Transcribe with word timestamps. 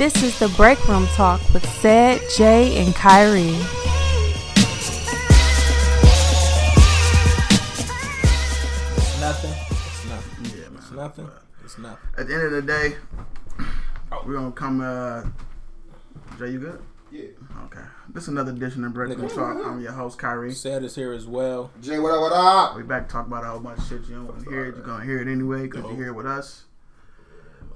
This 0.00 0.22
is 0.22 0.38
the 0.38 0.48
Break 0.56 0.88
Room 0.88 1.06
Talk 1.08 1.42
with 1.52 1.62
Said, 1.68 2.22
Jay, 2.34 2.82
and 2.82 2.94
Kyrie. 2.94 3.50
It's 8.96 9.20
nothing. 9.20 9.52
It's 9.52 10.06
nothing. 10.06 10.44
Yeah, 10.44 10.68
man. 10.70 10.78
It's 10.78 10.90
nothing. 10.90 11.30
It's 11.62 11.76
nothing. 11.76 12.08
At 12.16 12.28
the 12.28 12.34
end 12.34 12.44
of 12.44 12.52
the 12.52 12.62
day, 12.62 12.96
we're 14.24 14.36
gonna 14.36 14.52
come. 14.52 14.80
Uh, 14.80 15.24
Jay, 16.38 16.52
you 16.52 16.60
good? 16.60 16.82
Yeah. 17.12 17.24
Okay. 17.64 17.84
This 18.08 18.22
is 18.22 18.30
another 18.30 18.52
edition 18.52 18.84
of 18.84 18.94
Break 18.94 19.18
Room 19.18 19.28
Talk. 19.28 19.58
I'm 19.62 19.82
your 19.82 19.92
host, 19.92 20.18
Kyrie. 20.18 20.54
Sad 20.54 20.82
is 20.82 20.94
here 20.94 21.12
as 21.12 21.26
well. 21.26 21.72
Jay, 21.82 21.98
what 21.98 22.14
up, 22.14 22.22
what 22.22 22.32
up? 22.32 22.74
We 22.74 22.84
back 22.84 23.06
to 23.06 23.12
talk 23.12 23.26
about 23.26 23.44
a 23.44 23.48
whole 23.48 23.60
bunch 23.60 23.80
of 23.80 23.84
shit 23.86 24.06
you 24.06 24.14
don't 24.14 24.28
want 24.28 24.44
to 24.44 24.48
hear 24.48 24.64
it. 24.64 24.76
You're 24.76 24.86
gonna 24.86 25.04
hear 25.04 25.20
it 25.20 25.28
anyway 25.30 25.64
because 25.64 25.84
you're 25.84 25.96
here 25.96 26.14
with 26.14 26.24
us. 26.24 26.64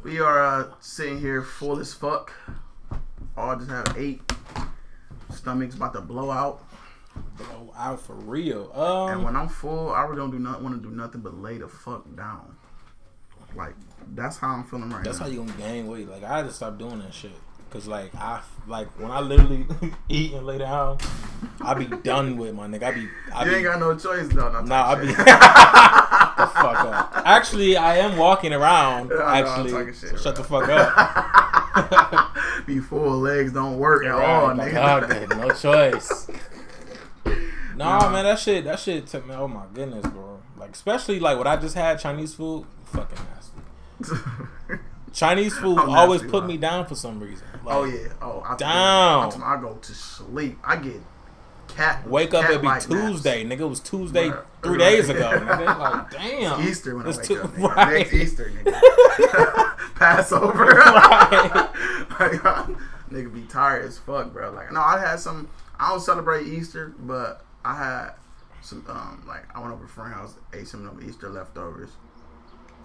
We 0.04 0.20
are 0.20 0.44
uh, 0.44 0.66
sitting 0.80 1.18
here 1.18 1.42
full 1.42 1.78
as 1.80 1.94
fuck. 1.94 2.32
All 3.36 3.56
just 3.56 3.70
have 3.70 3.94
eight. 3.96 4.20
Stomachs 5.34 5.74
about 5.74 5.94
to 5.94 6.00
blow 6.02 6.30
out. 6.30 6.62
Blow 7.36 7.72
out 7.77 8.00
for 8.00 8.14
real. 8.14 8.70
And 8.74 9.18
Um, 9.20 9.24
when 9.24 9.34
I'm 9.34 9.48
full, 9.48 9.90
I 9.90 10.02
really 10.02 10.16
don't 10.16 10.30
do 10.30 10.38
not 10.38 10.62
want 10.62 10.80
to 10.80 10.88
do 10.88 10.94
nothing 10.94 11.22
but 11.22 11.40
lay 11.40 11.58
the 11.58 11.68
fuck 11.68 12.04
down. 12.16 12.56
Like 13.56 13.74
that's 14.14 14.36
how 14.36 14.48
I'm 14.48 14.64
feeling 14.64 14.90
right 14.90 15.02
that's 15.04 15.18
now. 15.20 15.24
That's 15.27 15.36
how 15.36 15.42
you 15.42 15.50
gonna 15.50 15.58
gain 15.58 15.86
weight. 15.86 16.08
Like 16.08 16.22
I 16.22 16.38
had 16.38 16.46
to 16.46 16.52
stop 16.52 16.78
doing 16.78 16.98
that 16.98 17.14
shit. 17.14 17.32
Cause 17.70 17.86
like 17.88 18.14
I 18.14 18.41
like 18.68 18.88
when 19.00 19.10
I 19.10 19.20
literally 19.20 19.66
eat 20.08 20.32
and 20.34 20.46
lay 20.46 20.58
down, 20.58 20.98
I 21.60 21.74
be 21.74 21.86
done 21.86 22.36
with 22.36 22.55
my 22.55 22.66
nigga. 22.68 22.82
I 22.84 22.91
be 22.92 23.08
I 23.34 23.44
you 23.44 23.50
be 23.50 23.56
ain't 23.56 23.64
got 23.64 23.80
no 23.80 23.96
choice 23.96 24.28
though. 24.28 24.50
No, 24.52 24.60
Nah, 24.60 24.91
I 24.91 24.94
be 24.96 25.06
fuck 26.55 26.84
up. 26.84 27.12
Actually, 27.27 27.77
I 27.77 27.97
am 27.98 28.16
walking 28.16 28.52
around. 28.52 29.12
I'm 29.12 29.44
actually, 29.47 29.70
talking 29.72 29.92
shit, 29.94 30.10
so 30.10 30.16
shut 30.16 30.36
the 30.36 30.44
fuck 30.44 30.69
up. 30.69 32.36
Be 32.66 32.78
full 32.80 33.19
legs 33.19 33.52
don't 33.52 33.78
work 33.78 34.05
at 34.05 34.10
Right, 34.10 34.24
all, 34.24 34.48
nigga. 34.50 35.02
okay, 35.02 35.27
no 35.36 35.50
choice. 35.50 36.28
Nah, 37.77 38.08
man, 38.08 38.25
that 38.25 38.38
shit, 38.38 38.64
that 38.66 38.78
shit 38.78 39.08
took 39.08 39.27
me. 39.27 39.34
Oh 39.34 39.48
my 39.48 39.64
goodness, 39.75 40.06
bro. 40.06 40.41
Like, 40.56 40.70
especially 40.70 41.19
like 41.19 41.36
what 41.38 41.48
I 41.48 41.56
just 41.56 41.75
had, 41.75 41.98
Chinese 41.98 42.32
food, 42.32 42.66
fucking 42.84 43.19
nasty. 43.34 44.78
Chinese 45.12 45.56
food 45.58 45.78
I'm 45.80 45.91
always 45.91 46.20
nasty, 46.22 46.30
put 46.30 46.41
bro. 46.42 46.48
me 46.48 46.56
down 46.56 46.86
for 46.86 46.94
some 46.94 47.19
reason. 47.19 47.44
Oh, 47.66 47.66
like, 47.66 47.77
oh 47.77 47.84
yeah. 47.84 48.08
Oh, 48.22 48.42
I 48.47 48.55
Down. 48.56 49.42
I 49.42 49.60
go 49.60 49.75
to 49.75 49.92
sleep. 49.92 50.56
I 50.64 50.77
get 50.77 51.00
cat. 51.77 52.06
Wake 52.08 52.34
up, 52.34 52.44
it'd 52.47 52.61
be 52.62 52.69
cat-like 52.69 52.89
naps. 52.91 53.11
Tuesday, 53.12 53.44
nigga. 53.44 53.61
It 53.61 53.67
was 53.67 53.80
Tuesday 53.80 54.28
Right. 54.30 54.39
three 54.62 54.70
Right. 54.72 54.78
days 54.78 55.08
ago. 55.08 55.30
Nigga. 55.30 55.78
Like, 55.78 56.11
damn. 56.11 56.61
It's 56.61 56.69
Easter 56.70 56.97
when 56.97 57.06
I 57.06 57.08
It's 57.11 57.19
wake 57.19 57.27
too- 57.28 57.42
up. 57.42 57.55
Nigga. 57.55 57.77
right. 57.77 57.98
Next 57.98 58.12
Easter, 58.12 58.50
nigga. 58.64 59.70
Passover. 59.94 60.66
Like, 62.20 62.44
uh, 62.44 62.66
nigga 63.11 63.33
be 63.33 63.42
tired 63.42 63.84
as 63.86 63.98
fuck, 63.98 64.33
bro. 64.33 64.50
Like, 64.53 64.72
no, 64.72 64.81
I 64.81 64.98
had 64.98 65.20
some. 65.20 65.48
I 65.78 65.91
don't 65.91 66.00
celebrate 66.00 66.47
Easter, 66.47 66.94
but 66.98 67.44
I 67.64 67.77
had 67.77 68.11
some. 68.62 68.84
Um, 68.88 69.25
like, 69.27 69.44
I 69.55 69.61
went 69.61 69.72
over 69.72 69.84
to 69.84 69.91
friend's 69.91 70.14
house, 70.14 70.34
ate 70.53 70.69
some 70.69 70.86
of 70.86 70.97
them 70.98 71.09
Easter 71.09 71.28
leftovers. 71.28 71.91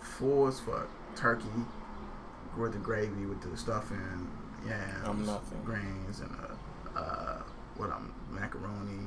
Full 0.01 0.47
as 0.47 0.59
fuck. 0.59 0.87
Turkey 1.15 1.45
with 2.57 2.73
the 2.73 2.79
gravy, 2.79 3.25
with 3.25 3.41
the 3.41 3.55
stuffing, 3.57 4.27
yams, 4.65 5.07
I'm 5.07 5.25
nothing. 5.25 5.61
greens, 5.65 6.19
and 6.21 6.35
uh, 6.95 6.99
uh, 6.99 7.41
what 7.77 7.89
I'm 7.91 8.11
macaroni, 8.31 9.05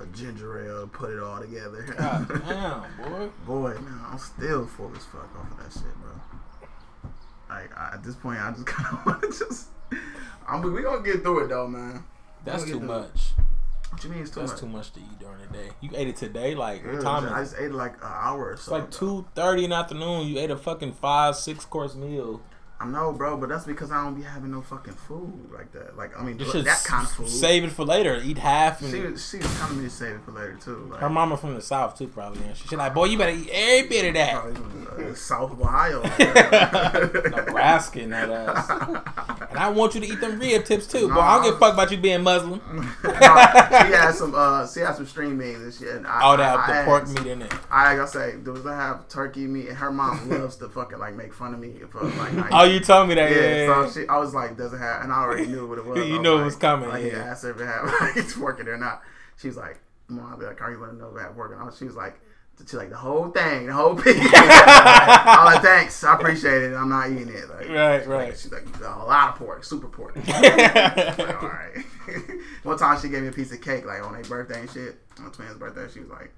a 0.00 0.06
ginger 0.06 0.64
ale. 0.64 0.86
Put 0.88 1.10
it 1.10 1.22
all 1.22 1.40
together. 1.40 1.82
God 1.98 2.28
damn, 2.46 2.80
boy. 3.10 3.28
Boy, 3.46 3.74
man, 3.80 4.00
I'm 4.10 4.18
still 4.18 4.66
full 4.66 4.90
as 4.96 5.04
fuck 5.06 5.28
off 5.38 5.50
of 5.50 5.56
that 5.58 5.72
shit, 5.72 5.94
bro. 6.00 6.12
Like 7.48 7.76
I, 7.76 7.90
at 7.94 8.04
this 8.04 8.14
point, 8.14 8.38
I 8.40 8.50
just 8.52 8.66
kind 8.66 8.96
of 8.98 9.06
want 9.06 9.22
to 9.22 9.28
just. 9.28 9.68
I'm, 10.48 10.62
we 10.72 10.82
gonna 10.82 11.02
get 11.02 11.22
through 11.22 11.44
it 11.44 11.48
though, 11.48 11.66
man. 11.68 12.04
That's 12.44 12.64
too 12.64 12.74
at 12.74 12.80
the- 12.80 12.86
much. 12.86 13.30
What 13.90 14.04
you 14.04 14.10
mean 14.10 14.20
it's 14.20 14.30
too 14.30 14.38
That's 14.40 14.52
much? 14.52 14.60
too 14.60 14.68
much 14.68 14.92
to 14.92 15.00
eat 15.00 15.18
during 15.18 15.40
the 15.40 15.52
day. 15.52 15.68
You 15.80 15.90
ate 15.96 16.06
it 16.06 16.14
today, 16.16 16.54
like 16.54 16.84
Yeah, 16.84 16.92
what 16.92 17.02
time 17.02 17.24
I 17.34 17.40
just 17.40 17.56
ate 17.58 17.72
like 17.72 17.94
an 17.94 18.00
hour 18.04 18.44
or 18.46 18.52
It's 18.52 18.62
so. 18.62 18.72
like 18.74 18.88
two 18.92 19.26
thirty 19.34 19.64
in 19.64 19.70
the 19.70 19.76
afternoon. 19.76 20.28
You 20.28 20.38
ate 20.38 20.52
a 20.52 20.56
fucking 20.56 20.92
five, 20.92 21.34
six 21.34 21.64
course 21.64 21.96
meal. 21.96 22.40
I 22.82 22.86
know, 22.86 23.12
bro, 23.12 23.36
but 23.36 23.50
that's 23.50 23.64
because 23.66 23.92
I 23.92 24.02
don't 24.02 24.14
be 24.14 24.22
having 24.22 24.50
no 24.52 24.62
fucking 24.62 24.94
food 24.94 25.50
like 25.52 25.70
that. 25.72 25.98
Like 25.98 26.18
I 26.18 26.22
mean, 26.24 26.38
You 26.38 26.46
look, 26.46 26.64
that 26.64 26.82
kind 26.84 27.04
of 27.06 27.12
food. 27.12 27.28
save 27.28 27.62
it 27.64 27.72
for 27.72 27.84
later. 27.84 28.18
Eat 28.24 28.38
half. 28.38 28.80
And 28.80 28.90
She 28.90 29.00
was 29.00 29.28
she 29.28 29.36
was 29.36 29.58
telling 29.58 29.78
me 29.78 29.84
to 29.84 29.90
save 29.90 30.14
it 30.16 30.22
for 30.24 30.30
later 30.32 30.58
too. 30.64 30.88
Like, 30.90 31.00
her 31.00 31.10
mama 31.10 31.36
from 31.36 31.54
the 31.54 31.60
south 31.60 31.98
too, 31.98 32.08
probably. 32.08 32.42
And 32.44 32.56
she's 32.56 32.72
like, 32.72 32.94
"Boy, 32.94 33.04
you 33.06 33.18
better 33.18 33.32
eat 33.36 33.50
every 33.52 33.88
bit 33.88 34.04
of 34.08 34.14
that." 34.14 34.32
probably 34.42 35.10
uh, 35.10 35.14
South 35.14 35.52
of 35.52 35.60
Ohio. 35.60 36.00
Nebraska 37.46 38.00
and 38.00 38.12
that 38.12 38.30
ass. 38.30 38.70
And 39.50 39.58
I 39.58 39.68
want 39.68 39.94
you 39.94 40.00
to 40.00 40.06
eat 40.06 40.20
them 40.20 40.38
rib 40.38 40.64
tips 40.64 40.86
too. 40.86 41.08
Boy, 41.08 41.20
I 41.20 41.34
don't 41.36 41.44
give 41.44 41.54
a 41.56 41.58
fuck 41.58 41.74
about 41.74 41.90
you 41.90 41.98
being 41.98 42.22
Muslim. 42.22 42.60
No, 43.20 43.36
she 43.86 43.92
had 43.92 44.12
some 44.12 44.34
uh 44.34 44.66
she 44.66 44.80
had 44.80 44.94
some 44.94 45.06
string 45.06 45.36
beans 45.38 45.60
and 45.62 45.74
shit. 45.74 45.96
And 45.96 46.06
I, 46.06 46.22
All 46.22 46.36
that 46.36 46.58
I, 46.58 46.66
the 46.72 46.80
I 46.80 46.84
pork 46.84 47.02
asked- 47.02 47.14
meat 47.18 47.26
in 47.30 47.42
it. 47.42 47.52
I 47.70 47.94
gotta 47.96 48.08
say, 48.10 48.36
does 48.42 48.64
I 48.64 48.74
have 48.74 49.08
turkey 49.08 49.46
meat? 49.46 49.68
And 49.68 49.76
her 49.76 49.90
mom 49.90 50.28
loves 50.30 50.56
to 50.56 50.68
fucking 50.68 50.98
like 50.98 51.14
make 51.14 51.34
fun 51.34 51.52
of 51.54 51.60
me 51.60 51.74
for 51.90 52.02
like. 52.04 52.32
Oh, 52.52 52.64
you 52.72 52.80
told 52.80 53.08
me 53.08 53.14
that. 53.14 53.30
yeah, 53.30 53.64
Yeah. 53.66 53.86
so 53.92 54.00
she, 54.00 54.08
I 54.08 54.18
was 54.18 54.34
like, 54.34 54.56
does 54.56 54.72
it 54.72 54.78
have? 54.78 55.02
And 55.02 55.12
I 55.12 55.16
already 55.20 55.46
knew 55.46 55.66
what 55.66 55.78
it 55.78 55.84
was. 55.84 55.98
You 56.06 56.18
I 56.18 56.22
knew 56.22 56.38
it 56.40 56.44
was 56.44 56.56
coming, 56.56 56.88
Like, 56.88 57.04
yeah. 57.04 57.24
yeah, 57.24 57.30
I 57.32 57.34
her 57.34 57.50
if 57.50 57.60
it 57.60 57.66
had 57.66 57.82
like 58.00 58.16
it's 58.16 58.36
working 58.36 58.66
or 58.68 58.76
not. 58.76 59.02
She 59.38 59.48
was 59.48 59.56
like, 59.56 59.78
"Mom, 60.08 60.32
I'll 60.32 60.38
be 60.38 60.44
like, 60.46 60.60
are 60.60 60.70
you 60.70 60.76
going 60.78 60.90
to 60.90 60.96
know 60.96 61.08
if 61.08 61.16
it 61.16 61.34
working?" 61.36 61.58
I 61.58 61.64
was- 61.64 61.76
She 61.78 61.84
was 61.84 61.96
like. 61.96 62.20
She 62.68 62.76
like 62.76 62.90
the 62.90 62.96
whole 62.96 63.30
thing, 63.30 63.68
the 63.68 63.72
whole 63.72 63.94
piece. 63.96 64.16
I 64.20 65.44
like, 65.46 65.62
thanks, 65.62 66.04
I 66.04 66.14
appreciate 66.14 66.62
it. 66.62 66.74
I'm 66.74 66.90
not 66.90 67.10
eating 67.10 67.28
it. 67.30 67.48
Like, 67.48 67.70
Right, 67.70 68.06
right. 68.06 68.28
Like, 68.28 68.36
she's 68.36 68.52
like 68.52 68.66
a 68.80 68.82
lot 68.82 69.30
of 69.30 69.36
pork, 69.36 69.64
super 69.64 69.88
pork. 69.88 70.14
Like, 70.16 71.42
all 71.42 71.48
right. 71.48 71.84
One 72.62 72.76
time 72.76 73.00
she 73.00 73.08
gave 73.08 73.22
me 73.22 73.28
a 73.28 73.32
piece 73.32 73.50
of 73.50 73.62
cake, 73.62 73.86
like 73.86 74.04
on 74.04 74.12
her 74.12 74.22
birthday 74.24 74.60
and 74.60 74.70
shit. 74.70 74.96
On 75.20 75.30
twins' 75.32 75.56
birthday, 75.56 75.86
she 75.90 76.00
was 76.00 76.10
like, 76.10 76.34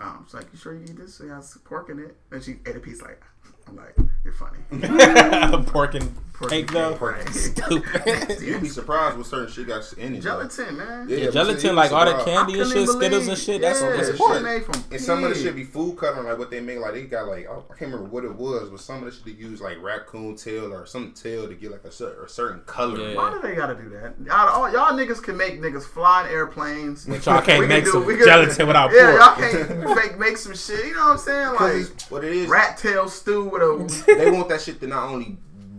um, 0.00 0.24
she's 0.26 0.32
like, 0.34 0.46
you 0.52 0.58
sure 0.58 0.72
you 0.74 0.84
eat 0.84 0.96
this? 0.96 1.20
It 1.20 1.28
has 1.28 1.58
pork 1.66 1.90
in 1.90 1.98
it. 1.98 2.16
And 2.30 2.42
she 2.42 2.56
ate 2.64 2.76
a 2.76 2.80
piece. 2.80 3.02
Like, 3.02 3.22
I'm 3.66 3.76
like, 3.76 3.94
you're 4.24 4.34
funny. 4.34 4.58
pork 5.66 5.94
and 5.94 6.14
Pork 6.34 6.50
cake 6.52 6.68
and 6.68 6.76
though. 6.76 6.92
cake, 6.92 7.00
right. 7.00 7.28
Stupid. 7.34 8.40
You'd 8.40 8.60
be 8.62 8.68
surprised 8.68 9.16
what 9.16 9.26
certain 9.26 9.52
shit 9.52 9.66
got 9.66 9.92
in 9.94 10.14
it. 10.14 10.20
Gelatin, 10.20 10.76
man. 10.76 11.08
Yeah, 11.08 11.16
Yeah, 11.16 11.30
gelatin, 11.30 11.74
like 11.74 11.90
all 11.90 12.04
the 12.04 12.22
candy 12.24 12.60
and 12.60 12.68
shit, 12.68 12.82
even 12.82 12.94
Skittles 12.94 13.26
and 13.26 13.36
shit. 13.36 13.60
That's 13.60 13.80
yeah, 13.82 13.90
that's 13.96 14.08
shit 14.10 14.16
pork. 14.18 14.40
made 14.44 14.64
from 14.64 14.84
And 14.92 15.00
some 15.00 15.24
of 15.24 15.30
the 15.30 15.34
pig. 15.34 15.42
shit 15.44 15.56
be 15.56 15.64
food 15.64 15.96
coloring, 15.98 16.28
like 16.28 16.38
what 16.38 16.50
they 16.52 16.60
make. 16.60 16.78
Like 16.78 16.92
they 16.92 17.02
got 17.06 17.26
like 17.26 17.48
I 17.50 17.54
can't 17.76 17.90
remember 17.90 18.04
what 18.08 18.24
it 18.24 18.32
was, 18.36 18.68
but 18.70 18.78
some 18.78 18.98
of 18.98 19.06
the 19.06 19.10
shit 19.10 19.24
they 19.24 19.32
use 19.32 19.60
like 19.60 19.82
raccoon 19.82 20.36
tail 20.36 20.72
or 20.72 20.86
some 20.86 21.10
tail 21.12 21.48
to 21.48 21.54
get 21.56 21.72
like 21.72 21.82
a, 21.84 21.88
a 21.88 22.28
certain 22.28 22.60
color. 22.66 23.00
Yeah. 23.10 23.16
Why 23.16 23.32
do 23.32 23.40
they 23.40 23.56
gotta 23.56 23.74
do 23.74 23.88
that? 23.88 24.14
Y'all, 24.24 24.48
all, 24.48 24.70
y'all 24.72 24.92
niggas 24.96 25.20
can 25.20 25.36
make 25.36 25.60
niggas 25.60 25.82
fly 25.86 26.24
in 26.28 26.30
airplanes. 26.32 27.04
But 27.04 27.26
y'all 27.26 27.42
can't 27.42 27.58
We 27.58 27.64
can 27.66 27.68
make 27.68 27.84
do- 27.84 27.90
some 27.90 28.06
we 28.06 28.14
can- 28.14 28.26
gelatin 28.26 28.66
without 28.68 28.92
Yeah, 28.92 29.10
pork. 29.10 29.20
y'all 29.40 29.50
can't 29.90 29.98
fake 29.98 30.18
make 30.20 30.36
some 30.36 30.54
shit. 30.54 30.86
You 30.86 30.94
know 30.94 31.00
what 31.00 31.10
I'm 31.14 31.18
saying? 31.18 31.48
Like 31.88 32.00
what 32.12 32.22
it 32.22 32.32
is, 32.32 32.48
rat 32.48 32.78
tail 32.78 33.08
stew 33.08 33.42
with 33.48 33.60
a. 33.62 34.17
they 34.18 34.30
want 34.30 34.48
that 34.50 34.60
shit 34.60 34.80
to 34.80 34.86
not 34.86 35.08
only 35.10 35.36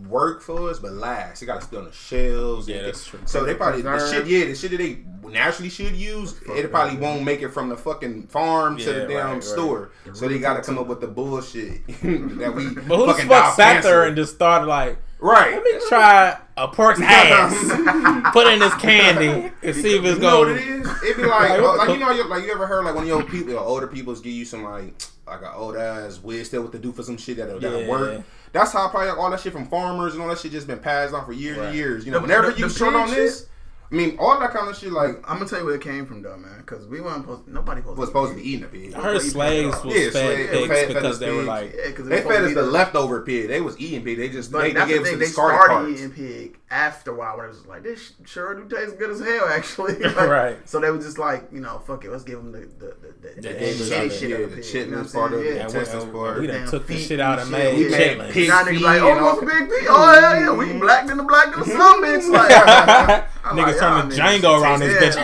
work 0.08 0.42
for 0.42 0.68
us 0.70 0.78
but 0.78 0.92
last. 0.92 1.42
It 1.42 1.46
got 1.46 1.60
to 1.60 1.66
stay 1.66 1.76
on 1.76 1.84
the 1.84 1.92
shelves. 1.92 2.68
Yeah, 2.68 2.82
that's 2.82 3.06
true. 3.06 3.20
So 3.26 3.44
they 3.44 3.54
probably 3.54 3.82
the 3.82 4.10
shit. 4.10 4.26
Yeah, 4.26 4.46
the 4.46 4.54
shit 4.54 4.72
that 4.72 4.78
they 4.78 4.98
naturally 5.28 5.70
should 5.70 5.94
use, 5.94 6.40
it 6.48 6.70
probably 6.70 6.98
won't 6.98 7.22
make 7.22 7.42
it 7.42 7.50
from 7.50 7.68
the 7.68 7.76
fucking 7.76 8.26
farm 8.26 8.76
to 8.78 8.92
the 8.92 9.00
damn 9.06 9.08
right, 9.10 9.32
right. 9.34 9.44
store. 9.44 9.92
So 10.12 10.28
they 10.28 10.38
got 10.38 10.54
to 10.56 10.62
come 10.62 10.78
up 10.78 10.88
with 10.88 11.00
the 11.00 11.06
bullshit 11.06 11.86
that 12.02 12.52
we 12.54 12.74
But 12.74 12.96
who 12.96 13.06
the 13.06 13.12
fucking 13.14 13.28
fuck 13.28 13.54
sat 13.54 13.82
there 13.84 14.04
and 14.04 14.16
just 14.16 14.34
started 14.34 14.66
like, 14.66 14.98
right? 15.20 15.52
let 15.52 15.62
me 15.62 15.72
try 15.88 16.36
a 16.56 16.66
pork's 16.68 17.00
ass, 17.04 17.54
put 18.32 18.48
in 18.48 18.58
this 18.58 18.74
candy, 18.74 19.52
and 19.62 19.76
see 19.76 19.96
if 19.96 20.04
it's 20.04 20.16
You 20.16 20.18
know 20.22 20.38
what 20.40 20.48
it 20.48 20.82
going. 20.82 20.96
It'd 21.04 21.16
be 21.16 21.22
like, 21.24 21.50
Like, 21.50 21.60
what 21.62 21.78
like 21.78 21.88
you 21.90 21.98
know, 21.98 22.10
you- 22.10 22.28
like 22.28 22.44
you 22.44 22.50
ever 22.52 22.66
heard 22.66 22.84
like 22.84 22.94
one 22.94 23.04
of 23.04 23.08
your 23.08 23.22
people, 23.22 23.54
or 23.54 23.60
older 23.60 23.86
people's 23.86 24.20
give 24.20 24.32
you 24.32 24.44
some 24.44 24.64
like 24.64 25.00
like 25.30 25.42
an 25.42 25.48
old 25.54 25.76
ass 25.76 26.20
weird 26.22 26.46
still 26.46 26.62
what 26.62 26.72
to 26.72 26.78
do 26.78 26.92
for 26.92 27.02
some 27.02 27.16
shit 27.16 27.36
that'll, 27.36 27.60
that'll 27.60 27.82
Yeah. 27.82 27.88
work. 27.88 28.22
That's 28.52 28.72
how 28.72 28.88
probably 28.88 29.08
like, 29.10 29.18
all 29.18 29.30
that 29.30 29.40
shit 29.40 29.52
from 29.52 29.68
farmers 29.68 30.14
and 30.14 30.22
all 30.22 30.28
that 30.28 30.38
shit 30.38 30.50
just 30.52 30.66
been 30.66 30.80
passed 30.80 31.14
on 31.14 31.24
for 31.24 31.32
years 31.32 31.58
Right. 31.58 31.66
and 31.68 31.76
years. 31.76 32.04
You 32.04 32.12
know, 32.12 32.18
The- 32.18 32.22
whenever 32.22 32.50
the- 32.50 32.58
you 32.58 32.68
the 32.68 32.74
pig 32.74 32.94
on 32.94 33.10
this, 33.10 33.46
I 33.92 33.96
mean, 33.96 34.16
all 34.20 34.38
that 34.38 34.52
kind 34.52 34.68
of 34.68 34.78
shit 34.78 34.92
like 34.92 35.16
I'm 35.28 35.38
gonna 35.38 35.48
tell 35.48 35.58
you 35.58 35.64
where 35.66 35.74
it 35.74 35.80
came 35.82 36.06
from, 36.06 36.22
though, 36.22 36.36
man. 36.36 36.58
Because 36.58 36.86
we 36.86 37.00
weren't 37.00 37.22
supposed. 37.24 37.48
Nobody 37.48 37.80
supposed 37.80 37.98
was 37.98 38.08
supposed 38.08 38.32
to 38.36 38.40
be 38.40 38.48
eating 38.48 38.64
a 38.64 38.68
pig. 38.68 38.94
I 38.94 39.00
heard 39.02 39.20
slaves 39.20 39.82
was 39.82 39.92
Yeah, 39.96 40.02
fed 40.04 40.12
slaves- 40.12 40.50
pigs 40.50 40.68
fed- 40.68 40.68
fed 40.68 40.88
because 40.94 41.04
us 41.14 41.18
they 41.18 41.30
were 41.32 41.42
like, 41.42 41.74
Yeah, 41.76 41.86
because 41.88 42.06
They 42.06 42.20
fed 42.22 42.44
us 42.44 42.54
the 42.54 42.62
leftover 42.62 43.22
pig. 43.22 43.48
They 43.48 43.60
was 43.60 43.76
eating 43.80 44.04
pig. 44.04 44.16
They 44.18 44.28
just 44.28 44.52
But 44.52 44.62
they, 44.62 44.72
they 44.74 44.86
gave 44.86 44.88
the 44.88 44.94
us 45.02 45.02
thing. 45.08 45.12
the 45.14 45.18
They 45.18 45.24
discarded 45.26 45.60
started 45.60 45.74
parts. 45.74 46.00
eating 46.00 46.10
pig 46.12 46.58
after 46.70 47.10
a 47.10 47.14
while. 47.14 47.36
Where 47.36 47.46
it 47.46 47.48
was 47.48 47.66
like, 47.66 47.82
this 47.82 48.12
sure 48.24 48.54
do 48.54 48.68
taste 48.76 48.96
good 48.96 49.10
as 49.10 49.18
hell, 49.20 49.48
actually. 49.48 49.94
Like, 50.04 50.16
Right. 50.16 50.68
So 50.68 50.78
they 50.78 50.90
were 50.92 50.98
just 50.98 51.18
like, 51.18 51.48
you 51.52 51.58
know, 51.60 51.80
fuck 51.84 52.04
it, 52.04 52.12
let's 52.12 52.22
give 52.22 52.36
them 52.38 52.52
the 52.52 52.60
the 52.60 52.94
the, 52.94 53.34
the, 53.34 53.42
They 53.42 53.72
the 53.72 53.84
shitty 53.84 54.02
all 54.04 54.08
shit 54.08 54.30
yeah, 54.30 54.36
of 54.36 54.50
the 54.52 54.56
pig. 54.58 54.64
chitlins 54.64 54.74
you 54.84 54.86
know 54.92 54.96
what 54.98 55.06
I'm 55.06 55.12
part 55.12 55.32
of 55.32 55.40
saying? 55.40 55.56
Yeah. 55.56 55.62
the 55.66 55.66
intestines 55.66 56.04
we, 56.04 56.10
part. 56.12 56.40
we 56.40 56.46
done 56.46 56.68
took 56.68 56.86
the 56.86 56.96
shit 56.96 57.18
out 57.18 57.38
and 57.40 57.52
and 57.54 57.90
shit. 57.90 58.18
made 58.18 58.18
chitlins. 58.20 58.30
Pig 58.32 58.48
Now 58.50 58.62
niggas 58.62 58.80
like, 58.82 59.00
oh, 59.02 59.08
and 59.08 59.16
you 59.18 59.24
want 59.24 59.34
all- 59.34 59.36
some 59.36 59.46
big 59.46 59.68
pig? 59.68 59.86
Oh 59.90 60.20
yeah, 60.20 60.38
yeah, 60.38 60.52
we 60.52 60.72
black 60.78 61.06
than 61.08 61.16
the 61.16 61.24
black 61.24 61.50
than 61.50 61.58
the 61.58 61.66
some 61.66 62.04
bitch. 62.04 62.30
Like, 62.30 63.26
Niggas 63.40 63.56
like, 63.66 63.79
turning 63.80 64.16
y'all 64.18 64.28
Django 64.28 64.60
around 64.62 64.80
this 64.80 65.16
bitch. 65.16 65.22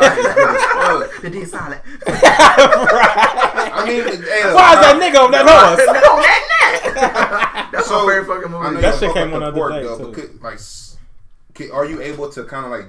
Oh, 0.79 1.09
the 1.23 1.31
D 1.31 1.45
solid. 1.45 1.81
right. 2.07 3.71
I 3.73 3.85
mean, 3.87 4.05
Why 4.05 4.75
is 4.75 4.81
that 4.81 4.99
nigga 5.01 5.25
on 5.25 5.31
that 5.33 5.47
horse? 5.47 5.89
on 5.89 5.95
that 6.23 6.43
neck. 7.65 7.73
That's 7.73 7.87
So, 7.89 8.07
my 8.07 8.13
favorite 8.13 8.27
fucking 8.27 8.55
I 8.55 8.59
know 8.63 8.71
movie. 8.71 8.83
That 8.83 8.99
shit 8.99 9.13
came 9.15 9.35
on 9.35 9.41
the 9.41 9.51
the 9.51 9.61
other 9.63 9.81
day, 9.81 9.87
though, 9.87 9.99
too. 9.99 10.13
could, 10.13 10.43
like, 10.43 10.55
s- 10.55 10.97
Are 11.73 11.85
you 11.85 12.01
able 12.03 12.29
to 12.31 12.45
kind 12.45 12.65
of 12.67 12.71
like, 12.71 12.87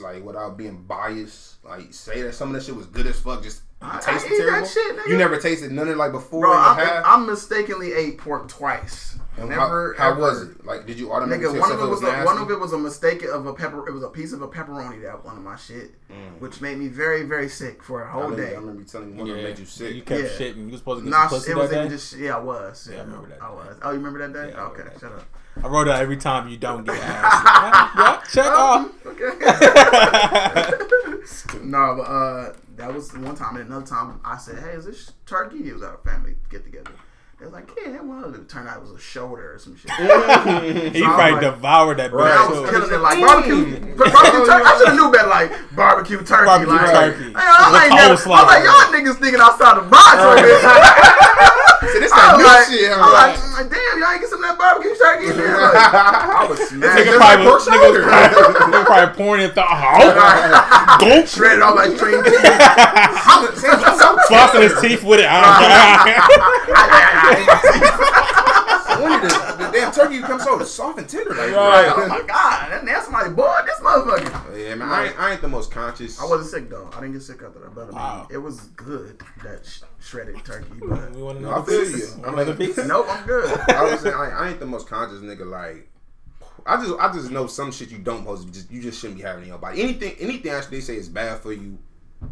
like 0.00 0.24
without 0.24 0.56
being 0.56 0.82
biased, 0.82 1.62
like 1.64 1.92
say 1.92 2.22
that 2.22 2.34
some 2.34 2.48
of 2.48 2.54
that 2.54 2.64
shit 2.64 2.74
was 2.76 2.86
good 2.86 3.06
as 3.06 3.18
fuck, 3.20 3.42
just 3.42 3.62
I- 3.82 3.98
I 3.98 4.00
tasted 4.00 4.32
eat 4.32 4.46
that 4.46 4.66
shit, 4.66 4.96
nigga. 4.96 5.08
you 5.08 5.16
never 5.18 5.36
tasted 5.38 5.70
none 5.70 5.86
of 5.88 5.94
it 5.94 5.98
like 5.98 6.10
before 6.12 6.40
Bro, 6.42 6.52
I, 6.52 6.74
past? 6.82 7.06
I 7.06 7.18
mistakenly 7.24 7.92
ate 7.92 8.18
pork 8.18 8.48
twice. 8.48 9.18
And 9.38 9.50
Never. 9.50 9.92
how, 9.98 10.02
how 10.02 10.10
ever. 10.12 10.20
was 10.22 10.42
it? 10.48 10.64
Like, 10.64 10.86
did 10.86 10.98
you 10.98 11.12
automatically 11.12 11.48
Nigga, 11.48 11.52
tell 11.52 11.60
one 11.60 11.72
of 11.72 11.80
it 11.82 11.90
was 11.90 12.00
a, 12.02 12.06
nasty? 12.06 12.24
one 12.24 12.38
of 12.38 12.50
it 12.50 12.58
was 12.58 12.72
a 12.72 12.78
mistake 12.78 13.22
of 13.22 13.44
a 13.46 13.52
pepper. 13.52 13.86
It 13.86 13.92
was 13.92 14.02
a 14.02 14.08
piece 14.08 14.32
of 14.32 14.40
a 14.40 14.48
pepperoni 14.48 15.02
that 15.02 15.22
one 15.26 15.36
of 15.36 15.42
my 15.42 15.56
shit, 15.56 15.94
Mm. 16.10 16.40
which 16.40 16.62
made 16.62 16.78
me 16.78 16.88
very 16.88 17.22
very 17.24 17.50
sick 17.50 17.82
for 17.82 18.02
a 18.02 18.10
whole 18.10 18.22
remember, 18.30 18.46
day. 18.46 18.52
I 18.54 18.58
remember 18.60 18.80
you 18.80 18.86
telling 18.86 19.10
me 19.12 19.18
one 19.18 19.28
of 19.28 19.36
them 19.36 19.44
made 19.44 19.58
you 19.58 19.66
sick. 19.66 19.94
You 19.94 20.00
kept 20.00 20.22
Yeah. 20.22 20.28
shitting. 20.30 20.56
You 20.64 20.70
was 20.70 20.78
supposed 20.80 21.00
to 21.00 21.04
get 21.04 21.10
Nah, 21.10 21.28
some 21.28 21.38
pussy 21.38 21.50
it 21.50 21.56
was 21.58 21.68
that 21.68 21.76
even 21.76 21.88
day. 21.88 21.94
just 21.96 22.16
yeah, 22.16 22.36
I 22.36 22.38
was. 22.40 22.88
Yeah, 22.90 22.96
I 22.96 23.00
remember 23.04 23.28
that 23.28 23.42
I 23.42 23.50
was. 23.50 23.76
Oh, 23.82 23.90
you 23.90 23.96
remember 23.98 24.18
that 24.26 24.32
day? 24.32 24.52
Yeah, 24.54 24.64
okay, 24.68 24.82
that 24.84 24.98
shut 24.98 25.12
up. 25.12 25.24
I 25.62 25.68
wrote 25.68 25.88
it 25.88 25.90
every 25.90 26.16
time 26.16 26.48
you 26.48 26.56
don't 26.56 26.84
get 26.86 26.96
ass. 27.02 27.92
yeah, 27.94 28.22
check 28.32 28.46
off. 28.46 28.90
Okay. 29.04 29.32
no, 31.62 31.94
but 31.98 32.02
uh, 32.04 32.52
that 32.76 32.92
was 32.92 33.12
one 33.14 33.34
time. 33.36 33.56
And 33.56 33.66
another 33.66 33.86
time, 33.86 34.20
I 34.24 34.36
said, 34.36 34.58
"Hey, 34.62 34.70
is 34.70 34.84
this 34.84 35.12
turkey?" 35.26 35.68
It 35.68 35.72
was 35.74 35.82
our 35.82 35.98
family 36.04 36.34
get 36.50 36.64
together. 36.64 36.90
They 37.38 37.44
was 37.44 37.52
like, 37.52 37.68
"Yeah, 37.76 38.00
well." 38.00 38.34
It 38.34 38.48
turned 38.48 38.68
out 38.68 38.78
it 38.78 38.82
was 38.82 38.92
a 38.92 38.98
shoulder 38.98 39.54
or 39.54 39.58
some 39.58 39.76
shit. 39.76 39.90
he 40.94 41.00
So 41.00 41.04
I'm 41.06 41.14
probably 41.14 41.32
like- 41.32 41.40
devoured 41.40 41.98
that 41.98 42.12
Right. 42.12 42.32
I 42.32 42.36
bitch. 42.36 42.48
was 42.50 42.70
too. 42.70 42.76
killing 42.76 42.92
it 42.94 42.98
like 42.98 43.20
barbecue. 43.20 43.94
but 43.96 44.12
barbecue 44.12 44.46
turkey. 44.46 44.64
I 44.64 44.74
should 44.78 44.88
have 44.88 44.96
knew 44.96 45.10
better. 45.12 45.28
Like 45.28 45.52
barbecue 45.76 46.18
turkey. 46.24 46.46
Barbecue 46.46 46.72
like, 46.74 46.94
turkey. 46.94 47.32
I, 47.36 47.44
I, 47.44 47.84
ain't 47.84 47.94
never, 47.94 48.08
I 48.08 48.12
was 48.16 48.26
like 48.26 48.64
y'all 48.64 48.88
niggas 48.94 49.20
thinking 49.20 49.40
outside 49.40 49.76
the 49.76 49.88
box 49.90 50.16
on 50.16 50.36
this. 51.86 51.94
See, 51.94 52.00
this 52.02 52.12
I'm 52.12 52.18
that 52.18 52.36
new 52.36 52.44
like, 52.44 52.66
shit. 52.66 52.90
I'm 52.90 52.98
huh? 52.98 53.14
like, 53.14 53.38
mm, 53.38 53.70
damn, 53.70 53.94
y'all 54.02 54.10
ain't 54.12 54.20
get 54.20 54.30
some 54.30 54.42
of 54.42 54.50
that 54.50 54.58
barbecue 54.58 54.94
turkey 54.98 55.30
in 55.30 55.36
there. 55.38 55.54
Like, 55.56 55.72
I 56.34 56.46
was 56.50 56.58
This 56.58 56.70
smashed. 56.74 56.98
nigga 56.98 57.14
Nigga 57.16 57.22
like 57.22 57.38
probably, 57.40 57.46
pork 57.46 57.62
nigga, 57.62 57.86
shoulder. 57.86 58.02
nigga 58.04 58.84
probably 58.86 59.12
pouring 59.16 59.42
it 59.46 59.52
thought, 59.54 59.70
oh, 59.70 60.10
Gulp. 61.00 61.24
Shredded 61.30 61.62
off 61.62 61.74
like 61.78 61.94
string 61.96 62.20
cheese. 62.26 62.36
flossing 64.26 64.62
his 64.66 64.74
teeth 64.82 65.02
with 65.06 65.20
it. 65.22 65.28
When 68.96 69.10
did 69.20 69.30
the, 69.30 69.54
the 69.55 69.55
damn 69.80 69.92
turkey 69.92 70.20
become 70.20 70.40
so 70.40 70.62
soft 70.64 70.98
and 70.98 71.08
tender 71.08 71.30
like 71.30 71.52
Right. 71.54 71.92
oh 71.94 72.06
my 72.08 72.22
god, 72.26 72.70
that 72.72 72.84
damn 72.84 73.02
somebody 73.02 73.30
bored 73.30 73.64
this 73.66 73.78
motherfucker. 73.80 74.58
Yeah, 74.58 74.74
man, 74.74 74.88
I 74.88 75.06
ain't, 75.08 75.20
I 75.20 75.32
ain't 75.32 75.40
the 75.42 75.48
most 75.48 75.70
conscious. 75.70 76.20
I 76.20 76.24
wasn't 76.24 76.50
sick 76.50 76.70
though. 76.70 76.88
I 76.92 77.00
didn't 77.00 77.12
get 77.14 77.22
sick 77.22 77.42
after 77.42 77.60
that. 77.60 77.74
But 77.74 77.82
I 77.82 77.86
mean, 77.86 77.94
Wow. 77.94 78.28
it 78.30 78.38
was 78.38 78.60
good 78.76 79.20
that 79.44 79.64
sh- 79.66 79.82
shredded 80.00 80.44
turkey. 80.44 80.66
But 80.80 81.14
we 81.14 81.22
want 81.22 81.40
No, 81.40 81.48
another 81.48 81.62
I 81.62 81.64
feel 81.66 81.80
piece. 81.92 82.16
you. 82.16 82.22
Want 82.22 82.34
Another 82.34 82.54
piece. 82.54 82.76
nope, 82.78 83.06
I'm 83.08 83.26
good. 83.26 83.60
I 83.68 83.84
was 83.90 84.00
saying, 84.00 84.14
I, 84.14 84.30
I 84.30 84.48
ain't 84.50 84.60
the 84.60 84.66
most 84.66 84.88
conscious 84.88 85.20
nigga. 85.20 85.46
Like, 85.46 85.88
I 86.64 86.76
just, 86.84 86.94
I 86.98 87.12
just 87.12 87.30
know 87.30 87.46
some 87.46 87.70
shit 87.72 87.90
you 87.90 87.98
don't 87.98 88.24
post. 88.24 88.46
to. 88.46 88.52
Just, 88.52 88.70
you 88.70 88.82
just 88.82 89.00
shouldn't 89.00 89.18
be 89.18 89.24
having 89.24 89.42
in 89.44 89.48
your 89.50 89.58
body. 89.58 89.82
Anything, 89.82 90.16
anything 90.18 90.50
actually 90.52 90.78
they 90.78 90.82
say 90.82 90.96
is 90.96 91.08
bad 91.08 91.40
for 91.40 91.52
you. 91.52 91.78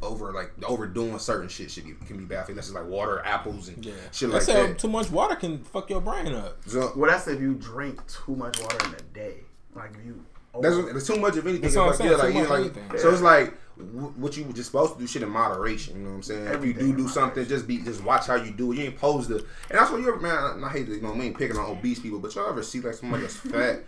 Over 0.02 0.32
like 0.32 0.50
overdoing 0.66 1.18
certain 1.18 1.48
shit 1.48 1.70
should 1.70 1.84
be 1.84 1.92
can 2.06 2.16
be 2.16 2.24
bad 2.24 2.44
for 2.46 2.50
you. 2.52 2.54
That's 2.56 2.68
just 2.68 2.76
like 2.78 2.86
water, 2.88 3.20
apples, 3.24 3.68
and 3.68 3.84
Yeah. 3.84 3.92
shit 4.12 4.28
They 4.30 4.34
like 4.34 4.42
say 4.42 4.66
that. 4.68 4.78
too 4.78 4.88
much 4.88 5.10
water 5.10 5.36
can 5.36 5.62
fuck 5.62 5.90
your 5.90 6.00
brain 6.00 6.34
up. 6.34 6.56
So, 6.66 6.92
Well, 6.96 7.10
that's 7.10 7.28
if 7.28 7.40
you 7.40 7.54
drink 7.54 8.00
too 8.06 8.34
much 8.34 8.58
water 8.60 8.78
in 8.88 8.94
a 8.94 9.02
day. 9.14 9.40
Like 9.74 9.90
if 9.98 10.04
you. 10.06 10.24
That's 10.60 10.74
over- 10.74 10.86
what, 10.86 10.96
it's 10.96 11.06
too 11.06 11.16
much 11.20 11.36
of 11.36 11.46
anything. 11.46 11.62
That's 11.62 11.76
what 11.76 11.82
I'm 11.84 11.90
It's 11.90 12.00
like, 12.00 12.08
saying, 12.08 12.12
yeah, 12.12 12.16
like, 12.22 12.32
too 12.32 12.34
yeah, 12.34 12.40
much 12.42 12.50
like, 12.50 12.60
anything. 12.78 12.98
so 12.98 13.10
it's 13.12 13.22
like 13.22 13.50
wh- 13.50 13.56
what 13.76 14.36
you 14.36 14.44
just 14.52 14.66
supposed 14.70 14.94
to 14.94 15.00
do 15.00 15.06
shit 15.06 15.22
in 15.22 15.30
moderation. 15.30 15.96
You 15.96 16.02
know 16.02 16.10
what 16.10 16.16
I'm 16.16 16.22
saying? 16.22 16.46
Everything 16.46 16.82
if 16.82 16.86
you 16.86 16.92
do 16.92 17.04
do 17.04 17.08
something, 17.08 17.44
just 17.46 17.66
be 17.66 17.78
just 17.78 18.04
watch 18.04 18.26
how 18.26 18.36
you 18.36 18.52
do 18.52 18.72
it. 18.72 18.78
You 18.78 18.84
ain't 18.84 18.94
supposed 18.94 19.28
to. 19.28 19.36
And 19.36 19.46
that's 19.70 19.90
what 19.90 20.00
you're 20.00 20.18
man. 20.20 20.62
I 20.62 20.68
hate 20.68 20.86
to, 20.86 20.94
you 20.94 21.00
know, 21.02 21.14
ain't 21.14 21.36
picking 21.36 21.56
on 21.56 21.70
obese 21.70 21.98
people, 21.98 22.20
but 22.20 22.34
y'all 22.34 22.48
ever 22.48 22.62
see 22.62 22.80
like 22.80 22.94
somebody 22.94 23.22
that's 23.22 23.36
fat 23.38 23.84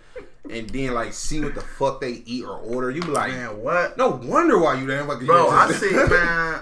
and 0.50 0.69
then 0.71 0.94
like 0.94 1.12
see 1.12 1.41
what 1.41 1.55
the 1.55 1.61
fuck 1.61 2.00
they 2.00 2.23
eat 2.27 2.44
or 2.44 2.59
order? 2.59 2.91
You 2.91 3.03
be 3.03 3.09
like, 3.09 3.33
Man, 3.33 3.61
what? 3.62 3.97
no 3.97 4.11
wonder 4.11 4.59
why 4.59 4.75
you 4.81 4.87
damn 4.87 5.06
fucking. 5.06 5.27
Bro, 5.27 5.50
I 5.50 5.71
see, 5.73 5.93
man. 5.93 6.09
I 6.11 6.61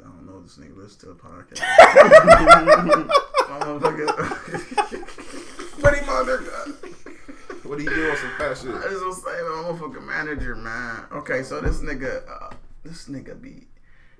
don't 0.00 0.26
know 0.26 0.40
this 0.40 0.56
nigga 0.56 0.76
listen 0.76 1.00
to 1.00 1.06
the 1.06 1.14
podcast. 1.14 1.60
Motherfucker. 3.46 4.06
Buddy 5.82 6.06
mother. 6.06 6.42
What 7.68 7.78
do 7.78 7.84
you 7.84 7.90
do 7.90 8.10
on 8.10 8.16
some 8.16 8.30
fat 8.38 8.56
shit? 8.56 8.74
I 8.74 8.88
just 8.88 9.04
want 9.04 9.14
to 9.14 9.20
say, 9.20 9.30
man, 9.42 9.64
motherfucking 9.64 10.06
manager, 10.06 10.54
man. 10.54 11.04
Okay, 11.12 11.42
so 11.42 11.60
this 11.60 11.80
nigga, 11.80 12.22
uh, 12.28 12.54
this 12.84 13.08
nigga 13.08 13.40
be. 13.40 13.66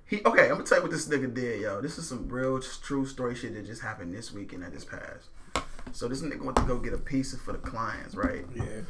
He, 0.04 0.22
okay, 0.24 0.44
I'm 0.44 0.50
gonna 0.50 0.64
tell 0.64 0.78
you 0.78 0.82
what 0.82 0.92
this 0.92 1.08
nigga 1.08 1.32
did, 1.32 1.60
yo. 1.60 1.80
This 1.80 1.98
is 1.98 2.08
some 2.08 2.28
real 2.28 2.60
true 2.60 3.06
story 3.06 3.34
shit 3.34 3.54
that 3.54 3.66
just 3.66 3.82
happened 3.82 4.14
this 4.14 4.32
weekend 4.32 4.62
that 4.62 4.72
just 4.72 4.88
passed. 4.88 5.28
So 5.92 6.08
this 6.08 6.22
nigga 6.22 6.42
went 6.42 6.56
to 6.56 6.62
go 6.64 6.78
get 6.78 6.92
a 6.92 6.98
pizza 6.98 7.36
for 7.36 7.52
the 7.52 7.58
clients, 7.58 8.14
right? 8.14 8.44
Yeah. 8.54 8.82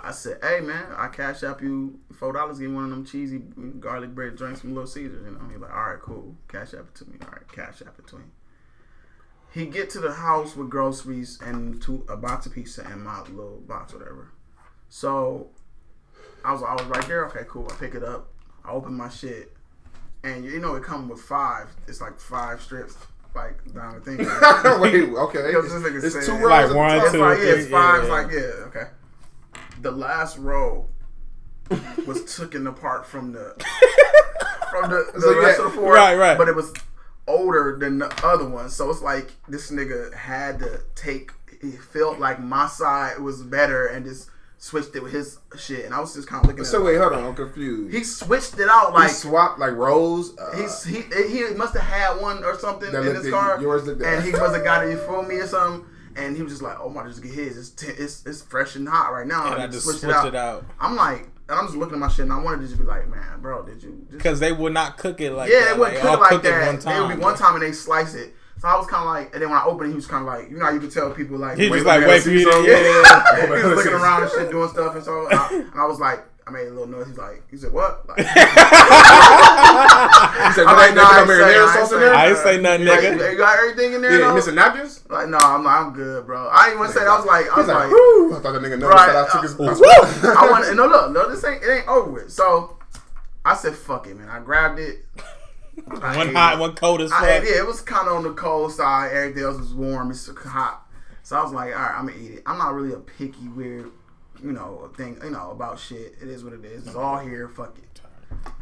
I 0.00 0.10
said, 0.10 0.38
"Hey 0.42 0.60
man, 0.60 0.86
I 0.96 1.08
cash 1.08 1.42
up 1.42 1.62
you 1.62 1.98
four 2.12 2.32
dollars. 2.32 2.58
Give 2.58 2.70
me 2.70 2.76
one 2.76 2.84
of 2.84 2.90
them 2.90 3.04
cheesy 3.06 3.38
garlic 3.80 4.14
bread 4.14 4.36
drinks 4.36 4.60
from 4.60 4.74
Little 4.74 4.86
Caesars." 4.86 5.24
You 5.24 5.32
know, 5.32 5.40
he's 5.50 5.60
like, 5.60 5.72
"All 5.72 5.90
right, 5.90 6.00
cool. 6.00 6.36
Cash 6.48 6.74
app 6.74 6.88
it 6.88 6.94
to 6.96 7.08
me. 7.08 7.16
All 7.22 7.28
right, 7.32 7.48
cash 7.50 7.80
app 7.82 7.98
it 7.98 8.06
to 8.08 8.16
him." 8.16 8.30
He 9.54 9.66
get 9.66 9.88
to 9.90 10.00
the 10.00 10.12
house 10.12 10.56
with 10.56 10.68
groceries 10.68 11.38
and 11.40 11.80
two 11.80 12.04
a 12.08 12.16
box 12.16 12.46
of 12.46 12.52
pizza 12.52 12.82
and 12.84 13.04
my 13.04 13.20
little 13.22 13.62
box, 13.68 13.92
whatever. 13.94 14.32
So 14.88 15.48
I 16.44 16.52
was 16.52 16.62
I 16.62 16.72
was 16.72 16.82
right 16.86 17.06
there. 17.06 17.26
Okay, 17.26 17.44
cool. 17.48 17.68
I 17.70 17.74
pick 17.76 17.94
it 17.94 18.02
up. 18.02 18.28
I 18.64 18.72
open 18.72 18.94
my 18.94 19.08
shit, 19.08 19.52
and 20.24 20.44
you 20.44 20.58
know 20.58 20.74
it 20.74 20.82
come 20.82 21.08
with 21.08 21.20
five. 21.20 21.68
It's 21.86 22.00
like 22.00 22.18
five 22.18 22.60
strips, 22.62 22.96
like 23.34 23.58
down 23.72 23.94
the 23.94 24.00
thing. 24.00 24.18
Wait, 24.80 25.08
okay. 25.16 25.46
Because 25.46 25.72
this 25.72 25.82
nigga 25.92 26.02
It's 26.02 26.26
two 26.26 26.32
Like 26.32 26.70
rows. 26.70 26.70
Like 26.70 26.70
at 26.70 26.74
one, 26.74 26.96
it's 27.00 27.12
two, 27.12 27.18
five, 27.20 27.38
yeah, 27.38 27.44
it's 27.54 27.70
five. 27.70 27.94
yeah, 27.94 28.00
It's 28.00 28.10
like 28.10 28.32
yeah, 28.32 28.64
okay. 28.82 28.90
The 29.82 29.90
last 29.92 30.38
row 30.38 30.88
was 32.06 32.36
taken 32.36 32.66
apart 32.66 33.06
from 33.06 33.32
the 33.32 33.54
from 34.70 34.90
the, 34.90 35.10
the 35.14 35.20
So, 35.20 35.40
rest 35.40 35.58
yeah, 35.60 35.66
of 35.66 35.72
the 35.72 35.78
four, 35.78 35.92
right, 35.94 36.16
right. 36.16 36.36
But 36.38 36.48
it 36.48 36.56
was 36.56 36.72
older 37.26 37.76
than 37.78 37.98
the 37.98 38.26
other 38.26 38.48
one, 38.48 38.68
so 38.70 38.90
it's 38.90 39.02
like 39.02 39.32
this 39.48 39.70
nigga 39.70 40.14
had 40.14 40.58
to 40.60 40.80
take. 40.94 41.30
He 41.62 41.72
felt 41.72 42.18
like 42.18 42.40
my 42.40 42.66
side 42.68 43.18
was 43.20 43.42
better 43.42 43.86
and 43.86 44.04
just 44.04 44.28
switched 44.58 44.94
it 44.96 45.02
with 45.02 45.12
his 45.12 45.38
shit, 45.58 45.84
and 45.84 45.94
I 45.94 46.00
was 46.00 46.14
just 46.14 46.28
kind 46.28 46.42
of 46.44 46.50
looking. 46.50 46.64
So 46.64 46.78
at 46.80 46.84
wait, 46.84 46.96
it. 46.96 47.00
hold 47.00 47.12
on. 47.14 47.24
I'm 47.24 47.34
confused. 47.34 47.94
He 47.94 48.04
switched 48.04 48.58
it 48.58 48.68
out 48.68 48.88
He 48.88 48.94
like 48.94 49.10
swapped 49.10 49.58
like 49.58 49.72
rows. 49.72 50.36
Uh, 50.38 50.56
He's 50.56 50.84
he 50.84 51.02
he 51.28 51.44
must 51.54 51.74
have 51.74 51.82
had 51.84 52.20
one 52.20 52.44
or 52.44 52.58
something 52.58 52.88
in 52.94 53.02
his 53.14 53.26
at- 53.26 53.32
car, 53.32 53.60
yours 53.60 53.84
looked 53.86 54.02
at- 54.02 54.14
and 54.14 54.24
he 54.24 54.32
must 54.32 54.54
have 54.54 54.64
got 54.64 54.86
it 54.86 54.98
for 55.06 55.22
me 55.22 55.36
or 55.36 55.46
something. 55.46 55.88
And 56.16 56.36
he 56.36 56.44
was 56.44 56.52
just 56.52 56.62
like, 56.62 56.76
"Oh 56.80 56.88
my, 56.90 57.04
just 57.08 57.22
get 57.24 57.32
his. 57.32 57.56
It's 57.58 57.70
t- 57.70 57.88
it's 57.88 58.24
it's 58.24 58.40
fresh 58.42 58.76
and 58.76 58.88
hot 58.88 59.12
right 59.12 59.26
now." 59.26 59.46
And 59.46 59.54
I 59.60 59.64
And 59.64 59.72
just 59.72 59.84
switched 59.84 60.00
switch 60.00 60.14
it 60.26 60.36
out. 60.36 60.64
I'm 60.78 60.94
like, 60.94 61.26
and 61.48 61.58
I'm 61.58 61.66
just 61.66 61.76
looking 61.76 61.94
at 61.94 62.00
my 62.00 62.08
shit, 62.08 62.20
and 62.20 62.32
I 62.32 62.40
wanted 62.40 62.62
to 62.62 62.66
just 62.68 62.78
be 62.78 62.84
like, 62.84 63.08
"Man, 63.08 63.40
bro, 63.40 63.64
did 63.64 63.82
you?" 63.82 64.06
Because 64.10 64.40
they 64.40 64.52
would 64.52 64.72
not 64.72 64.96
cook 64.96 65.20
it 65.20 65.32
like 65.32 65.50
yeah, 65.50 65.60
that. 65.60 65.70
it 65.72 65.78
wouldn't 65.78 66.04
all 66.04 66.12
cook 66.12 66.20
like 66.20 66.30
cook 66.30 66.44
it 66.44 66.48
that. 66.48 66.84
One 66.84 66.96
It 66.96 67.00
would 67.08 67.16
be 67.16 67.22
one 67.22 67.36
time, 67.36 67.54
and 67.54 67.62
they 67.62 67.72
slice 67.72 68.14
it. 68.14 68.34
So 68.58 68.68
I 68.68 68.76
was 68.76 68.86
kind 68.86 69.02
of 69.02 69.08
like, 69.10 69.34
and 69.34 69.42
then 69.42 69.50
when 69.50 69.58
I 69.58 69.64
opened 69.64 69.88
it, 69.88 69.90
he 69.90 69.96
was 69.96 70.06
kind 70.06 70.22
of 70.22 70.26
like, 70.26 70.48
you 70.48 70.56
know, 70.56 70.64
how 70.64 70.70
you 70.70 70.80
could 70.80 70.90
tell 70.90 71.10
people 71.10 71.36
like, 71.36 71.58
He 71.58 71.68
wait, 71.68 71.78
just 71.78 71.86
like, 71.86 72.06
wait 72.06 72.22
for 72.22 72.30
you 72.30 72.48
yeah, 72.48 72.62
yeah, 72.64 73.46
he 73.46 73.68
was 73.68 73.76
looking 73.76 73.92
around 73.92 74.22
and 74.22 74.32
shit, 74.32 74.50
doing 74.50 74.68
stuff, 74.70 74.94
and 74.94 75.04
so 75.04 75.28
I, 75.30 75.48
and 75.52 75.80
I 75.80 75.84
was 75.86 76.00
like, 76.00 76.24
I 76.46 76.50
made 76.50 76.66
a 76.68 76.70
little 76.70 76.86
noise. 76.86 77.06
He's 77.08 77.16
like, 77.16 77.42
he 77.50 77.56
said, 77.56 77.72
what? 77.72 78.06
Like, 78.08 78.18
He 78.24 78.24
said, 80.52 80.66
I'm 80.66 80.76
like, 80.76 80.94
nah, 80.94 81.08
put 81.08 81.14
I 81.14 81.16
a 81.16 81.20
ain't 81.20 81.28
marinara 81.30 81.68
say- 81.72 81.80
sauce 81.80 81.92
in 81.92 81.98
I 81.98 82.00
there?" 82.00 82.08
ain't 82.08 82.16
I 82.16 82.28
ain't 82.28 82.38
say 82.38 82.60
nothing, 82.60 82.86
like, 82.86 83.00
nigga. 83.00 83.32
you 83.32 83.38
got 83.38 83.58
everything 83.58 83.92
in 83.94 84.02
there? 84.02 84.12
Yeah, 84.12 84.18
though? 84.28 84.34
missing 84.34 84.54
napkins. 84.54 85.02
Like, 85.08 85.28
no, 85.28 85.38
I'm 85.38 85.64
like, 85.64 85.76
I'm 85.80 85.92
good, 85.94 86.26
bro. 86.26 86.48
I 86.52 86.66
didn't 86.66 86.80
want 86.80 86.92
to 86.92 86.98
say 86.98 87.04
that. 87.04 87.10
I 87.10 87.16
was 87.16 87.26
like, 87.26 87.46
I 87.50 87.56
was 87.56 87.66
like, 87.68 87.76
like, 87.76 87.90
whoo! 87.90 88.36
I 88.36 88.40
thought 88.40 88.52
that 88.52 88.62
nigga 88.62 88.78
noticed 88.78 88.82
Right, 88.82 89.12
that 89.12 89.28
I 89.28 89.32
took 89.32 89.42
his. 89.42 89.54
uh, 89.58 90.34
I 90.38 90.46
I 90.46 90.50
want 90.50 90.76
no 90.76 90.86
look, 90.86 91.10
no, 91.12 91.28
this 91.30 91.44
ain't 91.44 91.62
it 91.62 91.70
ain't 91.70 91.88
over 91.88 92.10
with. 92.10 92.30
So 92.30 92.76
I 93.44 93.54
said, 93.56 93.74
fuck 93.74 94.06
it, 94.06 94.16
man. 94.16 94.28
I 94.28 94.40
grabbed 94.40 94.78
it. 94.78 95.04
I 96.00 96.16
One 96.16 96.34
hot, 96.34 96.54
it. 96.54 96.60
one 96.60 96.74
cold 96.74 97.00
as 97.00 97.10
fuck. 97.10 97.22
I 97.22 97.38
yeah, 97.38 97.58
it 97.60 97.66
was 97.66 97.80
kind 97.80 98.06
of 98.06 98.14
on 98.16 98.22
the 98.22 98.32
cold 98.34 98.72
side. 98.72 99.10
Everything 99.12 99.42
else 99.44 99.58
was 99.58 99.74
warm. 99.74 100.10
It's 100.10 100.28
hot. 100.36 100.82
So 101.22 101.36
I 101.36 101.42
was 101.42 101.52
like, 101.52 101.74
all 101.74 101.80
right, 101.80 101.94
I'm 101.98 102.06
gonna 102.06 102.18
eat 102.20 102.32
it. 102.32 102.42
I'm 102.46 102.58
not 102.58 102.74
really 102.74 102.92
a 102.92 102.98
picky, 102.98 103.48
weird, 103.48 103.90
you 104.44 104.52
know, 104.52 104.82
a 104.84 104.94
thing, 104.94 105.18
you 105.24 105.30
know, 105.30 105.50
about 105.50 105.78
shit. 105.78 106.16
It 106.20 106.28
is 106.28 106.44
what 106.44 106.52
it 106.52 106.64
is. 106.64 106.86
It's 106.86 106.94
all 106.94 107.18
here. 107.18 107.48
Fuck 107.48 107.78
it. 107.78 108.00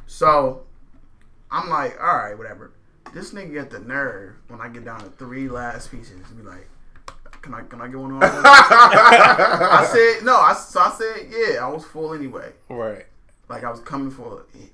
So 0.07 0.63
I'm 1.51 1.69
like, 1.69 2.01
all 2.01 2.17
right, 2.17 2.39
whatever. 2.39 2.73
This 3.13 3.33
nigga 3.33 3.55
got 3.55 3.71
the 3.71 3.81
nerve 3.81 4.37
when 4.49 4.61
I 4.61 4.69
get 4.69 4.85
down 4.85 5.01
to 5.01 5.11
three 5.11 5.49
last 5.49 5.91
pieces 5.91 6.27
to 6.29 6.35
be 6.35 6.43
like, 6.43 6.69
can 7.43 7.55
I 7.55 7.63
can 7.63 7.81
I 7.81 7.89
get 7.89 7.99
one 7.99 8.13
of 8.13 8.21
those? 8.21 8.31
I 8.45 9.89
said 9.93 10.25
no. 10.25 10.37
I 10.37 10.55
so 10.55 10.81
I 10.81 10.91
said 10.93 11.27
yeah. 11.29 11.67
I 11.67 11.69
was 11.69 11.85
full 11.85 12.15
anyway. 12.15 12.53
Right. 12.69 13.07
Like 13.49 13.65
I 13.65 13.71
was 13.71 13.81
coming 13.81 14.13
for 14.13 14.45
it. 14.55 14.71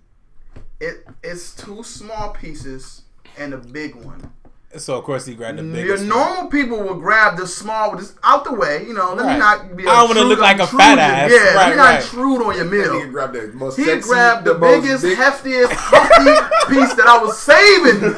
It 0.79 1.07
it's 1.23 1.55
two 1.57 1.83
small 1.83 2.31
pieces 2.33 3.03
and 3.39 3.55
a 3.55 3.59
big 3.59 3.95
one. 3.95 4.33
So 4.77 4.99
of 4.99 5.05
course 5.05 5.25
he 5.25 5.35
grabbed 5.35 5.59
the 5.59 5.63
Your 5.65 5.73
biggest. 5.73 6.01
one. 6.03 6.09
normal 6.11 6.47
people 6.51 6.79
will 6.83 6.97
grab 7.01 7.39
the 7.39 7.47
small, 7.47 7.97
just 7.97 8.15
out 8.23 8.45
the 8.45 8.53
way. 8.53 8.85
You 8.87 8.93
know, 8.93 9.15
let 9.15 9.25
Right. 9.25 9.33
me 9.33 9.39
not 9.39 9.75
be. 9.77 9.87
I 9.89 9.97
don't 9.97 10.09
wanna 10.09 10.29
look 10.29 10.41
like 10.41 10.59
a 10.61 10.67
fat 10.67 10.99
ass. 10.99 11.31
Yeah, 11.33 11.57
let 11.57 11.71
me 11.71 11.77
not 11.77 11.85
right. 11.89 12.03
intrude 12.05 12.43
on 12.43 12.55
your 12.55 12.67
Nigga 12.67 12.93
meal. 13.01 13.11
grabbed 13.11 13.35
the 13.35 13.51
most 13.55 13.77
He 13.79 13.85
sexy, 13.87 14.11
grabbed 14.11 14.45
the, 14.45 14.59
most 14.59 14.83
biggest, 14.83 15.03
big- 15.05 15.17
heftiest, 15.17 15.71
hefty 15.73 16.35
piece 16.75 16.93
that 16.95 17.07
I 17.09 17.17
was 17.19 17.39
saving 17.39 18.01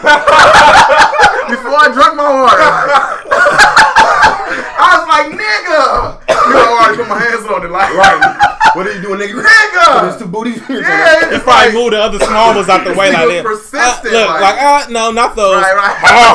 before 1.55 1.79
I 1.79 1.89
drank 1.95 2.15
my 2.17 2.29
water. 2.35 2.59
I 4.83 4.99
was 4.99 5.07
like, 5.07 5.27
nigga. 5.31 6.19
You 6.49 6.55
know, 6.55 6.59
I 6.59 6.83
already 6.83 6.97
put 6.99 7.09
my 7.09 7.19
hands 7.21 7.47
on 7.47 7.65
it. 7.65 7.71
Like, 7.71 7.95
Right. 7.95 8.57
What 8.75 8.87
are 8.87 8.95
you 8.95 9.03
doing, 9.03 9.19
nigga? 9.21 9.43
Nigga! 9.43 10.01
Put 10.01 10.13
his 10.13 10.17
two 10.23 10.27
booty 10.29 10.53
fingers. 10.53 10.87
Yeah, 10.87 11.29
He 11.31 11.35
it's 11.35 11.45
probably 11.45 11.67
like, 11.67 11.75
moved 11.75 11.93
the 11.95 12.01
other 12.03 12.19
small 12.21 12.55
ones 12.55 12.69
out 12.69 12.85
the 12.85 12.91
way 12.95 13.11
like 13.13 13.29
that. 13.29 13.43
persistent, 13.45 14.15
Uh, 14.15 14.19
look, 14.19 14.29
like- 14.31 14.41
like, 14.43 14.87
uh, 14.87 14.91
no, 14.91 15.11
not 15.11 15.35
those. 15.35 15.63
Right, 15.63 15.75
right. 15.75 15.97
Oh, 16.11 16.35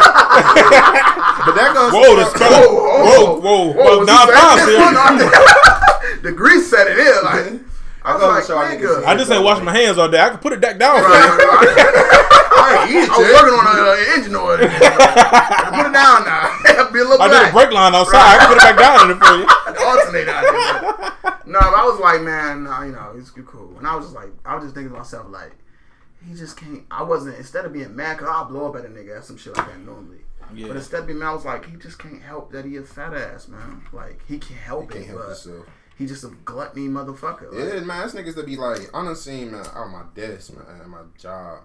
But 1.46 1.56
that 1.56 1.72
goes. 1.74 1.94
whoa, 1.94 2.15
the 2.15 2.25
spell. 2.25 2.51
Whoa, 2.51 3.39
Whoa, 3.39 3.39
whoa, 3.39 3.74
whoa. 3.74 4.00
was 4.00 4.08
Nah, 4.08 4.25
he 4.25 4.32
pause 4.34 4.60
saying 4.65 6.20
the 6.24 6.32
grease 6.32 6.70
set 6.70 6.88
it 6.88 6.98
in. 7.00 7.24
Like, 7.24 7.62
I 8.05 8.13
was 8.13 8.21
goes 8.21 8.31
like, 8.31 8.45
show 8.45 8.57
nigga. 8.57 9.01
niggas- 9.01 9.05
I 9.05 9.15
just 9.17 9.31
ain't 9.31 9.43
wash 9.43 9.62
my 9.63 9.74
hands 9.75 9.97
all 9.97 10.09
day. 10.09 10.19
I 10.21 10.29
can 10.29 10.38
put 10.39 10.53
it 10.53 10.62
back 10.62 10.77
down 10.77 10.95
Right, 10.95 11.09
right, 11.09 11.38
right. 11.38 12.41
I 12.55 12.88
ain't 12.89 13.09
I 13.12 13.17
was 13.17 13.27
working 13.33 13.57
on 13.59 13.65
an 13.67 13.83
uh, 13.85 14.15
engine 14.15 14.35
oil. 14.35 14.57
Put 15.75 15.85
it 15.85 15.93
down 15.93 16.24
now. 16.25 16.89
Be 16.93 17.00
a 17.00 17.03
little 17.03 17.21
I 17.21 17.27
did 17.27 17.50
a 17.50 17.51
brake 17.51 17.71
line 17.71 17.93
outside. 17.93 18.21
I 18.21 18.38
can 18.39 18.47
put 18.47 18.57
it 18.57 18.65
back 18.65 18.77
down 18.79 19.12
in 19.12 19.17
it 19.17 19.19
for 19.19 19.35
you. 19.35 19.45
alternate 19.85 20.29
out. 20.29 21.45
No, 21.45 21.59
but 21.59 21.74
I 21.75 21.83
was 21.85 22.00
like, 22.00 22.21
man, 22.21 22.63
no, 22.63 22.81
you 22.81 22.91
know, 22.93 23.13
it's 23.17 23.29
cool. 23.31 23.77
And 23.77 23.85
I 23.85 23.95
was 23.95 24.05
just 24.05 24.15
like, 24.15 24.29
I 24.45 24.55
was 24.55 24.63
just 24.63 24.74
thinking 24.75 24.91
to 24.93 24.97
myself, 24.97 25.27
like, 25.29 25.51
he 26.27 26.33
just 26.33 26.57
can't. 26.57 26.83
I 26.89 27.03
wasn't 27.03 27.38
instead 27.38 27.65
of 27.65 27.74
being 27.74 27.95
mad, 27.95 28.17
cause 28.17 28.27
I'll 28.31 28.45
blow 28.45 28.69
up 28.69 28.75
at 28.77 28.85
a 28.85 28.89
nigga 28.89 29.17
at 29.17 29.25
some 29.25 29.38
shit 29.38 29.55
like 29.55 29.67
that 29.67 29.79
normally. 29.79 30.19
Yeah. 30.55 30.67
But 30.67 30.77
instead 30.77 31.01
of 31.01 31.07
being 31.07 31.19
mad, 31.19 31.27
I 31.29 31.33
was 31.33 31.45
like, 31.45 31.65
he 31.69 31.75
just 31.77 32.00
can't 32.00 32.21
help 32.21 32.51
that 32.51 32.65
he 32.65 32.77
a 32.77 32.83
fat 32.83 33.13
ass 33.13 33.47
man. 33.47 33.83
Like 33.93 34.21
he 34.27 34.39
can't 34.39 34.59
help 34.59 34.91
Can't 34.91 35.03
it, 35.03 35.07
help 35.07 35.19
but 35.21 35.29
yourself. 35.29 35.65
He 35.97 36.05
just 36.05 36.23
a 36.23 36.29
gluttony 36.45 36.87
motherfucker. 36.87 37.51
Like, 37.51 37.73
Yeah, 37.73 37.79
man, 37.81 38.07
this 38.07 38.15
niggas 38.15 38.35
to 38.35 38.43
be 38.43 38.55
like, 38.57 38.93
I 38.93 39.03
done 39.03 39.15
seen 39.15 39.51
man 39.51 39.65
on 39.73 39.91
my 39.91 40.03
desk, 40.13 40.53
man, 40.53 40.81
at 40.81 40.87
my 40.87 41.01
job. 41.17 41.59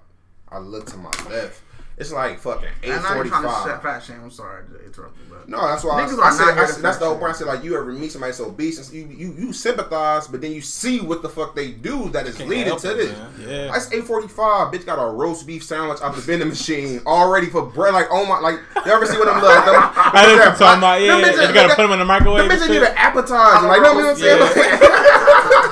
I 0.48 0.58
look 0.58 0.86
to 0.86 0.96
my 0.96 1.10
left. 1.28 1.62
It's 2.00 2.12
like 2.12 2.38
fucking 2.40 2.66
eight 2.82 2.92
And 2.92 3.04
I'm 3.04 3.14
forty 3.14 3.28
trying 3.28 3.42
to 3.42 3.78
fat 3.82 4.00
shame. 4.00 4.20
I'm 4.24 4.30
sorry 4.30 4.64
to 4.64 4.86
interrupt 4.86 5.18
you, 5.18 5.24
but 5.28 5.46
No, 5.50 5.60
that's 5.68 5.84
why 5.84 6.00
I, 6.00 6.04
I 6.04 6.08
said, 6.08 6.16
not 6.16 6.54
here 6.54 6.62
I 6.62 6.66
said 6.66 6.82
that's 6.82 6.96
the 6.96 7.04
whole 7.04 7.18
point. 7.18 7.34
I 7.34 7.36
said 7.36 7.46
like 7.46 7.62
you 7.62 7.76
ever 7.78 7.92
meet 7.92 8.10
somebody 8.10 8.32
so 8.32 8.46
obese 8.46 8.78
and 8.78 8.96
you, 8.96 9.06
you 9.14 9.34
you 9.38 9.52
sympathize, 9.52 10.26
but 10.26 10.40
then 10.40 10.52
you 10.52 10.62
see 10.62 11.00
what 11.02 11.20
the 11.20 11.28
fuck 11.28 11.54
they 11.54 11.72
do 11.72 12.08
that 12.08 12.26
is 12.26 12.40
leading 12.40 12.74
to 12.74 12.90
it, 12.90 12.94
this. 12.96 13.12
man. 13.12 13.32
Yeah. 13.46 13.66
That's 13.66 13.92
eight 13.92 14.04
forty 14.04 14.28
five. 14.28 14.72
Bitch 14.72 14.86
got 14.86 14.96
a 14.96 15.12
roast 15.12 15.46
beef 15.46 15.62
sandwich 15.62 16.00
out 16.00 16.14
the 16.14 16.22
vending 16.22 16.48
machine 16.48 17.02
already 17.06 17.48
for 17.48 17.66
bread. 17.66 17.92
Like 17.92 18.06
oh 18.10 18.24
my, 18.24 18.38
like 18.38 18.60
you 18.86 18.92
ever 18.92 19.04
see 19.04 19.18
what 19.18 19.26
them 19.26 19.42
look? 19.42 19.64
Them, 19.66 19.74
I 19.76 20.24
know 20.24 20.36
what 20.36 20.44
you're 20.46 20.54
talking 20.56 20.78
about. 20.78 21.00
Yeah, 21.02 21.16
them 21.16 21.20
bitches- 21.20 21.48
you 21.48 21.54
gotta 21.54 21.74
put 21.76 21.82
them 21.82 21.92
in 21.92 21.98
the 21.98 22.06
microwave. 22.06 22.44
Them 22.44 22.50
and 22.50 22.58
bitches 22.58 22.66
shit. 22.66 22.80
need 22.80 22.88
an 22.88 22.96
appetizer. 22.96 23.66
Like, 23.68 23.76
you 23.76 23.82
know 23.82 23.94
what 23.94 24.06
I'm 24.06 24.16
saying? 24.16 25.06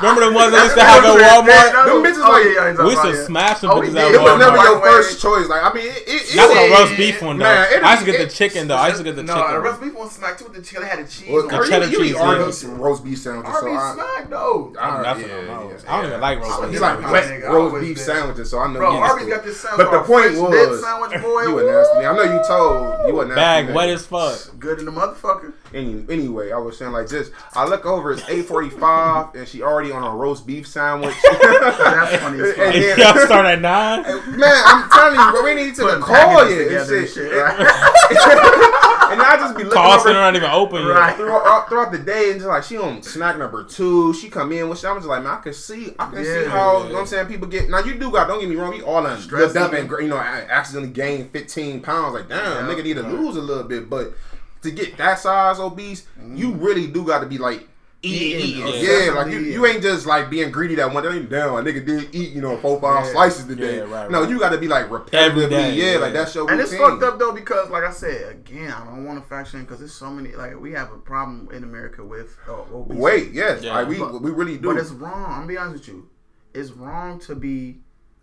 Yeah. 0.02 0.08
Like, 0.08 0.16
Remember 0.16 0.20
the 0.30 0.32
ones 0.32 0.52
they 0.54 0.62
used 0.62 0.74
to 0.76 0.84
have 0.84 1.04
at 1.04 1.18
Walmart? 1.18 1.72
Them 1.84 2.02
bitches 2.02 2.24
oh, 2.24 2.30
like- 2.30 2.44
yeah, 2.44 2.72
yeah, 2.72 2.84
We 2.84 2.90
used 2.90 3.02
to 3.02 3.24
smash 3.26 3.60
them 3.60 3.70
Oh, 3.70 3.80
bitches 3.80 3.94
yeah. 3.94 4.06
at 4.06 4.14
it 4.14 4.20
was 4.20 4.38
never 4.38 4.56
Walmart. 4.56 4.64
your 4.64 4.80
first 4.80 5.20
choice. 5.22 5.48
Like 5.48 5.62
I 5.64 5.72
mean, 5.74 5.86
it, 5.86 6.02
it, 6.06 6.22
That's 6.36 6.52
it, 6.52 6.70
a 6.70 6.74
roast 6.74 6.96
beef 6.96 7.22
one 7.22 7.38
though. 7.38 7.44
Man, 7.44 7.72
it 7.72 7.82
I 7.82 7.92
used 7.94 8.04
to 8.04 8.10
is- 8.10 8.16
get 8.16 8.28
the 8.28 8.34
chicken 8.34 8.68
though. 8.68 8.76
I 8.76 8.86
used 8.88 8.98
to 8.98 9.04
get 9.04 9.16
the 9.16 9.22
no, 9.22 9.34
chicken. 9.34 9.52
the 9.54 9.60
roast 9.60 9.80
beef 9.80 9.94
one 9.94 10.10
smack 10.10 10.38
too 10.38 10.44
with 10.44 10.54
the 10.54 10.62
chicken. 10.62 10.82
They 10.82 10.88
had 10.88 10.98
the 11.04 11.10
cheese. 11.10 11.28
Well, 11.30 11.42
on 11.42 11.48
The 11.48 11.54
it. 11.54 11.56
Arby's- 11.58 11.70
cheddar 11.70 11.86
you 11.88 12.02
eat 12.02 12.08
cheese, 12.08 12.16
Arby's 12.16 12.62
yeah. 12.64 12.70
roast 12.78 13.04
beef 13.04 13.18
sandwiches. 13.18 13.52
So 13.54 13.58
Arby's 13.66 13.78
I, 13.78 13.94
smack 13.94 14.30
though. 14.30 14.74
I, 14.78 14.88
I'm 14.88 15.20
yeah, 15.20 15.26
yeah, 15.26 15.78
I 15.88 15.96
don't 15.96 16.06
even 16.06 16.20
like 16.20 16.38
roast 16.40 16.60
beef. 16.62 16.70
He's 16.70 16.80
like 16.80 17.12
wet 17.12 17.42
roast 17.44 17.80
beef 17.80 17.98
sandwiches, 17.98 18.50
so 18.50 18.58
I 18.58 18.66
know 18.72 18.78
Bro, 18.78 18.92
you 18.92 18.98
Arby's 18.98 19.26
used 19.26 19.36
got 19.36 19.44
this 19.44 19.60
sandwich 19.62 19.86
But 19.86 19.90
the 19.92 20.02
point 20.04 20.32
was, 20.36 20.80
sandwich, 20.82 21.10
boy. 21.22 21.42
you 21.42 21.58
a 21.58 21.64
Woo! 21.64 21.72
nasty. 21.72 22.06
I 22.06 22.16
know 22.16 22.22
you 22.22 22.40
told 22.46 23.08
you 23.08 23.20
a 23.20 23.24
nasty. 23.26 23.34
Bag 23.34 23.66
nigga. 23.68 23.74
wet 23.74 23.88
as 23.90 24.06
fuck. 24.06 24.58
Good 24.58 24.78
in 24.80 24.84
the 24.86 24.92
motherfucker. 24.92 25.52
Any, 25.74 26.04
anyway, 26.08 26.50
I 26.50 26.56
was 26.58 26.78
saying 26.78 26.92
like 26.92 27.08
just 27.08 27.30
I 27.54 27.64
look 27.66 27.84
over 27.84 28.12
it's 28.12 28.26
eight 28.28 28.46
forty 28.46 28.70
five 28.70 29.34
and 29.34 29.46
she 29.46 29.62
already 29.62 29.92
on 29.92 30.02
a 30.02 30.10
roast 30.16 30.46
beef 30.46 30.66
sandwich. 30.66 31.14
That's 31.42 32.16
funny 32.22 32.40
as 32.40 32.54
fuck. 32.54 32.66
And 32.66 32.74
And 32.74 32.84
then- 32.84 32.98
y'all 32.98 33.26
start 33.26 33.46
at 33.46 33.60
nine. 33.60 34.02
Man, 34.38 34.62
I'm 34.64 34.88
telling 34.90 35.18
you, 35.20 35.30
bro, 35.32 35.44
we 35.44 35.54
need 35.54 35.74
to 35.76 35.82
Putting 35.82 36.00
call 36.00 36.14
packages 36.14 36.54
you 36.56 36.60
and 36.62 36.68
together 36.70 36.98
and 36.98 37.08
shit. 37.08 37.14
shit, 37.14 37.32
right? 37.32 39.12
and 39.12 39.22
I 39.22 39.36
just 39.38 39.56
be 39.56 39.64
looking 39.64 39.76
Call 39.76 39.92
over 39.92 40.00
center 40.08 40.20
not 40.20 40.36
even 40.36 40.50
open 40.50 40.82
yet. 40.82 40.88
Right. 40.88 41.16
throughout, 41.16 41.68
throughout 41.68 41.92
the 41.92 41.98
day 41.98 42.30
and 42.30 42.40
just 42.40 42.48
like 42.48 42.62
she 42.64 42.76
on 42.78 43.02
snack 43.02 43.38
number 43.38 43.64
two. 43.64 44.12
She 44.14 44.28
come 44.30 44.52
in 44.52 44.68
with 44.68 44.82
I'm 44.84 44.96
just 44.96 45.06
like 45.08 45.22
man, 45.22 45.32
I 45.32 45.40
can 45.40 45.52
see, 45.52 45.94
I 45.98 46.10
can 46.10 46.24
see 46.24 46.30
Yeah. 46.44 46.48
how 46.48 46.78
you 46.82 46.88
know 46.88 46.92
what 46.94 47.00
I'm 47.00 47.06
saying. 47.06 47.26
People 47.26 47.46
get 47.48 47.68
now. 47.68 47.80
You 47.80 47.94
do 47.94 48.10
got 48.10 48.26
don't 48.28 48.40
get 48.40 48.48
me 48.48 48.56
wrong. 48.56 48.70
We 48.70 48.82
all 48.82 49.02
done 49.02 49.20
Stress 49.20 49.54
lived 49.54 49.56
up 49.58 49.72
and 49.74 49.90
you 49.90 50.08
know 50.08 50.16
I 50.16 50.46
accidentally 50.48 50.92
gained 50.92 51.30
15 51.30 51.80
pounds. 51.82 52.14
Like 52.14 52.28
damn, 52.28 52.68
Yeah. 52.68 52.74
nigga 52.74 52.84
need 52.84 52.94
to 52.96 53.02
Right. 53.02 53.12
lose 53.12 53.36
a 53.36 53.40
little 53.42 53.64
bit, 53.64 53.88
but 53.90 54.14
to 54.62 54.70
get 54.70 54.96
that 54.98 55.18
size 55.18 55.58
obese, 55.60 56.06
you 56.34 56.52
really 56.52 56.86
do 56.86 57.04
got 57.04 57.20
to 57.20 57.26
be 57.26 57.38
like. 57.38 57.68
Eating, 58.00 58.38
Eating, 58.38 58.68
eating. 58.68 58.84
yeah. 58.84 59.04
yeah, 59.06 59.10
like 59.10 59.32
you, 59.32 59.40
you 59.40 59.66
ain't 59.66 59.82
just 59.82 60.06
like 60.06 60.30
being 60.30 60.52
greedy 60.52 60.76
that 60.76 60.94
one 60.94 61.02
day. 61.02 61.20
Damn, 61.20 61.54
a 61.54 61.62
nigga 61.64 61.84
did 61.84 62.14
eat, 62.14 62.30
you 62.30 62.40
know, 62.40 62.56
four, 62.58 62.80
five 62.80 63.04
Yeah. 63.06 63.10
slices 63.10 63.44
today. 63.46 63.78
Yeah, 63.78 63.82
right, 63.92 64.08
no, 64.08 64.20
right. 64.20 64.30
you 64.30 64.38
got 64.38 64.50
to 64.50 64.58
be 64.58 64.68
like 64.68 64.84
Every 64.84 65.00
repetitively, 65.00 65.50
day, 65.50 65.74
yeah, 65.74 65.92
yeah. 65.94 65.98
like 65.98 66.12
that's 66.12 66.32
your 66.32 66.48
And 66.48 66.60
routine. 66.60 66.74
it's 66.76 66.80
fucked 66.80 67.02
up 67.02 67.18
though 67.18 67.32
because, 67.32 67.70
like 67.70 67.82
I 67.82 67.90
said, 67.90 68.30
again, 68.30 68.70
I 68.72 68.84
don't 68.84 69.04
want 69.04 69.20
to 69.20 69.28
faction 69.28 69.62
because 69.62 69.80
there's 69.80 69.92
so 69.94 70.10
many. 70.12 70.32
Like 70.36 70.60
we 70.60 70.70
have 70.74 70.92
a 70.92 70.96
problem 70.98 71.48
in 71.52 71.64
America 71.64 72.04
with 72.04 72.36
uh, 72.48 72.52
obesity. 72.72 73.00
Wait, 73.00 73.32
yes, 73.32 73.64
Yeah. 73.64 73.74
like 73.74 73.88
we 73.88 73.98
But- 73.98 74.22
we 74.22 74.30
really 74.30 74.58
do. 74.58 74.68
But 74.72 74.76
it's 74.80 74.90
wrong. 74.90 75.24
I'm 75.24 75.32
gonna 75.40 75.46
be 75.48 75.58
honest 75.58 75.80
with 75.80 75.88
you. 75.96 76.08
It's 76.54 76.70
wrong 76.70 77.18
to 77.22 77.34
be 77.34 77.78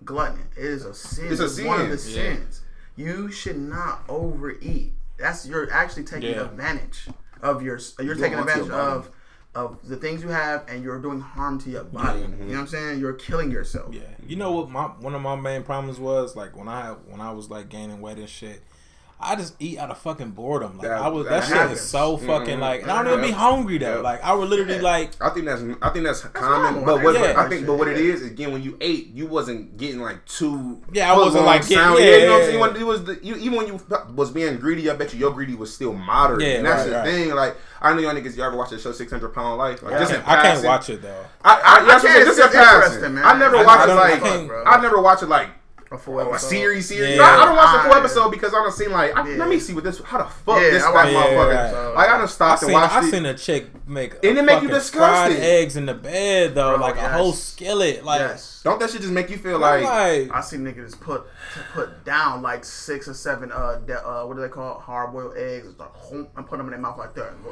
glutton. 0.06 0.40
It 0.56 0.64
is 0.64 0.86
a 0.86 0.94
sin. 0.94 1.28
It's 1.30 1.42
a 1.60 1.68
one 1.68 1.82
of 1.82 1.88
the. 1.90 2.10
Yeah. 2.12 2.36
sins. 2.36 2.62
You 2.96 3.30
should 3.30 3.58
not 3.60 4.04
overeat. 4.08 4.94
That's 5.18 5.46
you're 5.48 5.72
actually 5.72 6.04
taking 6.04 6.32
Yeah. 6.32 6.42
advantage 6.46 7.08
of 7.42 7.62
your. 7.62 7.80
You're 8.00 8.16
doing 8.16 8.32
taking 8.32 8.38
harm 8.38 8.48
to 8.48 8.54
your 8.54 8.64
advantage 8.66 8.72
of 8.72 9.12
of 9.56 9.88
the 9.88 9.96
things 9.96 10.22
you 10.22 10.28
have, 10.30 10.66
and 10.68 10.84
you're 10.84 11.00
doing 11.00 11.22
harm 11.22 11.58
to 11.60 11.70
your 11.70 11.86
body. 11.86 12.20
Mm-hmm. 12.20 12.42
You 12.44 12.48
know 12.50 12.54
what 12.56 12.60
I'm 12.62 12.68
saying? 12.68 13.00
You're 13.00 13.14
killing 13.14 13.50
yourself. 13.52 13.94
Yeah, 13.94 14.02
you 14.28 14.36
know 14.36 14.52
what? 14.52 14.70
My 14.70 14.84
one 14.84 15.16
of 15.16 15.22
my 15.22 15.36
main 15.36 15.64
problems 15.64 16.00
was 16.00 16.36
like 16.36 16.56
when 16.58 16.68
I 16.68 16.92
when 17.08 17.22
I 17.22 17.32
was 17.32 17.50
like 17.50 17.70
gaining 17.70 18.02
weight 18.02 18.18
and 18.18 18.30
shit. 18.30 18.62
I 19.18 19.36
just 19.38 19.56
eat 19.60 19.78
out 19.80 19.90
of 19.90 19.98
fucking 20.00 20.32
boredom. 20.32 20.78
Like 20.78 20.90
That- 20.90 21.02
I 21.02 21.08
was 21.08 21.26
that, 21.26 21.42
that 21.42 21.48
shit 21.48 21.56
happens. 21.58 21.80
is 21.80 21.90
so 21.90 22.18
fucking 22.18 22.58
Mhm. 22.58 22.60
like, 22.60 22.82
and 22.82 22.92
I 22.92 23.02
don't 23.02 23.14
even 23.14 23.26
be 23.26 23.32
hungry 23.32 23.78
though. 23.78 23.96
Yeah. 23.96 24.02
Like 24.02 24.22
I 24.24 24.34
would 24.34 24.50
literally 24.50 24.76
Yeah. 24.76 24.82
like, 24.82 25.12
I 25.22 25.30
think 25.30 25.46
that's 25.46 25.62
I 25.82 25.90
think 25.90 26.06
that's 26.06 26.22
common, 26.22 26.84
but 26.84 27.02
what 27.02 27.16
Yeah. 27.16 27.34
I 27.38 27.48
think, 27.48 27.66
but 27.66 27.76
what 27.78 27.88
it 27.88 27.98
is 27.98 28.24
again, 28.26 28.52
when 28.52 28.62
you 28.62 28.78
ate, 28.82 29.08
you 29.14 29.26
wasn't 29.26 29.78
getting 29.78 30.02
like 30.02 30.24
too. 30.26 30.82
Yeah, 30.92 31.14
I 31.14 31.18
wasn't, 31.18 31.46
like, 31.46 31.62
getting- 31.62 31.78
sound. 31.78 32.00
yeah, 32.00 32.06
you 32.06 32.12
know 32.26 32.32
what 32.32 32.36
I'm 32.36 32.40
yeah, 32.42 32.46
saying. 32.48 32.60
yeah. 32.60 32.68
When 32.68 32.76
it 32.76 32.86
was 32.86 33.04
the, 33.06 33.20
you, 33.24 33.36
even 33.36 33.58
when 33.58 33.68
you 33.68 33.80
was 34.16 34.32
being 34.32 34.58
greedy, 34.58 34.90
I 34.92 34.96
bet 34.96 35.14
you 35.14 35.20
your 35.20 35.32
greedy 35.32 35.56
was 35.56 35.74
still 35.74 35.94
moderate. 35.94 36.42
Yeah, 36.42 36.48
and 36.58 36.66
that's 36.66 36.82
right, 36.84 36.90
the 36.90 36.96
right. 36.98 37.06
thing. 37.06 37.34
Like 37.36 37.56
I 37.82 37.94
know 37.94 38.00
y'all 38.02 38.14
niggas, 38.14 38.36
y'all 38.36 38.48
ever 38.48 38.58
watch 38.58 38.72
the 38.72 38.80
show 38.80 38.92
Six 38.92 39.12
Hundred 39.12 39.30
Pound 39.34 39.58
Life? 39.58 39.82
Like 39.82 39.94
Yeah. 39.94 40.00
just 40.00 40.12
I 40.12 40.16
can't, 40.16 40.28
I 40.28 40.42
can't 40.42 40.66
watch 40.66 40.90
it 40.90 41.02
though. 41.02 41.26
I, 41.44 41.54
I, 41.54 41.54
I 41.54 41.78
I'm 41.80 41.86
can't- 41.88 42.04
just 42.04 42.38
it's 42.38 42.40
in 42.40 42.52
passing. 42.52 42.76
interesting, 42.84 43.14
man. 43.16 43.26
I 43.26 43.38
never 43.40 43.64
watch 43.64 43.88
it 43.90 43.94
like 43.94 44.24
I 44.68 44.82
never 44.82 45.02
watch 45.02 45.24
it 45.24 45.30
like 45.30 45.48
A 45.92 45.98
full 46.00 46.20
a 46.20 46.28
episode. 46.28 46.48
series, 46.48 46.88
series. 46.88 47.16
Yeah. 47.16 47.22
I, 47.22 47.44
I 47.44 47.46
don't 47.46 47.56
watch 47.56 47.76
the 47.78 47.84
full 47.84 47.94
I- 47.94 48.00
episode 48.00 48.32
because 48.32 48.54
I 48.54 48.58
don't 48.58 48.74
seem 48.74 48.92
like 48.92 49.16
I, 49.16 49.30
Yeah. 49.30 49.38
let 49.38 49.48
me 49.50 49.60
see 49.60 49.74
what 49.74 49.84
this. 49.84 50.02
How 50.02 50.18
the 50.18 50.26
fuck 50.26 50.60
Yeah, 50.60 50.70
this 50.72 50.84
I 50.84 50.88
that 50.88 50.94
watched 50.96 51.12
Yeah, 51.14 51.24
motherfucker? 51.24 51.74
right. 51.74 51.94
Like 51.96 52.10
I 52.10 52.12
done 52.14 52.22
I 52.22 52.26
stopped 52.26 52.60
seen 52.62 52.70
and 52.70 52.74
watched 52.74 52.94
I 52.96 53.08
it. 53.08 53.12
seen 53.12 53.26
a 53.28 53.34
chick 53.36 53.88
make 53.88 54.14
a 54.16 54.28
And 54.28 54.38
it 54.40 54.42
make 54.42 54.56
you 54.64 54.68
fucking 54.70 54.70
disgusted. 54.70 55.38
fried 55.38 55.46
eggs 55.46 55.76
in 55.78 55.86
the 55.86 55.94
bed 55.94 56.56
though, 56.56 56.78
Bro, 56.78 56.88
like 56.88 56.96
yes. 56.96 57.06
a 57.06 57.10
whole 57.18 57.34
skillet. 57.34 58.04
Like, 58.04 58.20
yes. 58.22 58.62
Don't 58.64 58.80
that 58.80 58.90
shit 58.90 59.02
just 59.02 59.14
make 59.14 59.30
you 59.30 59.38
feel 59.38 59.60
like? 59.60 59.84
like, 59.84 60.32
I 60.32 60.42
see 60.42 60.58
niggas 60.58 61.00
put 61.00 61.26
put 61.74 62.04
down 62.04 62.42
like 62.42 62.66
six 62.66 63.08
or 63.08 63.14
seven 63.14 63.52
uh, 63.52 63.76
de- 63.86 64.04
uh 64.08 64.26
what 64.26 64.36
do 64.36 64.42
they 64.42 64.50
call 64.50 64.80
hard 64.80 65.14
boiled 65.14 65.38
eggs 65.38 65.68
like, 65.78 65.92
hum- 65.94 66.28
and 66.36 66.48
put 66.48 66.58
them 66.58 66.66
in 66.66 66.72
their 66.72 66.80
mouth 66.80 66.98
like 66.98 67.14
that 67.14 67.32
and 67.32 67.44
go 67.44 67.52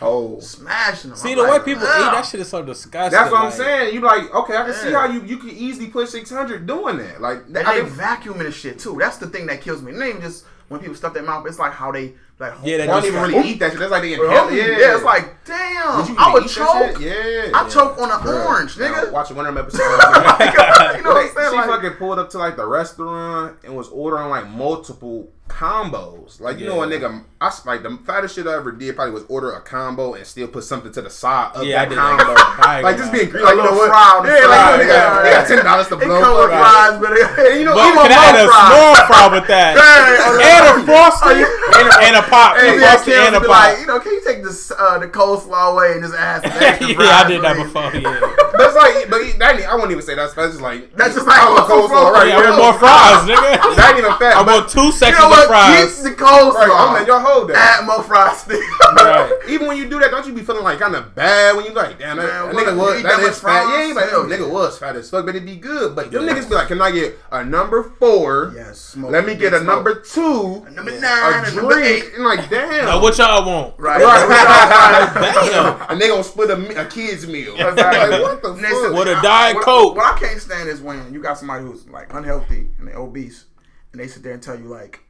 oh, 0.00 0.40
smashing 0.40 1.10
them. 1.10 1.18
see 1.18 1.32
I'm 1.32 1.38
the 1.38 1.44
way 1.44 1.50
like, 1.50 1.64
people 1.64 1.82
"Ugh." 1.84 2.00
eat 2.00 2.12
that 2.12 2.22
shit 2.26 2.40
is 2.40 2.48
so 2.48 2.62
disgusting. 2.62 3.18
that's 3.18 3.30
what 3.30 3.44
I'm 3.44 3.52
saying. 3.52 3.94
You 3.94 4.00
like 4.00 4.32
okay? 4.34 4.56
I 4.56 4.64
can 4.64 4.74
see 4.74 4.92
how 4.92 5.06
you 5.06 5.22
you 5.22 5.36
can 5.38 5.50
easily 5.50 5.88
push 5.88 6.10
600 6.10 6.66
doing 6.66 6.98
that. 6.98 7.20
Like 7.20 7.38
And 7.46 7.58
I 7.58 7.74
they 7.76 7.82
didn't- 7.82 7.98
vacuuming 7.98 8.44
the 8.44 8.52
shit 8.52 8.78
too. 8.78 8.96
That's 8.98 9.16
the 9.18 9.26
thing 9.28 9.46
that 9.46 9.60
kills 9.60 9.82
me. 9.82 9.92
It 9.92 9.96
ain't 9.96 10.08
even 10.10 10.22
just 10.22 10.44
when 10.68 10.78
people 10.80 10.94
stuff 10.94 11.14
their 11.14 11.22
mouth. 11.24 11.44
It's 11.48 11.58
like 11.58 11.72
how 11.72 11.90
they 11.90 12.14
like. 12.38 12.54
Yeah, 12.62 12.78
they 12.78 12.86
don't 12.86 13.04
even 13.04 13.20
like- 13.20 13.32
really 13.34 13.48
eat 13.50 13.58
that 13.58 13.72
shit. 13.72 13.80
That's 13.80 13.90
like 13.90 14.02
they 14.02 14.16
Bro, 14.16 14.26
inhale. 14.30 14.52
Yeah, 14.52 14.78
yeah, 14.78 14.94
it's 14.94 15.04
like 15.04 15.44
damn. 15.44 16.06
You 16.08 16.14
I 16.18 16.32
would 16.32 16.44
eat 16.44 16.50
choke. 16.50 17.00
Yeah, 17.00 17.10
I 17.52 17.62
yeah. 17.62 17.68
choke 17.68 17.98
on 17.98 18.10
an 18.10 18.18
Bruh. 18.18 18.46
orange, 18.46 18.78
Now, 18.78 18.92
nigga. 18.94 19.10
watching 19.12 19.36
one 19.36 19.46
of 19.46 19.54
them 19.54 19.64
episodes. 19.66 19.82
you 19.82 21.02
know 21.02 21.10
what 21.14 21.36
I'm 21.36 21.50
She? 21.50 21.56
Like, 21.56 21.66
fucking 21.66 21.90
pulled 21.98 22.18
up 22.18 22.30
to 22.30 22.38
like 22.38 22.56
the 22.56 22.66
restaurant 22.66 23.56
and 23.64 23.76
was 23.76 23.88
ordering 23.88 24.28
like 24.28 24.46
multiple 24.48 25.32
combos. 25.50 26.40
Like 26.40 26.58
you 26.58 26.66
know, 26.66 26.82
a 26.82 26.86
nigga, 26.86 27.24
I 27.40 27.50
like 27.66 27.82
the 27.82 27.98
fattest 28.06 28.34
shit 28.36 28.46
I 28.46 28.54
ever 28.54 28.70
did 28.72 28.94
probably 28.96 29.12
was 29.12 29.24
order 29.28 29.50
a 29.52 29.60
combo 29.60 30.14
and 30.14 30.24
still 30.26 30.46
put 30.48 30.64
something 30.64 30.92
to 30.92 31.02
the 31.02 31.10
side 31.10 31.52
of 31.54 31.64
Yeah, 31.66 31.82
I 31.82 31.84
that 31.84 31.88
did 31.90 31.98
combo. 31.98 32.24
that. 32.34 32.60
I 32.62 32.80
like 32.80 32.96
gonna 32.96 32.98
just 32.98 33.12
being 33.12 33.28
greedy. 33.30 33.42
A 33.42 33.46
Like 33.50 33.56
you 33.56 33.62
know 33.64 33.70
little 33.74 33.78
what? 33.78 33.90
fry 33.90 34.08
on 34.16 34.22
the 34.26 34.32
yeah, 34.32 34.46
like 34.46 34.60
side, 34.60 34.80
you 34.80 34.86
know, 34.86 34.92
yeah, 34.94 35.00
nigga, 35.02 35.16
yeah. 35.16 35.22
they 35.22 35.30
got 35.34 35.46
ten 35.50 35.64
dollars 35.64 35.88
to 35.90 35.94
it 35.98 36.04
blow. 36.06 36.20
come 36.22 36.34
with 36.38 36.50
fuck. 36.50 36.60
fries, 36.62 36.94
but 37.02 37.10
And 37.10 37.54
you 37.60 37.64
know, 37.66 37.74
But 37.74 37.86
even 37.90 37.98
can 38.06 38.12
I 38.14 38.26
more 38.30 38.40
a 38.40 38.46
fries. 38.46 38.70
small 38.70 38.92
fry 39.10 39.24
with 39.34 39.46
that? 39.50 39.72
and 40.50 40.64
a 40.70 40.74
frosty 40.86 41.40
and 41.42 41.86
a, 41.90 41.94
and 42.06 42.14
a 42.16 42.24
pop, 42.30 42.50
Hey, 42.56 42.76
a 42.76 42.80
yeah, 42.80 42.94
frosty 42.94 43.12
and 43.12 43.34
a 43.36 43.40
pop. 43.40 43.48
like, 43.50 43.78
you 43.82 43.86
know, 43.90 43.98
can 44.00 44.12
you 44.14 44.22
take 44.24 44.40
this 44.44 44.70
uh, 44.70 44.98
the 44.98 45.08
coleslaw 45.08 45.72
away 45.74 45.92
and 45.98 46.02
just 46.02 46.14
ask? 46.14 46.44
some 46.46 46.52
extra 46.62 46.88
yeah, 46.88 46.94
fries, 46.94 47.10
I 47.10 47.22
did 47.28 47.40
that 47.42 47.56
please? 47.56 47.64
before. 47.68 47.90
Yeah, 48.00 48.16
That's 48.56 48.76
like, 48.76 49.08
but 49.10 49.20
he- 49.24 49.36
that 49.40 49.56
ain't- 49.58 49.68
I 49.68 49.74
wouldn't 49.74 49.92
even 49.92 50.04
say 50.04 50.14
that's. 50.14 50.34
That's 50.34 50.52
just 50.54 50.62
like 50.62 50.92
That's 50.96 51.14
just 51.14 51.26
I 51.26 51.36
like 51.48 51.68
want 51.68 51.68
coleslaw, 51.70 52.12
right? 52.12 52.28
yeah 52.28 52.38
I 52.38 52.50
want 52.52 52.58
more 52.60 52.74
fries, 52.78 53.22
nigga. 53.26 53.76
That 53.76 53.94
ain't 53.96 54.04
mean 54.04 54.08
a 54.12 54.16
fact. 54.18 54.36
I 54.36 54.44
but- 54.44 54.64
want 54.64 54.68
two 54.70 54.90
You 54.90 54.92
sections 54.92 55.24
know 55.40 55.44
of 55.44 55.50
what? 55.50 55.66
fries. 55.76 55.94
Keep 55.96 56.04
the 56.16 56.22
coleslaw. 56.24 56.54
Right, 56.54 56.70
I'm 56.72 56.92
letting 56.94 57.08
y'all 57.08 57.20
hold 57.20 57.50
that. 57.50 57.78
Add 57.80 57.86
more 57.86 58.02
fries 58.02 58.38
still. 58.38 58.60
Right. 58.60 59.32
Even 59.48 59.66
when 59.68 59.76
you 59.76 59.88
do 59.88 59.98
that, 60.00 60.10
don't 60.10 60.26
you 60.26 60.32
be 60.32 60.42
feeling 60.42 60.64
like 60.64 60.78
kind 60.78 60.94
of 60.94 61.14
bad 61.14 61.56
when 61.56 61.64
you 61.66 61.72
like, 61.72 61.98
damn, 61.98 62.16
that, 62.18 62.26
Man, 62.26 62.54
that 62.54 62.54
what, 62.54 62.66
nigga 62.66 62.76
was 62.76 63.02
that 63.02 63.16
that 63.18 63.20
is 63.20 63.40
fat. 63.40 63.64
fries? 63.64 63.68
Yeah, 63.78 63.86
you 63.86 63.94
like, 63.94 64.08
Hell 64.10 64.20
oh, 64.20 64.26
nigga 64.26 64.50
was 64.50 64.78
fat 64.78 64.96
as 64.96 65.10
fuck, 65.10 65.26
but 65.26 65.34
it 65.36 65.44
be 65.46 65.56
good. 65.56 65.94
But 65.96 66.10
them 66.10 66.26
Yeah. 66.26 66.34
niggas 66.34 66.48
be 66.48 66.54
like, 66.54 66.68
can 66.68 66.80
I 66.80 66.90
get 66.90 67.18
a 67.32 67.44
number 67.44 67.82
four? 67.98 68.52
Yes, 68.54 68.78
smoke. 68.78 69.10
Let 69.10 69.24
me 69.26 69.34
get 69.34 69.52
a 69.52 69.60
Smoke. 69.60 69.74
number 69.74 69.94
two, 70.00 70.64
A 70.66 70.70
Number 70.70 70.92
nine. 70.92 71.02
a 71.02 71.46
and 71.46 71.56
number 71.56 71.74
drink, 71.74 72.04
eight. 72.04 72.14
and 72.14 72.24
like, 72.24 72.48
damn. 72.50 72.84
Now 72.86 73.00
what 73.02 73.16
y'all 73.18 73.46
want? 73.46 73.74
Right. 73.78 74.02
Right. 74.02 75.10
Damn. 75.50 75.90
and 75.90 76.00
they 76.00 76.08
gonna 76.08 76.24
split 76.24 76.50
a, 76.50 76.80
a 76.82 76.86
kid's 76.86 77.26
meal. 77.26 77.54
Like, 77.56 77.76
what 77.76 78.42
the 78.42 78.48
Listen, 78.50 78.90
fuck? 78.90 78.98
With 78.98 79.08
a 79.08 79.16
I- 79.16 79.22
Diet 79.22 79.56
Coke. 79.62 79.96
What 79.96 80.14
I 80.14 80.18
can't 80.18 80.40
stand 80.40 80.68
is 80.68 80.80
when 80.80 81.12
you 81.12 81.20
got 81.22 81.38
somebody 81.38 81.64
who's 81.64 81.88
like 81.88 82.12
unhealthy 82.12 82.68
and 82.78 82.88
they 82.88 82.92
obese, 82.94 83.46
and 83.92 84.00
they 84.00 84.06
sit 84.06 84.22
there 84.22 84.32
and 84.34 84.42
tell 84.42 84.58
you 84.58 84.66
like, 84.66 85.00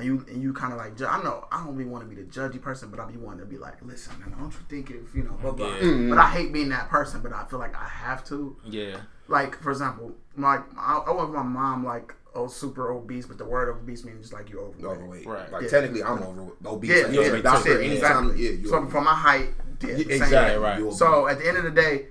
and 0.00 0.06
you 0.06 0.24
and 0.28 0.42
you 0.42 0.52
kind 0.52 0.72
of 0.72 0.78
like, 0.78 1.00
I 1.02 1.22
know 1.22 1.46
I 1.52 1.64
don't 1.64 1.76
really 1.76 1.88
want 1.90 2.08
to 2.08 2.14
be 2.14 2.20
the 2.20 2.26
judgy 2.28 2.60
person, 2.60 2.90
but 2.90 2.98
I 3.00 3.04
be 3.06 3.16
wanting 3.16 3.40
to 3.40 3.46
be 3.46 3.58
like, 3.58 3.74
listen, 3.82 4.18
man, 4.20 4.30
don't 4.38 4.52
you 4.52 4.58
think 4.68 4.90
if 4.90 5.14
you 5.14 5.22
know, 5.24 5.32
blah 5.40 5.52
blah. 5.52 5.68
Yeah. 5.76 5.82
Mm-hmm. 5.82 6.10
But 6.10 6.18
I 6.18 6.30
hate 6.30 6.52
being 6.52 6.70
that 6.70 6.88
person, 6.88 7.20
but 7.22 7.32
I 7.32 7.44
feel 7.44 7.58
like 7.58 7.76
I 7.76 7.86
have 7.88 8.24
to. 8.26 8.56
Yeah. 8.64 8.96
Like 9.28 9.56
for 9.60 9.70
example, 9.70 10.12
like 10.36 10.60
I, 10.76 10.98
I 11.06 11.10
want 11.12 11.32
my 11.32 11.42
mom 11.42 11.84
like 11.84 12.14
oh 12.34 12.46
super 12.48 12.90
obese, 12.90 13.26
but 13.26 13.38
the 13.38 13.44
word 13.44 13.68
obese 13.68 14.04
means 14.04 14.20
just 14.20 14.32
like 14.32 14.50
you 14.50 14.60
overweight. 14.60 14.84
overweight. 14.98 15.26
Right. 15.26 15.52
Like 15.52 15.62
Yeah. 15.64 15.68
technically, 15.68 16.02
I'm 16.02 16.22
over 16.22 16.52
obese. 16.66 16.90
Yeah, 16.90 17.02
like, 17.06 17.12
yeah, 17.14 17.20
yeah, 17.34 17.40
that's 17.40 17.66
it, 17.66 17.80
Anytime, 17.80 17.92
exactly. 18.30 18.44
yeah, 18.44 18.50
you 18.50 18.68
so 18.68 18.86
for 18.86 19.00
my 19.00 19.14
height, 19.14 19.48
yeah, 19.82 19.88
Yeah, 19.90 19.96
the 19.96 20.02
same 20.04 20.22
exactly. 20.22 20.58
right. 20.58 20.92
So 20.92 21.26
at 21.28 21.38
the 21.38 21.46
end 21.48 21.56
of 21.58 21.64
the 21.64 21.70
day, 21.70 22.06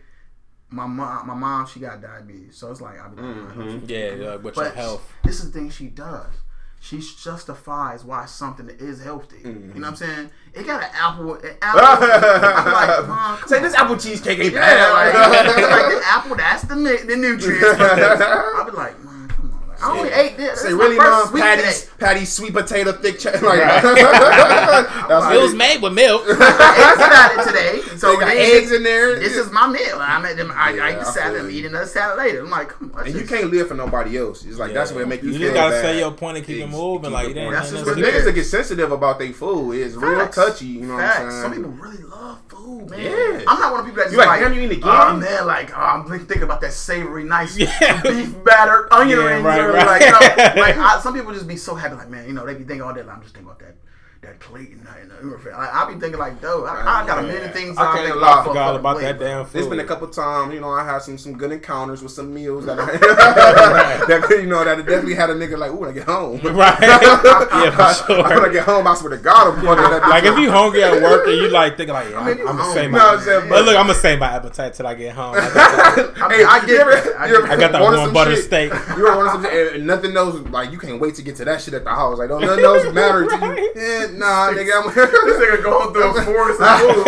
my 0.70 0.86
mom, 0.86 1.26
my 1.28 1.34
mom, 1.34 1.66
she 1.66 1.80
got 1.80 2.02
diabetes. 2.02 2.56
So 2.58 2.70
it's 2.72 2.80
like 2.82 3.00
I 3.00 3.08
be 3.08 3.22
like, 3.22 3.26
Mm-hmm. 3.36 3.86
Yeah, 3.88 4.14
yeah, 4.16 4.36
with 4.36 4.56
your 4.56 4.66
but 4.66 4.76
health. 4.76 5.12
this 5.24 5.40
is 5.40 5.52
the 5.52 5.60
thing 5.60 5.70
she 5.70 5.88
does. 5.88 6.32
She 6.82 7.00
justifies 7.00 8.06
why 8.06 8.26
something 8.26 8.70
is 8.70 9.04
healthy. 9.04 9.38
Mm-hmm. 9.38 9.74
You 9.76 9.82
know 9.82 9.88
what 9.92 10.02
I'm 10.02 10.08
saying? 10.08 10.30
It 10.54 10.66
got 10.66 10.82
an 10.82 10.90
apple. 10.94 11.34
An 11.36 11.56
apple 11.62 11.82
I'm 11.84 13.10
like, 13.38 13.40
Say 13.48 13.60
this 13.62 13.74
apple 13.76 13.98
cheesecake 13.98 14.40
ain't 14.40 14.54
Yeah, 14.54 14.62
bad. 14.62 15.14
like, 15.14 15.70
like 15.70 15.92
the 16.02 16.08
apple. 16.08 16.36
That's 16.38 16.62
the 16.64 16.76
the 17.06 17.16
nutrients. 17.18 17.66
I'll 17.82 18.66
be 18.66 18.72
like, 18.72 18.98
mom. 19.04 19.14
Like, 19.14 19.19
I 19.82 19.98
only 19.98 20.10
ate 20.12 20.38
this. 20.38 20.62
Say 20.62 20.74
really, 20.74 20.98
my 20.98 21.04
first 21.04 21.18
mom? 21.18 21.28
sweet 21.30 21.42
Patty's, 21.42 21.82
today. 21.84 21.94
Patty's 22.00 22.32
sweet 22.34 22.54
potato 22.54 22.92
thick. 22.94 23.20
Ch- 23.20 23.26
like, 23.26 23.42
that's 23.44 25.26
It 25.36 25.42
was 25.42 25.54
made 25.54 25.82
with 25.82 25.94
milk. 25.94 26.24
I 26.28 26.32
ate 26.76 26.98
salad 26.98 27.48
today. 27.48 27.98
So 27.98 28.12
They 28.14 28.20
got 28.20 28.28
then 28.28 28.38
eggs 28.58 28.72
in 28.72 28.84
there. 28.84 29.20
This 29.20 29.36
is 29.36 29.52
my 29.52 29.68
meal. 29.68 29.98
I'm 30.00 30.26
at 30.26 30.38
them. 30.38 30.52
I, 30.54 30.74
Yeah, 30.74 30.84
I 30.84 30.92
eat 30.92 31.00
the 31.00 31.04
salad. 31.06 31.42
I'm 31.42 31.50
eating 31.52 31.66
another 31.72 31.86
salad 31.88 32.18
later. 32.18 32.42
I'm 32.42 32.50
like, 32.50 32.70
come 32.70 32.92
on. 32.96 33.06
and 33.08 33.16
you 33.16 33.26
can't 33.26 33.50
live 33.52 33.68
for 33.68 33.74
nobody 33.74 34.18
else. 34.18 34.46
It's 34.46 34.58
like 34.58 34.74
that's 34.74 34.92
what 34.92 35.08
make 35.08 35.24
you, 35.24 35.30
You 35.32 35.40
feel 35.40 35.48
just 35.50 35.54
gotta 35.56 35.72
bad. 35.72 35.82
say 35.82 36.00
your 36.00 36.12
point 36.12 36.38
and 36.38 36.46
keep 36.46 36.58
it 36.62 36.68
moving. 36.68 37.12
Like, 37.12 37.30
it 37.30 37.38
it 37.38 37.40
ain't. 37.42 37.54
That's 37.54 37.72
just 37.72 37.86
But 37.86 37.96
what 37.98 38.06
niggas 38.06 38.26
that 38.26 38.34
get 38.34 38.46
sensitive 38.46 38.92
about 38.92 39.20
their 39.20 39.34
food 39.34 39.72
is 39.74 39.96
real 39.96 40.28
touchy. 40.30 40.66
You 40.66 40.82
know 40.88 40.96
what 40.96 41.04
I'm 41.06 41.30
saying? 41.32 41.42
Some 41.42 41.54
people 41.54 41.72
really 41.72 42.04
love 42.04 42.40
food, 42.48 42.90
man. 42.90 43.00
Yeah. 43.00 43.44
I'm 43.48 43.60
not 43.60 43.72
one 43.72 43.80
of 43.82 43.86
the 43.86 43.92
people 43.92 44.04
that 44.04 44.10
just 44.12 44.18
like, 44.18 44.28
like, 44.28 44.42
damn, 44.42 44.54
you 44.54 44.62
eating 44.62 44.82
Oh 44.84 45.08
again? 45.18 45.20
man, 45.22 45.48
like 45.48 45.72
oh, 45.76 45.82
I'm 45.82 46.06
thinking 46.20 46.44
about 46.44 46.62
that 46.62 46.74
savory, 46.74 47.24
nice 47.24 47.58
Yeah. 47.58 48.02
beef 48.02 48.34
batter, 48.44 48.92
onion 48.94 49.20
Yeah, 49.20 49.26
rings, 49.26 49.44
right, 49.74 49.86
like 49.86 50.02
you 50.02 50.12
know, 50.12 50.62
like 50.62 50.78
I, 50.78 51.00
some 51.02 51.14
people 51.14 51.34
just 51.34 51.48
be 51.48 51.58
so 51.58 51.76
happy, 51.76 51.96
like 51.96 52.10
man, 52.10 52.28
you 52.28 52.34
know, 52.34 52.46
they 52.46 52.54
be 52.54 52.64
thinking 52.64 52.82
all 52.82 52.94
day. 52.94 53.04
Like, 53.04 53.18
I'm 53.18 53.22
just 53.24 53.34
thinking 53.34 53.50
about 53.50 53.60
that. 53.60 53.76
That 54.22 54.38
Clayton 54.42 54.80
and 54.80 54.86
that, 54.86 55.22
and 55.22 55.32
that. 55.32 55.58
Like, 55.58 55.74
I 55.74 55.86
be 55.94 55.98
thinking 55.98 56.20
like, 56.20 56.42
dope. 56.42 56.68
I, 56.68 57.04
I 57.04 57.08
got 57.08 57.20
a 57.20 57.22
million 57.28 57.52
things. 57.54 57.78
I 57.78 57.86
I'm 57.86 57.94
can't 57.96 58.04
thinking 58.04 58.22
lie. 58.22 58.28
about 58.28 58.40
I 58.40 58.44
for 58.44 58.50
forgot 58.50 58.66
fucking 58.68 58.80
about 58.82 58.96
plate, 58.98 59.04
that 59.06 59.18
bro. 59.18 59.28
damn 59.28 59.46
food. 59.46 59.54
There's 59.54 59.68
been 59.68 59.80
a 59.80 59.86
couple 59.86 60.08
times, 60.10 60.54
you 60.54 60.60
know, 60.60 60.70
I 60.72 60.84
had 60.84 61.00
some 61.00 61.18
some 61.18 61.38
good 61.38 61.54
encounters 61.54 62.04
with 62.04 62.12
some 62.12 62.34
meals 62.34 62.66
that 62.66 62.78
I 62.82 62.86
that 64.08 64.28
you 64.42 64.46
know 64.46 64.62
that 64.66 64.76
definitely 64.80 65.16
had 65.16 65.30
a 65.30 65.36
nigga 65.36 65.58
like, 65.58 65.72
ooh, 65.72 65.78
when 65.78 65.90
I 65.92 65.94
get 65.94 66.04
home. 66.04 66.42
Right. 66.60 66.82
yeah, 66.82 67.72
for 68.04 68.14
when 68.14 68.26
I 68.26 68.36
sure. 68.36 68.52
get 68.52 68.66
home, 68.66 68.88
I 68.88 68.96
swear 68.96 69.12
to 69.12 69.18
God, 69.18 69.54
I'm 69.56 69.64
fucking 69.64 69.90
that. 69.90 70.10
Like 70.10 70.26
if 70.26 70.38
you 70.38 70.52
hungry 70.52 70.84
at 70.84 71.02
work 71.02 71.26
and 71.28 71.38
you 71.38 71.48
like 71.48 71.78
thinking 71.78 71.94
like, 71.94 72.10
yeah, 72.10 72.20
I 72.20 72.26
mean, 72.26 72.32
I'm, 72.34 72.38
you 72.40 72.48
I'm 72.50 72.58
gonna 72.58 72.74
save 72.74 72.92
my. 72.92 73.00
I'm 73.00 73.22
saying, 73.22 73.48
But 73.50 73.64
look, 73.64 73.78
I'm 73.78 73.88
gonna 73.88 73.98
save 73.98 74.20
my 74.20 74.28
appetite 74.28 74.74
till 74.74 74.86
I 74.88 74.96
get 74.96 75.16
home. 75.16 75.36
I 75.38 75.40
got 75.40 76.22
I 76.22 76.28
mean, 76.28 76.46
I 76.46 76.60
get 76.60 76.70
you 76.70 76.78
ever- 76.80 76.92
that. 76.92 77.16
I 77.20 77.28
you 77.28 77.34
get 77.36 77.44
ever 77.44 77.48
I 77.54 77.56
got 77.56 77.72
that 77.72 77.82
wanted 77.82 78.00
one 78.00 78.14
butter 78.14 78.36
steak. 78.36 78.74
You 78.98 79.08
ever 79.08 79.16
wanted 79.16 79.32
some 79.32 79.44
shit 79.46 79.76
and 79.76 79.88
nothing 79.88 80.18
else, 80.18 80.36
like 80.50 80.72
you 80.74 80.78
can't 80.78 81.00
wait 81.00 81.16
to 81.16 81.22
get 81.22 81.38
to 81.38 81.46
that 81.46 81.62
shit 81.62 81.74
at 81.74 81.86
the 81.86 81.90
house. 81.90 82.18
Like, 82.18 82.28
don't 82.28 82.42
nothing 82.42 82.66
else 82.66 82.94
matter 82.94 83.26
to 83.26 83.36
you. 83.36 84.09
Eh, 84.10 84.18
nah, 84.18 84.50
nigga, 84.52 84.72
I'm 84.76 84.90
nigga 84.92 85.64
going 85.64 85.94
through 85.94 86.10
a 86.18 86.24
forest 86.26 86.62
of 86.62 86.80
food. 86.80 87.06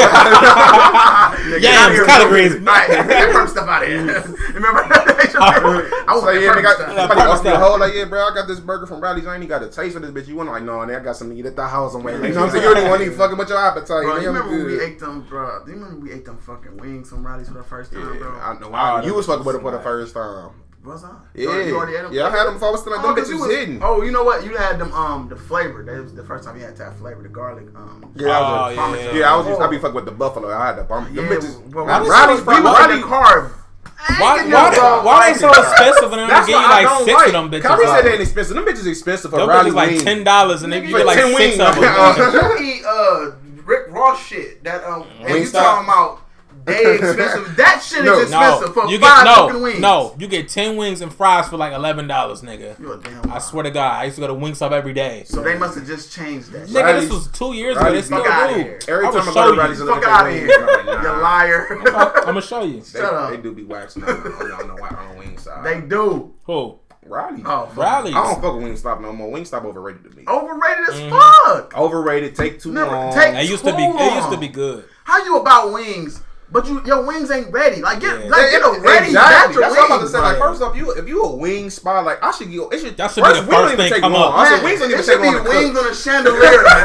Yams, 1.62 2.00
collard 2.06 2.30
greens. 2.30 2.56
Right, 2.62 2.88
get 2.90 3.32
perm 3.34 3.48
stuff 3.48 3.68
out 3.68 3.84
of 3.84 3.90
here. 3.90 4.00
Remember? 4.54 4.82
I 4.84 6.14
was 6.14 6.22
So 6.22 6.28
like, 6.28 6.42
yeah, 6.42 6.54
nigga, 6.54 6.74
stuff. 6.74 6.88
somebody 6.96 7.08
perm 7.08 7.20
off 7.20 7.26
your 7.28 7.38
stuff. 7.54 7.62
hole 7.62 7.80
like, 7.80 7.94
yeah, 7.94 8.06
bro, 8.06 8.28
I 8.28 8.34
got 8.34 8.48
this 8.48 8.60
burger 8.60 8.86
from 8.86 9.02
Riley's. 9.02 9.26
I 9.28 9.34
ain't 9.36 9.44
even 9.44 9.50
got 9.50 9.64
a 9.64 9.70
taste 9.70 9.94
for 9.96 10.00
this 10.00 10.12
bitch. 10.12 10.28
You 10.28 10.36
want 10.36 10.50
like, 10.50 10.64
no, 10.64 10.74
nigga, 10.80 11.00
I 11.02 11.04
got 11.04 11.16
something 11.16 11.36
to 11.36 11.42
eat 11.42 11.46
at 11.48 11.56
the 11.56 11.68
house. 11.68 11.96
I'm 11.96 12.04
waiting. 12.04 12.24
You 12.24 12.30
know 12.34 12.42
what 12.42 12.46
I'm 12.48 12.52
saying? 12.52 12.64
You 12.64 12.70
don't 12.70 12.78
even 12.80 12.90
want 12.90 13.02
to 13.04 13.12
eat 13.12 13.16
fucking 13.18 13.38
with 13.38 13.50
your 13.50 13.58
appetite. 13.58 13.88
Bro, 14.04 14.18
you 14.18 14.28
remember 14.28 14.50
when 14.52 14.66
we 14.66 14.80
ate 14.82 15.00
them, 15.00 15.22
bro? 15.28 15.64
Do 15.66 15.72
you 15.72 15.78
remember 15.78 16.00
we 16.00 16.12
ate 16.12 16.26
them 16.26 16.38
fucking 16.38 16.78
wings 16.78 17.10
from 17.10 17.26
Riley's 17.26 17.48
for 17.48 17.56
the 17.56 17.64
first 17.64 17.92
time, 17.92 18.18
bro? 18.18 18.40
I 18.40 18.60
know. 18.60 18.72
Oh, 18.74 19.02
you 19.06 19.14
was 19.16 19.26
fucking 19.26 19.46
with 19.46 19.56
it 19.56 19.62
for 19.62 19.72
the 19.72 19.80
first 19.80 20.14
time. 20.14 20.52
Was 20.84 21.04
I? 21.04 21.10
Yeah, 21.36 21.62
You 21.63 21.76
already 21.78 21.96
ate 21.96 22.02
them? 22.04 22.13
yeah, 22.13 22.26
I 22.26 22.32
had 22.32 22.46
them 22.48 22.54
before. 22.56 22.70
I 22.70 22.72
was 22.72 22.82
still 22.82 22.94
like, 22.96 23.04
Oh, 23.06 23.08
them 23.13 23.15
'cause 23.15 23.30
you 23.30 23.36
bitches 23.38 23.39
was- 23.41 23.52
hidden. 23.56 23.80
Oh, 23.84 24.02
you 24.02 24.10
know 24.12 24.24
what? 24.24 24.44
You 24.44 24.58
had 24.58 24.80
them 24.80 24.91
um 24.94 25.30
the 25.30 25.36
flavor. 25.36 25.84
That 25.84 26.02
was 26.04 26.15
the 26.15 26.24
first 26.24 26.44
time 26.44 26.58
you 26.58 26.63
had 26.65 26.76
that 26.78 26.98
flavor, 26.98 27.22
the 27.22 27.30
garlic. 27.30 27.67
Um, 27.76 28.12
Yeah, 28.15 28.30
I 28.30 28.39
was 28.41 28.78
Oh, 28.80 28.82
a- 28.82 28.98
yeah. 28.98 29.13
yeah, 29.13 29.34
I 29.34 29.38
was. 29.38 29.48
Used, 29.48 29.62
I 29.62 29.67
be 29.67 29.78
fucking 29.78 29.94
with 29.94 30.06
the 30.06 30.12
buffalo. 30.12 30.52
I 30.52 30.65
had 30.67 30.78
the 30.78 30.84
bum. 30.84 31.08
yeah, 31.13 31.22
Them 31.22 31.32
bitches. 31.38 31.72
but 31.72 31.86
Why 31.86 32.00
Riley's 32.00 32.39
they 32.39 32.46
so- 32.46 32.52
Riley's 32.52 32.63
why- 32.65 32.88
Riley 32.88 33.02
carb. 33.04 33.52
Why, 34.17 34.39
Ain't 34.39 34.52
why, 34.52 34.72
getting 34.72 35.06
why 35.06 35.32
they 35.32 35.38
so 35.38 35.50
expensive 35.52 36.12
and 36.13 36.22
they 36.32 36.36
give 36.39 36.50
you 36.50 36.56
like 36.56 36.89
six 37.06 37.13
like. 37.13 37.28
of 37.28 37.34
them 37.34 37.52
bitches? 37.52 37.62
Kyrie 37.63 37.86
said 37.86 38.02
they 38.02 38.12
ain't 38.13 38.22
expensive. 38.22 38.56
Them 38.56 38.65
bitches 38.65 38.88
expensive 38.88 39.30
for 39.32 39.38
them 39.38 39.50
Riley 39.50 39.70
like 39.72 40.04
ten 40.04 40.24
dollars 40.24 40.63
and 40.63 40.74
they 40.74 40.80
Nigga, 40.82 40.88
give 40.88 40.98
you 41.00 41.06
like 41.06 41.20
six 41.20 41.36
wings. 41.38 41.60
of 41.60 41.76
them. 41.76 41.84
You 42.60 42.65
eat 42.65 42.84
uh 42.86 43.32
Rick 43.63 43.86
Ross 43.91 44.20
shit. 44.26 44.63
That 44.63 44.84
um, 44.84 45.06
and 45.22 45.30
you 45.38 45.48
talking 45.52 45.86
about 45.88 46.21
they 46.72 46.96
expensive? 46.96 47.56
That 47.58 47.82
shit 47.84 48.04
No. 48.06 48.18
is 48.20 48.24
expensive 48.30 48.76
No, 48.76 48.82
for 48.84 48.90
you 48.92 49.00
five 49.00 49.26
get 49.26 49.36
fucking 49.36 49.54
no, 49.58 49.62
wings. 49.62 49.80
no. 49.80 50.16
You 50.18 50.28
get 50.28 50.50
ten 50.50 50.76
wings 50.78 51.02
and 51.02 51.14
fries 51.14 51.48
for 51.50 51.58
like 51.58 51.74
eleven 51.74 52.08
dollars, 52.08 52.42
nigga. 52.42 52.80
you 52.80 52.92
a 52.94 52.98
damn. 52.98 53.32
I 53.32 53.40
swear 53.40 53.64
to 53.64 53.72
God, 53.72 53.96
I 54.02 54.06
used 54.06 54.16
to 54.16 54.22
go 54.22 54.28
to 54.28 54.34
Wingstop 54.34 54.72
every 54.72 54.94
day. 54.94 55.24
So 55.26 55.42
they 55.42 55.58
must 55.58 55.76
have 55.76 55.86
just 55.88 56.12
changed 56.14 56.52
that. 56.52 56.68
shit. 56.68 56.76
Nigga, 56.78 56.84
Riley's- 56.84 57.04
this 57.10 57.14
was 57.14 57.28
two 57.28 57.54
years 57.54 57.76
ago. 57.76 57.86
They 57.86 57.90
Riley's- 57.90 58.06
still 58.06 58.24
Fuck 58.24 58.34
outta 58.34 58.54
do. 58.54 58.60
here. 58.62 58.80
Every 58.88 59.06
I 59.06 59.10
will 59.10 59.20
time 59.20 59.30
I 59.30 59.32
show 59.32 59.34
go 59.34 59.48
to 59.50 59.54
you. 59.56 59.60
Riley's, 59.62 59.82
I 59.82 59.86
Fuck 59.86 60.04
out 60.06 60.28
of 60.28 60.34
here, 60.34 60.48
you 60.48 61.22
liar. 61.22 61.68
I'm 62.22 62.26
gonna 62.26 62.42
show 62.42 62.64
you. 62.64 62.82
They, 62.92 63.00
Shut 63.00 63.14
up. 63.14 63.30
they 63.32 63.38
do 63.38 63.54
be 63.54 63.64
waxing 63.64 64.04
on, 64.04 64.10
on, 64.10 64.18
on, 64.52 64.68
the, 64.76 64.84
on 64.84 65.10
the 65.14 65.20
wing 65.20 65.38
side. 65.38 65.64
they 65.64 65.82
do. 65.82 66.34
Who? 66.46 66.80
Riley. 67.04 67.42
Oh, 67.46 67.66
fuck. 67.76 67.80
I 68.06 68.12
don't 68.12 68.42
fuck 68.42 68.56
with 68.56 68.64
Wingstop 68.64 69.02
no 69.02 69.12
more. 69.12 69.32
Wingstop 69.36 69.66
overrated 69.66 70.04
to 70.04 70.16
me. 70.16 70.24
Overrated 70.28 70.90
as 70.90 70.96
Mhm. 71.00 71.10
fuck. 71.10 71.76
Overrated. 71.78 72.36
Take 72.36 72.60
too 72.62 72.72
Never- 72.72 72.92
long. 72.92 73.14
take- 73.14 73.34
It 73.36 73.50
used 73.50 73.64
to 73.66 73.76
be. 73.76 73.84
It 73.84 74.14
used 74.16 74.30
to 74.32 74.38
be 74.38 74.48
good. 74.48 74.86
How 75.04 75.24
you 75.26 75.38
about 75.38 75.74
wings? 75.74 76.22
But 76.52 76.68
you 76.68 76.82
your 76.86 77.06
wings 77.08 77.32
ain't 77.32 77.50
ready. 77.52 77.82
Like 77.82 78.02
get 78.02 78.26
Yeah. 78.26 78.30
like 78.30 78.52
get 78.52 78.62
a 78.62 78.72
ready 78.82 79.08
exactly. 79.08 79.16
batch 79.16 79.50
of 79.56 79.56
That's 79.56 79.72
what 79.72 79.80
I'm 79.80 79.86
about 79.86 79.96
to 79.96 80.02
wings. 80.04 80.12
say. 80.12 80.20
Like 80.20 80.38
bro. 80.38 80.52
first 80.52 80.62
off, 80.62 80.76
you 80.76 80.92
if 80.92 81.08
you 81.08 81.24
a 81.24 81.32
wing 81.36 81.70
spot, 81.70 82.04
like 82.04 82.20
I 82.22 82.32
should 82.32 82.52
go. 82.54 82.68
It 82.70 82.80
should. 82.82 82.98
That 82.98 83.12
should 83.12 83.24
be 83.24 83.30
the 83.32 83.40
wings 83.40 83.48
first 83.48 83.52
don't 83.56 83.72
even 83.72 83.78
thing 83.78 83.94
take 83.94 84.02
come 84.04 84.12
long. 84.14 84.34
up. 84.34 84.40
I 84.40 84.50
said 84.52 84.64
wings 84.64 84.80
don't 84.84 84.92
even 84.92 85.00
it 85.00 85.06
take 85.08 85.16
should 85.16 85.22
be 85.24 85.32
long 85.32 85.48
wings 85.48 85.72
cook. 85.72 85.86
on 85.88 85.92
a 85.92 85.96
chandelier. 85.96 86.60
man. 86.68 86.84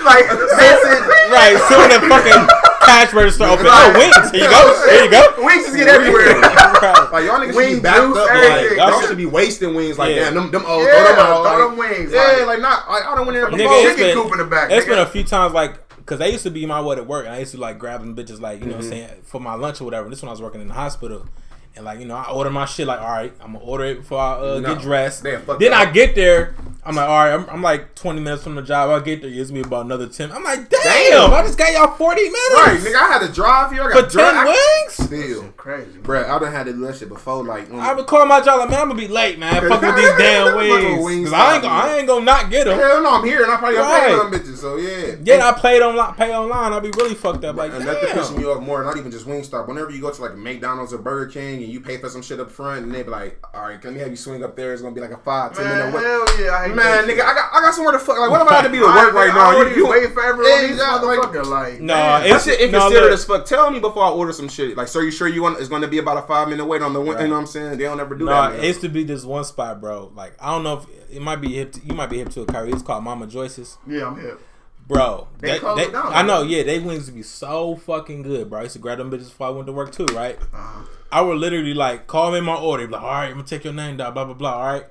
like 0.00 0.26
messing. 0.56 1.00
Right, 1.32 1.56
soon 1.68 1.88
the 1.92 2.00
fucking 2.08 2.42
cash 2.84 3.12
register 3.12 3.44
open. 3.44 3.66
Oh, 3.68 3.92
wings. 3.96 4.30
Here 4.32 4.44
you 4.44 4.50
go. 4.50 4.60
Here 4.88 5.04
you 5.04 5.10
go. 5.12 5.22
Wings 5.44 5.64
just 5.64 5.76
get 5.76 5.88
everywhere. 5.88 6.40
Right. 6.82 7.12
Like 7.12 7.24
y'all 7.26 7.38
niggas 7.38 7.54
should 7.54 7.76
be 7.76 7.80
backed 7.80 8.00
juice, 8.00 8.16
up. 8.18 8.30
everything. 8.30 8.78
Like 8.78 8.90
y'all 8.90 9.02
should 9.06 9.16
be 9.16 9.26
wasting 9.26 9.74
wings. 9.74 9.98
Like 9.98 10.16
Yeah. 10.16 10.24
damn, 10.24 10.34
them 10.34 10.50
them 10.50 10.64
oh, 10.66 10.80
old. 10.80 10.86
Yeah, 10.86 10.94
throw 10.98 11.14
them 11.14 11.18
out. 11.20 11.42
throw 11.42 11.42
like, 11.44 11.58
them 11.68 11.76
wings, 11.78 12.12
Yeah, 12.12 12.20
like- 12.22 12.46
like 12.46 12.60
not. 12.60 12.90
Like 12.90 13.04
I 13.06 13.14
don't 13.14 13.26
want 13.26 13.36
to. 13.38 13.42
Nigga, 13.46 13.50
Nigga, 13.60 13.84
it's 13.84 13.90
chicken 13.94 14.04
been- 14.04 14.16
coop 14.24 14.32
in 14.32 14.38
the 14.38 14.44
back. 14.46 14.70
It's 14.72 14.84
nigga. 14.84 14.88
been 14.88 14.98
a 14.98 15.06
few 15.06 15.22
times 15.22 15.54
like 15.54 15.74
because 16.12 16.26
they 16.26 16.30
used 16.32 16.44
to 16.44 16.50
be 16.50 16.66
my 16.66 16.80
way 16.80 16.94
to 16.96 17.02
work 17.02 17.24
and 17.24 17.34
I 17.34 17.38
used 17.38 17.52
to 17.52 17.58
like 17.58 17.78
grab 17.78 18.00
them 18.00 18.14
bitches 18.14 18.38
like 18.40 18.60
you 18.60 18.66
know 18.66 18.72
Mm-hmm. 18.76 18.90
what 18.90 18.92
I'm 18.94 19.08
saying 19.08 19.22
for 19.24 19.40
my 19.40 19.54
lunch 19.54 19.80
or 19.80 19.84
whatever. 19.84 20.08
This 20.10 20.20
when 20.20 20.28
I 20.28 20.32
was 20.32 20.42
working 20.42 20.60
in 20.60 20.68
the 20.68 20.74
hospital. 20.74 21.26
And 21.74 21.86
like 21.86 22.00
you 22.00 22.04
know, 22.04 22.16
I 22.16 22.30
order 22.30 22.50
my 22.50 22.66
shit 22.66 22.86
like, 22.86 23.00
all 23.00 23.08
right, 23.10 23.32
I'm 23.40 23.54
gonna 23.54 23.64
order 23.64 23.84
it 23.84 23.96
before 24.00 24.18
I 24.20 24.32
uh, 24.34 24.60
No. 24.60 24.74
get 24.74 24.82
dressed. 24.82 25.22
Then. 25.22 25.40
I 25.72 25.90
get 25.90 26.14
there, 26.14 26.54
I'm 26.84 26.96
like, 26.96 27.08
all 27.08 27.16
right, 27.24 27.32
I'm, 27.34 27.48
I'm 27.48 27.62
like 27.62 27.94
20 27.94 28.20
minutes 28.20 28.42
from 28.42 28.56
the 28.56 28.62
job. 28.62 28.90
I 28.90 29.04
get 29.04 29.20
there, 29.22 29.30
it 29.30 29.34
gives 29.34 29.52
me 29.52 29.60
about 29.60 29.84
another 29.84 30.08
10. 30.08 30.32
I'm 30.32 30.42
like, 30.42 30.68
damn, 30.68 30.82
Damn. 30.82 31.32
I 31.32 31.42
just 31.42 31.56
got 31.56 31.72
y'all 31.72 31.94
40 31.96 32.20
minutes 32.22 32.38
Right, 32.54 32.80
nigga. 32.80 32.96
I 32.96 33.12
had 33.12 33.26
to 33.26 33.32
drive 33.32 33.70
here. 33.70 33.82
I 33.84 33.92
for 33.92 34.02
got 34.02 34.10
10 34.10 34.34
drive. 34.34 34.46
wings. 34.48 34.92
Still, 34.94 35.42
Crazy. 35.56 35.98
bruh, 36.00 36.28
I 36.28 36.38
done 36.40 36.50
had 36.52 36.66
to 36.66 36.72
do 36.72 36.80
that 36.86 36.96
shit 36.96 37.08
before. 37.08 37.44
Like, 37.44 37.68
mm. 37.68 37.78
I 37.78 37.94
would 37.94 38.08
call 38.08 38.26
my 38.26 38.40
job 38.40 38.58
like, 38.58 38.70
man, 38.70 38.80
I'm 38.80 38.88
gonna 38.88 39.00
be 39.00 39.06
late, 39.06 39.38
man. 39.38 39.54
Fuck 39.68 39.80
with 39.80 39.94
these 39.96 40.10
damn 40.18 40.56
wings. 40.56 41.04
wings, 41.04 41.30
Cause 41.30 41.38
I 41.38 41.54
ain't, 41.54 41.62
gonna, 41.62 41.74
stop, 41.78 41.84
I 41.84 41.98
ain't 41.98 42.06
gonna 42.08 42.24
not 42.24 42.50
get 42.50 42.64
them. 42.64 42.78
hell 42.78 43.00
no, 43.02 43.10
I'm 43.14 43.24
here 43.24 43.42
and 43.44 43.52
I 43.52 43.56
probably 43.58 43.76
got 43.76 44.00
paid 44.04 44.12
Right. 44.14 44.20
on 44.24 44.30
them 44.32 44.40
bitches. 44.40 44.56
So 44.56 44.76
yeah, 44.78 45.14
Yeah, 45.22 45.48
I 45.48 45.52
played 45.52 45.82
online, 45.82 46.14
pay 46.14 46.34
online. 46.34 46.72
I'll 46.72 46.80
be 46.80 46.90
really 46.96 47.14
fucked 47.14 47.44
up. 47.44 47.54
Like, 47.54 47.72
and 47.74 47.84
nothing 47.84 48.08
pissing 48.08 48.34
damn. 48.34 48.42
me 48.42 48.44
off 48.48 48.60
more. 48.60 48.82
Not 48.82 48.96
even 48.96 49.12
just 49.12 49.26
Wingstop. 49.26 49.68
Whenever 49.68 49.90
you 49.90 50.00
go 50.00 50.10
to 50.10 50.20
like 50.22 50.36
McDonald's 50.36 50.92
or 50.92 50.98
Burger 50.98 51.30
King 51.30 51.62
and 51.62 51.72
you 51.72 51.80
pay 51.80 51.98
for 51.98 52.08
some 52.08 52.22
shit 52.22 52.40
up 52.40 52.50
front, 52.50 52.84
and 52.84 52.92
they 52.94 53.04
be 53.04 53.10
like, 53.10 53.38
"All 53.54 53.62
right, 53.62 53.82
let 53.84 53.92
me 53.94 54.00
have 54.00 54.10
you 54.10 54.16
swing 54.16 54.42
up 54.42 54.56
there. 54.56 54.72
It's 54.72 54.82
gonna 54.82 54.94
be 54.94 55.00
like 55.00 55.12
a 55.12 55.18
five, 55.18 55.54
ten 55.54 55.64
Man, 55.64 55.78
minute 55.78 55.94
wait." 55.94 56.04
hell 56.04 56.40
yeah, 56.42 56.56
I 56.56 56.66
hate 56.68 56.71
hate 56.72 56.84
Man, 56.84 57.04
nigga. 57.08 57.22
I 57.24 57.34
got 57.34 57.52
I 57.52 57.60
got 57.60 57.74
somewhere 57.74 57.92
to 57.92 57.98
fuck. 57.98 58.18
Like, 58.18 58.30
what 58.30 58.42
if 58.42 58.48
I 58.48 58.54
had 58.54 58.62
to 58.62 58.68
be 58.70 58.78
to 58.78 58.84
I- 58.86 59.04
work 59.06 59.14
right 59.14 59.30
I 59.30 59.34
now? 59.34 59.60
You, 59.62 59.76
you 59.76 59.88
waiting 59.88 60.12
for 60.12 60.22
everyone. 60.24 60.60
These 60.62 60.70
Exactly. 60.72 61.08
motherfucker, 61.08 61.46
like, 61.46 61.80
No, 61.80 61.94
damn. 61.94 62.24
it's- 62.24 62.44
That 62.44 62.50
shit 62.52 62.60
inconsiderate 62.60 63.02
look. 63.04 63.12
as 63.12 63.24
fuck. 63.24 63.44
Tell 63.46 63.70
me 63.70 63.78
before 63.80 64.04
I 64.04 64.10
order 64.10 64.32
some 64.32 64.48
shit. 64.48 64.76
Like, 64.76 64.88
sir, 64.88 65.02
you 65.02 65.10
sure 65.10 65.28
you 65.28 65.42
want? 65.42 65.58
It's 65.60 65.68
going 65.68 65.82
to 65.82 65.88
be 65.88 65.98
about 65.98 66.16
a 66.18 66.22
five 66.22 66.48
minute 66.48 66.64
wait 66.64 66.82
on 66.82 66.92
the. 66.92 67.00
Right. 67.00 67.14
Right. 67.14 67.22
You 67.22 67.28
know 67.28 67.34
what 67.34 67.40
I'm 67.40 67.46
saying? 67.46 67.78
They 67.78 67.84
don't 67.84 68.00
ever 68.00 68.14
do 68.14 68.24
No, 68.26 68.32
that. 68.32 68.52
it 68.52 68.56
man. 68.58 68.66
used 68.66 68.80
to 68.82 68.88
be 68.88 69.04
this 69.04 69.24
one 69.24 69.44
spot, 69.44 69.80
bro. 69.80 70.12
Like 70.14 70.34
I 70.40 70.50
don't 70.50 70.62
know 70.64 70.78
if 70.78 70.86
it 71.16 71.20
might 71.22 71.36
be 71.36 71.54
hip. 71.54 71.72
To, 71.72 71.80
you 71.84 71.94
might 71.94 72.10
be 72.10 72.18
hip 72.18 72.30
to 72.30 72.42
a 72.42 72.46
curry. 72.46 72.70
It's 72.72 72.82
called 72.82 73.04
Mama 73.04 73.26
Joyce's, 73.26 73.76
yeah, 73.86 74.06
I'm 74.06 74.18
here. 74.20 74.38
bro. 74.86 75.28
They 75.40 75.58
that- 75.58 75.76
they- 75.76 75.82
it 75.84 75.92
down, 75.92 76.06
I 76.12 76.22
know. 76.22 76.42
Yeah, 76.42 76.62
they 76.62 76.78
wings 76.78 77.06
to 77.06 77.12
be 77.12 77.22
so 77.22 77.76
fucking 77.76 78.22
good, 78.22 78.48
bro. 78.50 78.60
I 78.60 78.62
used 78.64 78.72
to 78.74 78.78
grab 78.78 78.98
them 78.98 79.10
bitches 79.10 79.24
before 79.28 79.48
I 79.48 79.50
went 79.50 79.66
to 79.66 79.72
work 79.72 79.92
too, 79.92 80.06
right? 80.06 80.38
Uh-huh. 80.40 80.82
I 81.10 81.20
would 81.20 81.36
literally 81.38 81.74
like 81.74 82.06
call 82.06 82.32
me 82.32 82.40
my 82.40 82.54
order, 82.56 82.86
be 82.86 82.92
like, 82.94 83.02
all 83.02 83.08
right, 83.10 83.26
I'm 83.26 83.32
gonna 83.34 83.44
take 83.44 83.64
your 83.64 83.74
name 83.74 83.98
down, 83.98 84.14
blah 84.14 84.24
blah 84.24 84.32
blah. 84.34 84.54
All 84.54 84.66
right, 84.72 84.86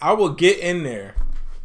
I 0.00 0.12
will 0.12 0.30
get 0.30 0.58
in 0.58 0.82
there. 0.84 1.14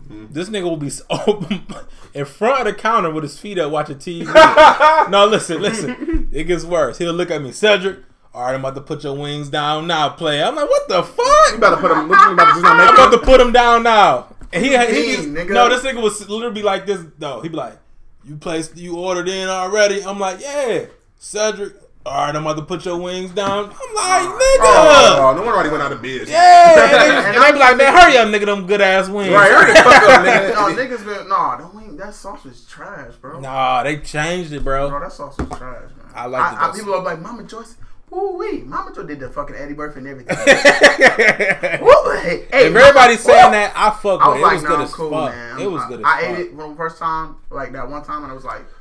Mm-hmm. 0.03 0.33
This 0.33 0.49
nigga 0.49 0.63
will 0.63 0.77
be 0.77 0.89
so- 0.89 1.05
in 2.13 2.25
front 2.25 2.59
of 2.59 2.65
the 2.65 2.73
counter 2.79 3.09
with 3.09 3.23
his 3.23 3.39
feet 3.39 3.57
up 3.57 3.71
watching 3.71 3.97
TV. 3.97 4.25
no, 5.09 5.25
listen, 5.25 5.61
listen. 5.61 6.29
It 6.31 6.45
gets 6.45 6.63
worse. 6.65 6.97
He'll 6.97 7.13
look 7.13 7.31
at 7.31 7.41
me, 7.41 7.51
Cedric. 7.51 7.99
All 8.33 8.43
right, 8.45 8.53
I'm 8.55 8.59
about 8.61 8.75
to 8.75 8.81
put 8.81 9.03
your 9.03 9.15
wings 9.15 9.49
down 9.49 9.85
now, 9.87 10.09
play. 10.09 10.41
I'm 10.43 10.55
like, 10.55 10.67
what 10.67 10.87
the 10.87 10.97
You 10.97 11.03
fuck? 11.03 11.55
about 11.55 11.69
to 11.75 11.77
put 11.77 11.89
them. 11.89 12.07
You 12.09 12.13
about 12.15 12.45
to 12.45 12.51
just 12.51 12.63
not 12.63 12.77
make 12.77 12.87
I'm 12.89 12.93
about 12.95 13.11
to 13.11 13.17
put 13.19 13.39
him 13.39 13.51
down 13.51 13.83
now. 13.83 14.27
And 14.51 14.65
he, 14.65 14.71
he, 14.71 15.17
be- 15.17 15.29
nigga? 15.31 15.51
no, 15.51 15.69
this 15.69 15.83
nigga 15.83 16.01
was 16.01 16.27
literally 16.27 16.63
like 16.63 16.85
this. 16.85 17.03
No, 17.19 17.41
he'd 17.41 17.51
be 17.51 17.57
like, 17.57 17.77
you 18.25 18.35
placed, 18.37 18.75
you 18.77 18.97
ordered 18.97 19.29
in 19.29 19.47
already. 19.49 20.03
I'm 20.03 20.19
like, 20.19 20.41
yeah, 20.41 20.85
Cedric. 21.19 21.73
All 22.05 22.25
right, 22.25 22.35
I'm 22.35 22.45
about 22.45 22.57
to 22.57 22.63
put 22.63 22.83
your 22.83 22.97
wings 22.97 23.31
down. 23.31 23.65
I'm 23.65 23.95
like, 23.95 24.23
nigga. 24.27 24.59
Oh, 24.59 25.33
no 25.37 25.41
wonder 25.41 25.55
why 25.55 25.63
he 25.63 25.69
went 25.71 25.83
out 25.83 25.93
of 25.93 26.01
business. 26.01 26.31
Yeah, 26.31 26.73
and 26.73 26.91
they, 26.91 27.29
and 27.37 27.43
they 27.43 27.51
be 27.53 27.59
like, 27.59 27.77
man, 27.77 27.93
hurry 27.95 28.17
up, 28.17 28.27
nigga, 28.27 28.45
them 28.45 28.67
good 28.67 28.81
ass 28.81 29.07
wings. 29.07 29.31
Right, 29.33 29.49
hurry 29.49 29.71
the 29.71 29.79
fuck 29.79 30.03
up, 30.03 30.25
no, 30.25 30.29
nigga. 30.29 30.75
niggas 30.97 31.05
been 31.05 31.29
nah. 31.29 31.55
That 31.57 31.73
wing, 31.73 31.95
that 31.95 32.13
sauce 32.13 32.43
was 32.43 32.65
trash, 32.65 33.13
bro. 33.21 33.39
Nah, 33.39 33.83
they 33.83 33.99
changed 33.99 34.51
it, 34.51 34.65
Bro, 34.65 34.89
bro. 34.89 34.99
that 34.99 35.13
sauce 35.13 35.37
was 35.37 35.47
trash, 35.57 35.89
man. 35.97 36.11
I 36.13 36.25
like 36.25 36.53
it, 36.53 36.59
I, 36.59 36.71
people 36.75 36.93
are 36.93 37.03
like, 37.03 37.21
Mama 37.21 37.43
Joyce. 37.43 37.77
Woo 38.09 38.37
wee, 38.37 38.59
Mama 38.63 38.93
Joyce 38.93 39.07
did 39.07 39.21
the 39.21 39.29
fucking 39.29 39.55
Eddie 39.55 39.73
Murphy 39.73 39.99
and 39.99 40.07
everything. 40.09 40.37
Woo, 41.81 42.11
hey, 42.19 42.45
hey, 42.51 42.67
if 42.67 42.75
everybody's 42.75 43.25
Mama- 43.25 43.39
saying 43.39 43.45
Woo. 43.45 43.51
that, 43.53 43.73
I 43.75 43.89
fuck 43.91 44.21
I 44.21 44.27
with 44.33 44.41
was 44.41 44.51
it. 44.51 44.55
It 44.55 44.55
was 44.55 44.63
no, 44.63 44.67
good 44.69 44.75
I'm 44.75 44.81
as 44.81 44.93
cool, 44.93 45.09
fuck. 45.09 45.31
man. 45.31 45.59
It 45.61 45.71
was 45.71 45.81
I, 45.83 45.87
good 45.87 45.99
as 46.01 46.05
I 46.05 46.21
fuck. 46.21 46.29
ate 46.29 46.39
it 46.45 46.51
for 46.55 46.67
the 46.69 46.75
first 46.75 46.97
time, 46.99 47.35
like 47.49 47.71
that 47.71 47.89
one 47.89 48.03
time, 48.03 48.23
and 48.23 48.31
I 48.31 48.35
was 48.35 48.43
like, 48.43 48.59
it 48.59 48.65
was, 48.65 48.73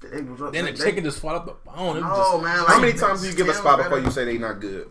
Then 0.00 0.36
the 0.64 0.72
they- 0.72 0.72
chicken 0.84 1.04
just 1.04 1.18
fall 1.20 1.34
up 1.36 1.44
the 1.46 1.52
bone. 1.70 2.00
Oh 2.04 2.32
just, 2.40 2.42
man, 2.44 2.58
like, 2.58 2.66
How 2.68 2.80
many 2.80 2.92
times 2.94 3.20
do 3.22 3.28
you 3.28 3.34
give 3.34 3.48
a 3.48 3.54
spot 3.54 3.78
better. 3.78 3.90
before 3.90 4.04
you 4.04 4.10
say 4.10 4.24
they 4.24 4.38
not 4.38 4.60
good? 4.60 4.90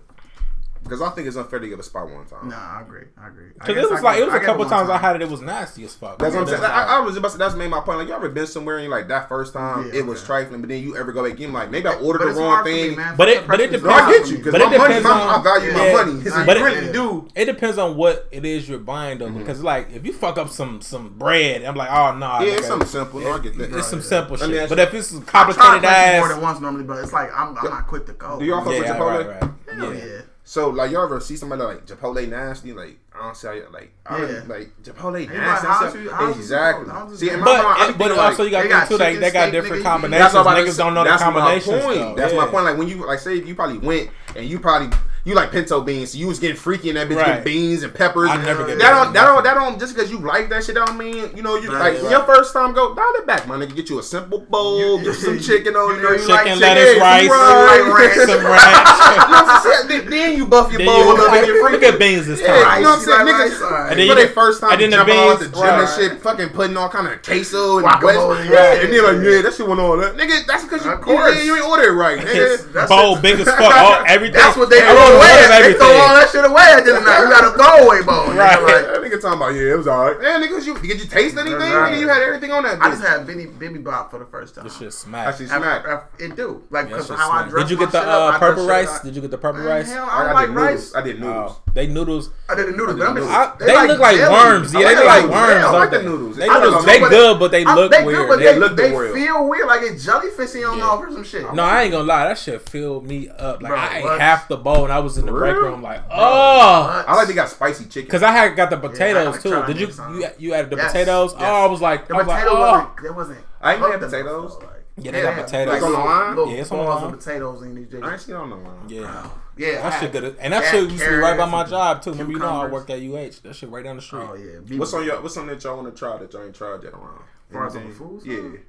Because 0.83 1.01
I 1.01 1.09
think 1.09 1.27
it's 1.27 1.35
unfair 1.37 1.59
to 1.59 1.67
give 1.67 1.77
a 1.79 1.83
spot 1.83 2.09
one 2.09 2.25
time. 2.25 2.49
Nah, 2.49 2.77
I 2.79 2.81
agree. 2.81 3.03
I 3.21 3.27
agree. 3.27 3.49
Cause 3.59 3.75
it 3.77 3.89
was 3.91 3.99
I 3.99 4.01
like 4.01 4.15
give- 4.17 4.23
it 4.23 4.31
was 4.31 4.41
a 4.41 4.45
couple 4.45 4.61
one 4.61 4.69
times 4.69 4.89
I 4.89 4.97
had 4.97 5.15
it. 5.17 5.21
It 5.21 5.29
was 5.29 5.41
nasty 5.41 5.83
as 5.83 5.93
fuck. 5.93 6.17
That's 6.17 6.33
what 6.33 6.41
I'm 6.41 6.47
saying. 6.47 6.59
it 6.59 6.61
was 6.63 6.71
I, 6.71 6.97
I 6.97 6.99
was 7.01 7.17
about 7.17 7.31
to, 7.33 7.37
that's 7.37 7.53
made 7.55 7.67
my 7.69 7.81
point. 7.81 7.99
Like 7.99 8.07
you 8.07 8.13
ever 8.13 8.29
been 8.29 8.47
somewhere 8.47 8.77
and 8.77 8.85
you 8.85 8.89
like 8.89 9.07
that 9.09 9.27
first 9.29 9.53
time 9.53 9.87
Yeah, 9.87 9.99
it 9.99 10.05
was 10.05 10.19
okay. 10.19 10.25
trifling, 10.27 10.61
but 10.61 10.69
then 10.69 10.81
you 10.81 10.97
ever 10.97 11.11
go 11.11 11.29
back 11.29 11.39
in 11.39 11.53
like 11.53 11.69
maybe 11.69 11.87
I 11.89 11.93
ordered 11.95 12.19
But 12.19 12.33
the 12.33 12.39
wrong 12.39 12.49
hard 12.49 12.65
for 12.65 12.71
me, 12.71 12.87
thing. 12.87 12.97
man. 12.97 13.15
But 13.17 13.29
it- 13.29 13.37
First 13.39 13.47
but 13.49 13.59
it 13.59 13.73
impressions 13.73 13.83
No, 13.83 13.97
is 13.97 14.01
I 14.01 14.11
get 14.23 14.31
you 14.31 14.37
because 14.37 14.51
But 14.53 14.61
it 14.61 14.65
my 14.65 14.77
money, 14.77 14.87
depends 14.95 15.03
my, 15.03 15.11
on- 15.11 15.39
I 15.39 15.43
value 15.43 15.67
Yeah. 15.69 15.77
my 15.77 15.91
money. 16.05 16.21
It's 16.21 16.35
But 16.35 16.47
like 16.47 16.57
it- 16.57 16.61
really 16.63 16.91
do. 16.93 17.27
It 17.35 17.45
depends 17.45 17.77
on 17.77 17.95
what 17.97 18.27
it 18.31 18.45
is 18.45 18.67
you're 18.69 18.79
buying 18.79 19.17
though, 19.19 19.27
Mm-hmm. 19.27 19.39
because 19.39 19.61
like 19.61 19.91
if 19.93 20.05
you 20.05 20.13
fuck 20.13 20.37
up 20.37 20.49
some 20.49 20.81
some 20.81 21.09
bread, 21.19 21.63
I'm 21.63 21.75
like, 21.75 21.91
oh 21.91 22.15
no, 22.17 22.39
Yeah, 22.39 22.53
it's 22.55 22.67
something 22.67 22.87
simple. 22.87 23.27
I 23.27 23.37
get 23.39 23.57
that. 23.57 23.75
It's 23.75 23.87
some 23.87 24.01
simple 24.01 24.37
shit. 24.37 24.69
But 24.69 24.79
if 24.79 24.93
it's 24.93 25.07
some 25.09 25.21
I 25.21 25.25
try 25.25 25.53
complicated 25.53 25.81
places 25.83 26.19
more 26.19 26.29
than 26.29 26.41
once 26.41 26.59
normally, 26.61 26.83
but 26.85 27.03
it's 27.03 27.13
like 27.13 27.29
I'm, 27.37 27.55
I'm 27.57 27.65
not 27.69 27.85
quick 27.87 28.05
to 28.07 28.13
go. 28.13 28.39
Do 28.39 28.45
y'all 28.45 28.63
fuck 28.63 28.69
with 28.73 28.85
Chipotle? 28.87 29.27
right, 29.27 29.41
right, 29.41 29.51
Hell 29.75 29.93
yeah. 29.93 30.21
Yeah. 30.49 30.53
So 30.53 30.69
like 30.69 30.91
y'all 30.91 31.03
ever 31.03 31.19
see 31.19 31.35
somebody 31.37 31.61
like 31.61 31.85
Chipotle 31.85 32.27
nasty? 32.27 32.73
Like 32.73 32.97
I 33.13 33.23
don't 33.25 33.37
see 33.37 33.47
how 33.47 33.53
you 33.53 33.67
like 33.71 33.91
I 34.05 34.17
Yeah. 34.17 34.25
really, 34.25 34.47
like 34.47 34.71
Chipotle 34.81 35.13
like, 35.13 35.29
nasty. 35.29 35.67
how's 35.67 35.93
you- 35.93 36.01
you 36.01 36.29
exactly. 36.31 36.85
Chipotle? 36.85 37.09
You 37.11 37.17
See, 37.17 37.29
in 37.29 37.39
my 37.39 37.45
But 37.45 37.63
mind, 37.63 37.77
I 37.81 37.87
but 37.91 37.97
thinking, 37.97 38.19
also 38.19 38.43
you 38.43 38.49
got 38.51 38.57
they 38.63 38.63
to 38.63 38.69
got 38.69 38.87
too. 38.87 38.97
They, 38.97 39.15
they 39.17 39.31
got 39.31 39.51
different 39.51 39.83
nigga, 39.83 39.83
combinations. 39.83 40.23
That's 40.23 40.33
what 40.33 40.39
I'm 40.47 40.47
about 40.47 40.55
to 40.65 40.67
Niggas 40.69 40.73
say. 40.73 40.83
don't 40.83 40.93
know 40.95 41.03
the 41.03 41.09
combinations. 41.17 41.65
That's 41.67 41.85
my 41.85 41.93
point. 41.93 41.99
though. 41.99 42.15
That's 42.15 42.33
yeah. 42.33 42.39
my 42.39 42.47
point. 42.47 42.65
Like 42.65 42.77
when 42.77 42.87
you 42.87 43.05
like 43.05 43.19
say 43.19 43.35
you 43.35 43.55
probably 43.55 43.77
went 43.77 44.09
and 44.35 44.45
you 44.45 44.59
probably 44.59 44.97
you 45.25 45.33
like 45.35 45.51
pinto 45.51 45.81
beans, 45.81 46.11
so 46.11 46.17
you 46.17 46.27
was 46.27 46.39
getting 46.39 46.55
freaky 46.55 46.89
in 46.89 46.95
that 46.95 47.07
bitch 47.09 47.17
Right. 47.17 47.35
with 47.37 47.45
beans 47.45 47.83
and 47.83 47.93
peppers. 47.93 48.29
I 48.29 48.35
and 48.35 48.45
never 48.45 48.65
get 48.65 48.79
that. 48.79 48.83
that. 48.85 49.03
Don't 49.03 49.13
that 49.13 49.25
don't 49.25 49.43
that 49.43 49.53
don't 49.55 49.79
just 49.79 49.95
because 49.95 50.09
you 50.09 50.17
like 50.19 50.49
that 50.49 50.63
shit 50.63 50.75
don't 50.75 50.97
mean 50.97 51.35
you 51.35 51.43
know 51.43 51.55
you 51.57 51.69
Right, 51.71 51.93
like 51.93 52.01
right. 52.03 52.11
your 52.11 52.23
first 52.23 52.53
time 52.53 52.73
go 52.73 52.93
dial 52.95 53.05
it 53.15 53.25
back, 53.27 53.47
my 53.47 53.55
nigga. 53.57 53.75
Get 53.75 53.89
you 53.89 53.99
a 53.99 54.03
simple 54.03 54.39
bowl, 54.39 54.79
You- 54.99 55.03
get 55.03 55.15
some 55.15 55.39
chicken 55.47 55.75
on 55.75 55.95
you 55.95 56.01
there. 56.01 56.17
know 56.17 56.21
you 56.23 56.27
like 56.27 56.45
Chicken, 56.45 56.59
chicken, 56.59 56.75
lettuce, 56.75 56.93
some 56.99 57.01
rice, 57.01 57.29
rice, 57.29 58.15
some 58.15 58.45
ranch. 58.45 58.89
You 59.09 59.17
know 59.19 59.41
what 59.43 59.49
I'm 59.49 59.61
saying? 59.63 59.87
Then- 59.89 60.09
Then 60.09 60.37
you 60.37 60.45
buff 60.47 60.71
your 60.71 60.77
Then 60.79 60.87
bowl 60.87 60.97
you 61.05 61.11
up 61.11 61.19
and 61.19 61.27
like, 61.27 61.45
get 61.45 61.53
look 61.55 61.69
freaky. 61.71 61.85
at 61.85 61.99
beans 61.99 62.27
this 62.27 62.41
Yeah, 62.41 62.47
time. 62.47 62.77
you 62.79 62.83
know 62.83 62.89
what 62.89 62.99
I'm 62.99 63.05
saying? 63.05 63.19
like 63.19 63.35
Niggas, 63.35 63.49
rice? 63.49 63.61
Alright. 63.61 63.91
And 63.91 63.99
then 63.99 64.07
for 64.07 64.13
you- 64.13 64.15
their 64.25 64.33
first 64.33 64.61
time 64.61 64.71
and 64.71 64.81
then 64.81 64.89
the 64.91 64.95
jumping 64.97 65.17
out 65.17 65.29
at 65.29 65.39
the 65.39 65.45
beans- 65.49 65.59
gym 65.59 65.79
and 65.79 65.89
shit, 65.89 66.21
fucking 66.21 66.49
putting 66.49 66.77
all 66.77 66.89
kind 66.89 67.07
of 67.07 67.21
queso 67.21 67.77
and 67.79 67.87
Guacamole, 67.87 68.29
West- 68.39 68.49
yeah. 68.49 68.81
and 68.81 68.93
then 68.93 69.03
like, 69.03 69.19
yeah, 69.25 69.41
that 69.43 69.53
shit 69.53 69.67
went 69.67 69.79
on. 69.81 69.99
Nigga, 70.17 70.45
that's 70.47 70.63
because 70.63 70.85
you, 70.85 70.91
Of 70.91 71.05
you, 71.05 71.43
you 71.43 71.55
ain't 71.57 71.65
order 71.65 71.89
it 71.89 71.93
right, 71.93 72.19
nigga. 72.19 72.71
that's 72.73 72.89
Bowl 72.89 73.15
it. 73.17 73.21
big 73.21 73.39
as 73.39 73.47
fuck. 73.47 74.05
Everything. 74.07 74.39
That's 74.39 74.57
what 74.57 74.69
they 74.69 74.79
I 75.09 75.17
throw 75.17 75.17
want 75.17 75.49
away. 75.49 75.71
They 75.71 75.73
throw 75.79 75.91
all 75.97 76.15
that 76.15 76.29
shit 76.29 76.45
away 76.45 76.67
at 76.69 76.83
the 76.85 76.89
end 76.93 76.97
of 76.99 77.03
the 77.05 77.09
night. 77.09 77.23
We 77.23 77.29
got 77.31 77.43
a 77.47 77.51
throwaway 77.57 78.01
bowl. 78.03 78.27
Right. 78.37 78.61
Like, 78.61 78.85
That 78.85 79.01
nigga 79.01 79.21
talking 79.21 79.37
about 79.41 79.53
yeah, 79.55 79.73
it 79.73 79.77
was 79.77 79.87
alright. 79.87 80.19
Man, 80.21 80.41
nigga, 80.43 80.65
you 80.65 80.73
did 80.79 80.99
you 81.01 81.07
taste 81.07 81.37
anything? 81.37 81.59
Right. 81.59 81.93
Nigga, 81.93 81.99
you 81.99 82.07
had 82.07 82.21
everything 82.21 82.51
on 82.51 82.63
that. 82.63 82.81
I 82.81 82.89
just 82.89 83.01
had 83.03 83.25
Benny 83.27 83.45
Bibi 83.47 83.79
Bop 83.79 84.11
for 84.11 84.19
the 84.19 84.25
first 84.25 84.55
time. 84.55 84.63
This 84.63 84.77
shit 84.77 84.93
smack. 84.93 85.25
That 85.27 85.37
shit 85.37 85.51
I- 85.51 85.57
smack. 85.59 85.87
I- 85.87 86.01
It 86.23 86.35
do 86.35 86.63
like 86.69 86.87
because 86.89 87.07
shit 87.07 87.17
how 87.17 87.31
I 87.31 87.39
smack. 87.41 87.49
dress 87.51 87.63
Did 87.63 87.71
you 87.71 87.77
get 87.77 87.91
the 87.91 87.99
shit 87.99 88.07
up, 88.07 88.21
uh, 88.21 88.25
I 88.25 88.29
dress 88.29 88.39
purple 88.39 88.67
rice? 88.67 88.99
Did 89.01 89.15
you 89.15 89.21
get 89.21 89.31
the 89.31 89.37
purple 89.37 89.61
Man, 89.61 89.69
rice? 89.69 89.91
hell, 89.91 90.07
I, 90.09 90.19
I 90.19 90.21
don't 90.23 90.29
I 90.29 90.33
like 90.33 90.47
did 90.47 90.55
rice. 90.55 90.95
I 90.95 91.01
did 91.01 91.19
noodles. 91.19 91.51
Oh, 91.57 91.61
they 91.73 91.87
noodles. 91.87 92.29
I 92.49 92.55
did 92.55 92.67
the 92.67 92.71
noodles. 92.71 92.89
I 92.89 92.97
but 92.97 92.97
did 92.97 93.07
them 93.07 93.15
noodles. 93.15 93.31
bitches- 93.31 93.61
I, 93.61 93.65
they 93.65 93.87
look 93.87 93.99
like 93.99 94.17
jelly. 94.17 94.33
worms. 94.33 94.75
I 94.75 94.79
Yeah, 94.79 94.87
they 94.87 94.95
like 94.95 95.23
look 95.23 95.31
like 95.31 95.31
worms. 95.31 95.61
Yeah, 95.61 95.67
I 95.67 95.71
like 95.71 95.91
they? 95.91 95.97
the 95.97 96.03
noodles. 96.03 96.37
They, 96.37 96.47
noodles, 96.47 96.73
don't 96.73 96.85
they 96.85 96.99
good, 96.99 97.39
but 97.39 97.51
they 97.51 97.65
I- 97.65 97.75
look 97.75 97.91
they 97.91 98.03
weird. 98.05 98.17
good, 98.17 98.27
but 98.29 98.37
They 98.39 98.45
they, 98.45 98.59
look 98.59 98.75
they 98.75 98.91
weird. 98.91 99.13
feel 99.13 99.47
weird, 99.47 99.67
like 99.67 99.81
it's 99.83 100.05
jellyfishy 100.05 100.69
on 100.71 100.77
Yeah. 100.77 100.83
off 100.85 101.01
or 101.03 101.11
some 101.11 101.23
shit. 101.23 101.53
No, 101.53 101.63
I 101.63 101.83
ain't 101.83 101.91
gonna 101.91 102.03
lie. 102.03 102.27
That 102.27 102.37
shit 102.37 102.61
filled 102.69 103.05
me 103.07 103.29
up. 103.29 103.61
Like 103.61 103.71
Bro, 103.71 103.79
I 103.79 103.97
ate 104.15 104.19
half 104.21 104.47
the 104.47 104.57
bowl, 104.57 104.83
and 104.83 104.93
I 104.93 104.98
was 104.99 105.17
in 105.17 105.25
the 105.25 105.31
For 105.31 105.39
break 105.39 105.55
room 105.55 105.81
like, 105.81 106.01
oh, 106.11 107.03
I 107.07 107.15
like 107.15 107.27
they 107.27 107.33
got 107.33 107.49
spicy 107.49 107.85
chicken. 107.85 108.03
because 108.05 108.23
I 108.23 108.31
had 108.31 108.55
got 108.55 108.69
the 108.69 108.77
potatoes 108.77 109.37
gotta 109.43 109.67
too. 109.67 109.73
Did 109.73 109.79
you 109.81 109.87
you 110.19 110.27
you 110.37 110.53
added 110.53 110.69
the 110.71 110.77
Yes, 110.77 110.87
potatoes? 110.91 111.33
yes. 111.33 111.41
Oh, 111.43 111.65
I 111.65 111.65
was 111.67 111.81
like, 111.81 112.07
The 112.07 112.15
I 112.15 112.17
was 112.17 112.27
potato 112.27 112.49
oh, 112.51 112.59
wasn't. 112.59 113.01
There 113.01 113.13
wasn't. 113.13 113.39
I 113.61 113.73
ain't 113.73 113.81
had 113.81 113.91
cooked 113.91 113.97
enough, 114.03 114.11
potatoes. 114.11 114.57
though, 114.59 114.65
like- 114.65 114.75
Yeah, 114.97 115.11
they 115.11 115.21
got 115.21 115.45
potatoes. 115.45 115.67
Like, 115.73 115.77
It's 115.77 115.85
on 115.85 115.91
the 115.91 115.97
line? 115.99 116.35
Little 116.35 116.53
Yeah, 116.53 116.61
it's 116.61 116.71
on 116.71 116.77
the 116.77 116.83
line. 116.83 117.03
of 117.13 117.19
potatoes 117.19 117.61
in 117.61 117.75
these. 117.75 118.03
I 118.03 118.11
ain't 118.11 118.21
seen 118.21 118.35
on 118.35 118.49
no 118.49 118.55
one. 118.57 118.89
yeah. 118.89 119.29
Yeah, 119.57 119.81
That 119.81 119.93
I- 119.93 119.99
shit 119.99 120.11
good. 120.13 120.37
And 120.39 120.53
that 120.53 120.63
had 120.63 120.71
shit 120.71 120.89
used 120.89 121.03
to 121.03 121.09
be 121.09 121.15
right 121.15 121.37
by 121.37 121.45
my 121.45 121.63
job 121.65 122.01
too. 122.01 122.11
Remember, 122.11 122.31
you 122.31 122.39
know 122.39 122.45
I 122.45 122.49
cucumbers. 122.69 122.71
worked 122.71 122.89
at 122.91 122.99
UH. 123.01 123.41
That 123.43 123.55
shit 123.55 123.69
right 123.69 123.83
down 123.83 123.97
the 123.97 124.01
street. 124.01 124.23
Oh 124.29 124.33
yeah. 124.35 124.77
What's 124.77 124.93
on 124.93 125.03
your 125.05 125.21
What's 125.21 125.35
on 125.37 125.47
that 125.47 125.61
y'all 125.63 125.75
want 125.77 125.93
to 125.93 125.99
try 125.99 126.17
that 126.17 126.31
y'all 126.31 126.43
ain't 126.43 126.55
tried 126.55 126.83
yet 126.83 126.93
around? 126.93 127.19
Far 127.51 127.67
as 127.67 127.75
on 127.75 127.81
Anything? 127.83 128.15
the 128.15 128.21
food 128.21 128.53
Yeah. 128.53 128.59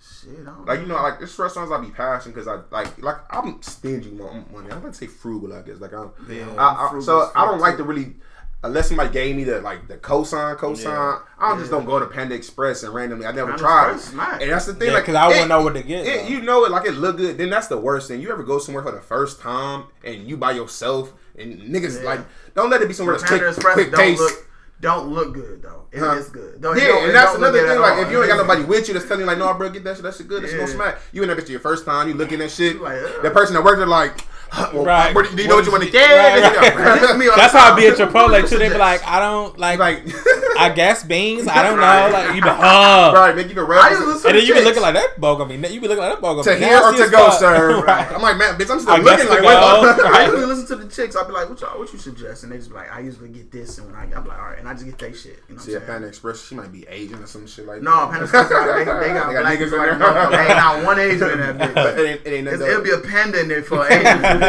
Side? 0.00 0.30
Shit, 0.36 0.40
I 0.42 0.44
don't 0.50 0.66
Like 0.66 0.80
you 0.80 0.86
know, 0.86 0.94
like 1.02 1.20
this 1.20 1.38
restaurants 1.38 1.70
I 1.72 1.80
be 1.80 1.90
passing 1.90 2.32
because 2.32 2.48
I 2.48 2.60
like 2.70 3.00
like 3.02 3.16
I'm 3.30 3.60
stingy 3.62 4.10
on 4.20 4.46
money. 4.52 4.70
I'm 4.70 4.80
gonna 4.80 4.92
say 4.94 5.06
frugal, 5.06 5.52
I 5.52 5.62
guess. 5.62 5.78
Like 5.80 5.92
I'm, 5.92 6.10
Yeah, 6.28 6.46
I, 6.58 6.86
I, 6.86 6.88
frugal 6.90 7.02
so 7.02 7.30
I 7.34 7.44
don't 7.44 7.54
fuck, 7.54 7.60
like 7.68 7.76
to 7.76 7.84
really 7.84 8.14
unless 8.62 8.88
somebody 8.88 9.10
gave 9.10 9.34
me 9.36 9.44
the 9.44 9.60
like 9.62 9.88
the 9.88 9.96
cosign, 9.96 10.56
cosign. 10.58 10.84
Yeah. 10.84 11.18
I 11.38 11.48
don't 11.50 11.58
just 11.60 11.70
don't 11.70 11.84
go 11.86 11.98
to 11.98 12.06
Panda 12.06 12.34
Express 12.34 12.82
and 12.82 12.92
randomly. 12.92 13.24
I 13.26 13.32
never 13.32 13.52
Panda 13.52 13.62
tried 13.62 13.94
Express 13.94 14.42
and 14.42 14.50
that's 14.50 14.66
the 14.66 14.74
thing. 14.74 14.88
Yeah, 14.88 14.94
like 14.94 15.04
because 15.04 15.14
I 15.16 15.26
wouldn't 15.28 15.46
it- 15.46 15.48
know 15.48 15.62
what 15.62 15.74
to 15.74 15.82
get. 15.82 16.06
it, 16.06 16.28
you 16.28 16.42
know 16.42 16.64
it 16.64 16.70
like 16.70 16.86
it 16.86 16.92
look 16.92 17.16
good. 17.16 17.38
Then 17.38 17.50
that's 17.50 17.68
the 17.68 17.78
worst 17.78 18.08
thing. 18.08 18.20
You 18.20 18.30
ever 18.32 18.42
go 18.42 18.58
somewhere 18.58 18.82
for 18.82 18.92
the 18.92 19.00
first 19.00 19.40
time 19.40 19.84
and 20.04 20.28
you 20.28 20.36
by 20.36 20.52
yourself 20.52 21.12
and 21.38 21.58
niggas 21.60 22.00
Yeah. 22.02 22.08
like 22.10 22.20
don't 22.54 22.68
let 22.70 22.82
it 22.82 22.88
be 22.88 22.94
somewhere 22.94 23.16
that's 23.16 23.28
Panda 23.28 23.44
quick, 23.46 23.56
Express 23.56 23.74
quick 23.74 23.90
don't 23.92 24.00
taste. 24.00 24.20
look 24.20 24.46
don't 24.80 25.08
look 25.08 25.34
good 25.34 25.62
though. 25.62 25.86
It 25.92 25.98
Huh? 25.98 26.12
is 26.16 26.28
good. 26.28 26.60
Don't, 26.60 26.76
Yeah, 26.76 27.04
and 27.06 27.14
that's 27.14 27.34
another 27.34 27.66
thing. 27.66 27.80
Like, 27.80 27.98
if 28.06 28.10
you 28.10 28.20
ain't 28.20 28.28
got 28.28 28.36
nobody 28.36 28.64
with 28.64 28.88
you 28.88 28.94
that's 28.94 29.06
telling 29.06 29.20
you, 29.20 29.26
like, 29.26 29.38
no, 29.38 29.52
bro, 29.54 29.68
get 29.70 29.84
that 29.84 29.96
shit. 29.96 30.04
That 30.04 30.14
shit 30.14 30.28
good. 30.28 30.42
That 30.42 30.48
shit 30.48 30.58
gonna 30.58 30.72
smack. 30.72 30.98
You 31.12 31.22
in 31.22 31.28
that 31.28 31.36
bitch 31.38 31.48
your 31.48 31.60
first 31.60 31.84
time. 31.84 32.08
You 32.08 32.14
looking 32.14 32.40
at 32.40 32.50
shit. 32.50 32.80
Like, 32.80 33.00
that 33.00 33.26
uh. 33.26 33.30
person 33.30 33.54
that 33.54 33.64
worked 33.64 33.78
there, 33.78 33.86
like, 33.86 34.24
well, 34.72 34.84
Right. 34.84 35.14
what- 35.14 35.34
do 35.34 35.42
you 35.42 35.48
know 35.48 35.56
what 35.56 35.64
you 35.66 35.72
want 35.72 35.84
to 35.84 35.90
get? 35.90 36.08
right. 36.10 37.00
This 37.00 37.10
is 37.10 37.16
me 37.18 37.26
all 37.28 37.34
the 37.36 37.40
That's 37.40 37.52
how 37.52 37.72
I 37.72 37.76
be 37.76 37.86
at 37.86 37.98
What 37.98 38.08
Chipotle 38.10 38.42
you 38.42 38.48
too. 38.48 38.58
They 38.58 38.68
be 38.68 38.76
like, 38.76 39.06
I 39.06 39.20
don't 39.20 39.56
like. 39.58 39.78
like, 39.78 40.02
I 40.58 40.70
guess 40.74 41.04
beans. 41.04 41.46
I 41.48 41.62
don't 41.62 41.76
know. 41.76 41.82
Right. 41.82 42.10
Like 42.12 42.34
you 42.36 42.42
be 42.42 42.48
oh. 42.48 43.12
right, 43.14 43.34
make 43.36 43.48
you 43.48 43.54
can 43.54 43.64
I 43.64 43.68
rap. 43.68 43.90
used 43.90 44.02
to 44.02 44.08
listen 44.08 44.30
And 44.30 44.38
then 44.38 44.46
you 44.46 44.54
be 44.54 44.60
looking 44.62 44.82
like 44.82 44.94
that 44.94 45.18
bowl 45.20 45.36
gonna 45.36 45.56
be. 45.56 45.68
You 45.72 45.80
be 45.80 45.88
looking 45.88 46.02
like 46.02 46.12
that 46.14 46.20
bowl 46.20 46.34
gonna 46.34 46.44
To 46.58 46.64
here 46.64 46.78
or 46.78 46.92
to 46.92 47.08
go, 47.10 47.30
sir. 47.30 47.82
Right. 47.84 48.10
I'm 48.12 48.20
like, 48.20 48.36
man, 48.36 48.56
bitch, 48.58 48.70
I'm 48.70 48.80
still 48.80 48.94
I 48.94 48.98
looking 48.98 49.28
like, 49.28 49.40
go. 49.40 49.46
what? 49.46 50.04
I 50.04 50.24
usually 50.26 50.44
listen 50.46 50.66
to 50.66 50.76
the 50.84 50.90
chicks. 50.90 51.16
I'll 51.16 51.24
be 51.26 51.32
like, 51.32 51.48
"What 51.48 51.60
y'all? 51.60 51.78
What 51.78 51.92
you 51.92 51.98
suggest?" 51.98 52.42
And 52.42 52.52
they 52.52 52.56
just 52.56 52.68
be 52.70 52.74
like, 52.76 52.92
"I 52.92 53.00
usually 53.00 53.28
get 53.30 53.50
this." 53.50 53.78
And 53.78 53.86
when 53.86 53.96
I, 53.96 54.04
I'm 54.14 54.26
like, 54.26 54.38
"All 54.38 54.46
right," 54.46 54.58
and 54.58 54.68
I 54.68 54.74
just 54.74 54.84
get 54.84 54.98
that 54.98 55.16
shit. 55.16 55.38
You 55.48 55.54
know 55.54 55.60
what 55.60 55.62
See, 55.64 55.76
I'm? 55.76 55.82
Panda 55.82 56.08
Express, 56.08 56.44
she 56.46 56.54
might 56.54 56.72
be 56.72 56.86
Asian 56.88 57.22
or 57.22 57.26
some 57.26 57.46
shit 57.46 57.66
like 57.66 57.80
No, 57.82 57.90
that. 57.90 58.10
Panda 58.10 58.24
Express, 58.24 58.48
they, 58.48 58.78
they 58.78 58.84
got 58.84 59.00
They 59.00 59.56
niggas 59.56 59.64
people 59.70 59.78
in 59.82 59.88
like, 59.88 59.98
there. 59.98 59.98
no, 59.98 60.30
there 60.30 60.40
ain't 60.40 60.56
not 60.56 60.84
one 60.84 60.98
Asian 60.98 61.30
in 61.30 61.38
that 61.40 61.56
bitch. 61.74 61.98
it 61.98 62.06
ain't, 62.10 62.20
it 62.26 62.32
ain't 62.32 62.48
It's, 62.48 62.58
nothing. 62.60 62.70
it'll 62.70 62.84
be 62.84 62.90
a 62.90 62.98
panda 62.98 63.40
in 63.40 63.48
there 63.48 63.62
for 63.62 63.86
Asians. 63.86 64.39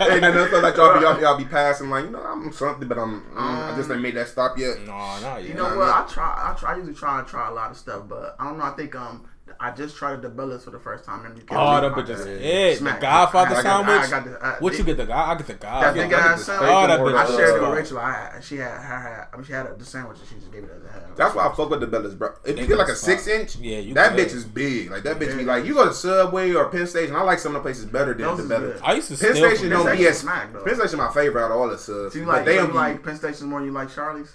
It 0.00 0.12
ain't 0.12 0.22
nothing 0.22 0.38
else 0.38 0.62
like 0.62 0.76
y'all 0.76 0.94
be, 0.94 1.00
y'all, 1.00 1.20
y'all 1.20 1.38
be 1.38 1.44
passing 1.44 1.90
like, 1.90 2.04
you 2.04 2.10
know, 2.10 2.22
I'm 2.22 2.52
something, 2.52 2.88
but 2.88 2.98
I'm, 2.98 3.22
mm, 3.22 3.36
I 3.36 3.76
just 3.76 3.90
ain't 3.90 4.00
made 4.00 4.16
that 4.16 4.28
stop 4.28 4.58
yet. 4.58 4.80
No, 4.80 4.92
no, 5.20 5.36
yeah. 5.36 5.38
You 5.38 5.54
know 5.54 5.76
what? 5.76 5.88
I 5.88 6.06
try. 6.08 6.50
I 6.50 6.54
try. 6.58 6.72
I 6.72 6.76
usually 6.76 6.94
try 6.94 7.18
and 7.18 7.28
try 7.28 7.48
a 7.48 7.52
lot 7.52 7.70
of 7.70 7.76
stuff, 7.76 8.08
but 8.08 8.36
I 8.38 8.44
don't 8.44 8.58
know. 8.58 8.64
I 8.64 8.70
think 8.70 8.94
um, 8.94 9.24
I 9.62 9.70
just 9.72 9.94
tried 9.96 10.22
the 10.22 10.30
Bellas 10.30 10.62
for 10.64 10.70
the 10.70 10.78
first 10.80 11.04
time. 11.04 11.26
And 11.26 11.36
you 11.36 11.42
can't 11.44 11.60
Oh, 11.60 11.80
that 11.82 11.84
I 11.84 11.88
bitch 11.94 12.08
is 12.08 12.18
got 12.20 12.28
it. 12.28 12.40
it. 12.42 12.70
The 12.72 12.76
Smack. 12.78 13.00
Godfather 13.02 13.56
I 13.56 13.62
got- 13.62 13.84
I 13.88 14.06
sandwich. 14.06 14.10
got 14.10 14.24
the- 14.24 14.46
uh, 14.46 14.56
what 14.60 14.72
you 14.72 14.78
they- 14.78 14.84
get 14.84 14.96
the 14.96 15.04
God? 15.06 15.28
I 15.30 15.34
get 15.36 15.46
the 15.48 15.52
That 15.52 15.60
God. 15.60 15.94
big 15.94 16.12
I 16.12 16.16
ass 16.16 16.22
get 16.28 16.36
the 16.38 16.44
sandwich. 16.44 16.70
Oh, 16.72 16.86
that 16.86 17.00
bitch 17.00 17.14
I 17.14 17.24
is 17.24 17.36
shared 17.36 17.56
it 17.56 17.60
with 17.68 17.78
Rachel. 17.78 17.98
I 17.98 18.12
had, 18.12 18.42
she 18.44 18.56
had 18.56 18.70
her 18.70 18.98
had, 18.98 19.26
I 19.32 19.36
mean, 19.36 19.44
she 19.44 19.52
had 19.52 19.78
the 19.78 19.84
sandwich 19.84 20.18
and 20.18 20.28
she 20.30 20.34
just 20.36 20.50
gave 20.50 20.64
it 20.64 20.70
as 20.74 20.82
a 20.82 20.92
half. 20.92 21.14
That's 21.16 21.34
why 21.34 21.46
I 21.46 21.54
fuck 21.54 21.68
with 21.68 21.80
the 21.80 21.86
Bellas, 21.86 22.16
bro. 22.16 22.30
If 22.42 22.56
you 22.58 22.64
Niggas 22.64 22.68
get 22.68 22.78
like 22.78 22.88
a 22.88 22.96
six 22.96 23.26
inch, 23.26 23.56
Yeah, 23.56 23.78
you 23.80 23.92
that 23.92 24.16
good. 24.16 24.28
bitch 24.28 24.34
is 24.34 24.44
big. 24.46 24.90
Like 24.90 25.02
that 25.02 25.18
bitch 25.18 25.36
be 25.36 25.44
like, 25.44 25.66
you 25.66 25.74
go 25.74 25.84
to 25.86 25.92
Subway 25.92 26.52
or 26.54 26.64
Penn 26.70 26.86
Station. 26.86 27.14
I 27.14 27.20
like 27.22 27.38
some 27.38 27.54
of 27.54 27.62
the 27.62 27.66
places 27.68 27.84
better 27.84 28.14
than 28.14 28.26
the 28.36 28.42
is 28.42 28.48
Bellas. 28.48 28.60
good. 28.60 28.80
I 28.82 28.94
used 28.94 29.08
to 29.08 29.18
Penn 29.18 29.34
steal 29.34 29.46
Station 29.50 29.68
from 29.68 29.70
don't 29.70 29.86
Penn 29.88 29.96
be 29.96 30.02
Station 30.04 30.10
as 30.12 30.18
smack, 30.20 30.52
though. 30.54 30.64
Penn 30.64 30.74
Station 30.76 30.98
my 30.98 31.12
favorite 31.12 31.44
out 31.44 31.50
of 31.50 31.58
all 31.58 31.68
the 31.68 31.76
subs. 31.76 32.14
So 32.14 32.18
you 32.18 32.24
but 32.24 32.32
like, 32.36 32.44
they 32.46 32.56
so 32.56 32.66
don't 32.66 32.74
like 32.74 33.02
Penn 33.04 33.16
Station 33.16 33.48
more 33.48 33.58
than 33.60 33.66
you 33.68 33.74
like 33.74 33.94
Charley's? 33.94 34.32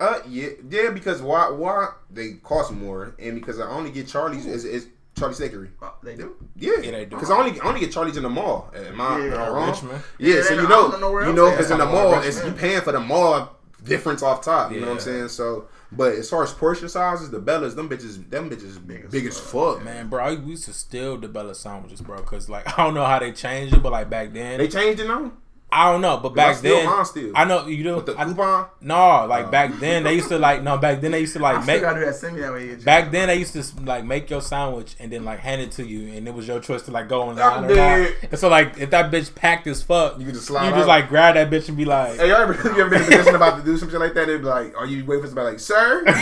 Uh 0.00 0.18
yeah 0.28 0.48
yeah 0.68 0.90
because 0.90 1.22
why 1.22 1.48
why 1.50 1.92
they 2.10 2.34
cost 2.34 2.72
more 2.72 3.14
and 3.18 3.34
because 3.34 3.60
I 3.60 3.68
only 3.68 3.90
get 3.90 4.08
Charley's 4.08 4.46
is 4.46 4.64
is 4.64 4.88
Charlie 5.16 5.34
Steakery. 5.34 5.70
Uh, 5.80 5.90
they 6.02 6.16
do. 6.16 6.34
Yeah, 6.56 6.72
Yeah, 6.82 6.90
they 6.90 7.04
do. 7.04 7.10
Because 7.16 7.30
I 7.30 7.38
only 7.38 7.60
I 7.60 7.66
only 7.68 7.80
get 7.80 7.92
Charley's 7.92 8.16
in 8.16 8.24
the 8.24 8.28
mall. 8.28 8.72
Am 8.74 9.00
I, 9.00 9.14
am 9.14 9.20
I 9.22 9.26
Yeah, 9.26 9.46
wrong? 9.48 9.70
Richmond. 9.70 10.02
Yeah, 10.18 10.34
Yeah, 10.36 10.42
so 10.42 10.54
you 10.54 10.68
know, 10.68 10.88
know 10.88 11.20
you 11.20 11.32
know, 11.32 11.46
they 11.46 11.50
because 11.52 11.70
in 11.70 11.78
the 11.78 11.86
mall, 11.86 12.20
it's 12.22 12.44
you 12.44 12.52
paying 12.52 12.80
for 12.80 12.92
the 12.92 13.00
mall 13.00 13.56
difference 13.84 14.22
off 14.22 14.42
top. 14.44 14.72
You 14.72 14.80
know 14.80 14.88
what 14.88 14.94
I'm 14.94 15.00
saying? 15.00 15.28
So, 15.28 15.68
but 15.92 16.14
as 16.14 16.28
far 16.28 16.42
as 16.42 16.52
portion 16.52 16.88
sizes, 16.88 17.30
the 17.30 17.38
Bellas, 17.40 17.76
them 17.76 17.88
bitches, 17.88 18.28
them 18.28 18.50
bitches 18.50 18.84
big, 18.84 19.10
Big 19.10 19.26
as 19.26 19.38
as 19.38 19.40
fuck. 19.40 19.84
Man, 19.84 20.08
bro, 20.08 20.24
I 20.24 20.30
used 20.30 20.64
to 20.64 20.72
steal 20.72 21.16
the 21.18 21.28
Bella 21.28 21.54
sandwiches, 21.54 22.00
bro, 22.00 22.16
because 22.16 22.48
like 22.48 22.66
I 22.78 22.84
don't 22.84 22.94
know 22.94 23.04
how 23.04 23.18
they 23.20 23.32
changed 23.32 23.74
it, 23.74 23.82
but 23.82 23.92
like 23.92 24.10
back 24.10 24.32
then, 24.32 24.58
They 24.58 24.68
changed 24.68 25.00
it 25.00 25.06
now. 25.06 25.32
I 25.74 25.90
don't 25.90 26.02
know, 26.02 26.18
but 26.18 26.36
back 26.36 26.54
steal 26.54 26.76
then, 26.76 26.86
mine 26.86 27.04
still. 27.04 27.32
I 27.34 27.44
know 27.44 27.66
you 27.66 27.82
do. 27.82 27.96
With 27.96 28.06
the 28.06 28.16
I, 28.16 28.26
coupon. 28.26 28.68
no, 28.80 29.26
like 29.26 29.46
oh. 29.46 29.50
back 29.50 29.72
then 29.80 30.04
they 30.04 30.14
used 30.14 30.28
to 30.28 30.38
like 30.38 30.62
no, 30.62 30.78
back 30.78 31.00
then 31.00 31.10
they 31.10 31.18
used 31.18 31.32
to 31.32 31.40
like 31.40 31.64
still 31.64 31.66
make. 31.66 31.82
gotta 31.82 31.98
do 31.98 32.06
that. 32.06 32.14
Send 32.14 32.36
me 32.36 32.42
that 32.42 32.52
way. 32.52 32.76
Back 32.76 33.10
then, 33.10 33.26
they 33.26 33.34
used 33.34 33.54
to 33.54 33.64
like 33.82 34.04
make 34.04 34.30
your 34.30 34.40
sandwich 34.40 34.94
and 35.00 35.10
then 35.10 35.24
like 35.24 35.40
hand 35.40 35.60
it 35.60 35.72
to 35.72 35.84
you, 35.84 36.12
and 36.12 36.28
it 36.28 36.32
was 36.32 36.46
your 36.46 36.60
choice 36.60 36.82
to 36.82 36.92
like 36.92 37.08
go 37.08 37.22
online 37.22 37.64
I'm 37.64 37.64
or 37.64 37.74
not. 37.74 38.10
And 38.30 38.38
so 38.38 38.48
like 38.48 38.78
if 38.78 38.90
that 38.90 39.10
bitch 39.10 39.34
packed 39.34 39.66
as 39.66 39.82
fuck, 39.82 40.20
You 40.20 40.30
just 40.30 40.48
you 40.48 40.56
just 40.56 40.86
like 40.86 41.08
grab 41.08 41.34
that 41.34 41.50
bitch 41.50 41.66
and 41.66 41.76
be 41.76 41.84
like, 41.84 42.18
Hey, 42.20 42.28
y'all 42.28 42.42
ever, 42.42 42.52
you 42.76 42.80
ever 42.80 42.90
been 42.90 43.02
in 43.02 43.08
a 43.08 43.16
position 43.16 43.34
about 43.34 43.58
to 43.58 43.64
do 43.64 43.76
some 43.76 43.90
shit 43.90 43.98
like 43.98 44.14
that? 44.14 44.28
They'd 44.28 44.38
be 44.38 44.44
like, 44.44 44.76
"Are 44.76 44.86
you 44.86 45.04
waiting 45.04 45.22
for 45.22 45.26
somebody 45.26 45.50
like, 45.50 45.60
sir?" 45.60 46.04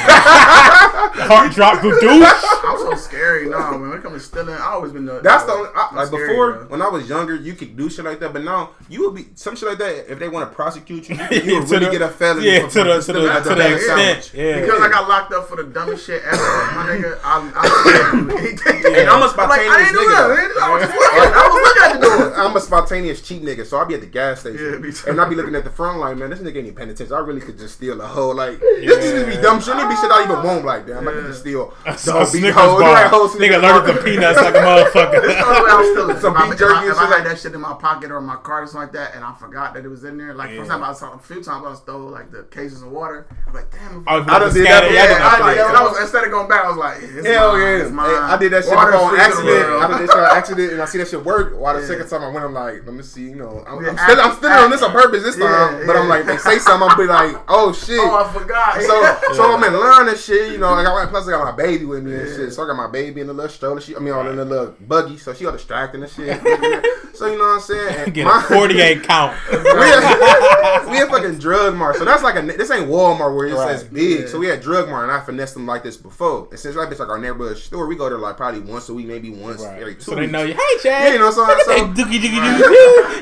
heart 1.29 1.53
drop, 1.53 1.83
the 1.83 1.91
douche. 2.01 2.63
I'm 2.65 2.79
so 2.79 2.95
scary. 2.95 3.49
No, 3.49 3.73
man. 3.73 3.91
When 3.91 3.99
it 3.99 4.03
comes 4.03 4.23
to 4.23 4.29
stealing, 4.29 4.55
I 4.55 4.73
always 4.73 4.93
been 4.93 5.05
the. 5.05 5.21
That's 5.21 5.45
the 5.45 5.53
only, 5.53 5.71
I, 5.75 5.95
like 5.95 6.07
scary, 6.07 6.29
before 6.29 6.53
bro. 6.53 6.67
when 6.69 6.83
I 6.83 6.89
was 6.89 7.09
younger, 7.09 7.35
you 7.35 7.55
could 7.55 7.77
do 7.77 7.91
shit 7.91 8.05
like 8.05 8.21
that, 8.21 8.33
but 8.33 8.45
now 8.45 8.71
you 8.89 9.05
would 9.05 9.15
be 9.15 9.27
some 9.43 9.57
shit 9.57 9.69
like 9.69 9.79
that. 9.79 10.11
If 10.13 10.19
they 10.19 10.29
want 10.29 10.49
to 10.49 10.55
prosecute 10.55 11.09
you, 11.09 11.17
you, 11.17 11.23
you 11.31 11.55
Yeah, 11.55 11.61
to 11.61 11.67
really 11.67 11.85
the- 11.87 11.91
get 11.93 12.03
a 12.03 12.09
felony. 12.09 12.47
yeah, 12.47 12.69
to 12.69 12.85
the- 12.85 13.01
to 13.01 13.13
the- 13.13 13.21
to 13.23 13.37
a 13.37 13.41
the 13.43 13.57
bag 13.57 13.73
extent, 13.75 14.33
yeah. 14.35 14.61
Because 14.61 14.81
I 14.81 14.89
got 14.89 15.09
locked 15.09 15.33
up 15.33 15.49
for 15.49 15.57
the 15.57 15.65
dumbest 15.65 16.07
shit 16.07 16.23
ever, 16.25 16.37
my 16.37 16.87
nigga. 16.89 17.19
I, 17.25 17.53
I'm 17.55 18.31
scared. 18.31 18.41
Anything. 18.41 18.97
And 18.97 19.09
I'm 19.11 19.23
a 19.23 19.27
I'm 19.27 19.49
like, 19.49 19.61
I 19.61 19.85
spontaneous 19.85 19.89
ain't 19.89 19.97
nigga. 19.97 20.63
I 20.63 20.71
was. 20.73 20.83
I 20.85 21.49
was 21.49 21.55
looking 21.63 21.83
at 21.83 21.93
the 21.95 22.01
door. 22.07 22.35
I'm 22.37 22.57
a 22.57 22.61
spontaneous 22.61 23.21
cheat 23.23 23.43
nigga, 23.43 23.65
so 23.67 23.77
I'll 23.79 23.87
be 23.87 23.95
at 23.95 24.01
the 24.01 24.07
gas 24.07 24.41
station 24.41 24.83
Yeah, 24.85 25.11
and 25.11 25.21
I'll 25.21 25.29
be 25.29 25.35
looking 25.37 25.55
at 25.55 25.65
the 25.65 25.71
front 25.71 25.99
line, 25.99 26.19
man. 26.19 26.31
This 26.31 26.41
nigga 26.41 26.57
ain't 26.57 26.67
even 26.69 26.75
paying. 26.95 27.13
I 27.13 27.19
really 27.19 27.41
could 27.41 27.59
just 27.59 27.75
steal 27.77 28.01
a 28.01 28.07
whole 28.07 28.35
like 28.35 28.61
this 28.61 28.85
just 29.13 29.27
be 29.27 29.37
dumb 29.43 29.61
shit. 29.61 29.77
It 29.77 29.89
be 29.89 29.97
shit 29.97 30.11
I 30.11 30.25
even 30.25 30.43
won't 30.45 30.65
like. 30.65 30.87
Damn, 30.87 31.07
I 31.09 31.13
could 31.13 31.27
just 31.27 31.41
steal. 31.41 31.75
So 31.97 32.21
beef 32.21 32.29
Snickers 32.31 32.55
bar. 32.55 32.79
right, 32.81 33.11
Nigga 33.11 33.59
alerted 33.59 33.97
the 33.97 34.03
peanuts 34.03 34.39
like 34.41 34.55
a 34.55 34.59
motherfucker. 34.59 35.23
The 35.23 35.29
way 35.29 35.35
I'm 35.39 35.85
stealing. 35.93 36.21
Some 36.21 36.35
if 36.37 36.43
I, 36.43 36.49
beef 36.51 36.59
jerky 36.59 36.75
I, 36.75 36.85
and 36.87 36.97
shit 36.97 37.11
like- 37.11 37.25
that 37.25 37.39
shit 37.39 37.55
in 37.55 37.61
my 37.61 37.75
pocket 37.75 38.11
or 38.11 38.21
my 38.21 38.37
card 38.37 38.65
or 38.65 38.67
something 38.67 38.83
like 38.83 38.93
that, 38.93 39.15
and 39.15 39.25
I 39.25 39.32
forgot 39.39 39.75
that 39.75 39.85
it 39.85 39.89
was 39.89 40.05
in 40.05 40.17
there. 40.19 40.35
Like, 40.35 40.49
for 40.51 40.55
Yeah. 40.57 40.61
example, 40.63 40.89
I 40.89 40.93
saw 40.93 41.13
a 41.15 41.19
few 41.19 41.43
times 41.43 41.65
I 41.67 41.75
stole 41.75 42.09
like 42.11 42.31
the 42.31 42.43
cases 42.45 42.83
of 42.83 42.91
water. 42.91 43.27
I'm 43.47 43.53
like, 43.55 43.71
damn. 43.71 44.05
Oh, 44.07 44.19
if 44.21 44.29
I 44.29 44.39
done 44.39 44.41
done 44.41 44.49
did 44.49 44.55
did 44.55 44.67
that 44.67 44.81
that. 44.83 44.93
Yeah, 44.93 45.05
yeah, 45.11 45.27
I 45.27 45.49
I 45.51 45.55
did. 45.55 45.59
that. 45.65 45.75
I 45.77 45.83
was, 45.83 46.01
instead 46.01 46.25
of 46.25 46.31
going 46.31 46.49
back, 46.49 46.65
I 46.65 46.69
was 46.69 46.77
like, 46.77 46.99
it's 47.03 47.27
Hell 47.27 47.53
mine, 47.53 47.61
yeah! 47.63 47.83
it's 47.83 47.91
mine. 47.91 48.11
Hey, 48.11 48.17
I 48.17 48.37
did 48.39 48.53
that 48.53 48.65
shit 48.65 48.75
Water's 48.75 48.95
on 48.95 49.09
free 49.11 49.19
to 49.19 49.23
the 49.23 49.23
accident. 49.23 49.83
I 49.83 49.87
did 49.87 50.09
that 50.09 50.13
shit 50.13 50.19
on 50.25 50.37
accident, 50.37 50.73
and 50.73 50.83
I 50.83 50.85
see 50.87 50.99
that 50.99 51.09
shit 51.09 51.25
work. 51.25 51.55
Why 51.59 51.73
the 51.75 51.81
Yeah. 51.81 51.87
second 51.87 52.09
time 52.09 52.23
I 52.23 52.29
went, 52.29 52.45
I'm 52.45 52.55
like, 52.55 52.83
let 52.87 52.95
me 52.95 53.03
see, 53.03 53.23
you 53.23 53.37
know, 53.37 53.65
I'm, 53.67 53.83
Yeah, 53.83 53.91
I'm 53.91 53.99
still, 53.99 54.21
I'm 54.21 54.31
act- 54.31 54.39
still 54.39 54.51
on 54.53 54.71
this 54.71 54.83
on 54.83 54.93
purpose 54.93 55.23
this 55.23 55.37
Yeah, 55.39 55.49
time. 55.49 55.87
but 55.87 55.97
I'm 55.97 56.09
like, 56.09 56.27
they 56.27 56.37
say 56.39 56.59
something, 56.59 56.89
I'm 56.89 56.97
be 56.97 57.05
like, 57.07 57.37
oh 57.49 57.73
shit. 57.73 57.99
Oh, 58.01 58.15
I 58.25 58.33
forgot. 58.33 58.81
So, 58.83 58.95
so 59.35 59.53
I'm 59.55 59.63
in 59.65 59.73
line 59.79 60.09
and 60.09 60.19
shit, 60.19 60.53
you 60.53 60.59
know. 60.59 60.69
I 60.75 60.83
got 60.85 61.09
plus 61.11 61.27
I 61.29 61.33
got 61.33 61.45
my 61.45 61.53
baby 61.57 61.85
with 61.85 62.03
me 62.05 62.15
and 62.15 62.29
shit. 62.29 62.53
So 62.53 62.65
I 62.65 62.67
got 62.69 62.77
my 62.77 62.89
baby 62.91 63.21
in 63.21 63.27
the 63.27 63.33
little 63.33 63.51
stroller. 63.51 63.81
She, 63.81 63.95
I 63.97 63.99
mean, 63.99 64.13
all 64.15 64.27
in 64.29 64.37
the 64.37 64.45
little 64.45 64.75
buggy, 64.81 65.19
so 65.19 65.33
she 65.35 65.45
got 65.45 65.53
distracting 65.53 66.03
and 66.03 66.11
shit. 66.11 66.41
so 67.15 67.27
you 67.27 67.39
know 67.39 67.45
what 67.45 67.55
I'm 67.55 67.61
saying? 67.61 68.11
Get 68.13 68.25
my- 68.27 68.43
48 68.43 69.03
count. 69.13 69.37
we 69.53 69.59
had, 69.59 70.87
we 70.91 70.97
had 70.97 71.09
fucking 71.09 71.39
drug 71.39 71.75
mart, 71.77 71.97
so 71.97 72.05
that's 72.05 72.23
like 72.23 72.37
a 72.37 72.43
this 72.43 72.71
ain't 72.71 72.87
Walmart 72.89 73.35
where 73.37 73.47
it 73.47 73.55
Right. 73.55 73.79
says 73.79 73.85
big. 73.85 74.21
Yeah. 74.21 74.27
So 74.27 74.39
we 74.39 74.47
had 74.47 74.61
drug 74.61 74.89
mart, 74.89 75.05
and 75.09 75.13
I 75.13 75.21
finessed 75.21 75.55
them 75.55 75.67
like 75.67 75.83
this 75.83 75.97
before. 75.97 76.49
And 76.51 76.59
since 76.59 76.75
that 76.77 76.89
bitch 76.91 76.99
like 76.99 77.09
our 77.09 77.19
neighborhood 77.19 77.59
store, 77.59 77.87
we 77.87 77.97
go 77.97 78.09
there 78.09 78.19
like 78.19 78.37
probably 78.37 78.61
once 78.61 78.89
a 78.89 78.95
week, 78.95 79.07
maybe 79.07 79.31
once 79.31 79.63
every 79.63 79.95
two. 79.97 80.01
So 80.03 80.15
they 80.15 80.27
know 80.27 80.43
you. 80.43 80.55
Hey, 80.55 80.61
Chad. 80.83 81.05
Yeah, 81.09 81.13
you 81.15 81.19
know, 81.19 81.31
so- 81.31 81.43
Look 81.47 81.59
at 81.59 81.65
so- 81.67 81.73
that 81.87 81.95
dookie 81.97 82.19
dookie 82.21 82.41
dookie 82.41 82.59
doo. 82.59 83.19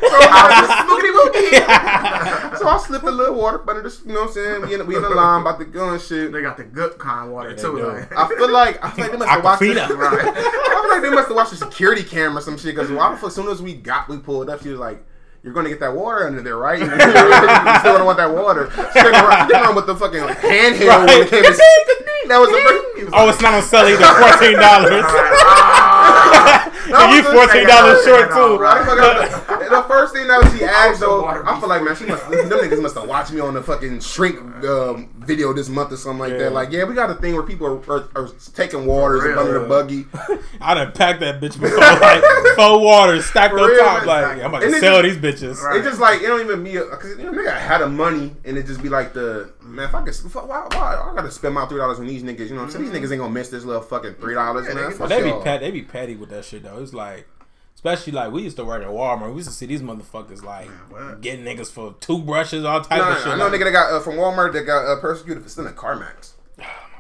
So 2.61 2.69
I 2.69 2.77
slipped 2.79 3.05
a 3.07 3.11
little 3.11 3.37
water 3.37 3.63
under 3.71 3.89
the, 3.89 3.97
you 4.07 4.13
know 4.13 4.21
what 4.21 4.27
I'm 4.29 4.33
saying? 4.35 4.61
We 4.63 4.75
in, 4.75 4.87
we 4.87 4.97
in 4.97 5.01
the 5.03 5.09
line 5.09 5.41
about 5.41 5.59
to 5.61 5.65
go 5.65 5.93
and 5.95 6.01
shit. 6.01 6.31
They 6.31 6.43
got 6.43 6.59
the 6.59 6.65
good 6.65 6.99
kind 6.99 7.27
of 7.29 7.33
water 7.33 7.51
Yeah, 7.51 7.57
they 7.57 7.63
too. 7.63 7.79
Like. 7.83 8.13
I 8.17 8.29
feel 8.29 8.51
like 8.51 8.85
I 8.85 8.91
feel 8.91 9.05
like 9.05 9.13
they 9.13 9.19
must 9.19 9.31
have 9.31 9.45
watched. 9.45 9.63
Aquafina. 9.63 9.89
The, 9.89 9.97
Right. 9.97 10.21
I 10.27 10.81
feel 10.83 10.91
like 10.91 11.03
they 11.03 11.11
must 11.11 11.29
have 11.29 11.37
watched 11.37 11.51
the 11.53 11.57
security 11.57 12.03
camera 12.03 12.37
or 12.39 12.41
some 12.43 12.59
shit. 12.59 12.75
Because 12.75 12.91
why 12.91 13.11
the 13.11 13.17
fuck? 13.17 13.29
As 13.29 13.35
soon 13.35 13.49
as 13.49 13.63
we 13.63 13.75
got, 13.75 14.09
we 14.09 14.19
pulled 14.19 14.51
up. 14.51 14.63
She 14.63 14.69
was 14.69 14.79
like, 14.79 15.03
"You're 15.43 15.53
gonna 15.53 15.69
get 15.69 15.81
that 15.81 15.95
water 15.95 16.27
under 16.27 16.43
there, 16.43 16.57
right? 16.57 16.79
you 16.81 16.87
still 16.87 17.93
gonna 17.93 18.05
want 18.05 18.19
that 18.19 18.33
water?" 18.33 18.67
Came 18.93 19.07
around, 19.07 19.51
around 19.51 19.75
with 19.77 19.87
the 19.87 19.97
fucking 19.97 20.21
handheld 20.21 21.07
when 21.07 21.23
it 21.23 21.31
came 21.31 21.43
to. 21.45 21.55
That 22.29 22.39
was 22.39 22.51
the 22.51 22.61
first. 22.63 23.11
Oh, 23.13 23.29
it's 23.29 23.41
not 23.43 23.55
on 23.55 23.63
sale 23.63 23.87
either. 23.89 24.05
Fourteen 24.23 24.59
dollars. 24.59 25.05
Ah. 25.43 26.60
That 26.89 27.11
you 27.13 27.23
was 27.23 27.27
the 27.27 27.33
fourteen 27.33 27.67
dollars 27.67 28.05
short 28.05 28.31
one. 28.31 28.39
too. 28.39 28.59
Right, 28.59 28.85
fuck, 28.87 29.59
the, 29.61 29.69
the 29.71 29.83
first 29.89 30.15
thing 30.15 30.27
that 30.29 30.57
she 30.57 30.65
asked 30.71 31.01
though, 31.01 31.23
water 31.23 31.47
I 31.47 31.59
feel 31.61 31.69
like 31.69 31.83
man, 31.83 31.97
she 31.97 32.07
must, 32.07 32.29
them 32.31 32.49
niggas 32.49 32.81
must 32.83 32.95
have 32.97 33.09
watched 33.09 33.33
me 33.33 33.41
on 33.41 33.55
the 33.55 33.63
fucking 33.63 34.01
shrink 34.01 34.39
um, 34.65 35.09
video 35.19 35.53
this 35.53 35.69
month 35.69 35.93
or 35.93 35.97
something 35.97 36.21
like 36.21 36.33
Yeah. 36.33 36.39
that. 36.39 36.53
Like, 36.53 36.71
yeah, 36.73 36.85
we 36.85 36.95
got 36.95 37.11
a 37.11 37.15
thing 37.15 37.35
where 37.35 37.43
people 37.43 37.67
are, 37.67 37.93
are, 37.93 38.09
are 38.17 38.29
taking 38.55 38.87
waters 38.87 39.23
For 39.23 39.33
up 39.33 39.39
under 39.39 39.59
the 39.61 39.67
buggy. 39.69 40.07
I 40.61 40.75
done 40.75 40.93
packed 40.93 41.21
that 41.21 41.41
bitch 41.41 41.61
before, 41.61 41.79
like 41.79 42.23
four 42.57 42.81
waters 42.81 43.27
stacked 43.27 43.53
For 43.55 43.61
on 43.61 43.77
top. 43.79 43.99
man. 43.99 44.07
Like 44.07 44.39
I'm 44.39 44.47
about 44.47 44.61
to 44.63 44.73
sell 44.81 45.03
just- 45.03 45.21
these 45.21 45.35
bitches. 45.43 45.63
Right. 45.63 45.77
It's 45.77 45.87
just 45.87 46.01
like 46.01 46.21
it 46.23 46.27
don't 46.27 46.41
even 46.41 46.65
be 46.65 46.73
because 46.73 47.19
you 47.19 47.25
know, 47.25 47.33
nigga 47.33 47.57
had 47.59 47.79
the 47.79 47.89
money 47.89 48.35
and 48.45 48.57
it 48.57 48.67
just 48.67 48.83
be 48.83 48.89
like 48.89 49.13
the 49.13 49.53
man. 49.71 49.87
If 49.89 49.95
I 49.95 50.03
could, 50.03 50.15
fuck, 50.15 50.49
why, 50.49 50.67
why 50.73 51.11
I 51.11 51.15
gotta 51.15 51.31
spend 51.31 51.55
my 51.55 51.67
three 51.67 51.79
dollars 51.79 51.99
on 51.99 52.07
these 52.07 52.23
niggas? 52.23 52.41
You 52.49 52.51
know 52.51 52.57
what 52.57 52.63
I'm 52.65 52.71
saying? 52.71 52.85
These 52.85 52.93
niggas 52.93 53.13
ain't 53.13 53.21
gonna 53.21 53.33
miss 53.35 53.49
this 53.49 53.65
little 53.65 53.83
fucking 53.83 54.15
three 54.15 54.35
dollars, 54.35 54.67
Yeah, 54.69 54.75
man. 54.75 54.85
they- 54.85 54.91
Fuck 54.91 54.99
But 54.99 55.09
they 55.09 55.23
be 55.23 55.29
y'all. 55.29 55.59
they 55.59 55.71
be 55.71 55.83
petty 55.83 56.17
with 56.17 56.31
that 56.31 56.45
shit 56.45 56.63
though. 56.63 56.83
It's 56.83 56.93
like, 56.95 57.27
especially 57.75 58.13
like 58.13 58.33
we 58.33 58.43
used 58.43 58.57
to 58.57 58.65
work 58.65 58.83
at 58.83 58.89
Walmart. 58.89 59.31
We 59.31 59.37
used 59.37 59.49
to 59.49 59.55
see 59.55 59.67
these 59.67 59.83
motherfuckers 59.83 60.43
like 60.43 60.69
what? 60.91 61.21
getting 61.21 61.45
niggas 61.45 61.71
for 61.71 61.95
toothbrushes, 62.01 62.65
all 62.65 62.81
type 62.83 62.99
Nah, 62.99 63.13
of 63.13 63.19
shit. 63.19 63.27
I 63.29 63.37
know 63.37 63.47
a 63.47 63.49
like, 63.49 63.61
nigga 63.61 63.65
that 63.65 63.71
got 63.73 63.93
uh, 63.93 64.01
from 64.01 64.15
Walmart 64.17 64.53
that 64.55 64.63
got 64.65 64.87
uh, 64.87 65.01
persecuted 65.01 65.43
for 65.43 65.49
stealing 65.49 65.75
Carmex. 65.75 66.33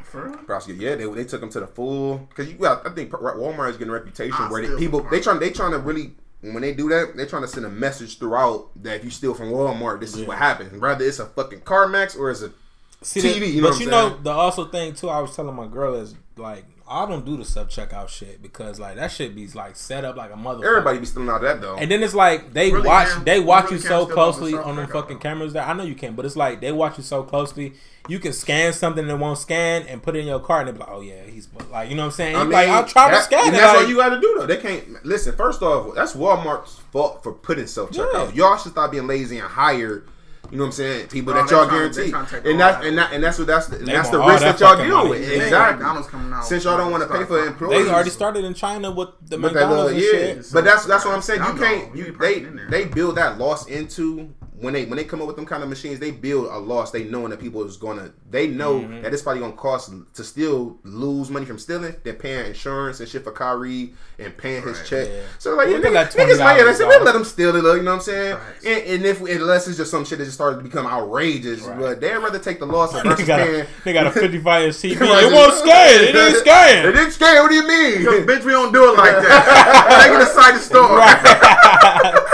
For 0.05 0.25
real? 0.29 0.37
Prosecuted, 0.39 0.83
yeah, 0.83 0.95
they, 0.97 1.07
they 1.23 1.25
took 1.25 1.41
him 1.41 1.51
to 1.51 1.61
the 1.61 1.69
full 1.69 2.19
because 2.31 2.49
you 2.51 2.55
got. 2.55 2.85
I 2.87 2.91
think 2.91 3.11
Walmart 3.13 3.71
is 3.71 3.77
getting 3.77 3.91
a 3.91 3.95
reputation 3.95 4.35
I 4.37 4.51
where 4.51 4.67
they, 4.67 4.77
people 4.77 5.03
they 5.09 5.21
trying 5.21 5.39
they 5.39 5.51
trying 5.51 5.71
to 5.71 5.79
really 5.79 6.15
when 6.41 6.63
they 6.63 6.73
do 6.73 6.89
that 6.89 7.17
they 7.17 7.27
trying 7.27 7.43
to 7.43 7.49
send 7.49 7.65
a 7.65 7.69
message 7.69 8.19
throughout 8.19 8.71
that 8.83 8.97
if 8.97 9.05
you 9.05 9.11
steal 9.11 9.35
from 9.35 9.51
Walmart 9.53 10.01
this 10.01 10.15
is 10.15 10.23
Yeah. 10.23 10.27
what 10.27 10.39
happens. 10.39 10.73
Rather 10.73 11.05
it's 11.05 11.21
a 11.21 11.27
fucking 11.27 11.61
Carmex 11.61 12.19
or 12.19 12.29
it's 12.31 12.43
a 12.43 12.51
see 13.03 13.21
TV, 13.21 13.41
the- 13.41 13.47
you 13.49 13.63
know 13.63 13.71
but 13.71 13.81
you 13.81 13.87
know 13.87 14.17
the 14.23 14.31
also 14.31 14.65
thing 14.67 14.95
too. 14.95 15.09
I 15.09 15.21
was 15.21 15.35
telling 15.35 15.55
my 15.55 15.67
girl 15.67 15.95
is 15.95 16.15
like 16.37 16.65
I 16.93 17.07
don't 17.07 17.25
do 17.25 17.37
the 17.37 17.45
self 17.45 17.69
checkout 17.69 18.09
shit 18.09 18.43
because 18.43 18.81
like 18.81 18.97
that 18.97 19.13
shit 19.13 19.33
be 19.35 19.47
like 19.49 19.77
set 19.77 20.05
up 20.05 20.17
like 20.17 20.33
a 20.33 20.37
mother. 20.37 20.67
everybody 20.67 20.99
be 20.99 21.07
stealing 21.07 21.29
out 21.29 21.37
of 21.37 21.43
that 21.43 21.61
though. 21.61 21.77
And 21.77 21.89
then 21.89 22.03
it's 22.03 22.15
like 22.15 22.53
they 22.53 22.73
Really 22.73 22.87
watch 22.89 23.09
they 23.25 23.39
watch 23.39 23.65
really 23.67 23.77
you 23.77 23.83
so 23.83 24.07
closely 24.07 24.55
on 24.55 24.75
them 24.77 24.89
fucking 24.89 25.21
cameras 25.21 25.53
that 25.53 25.69
I 25.69 25.73
know 25.73 25.85
you 25.85 25.95
can, 25.95 26.15
but 26.17 26.25
it's 26.27 26.35
like 26.37 26.61
they 26.61 26.73
watch 26.73 26.99
you 26.99 27.05
so 27.05 27.23
closely. 27.23 27.75
You 28.09 28.19
can 28.19 28.33
scan 28.33 28.73
something 28.73 29.07
that 29.07 29.17
won't 29.19 29.39
scan 29.39 29.83
and 29.87 30.03
put 30.03 30.17
it 30.17 30.21
in 30.21 30.27
your 30.27 30.41
cart 30.41 30.67
and 30.67 30.69
they 30.69 30.73
be 30.73 30.85
like, 30.85 30.89
oh 30.93 31.01
yeah, 31.01 31.23
he's 31.23 31.49
like 31.71 31.91
you 31.91 31.95
know 31.95 32.03
what 32.03 32.07
I'm 32.07 32.13
saying. 32.13 32.35
I 32.35 32.43
You 32.43 32.51
like 32.51 32.67
mean, 32.67 32.75
I'll 32.77 32.85
try 32.87 33.09
to 33.09 33.15
that- 33.15 33.25
scan 33.25 33.47
and 33.47 33.55
it. 33.55 33.61
That's 33.61 33.73
like- 33.75 33.85
all 33.85 33.89
you 33.89 33.97
got 33.97 34.09
to 34.09 34.21
do 34.21 34.35
though. 34.41 34.47
They 34.47 34.57
can't 34.57 35.05
listen. 35.07 35.37
First 35.37 35.63
off, 35.63 35.95
that's 35.95 36.15
Walmart's 36.17 36.81
fault 36.93 37.23
for 37.23 37.33
putting 37.33 37.69
self 37.69 37.91
checkout. 37.93 38.35
Yeah. 38.35 38.49
Y'all 38.49 38.57
should 38.57 38.73
stop 38.73 38.91
being 38.91 39.07
lazy 39.07 39.39
and 39.39 39.47
hire. 39.47 40.03
You 40.51 40.57
know 40.59 40.65
what 40.65 40.67
I'm 40.69 40.73
saying? 40.73 41.09
People 41.09 41.33
Bro, 41.33 41.43
that 41.47 41.51
y'all 41.53 41.67
tryna- 41.67 41.71
guarantee, 41.71 42.03
and 42.07 42.15
all 42.15 42.23
that 42.23 42.43
that. 42.81 42.85
and 42.85 42.99
that 42.99 43.13
and 43.13 43.23
that's 43.25 43.39
what 43.39 43.47
that's 43.47 43.67
the, 43.69 43.77
and 43.77 43.87
They 43.87 43.93
that's 43.93 44.11
the 44.11 44.19
risk 44.19 44.41
that 44.41 44.59
that 44.59 44.61
y'all 44.77 44.85
deal 44.85 44.97
money. 44.97 45.11
with. 45.11 45.21
Yeah, 45.31 45.43
Exactly. 45.45 45.77
McDonald's 45.79 46.09
coming 46.09 46.33
out. 46.33 46.45
Since 46.45 46.65
y'all 46.65 46.77
don't 46.77 46.91
want 46.91 47.03
to 47.05 47.09
pay 47.09 47.25
for 47.25 47.47
employees, 47.47 47.87
They 47.87 47.93
already 47.93 48.11
started 48.11 48.45
in 48.45 48.55
China 48.55 48.91
with 48.91 49.11
the 49.29 49.39
But 49.39 49.53
that 49.55 49.61
McDonald's 49.61 49.93
little, 49.95 50.19
and 50.21 50.29
yeah, 50.37 50.43
shit. 50.43 50.53
but 50.53 50.65
that's 50.65 50.85
that's 50.87 51.05
what 51.05 51.15
I'm 51.15 51.23
saying. 51.23 51.41
You 51.45 51.55
can't. 51.55 51.97
You 51.97 52.05
You 52.05 52.05
they 52.07 52.17
pressing 52.17 52.45
in 52.47 52.57
there. 52.57 52.69
they 52.69 52.85
build 52.87 53.17
that 53.17 53.39
loss 53.39 53.67
into 53.69 54.31
when 54.61 54.75
they 54.75 54.85
when 54.85 54.97
they 54.97 55.05
come 55.05 55.21
up 55.21 55.27
with 55.27 55.37
them 55.37 55.47
kind 55.47 55.63
of 55.63 55.69
machines, 55.69 55.99
they 55.99 56.11
build 56.11 56.47
a 56.47 56.59
loss. 56.59 56.91
They 56.91 57.05
knowing 57.05 57.31
that 57.31 57.41
people 57.41 57.65
is 57.65 57.77
gonna 57.77 58.13
they 58.31 58.47
know 58.47 58.81
Mm-hmm. 58.81 59.03
that 59.03 59.13
it's 59.13 59.23
probably 59.23 59.41
gonna 59.41 59.53
cost 59.55 59.93
to 60.15 60.25
still 60.25 60.79
lose 60.85 61.31
money 61.31 61.47
from 61.47 61.59
stealing. 61.59 61.95
They're 62.05 62.15
paying 62.15 62.47
insurance 62.47 63.01
and 63.01 63.09
shit 63.09 63.25
for 63.25 63.33
Kyrie 63.33 63.95
and 64.19 64.37
paying 64.37 64.63
his 64.63 64.79
Right, 64.79 64.87
check. 64.87 65.09
yeah. 65.09 65.23
So 65.39 65.55
like 65.57 65.69
Look 65.69 65.83
niggas, 65.83 65.97
at 65.97 66.13
that 66.13 66.29
niggas 66.29 66.39
like 66.39 66.59
yeah, 66.59 66.65
they 66.65 66.75
said 66.75 66.87
$20, 66.89 66.99
we 67.01 67.05
let 67.05 67.13
them 67.13 67.25
steal 67.25 67.57
it. 67.57 67.59
You 67.59 67.63
know 67.83 67.91
what 67.91 67.95
I'm 67.97 68.01
saying? 68.01 68.37
Facts. 68.37 68.65
And, 68.67 68.83
and 68.85 69.05
if 69.07 69.21
unless 69.21 69.67
it's 69.69 69.77
just 69.79 69.91
some 69.91 70.05
shit 70.05 70.19
that 70.19 70.25
just 70.25 70.37
started 70.37 70.57
to 70.59 70.63
become 70.63 70.87
outrageous, 70.87 71.63
Right. 71.63 71.79
but 71.79 72.01
they'd 72.01 72.17
rather 72.19 72.39
take 72.39 72.59
the 72.61 72.67
loss 72.67 72.93
They 73.03 73.03
versus 73.09 73.27
got, 73.27 73.41
paying. 73.47 73.61
a, 73.63 73.67
they 73.85 73.93
got 73.93 74.07
a 74.07 74.13
55 74.13 74.65
inch 74.65 74.75
TV. 74.77 74.93
It 75.01 75.33
won't 75.33 75.55
scan. 75.55 76.05
It 76.05 76.15
ain't 76.17 76.17
It 76.37 76.39
scan. 76.41 76.89
It 76.89 76.93
didn't 76.93 77.13
scare. 77.13 77.43
What 77.43 77.49
do 77.49 77.55
you 77.55 77.67
mean? 77.67 77.99
Because 77.99 78.25
bitch, 78.27 78.45
we 78.45 78.53
don't 78.53 78.73
do 78.73 78.93
it 78.93 78.97
like 78.99 79.13
that. 79.13 80.05
Take 80.05 80.17
it 80.17 80.23
aside 80.29 80.55
the 80.55 80.61
store. 80.61 82.30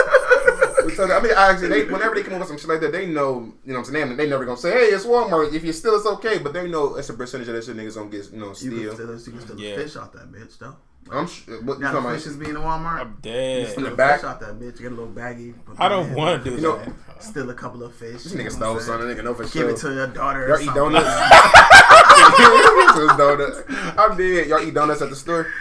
So 0.96 1.12
I 1.12 1.20
mean, 1.20 1.32
I 1.36 1.50
actually, 1.52 1.68
they, 1.68 1.84
whenever 1.84 2.14
they 2.14 2.22
come 2.22 2.34
up 2.34 2.40
with 2.40 2.48
some 2.48 2.58
shit 2.58 2.68
like 2.68 2.80
that, 2.80 2.92
they 2.92 3.06
know, 3.06 3.52
you 3.64 3.72
know, 3.72 3.80
what 3.80 3.88
I'm 3.88 3.94
saying 3.94 4.08
they, 4.10 4.14
they 4.24 4.30
never 4.30 4.44
gonna 4.44 4.56
say, 4.56 4.72
"Hey, 4.72 4.86
it's 4.86 5.04
Walmart." 5.04 5.52
If 5.54 5.64
you 5.64 5.72
steal, 5.72 5.94
it's 5.96 6.06
okay, 6.06 6.38
but 6.38 6.52
they 6.52 6.68
know 6.68 6.96
it's 6.96 7.08
a 7.10 7.14
percentage 7.14 7.48
of 7.48 7.54
that 7.54 7.64
shit 7.64 7.76
niggas 7.76 7.96
gonna 7.96 8.10
get, 8.10 8.32
you 8.32 8.40
know, 8.40 8.48
You 8.48 8.54
steal. 8.54 8.96
can 8.96 9.18
still, 9.18 9.32
you 9.34 9.38
can 9.38 9.46
still 9.46 9.60
Yeah. 9.60 9.76
fish 9.76 9.96
out 9.96 10.12
that 10.14 10.32
bitch 10.32 10.58
though. 10.58 10.76
I'm 11.12 11.28
sure. 11.28 11.62
What 11.62 11.78
Now 11.78 12.00
the 12.00 12.10
fish 12.16 12.26
is 12.26 12.36
being 12.36 12.50
in 12.50 12.56
Walmart. 12.56 13.00
I'm 13.00 13.08
You 13.08 13.14
dead. 13.22 13.68
steal 13.70 13.84
the 13.84 13.92
a 13.92 13.96
back? 13.96 14.20
fish 14.20 14.28
out 14.28 14.40
that 14.40 14.58
bitch. 14.58 14.78
Get 14.78 14.86
a 14.88 14.90
little 14.90 15.06
baggy. 15.06 15.52
put 15.52 15.76
I 15.78 15.88
don't 15.88 16.12
want 16.14 16.42
to 16.42 16.50
do 16.50 16.56
You 16.56 16.62
know- 16.62 16.78
that. 16.78 17.22
Steal 17.22 17.48
a 17.48 17.54
couple 17.54 17.84
of 17.84 17.94
fish. 17.94 18.24
This 18.24 18.32
you 18.32 18.38
nigga 18.40 18.44
know 18.44 18.50
stole 18.50 18.72
what 18.74 18.82
I'm 18.82 18.86
something. 18.88 19.08
Nigga, 19.16 19.22
know 19.24 19.34
for 19.34 19.44
saying? 19.46 19.52
sure. 19.52 19.62
Give 19.68 19.76
it 19.76 19.80
to 19.82 19.94
your 19.94 20.06
daughter. 20.08 20.48
Y'all 20.48 20.56
or 20.56 20.60
eat 20.60 20.64
something. 20.64 20.82
donuts. 20.82 21.30
Those 22.96 23.16
donuts. 23.16 23.62
I 23.70 24.14
did. 24.16 24.48
Y'all 24.48 24.66
eat 24.66 24.74
donuts 24.74 25.02
at 25.02 25.10
the 25.10 25.16
store. 25.16 25.46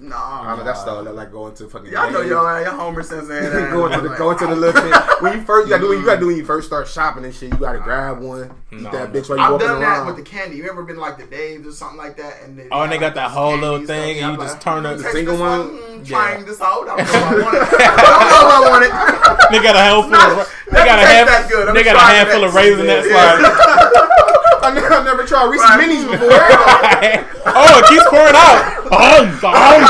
I 0.00 0.04
Nah. 0.06 0.56
know 0.56 0.64
that's 0.64 0.80
style 0.80 1.02
that 1.04 1.14
like 1.14 1.30
going 1.32 1.54
to 1.54 1.68
fucking. 1.68 1.90
Y'all 1.92 2.10
know 2.10 2.18
Dave's. 2.20 2.30
y'all, 2.30 2.62
y'all 2.62 2.76
Homer 2.76 3.02
Simpson. 3.02 3.28
going 3.70 3.92
to 3.92 4.00
the 4.00 4.08
like, 4.10 4.18
going 4.18 4.38
to 4.38 4.46
the 4.46 4.56
little 4.56 4.80
thing. 4.82 4.92
When 5.20 5.32
you 5.38 5.44
first 5.44 5.66
you 5.68 5.70
gotta 5.74 5.82
do 5.82 5.88
what 5.88 5.98
you 5.98 6.04
gotta 6.04 6.20
do 6.20 6.26
when 6.26 6.36
you 6.36 6.44
first 6.44 6.66
start 6.66 6.86
shopping 6.88 7.24
and 7.24 7.34
shit. 7.34 7.52
You 7.52 7.58
gotta 7.58 7.78
grab 7.78 8.20
one. 8.20 8.50
Eat 8.72 8.80
No, 8.82 8.90
that 8.92 9.12
no. 9.12 9.20
bitch 9.20 9.28
while 9.28 9.38
you 9.38 9.44
I've 9.44 9.52
walking 9.52 9.66
done 9.68 9.80
that 9.80 9.86
around. 9.98 10.06
with 10.08 10.16
the 10.16 10.22
candy. 10.22 10.56
You 10.56 10.68
ever 10.70 10.82
been 10.82 10.98
like 10.98 11.16
the 11.18 11.24
Dave's 11.26 11.66
or 11.66 11.72
something 11.72 11.98
like 11.98 12.16
that? 12.18 12.42
And 12.44 12.58
they, 12.58 12.68
Oh, 12.70 12.82
and 12.82 12.92
they 12.92 12.98
got 12.98 13.14
that 13.14 13.30
whole 13.30 13.56
little 13.56 13.78
thing, 13.86 14.18
so 14.18 14.22
and 14.22 14.26
I'm 14.26 14.32
you 14.34 14.38
just 14.46 14.60
turn 14.60 14.84
up 14.86 14.98
The 14.98 15.04
single 15.12 15.34
this 15.36 15.40
one? 15.40 15.78
Yeah. 16.04 16.04
Trying 16.18 16.44
this 16.44 16.60
out. 16.60 16.88
I 16.88 16.96
don't 16.96 16.98
know 16.98 17.02
if 17.02 17.14
I 17.14 17.40
want 17.40 17.54
it. 17.56 17.72
I 17.72 17.96
don't 17.96 18.28
know 18.28 18.46
if 18.46 18.52
I 18.52 18.70
want 18.70 18.84
it. 18.84 19.50
They 19.50 19.62
got 19.62 19.76
a 19.76 19.78
handful 19.80 20.10
not- 20.10 20.38
of. 20.40 20.52
They 20.66 20.84
got 20.84 20.98
a 20.98 21.02
doesn't 21.02 21.26
taste 21.26 21.28
that 21.30 21.48
good. 21.48 21.74
They 21.76 21.82
got 21.84 21.94
a 21.96 21.98
trying 21.98 22.16
handful 22.16 22.40
that 22.40 22.48
of 22.48 22.54
raisinets. 22.54 23.06
shit. 23.06 24.36
I 24.66 24.72
never, 24.74 24.92
I 24.94 25.04
never 25.04 25.24
tried 25.24 25.44
Reese's 25.46 25.64
Right. 25.68 25.88
Minis 25.88 26.10
before. 26.10 26.28
Like, 27.46 27.54
oh, 27.54 27.78
it 27.78 27.86
keeps 27.88 28.02
pouring 28.10 28.34
out. 28.34 28.58
Um, 28.90 29.30
um. 29.44 29.82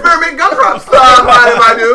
Spearmint 0.00 0.34
gumdrops. 0.38 0.86
Uh, 0.88 1.22
mind 1.24 1.50
if 1.54 1.60
I 1.60 1.72
do? 1.78 1.90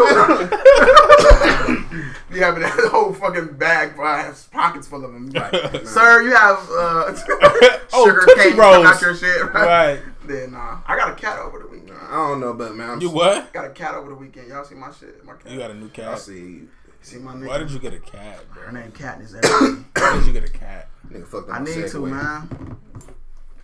you 2.36 2.41
have 2.43 2.60
that 2.60 2.89
whole 2.91 3.13
fucking 3.13 3.56
bag, 3.58 3.95
bro. 3.95 4.06
I 4.08 4.21
have 4.23 4.51
pockets 4.51 4.88
full 4.88 5.04
of 5.04 5.12
them. 5.13 5.30
Like, 5.32 5.51
Sir, 5.88 6.21
you 6.23 6.36
have 6.36 6.58
uh, 6.69 7.13
Oh, 7.93 8.06
sugar 8.06 8.25
Tootsie 8.28 8.49
cane 8.51 8.58
Rolls. 8.58 8.86
out 8.86 9.01
your 9.01 9.15
shit, 9.15 9.41
right? 9.54 9.65
Right. 9.65 9.99
Then 10.25 10.51
nah, 10.51 10.80
I 10.88 10.95
got 10.97 11.12
a 11.12 11.15
cat 11.15 11.39
over 11.39 11.60
the 11.60 11.67
weekend. 11.67 11.97
I 12.10 12.28
don't 12.30 12.39
know, 12.39 12.54
but 12.54 12.75
man, 12.75 12.89
I'm 12.91 13.01
You 13.01 13.10
what? 13.10 13.51
Got 13.54 13.65
a 13.65 13.69
cat 13.69 13.95
over 13.95 14.10
the 14.10 14.15
weekend. 14.15 14.47
Y'all 14.47 14.63
see 14.63 14.75
my 14.75 14.91
shit? 14.91 15.23
My 15.25 15.34
cat. 15.34 15.51
You 15.51 15.58
got 15.58 15.71
a 15.71 15.75
new 15.75 15.88
I 15.88 15.89
cat. 15.89 16.19
see. 16.19 16.63
see 17.01 17.17
my 17.17 17.34
nigga? 17.34 17.47
Why 17.47 17.58
did 17.58 17.71
you 17.71 17.80
get 17.80 17.93
a 17.93 17.99
cat, 17.99 18.39
Her 18.54 18.71
bro? 18.71 18.82
name 18.82 18.91
Katniss. 18.91 19.36
Everything. 19.43 19.86
Why 19.97 20.13
did 20.17 20.28
you 20.28 20.34
get 20.34 20.43
a 20.43 20.51
cat? 20.51 20.89
Nigga 21.11 21.27
fucked 21.27 21.49
up 21.49 21.55
I 21.59 21.63
need 21.63 21.87
to, 21.87 22.05
man. 22.05 22.77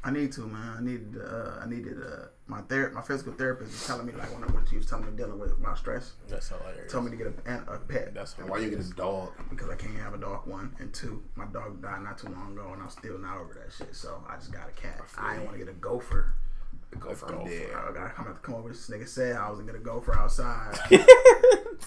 I 0.04 0.10
need 0.12 0.32
to, 0.34 0.42
man. 0.42 0.78
I 0.78 0.82
need. 0.82 1.16
Uh, 1.18 1.60
I 1.62 1.70
needed. 1.70 1.98
Uh, 2.02 2.26
my 2.48 2.62
ther- 2.64 2.92
my 2.92 3.02
physical 3.02 3.34
therapist 3.34 3.72
was 3.72 3.86
telling 3.88 4.06
me 4.08 4.14
like 4.14 4.34
when, 4.34 4.44
I, 4.44 4.48
when 4.48 4.66
she 4.66 4.76
was 4.78 4.86
telling 4.88 5.06
me 5.06 5.12
dealing 5.16 5.40
with 5.40 5.58
my 5.60 5.76
stress, 5.76 6.14
That's 6.28 6.50
hilarious. 6.50 6.92
told 6.92 7.06
me 7.06 7.12
to 7.12 7.18
get 7.18 7.28
a, 7.28 7.74
a 7.74 7.78
pet 7.78 8.14
That's 8.14 8.36
And 8.40 8.50
why 8.50 8.58
you 8.60 8.70
get 8.72 8.80
a 8.80 8.90
dog? 8.90 9.30
because 9.50 9.70
I 9.70 9.76
can't 9.76 9.96
have 9.98 10.14
a 10.14 10.18
dog. 10.18 10.48
One 10.48 10.76
and 10.80 10.92
two, 10.94 11.24
my 11.36 11.46
dog 11.46 11.82
died 11.82 12.02
not 12.04 12.18
too 12.18 12.28
long 12.30 12.54
ago, 12.54 12.72
and 12.74 12.82
I'm 12.82 12.90
still 12.90 13.18
not 13.20 13.38
over 13.38 13.54
that 13.54 13.72
shit. 13.72 13.96
So 13.96 14.24
I 14.28 14.36
just 14.38 14.52
got 14.52 14.68
a 14.68 14.72
cat. 14.72 15.00
I 15.18 15.34
didn't 15.34 15.46
want 15.46 15.60
to 15.60 15.64
get 15.66 15.72
a 15.72 15.78
gopher. 15.78 16.34
Go 17.00 17.10
Let's 17.10 17.22
from 17.22 17.30
go. 17.38 17.46
there. 17.48 17.78
I 17.78 17.94
gotta 17.94 18.10
come, 18.10 18.26
come 18.42 18.56
over. 18.56 18.68
This 18.70 18.90
nigga 18.90 19.08
said 19.08 19.36
I 19.38 19.50
was 19.50 19.60
gonna 19.62 19.78
go 19.80 20.02
for 20.02 20.18
outside. 20.18 20.78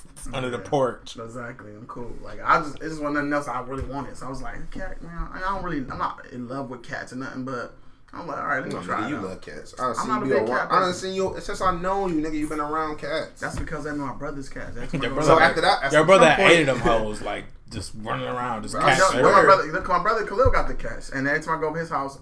under 0.32 0.50
the 0.50 0.58
porch. 0.58 1.16
exactly. 1.16 1.70
I'm 1.72 1.86
cool. 1.86 2.12
Like 2.22 2.40
I 2.44 2.60
just, 2.60 2.76
it 2.76 2.88
just 2.88 3.00
wasn't 3.02 3.14
nothing 3.28 3.32
else 3.32 3.48
I 3.48 3.60
really 3.62 3.84
wanted. 3.84 4.16
So 4.16 4.26
I 4.26 4.28
was 4.30 4.42
like, 4.42 4.70
cat, 4.70 5.02
man. 5.02 5.28
I 5.32 5.40
don't 5.40 5.62
really, 5.62 5.78
I'm 5.90 5.98
not 5.98 6.26
in 6.32 6.48
love 6.48 6.70
with 6.70 6.82
cats 6.82 7.12
or 7.12 7.16
nothing, 7.16 7.44
but 7.44 7.74
I'm 8.12 8.26
like, 8.26 8.38
all 8.38 8.46
right, 8.46 8.58
let 8.60 8.68
me 8.68 8.74
No, 8.74 8.82
try. 8.82 9.06
it 9.06 9.10
you 9.10 9.16
out. 9.16 9.24
love 9.24 9.40
cats. 9.40 9.74
I 9.78 9.92
done 9.92 9.94
not 9.96 9.96
seen 9.96 10.10
a 10.10 10.26
you 10.34 10.40
big 10.40 10.46
cat 10.46 10.66
I 10.70 10.80
done 10.80 10.82
person. 10.92 10.94
seen 11.10 11.14
you 11.14 11.34
since 11.40 11.60
I 11.60 11.74
know 11.76 12.06
you, 12.06 12.16
nigga. 12.22 12.34
You've 12.34 12.50
been 12.50 12.60
around 12.60 12.98
cats. 12.98 13.40
That's 13.40 13.58
because 13.58 13.84
they're 13.84 13.94
my 13.94 14.14
brother's 14.14 14.48
cats. 14.48 14.74
That's 14.76 14.92
Your 14.94 15.10
brother, 15.10 15.22
So 15.22 15.40
after 15.40 15.60
that, 15.62 15.82
at 15.82 15.92
your 15.92 16.04
brother 16.04 16.26
point- 16.26 16.38
hated 16.48 16.68
them 16.68 16.78
hoes, 16.78 17.20
like 17.22 17.44
just 17.70 17.92
running 17.96 18.26
around, 18.26 18.62
just 18.62 18.76
cats 18.78 19.02
swear. 19.08 19.22
my 19.22 19.28
everywhere. 19.30 19.44
brother, 19.56 19.72
look, 19.72 19.88
my 19.88 20.02
brother 20.02 20.24
Khalil 20.24 20.50
got 20.52 20.68
the 20.68 20.74
cats, 20.74 21.10
and 21.10 21.26
every 21.26 21.42
time 21.42 21.58
I 21.58 21.60
go 21.60 21.68
over 21.68 21.78
his 21.80 21.90
house, 21.90 22.18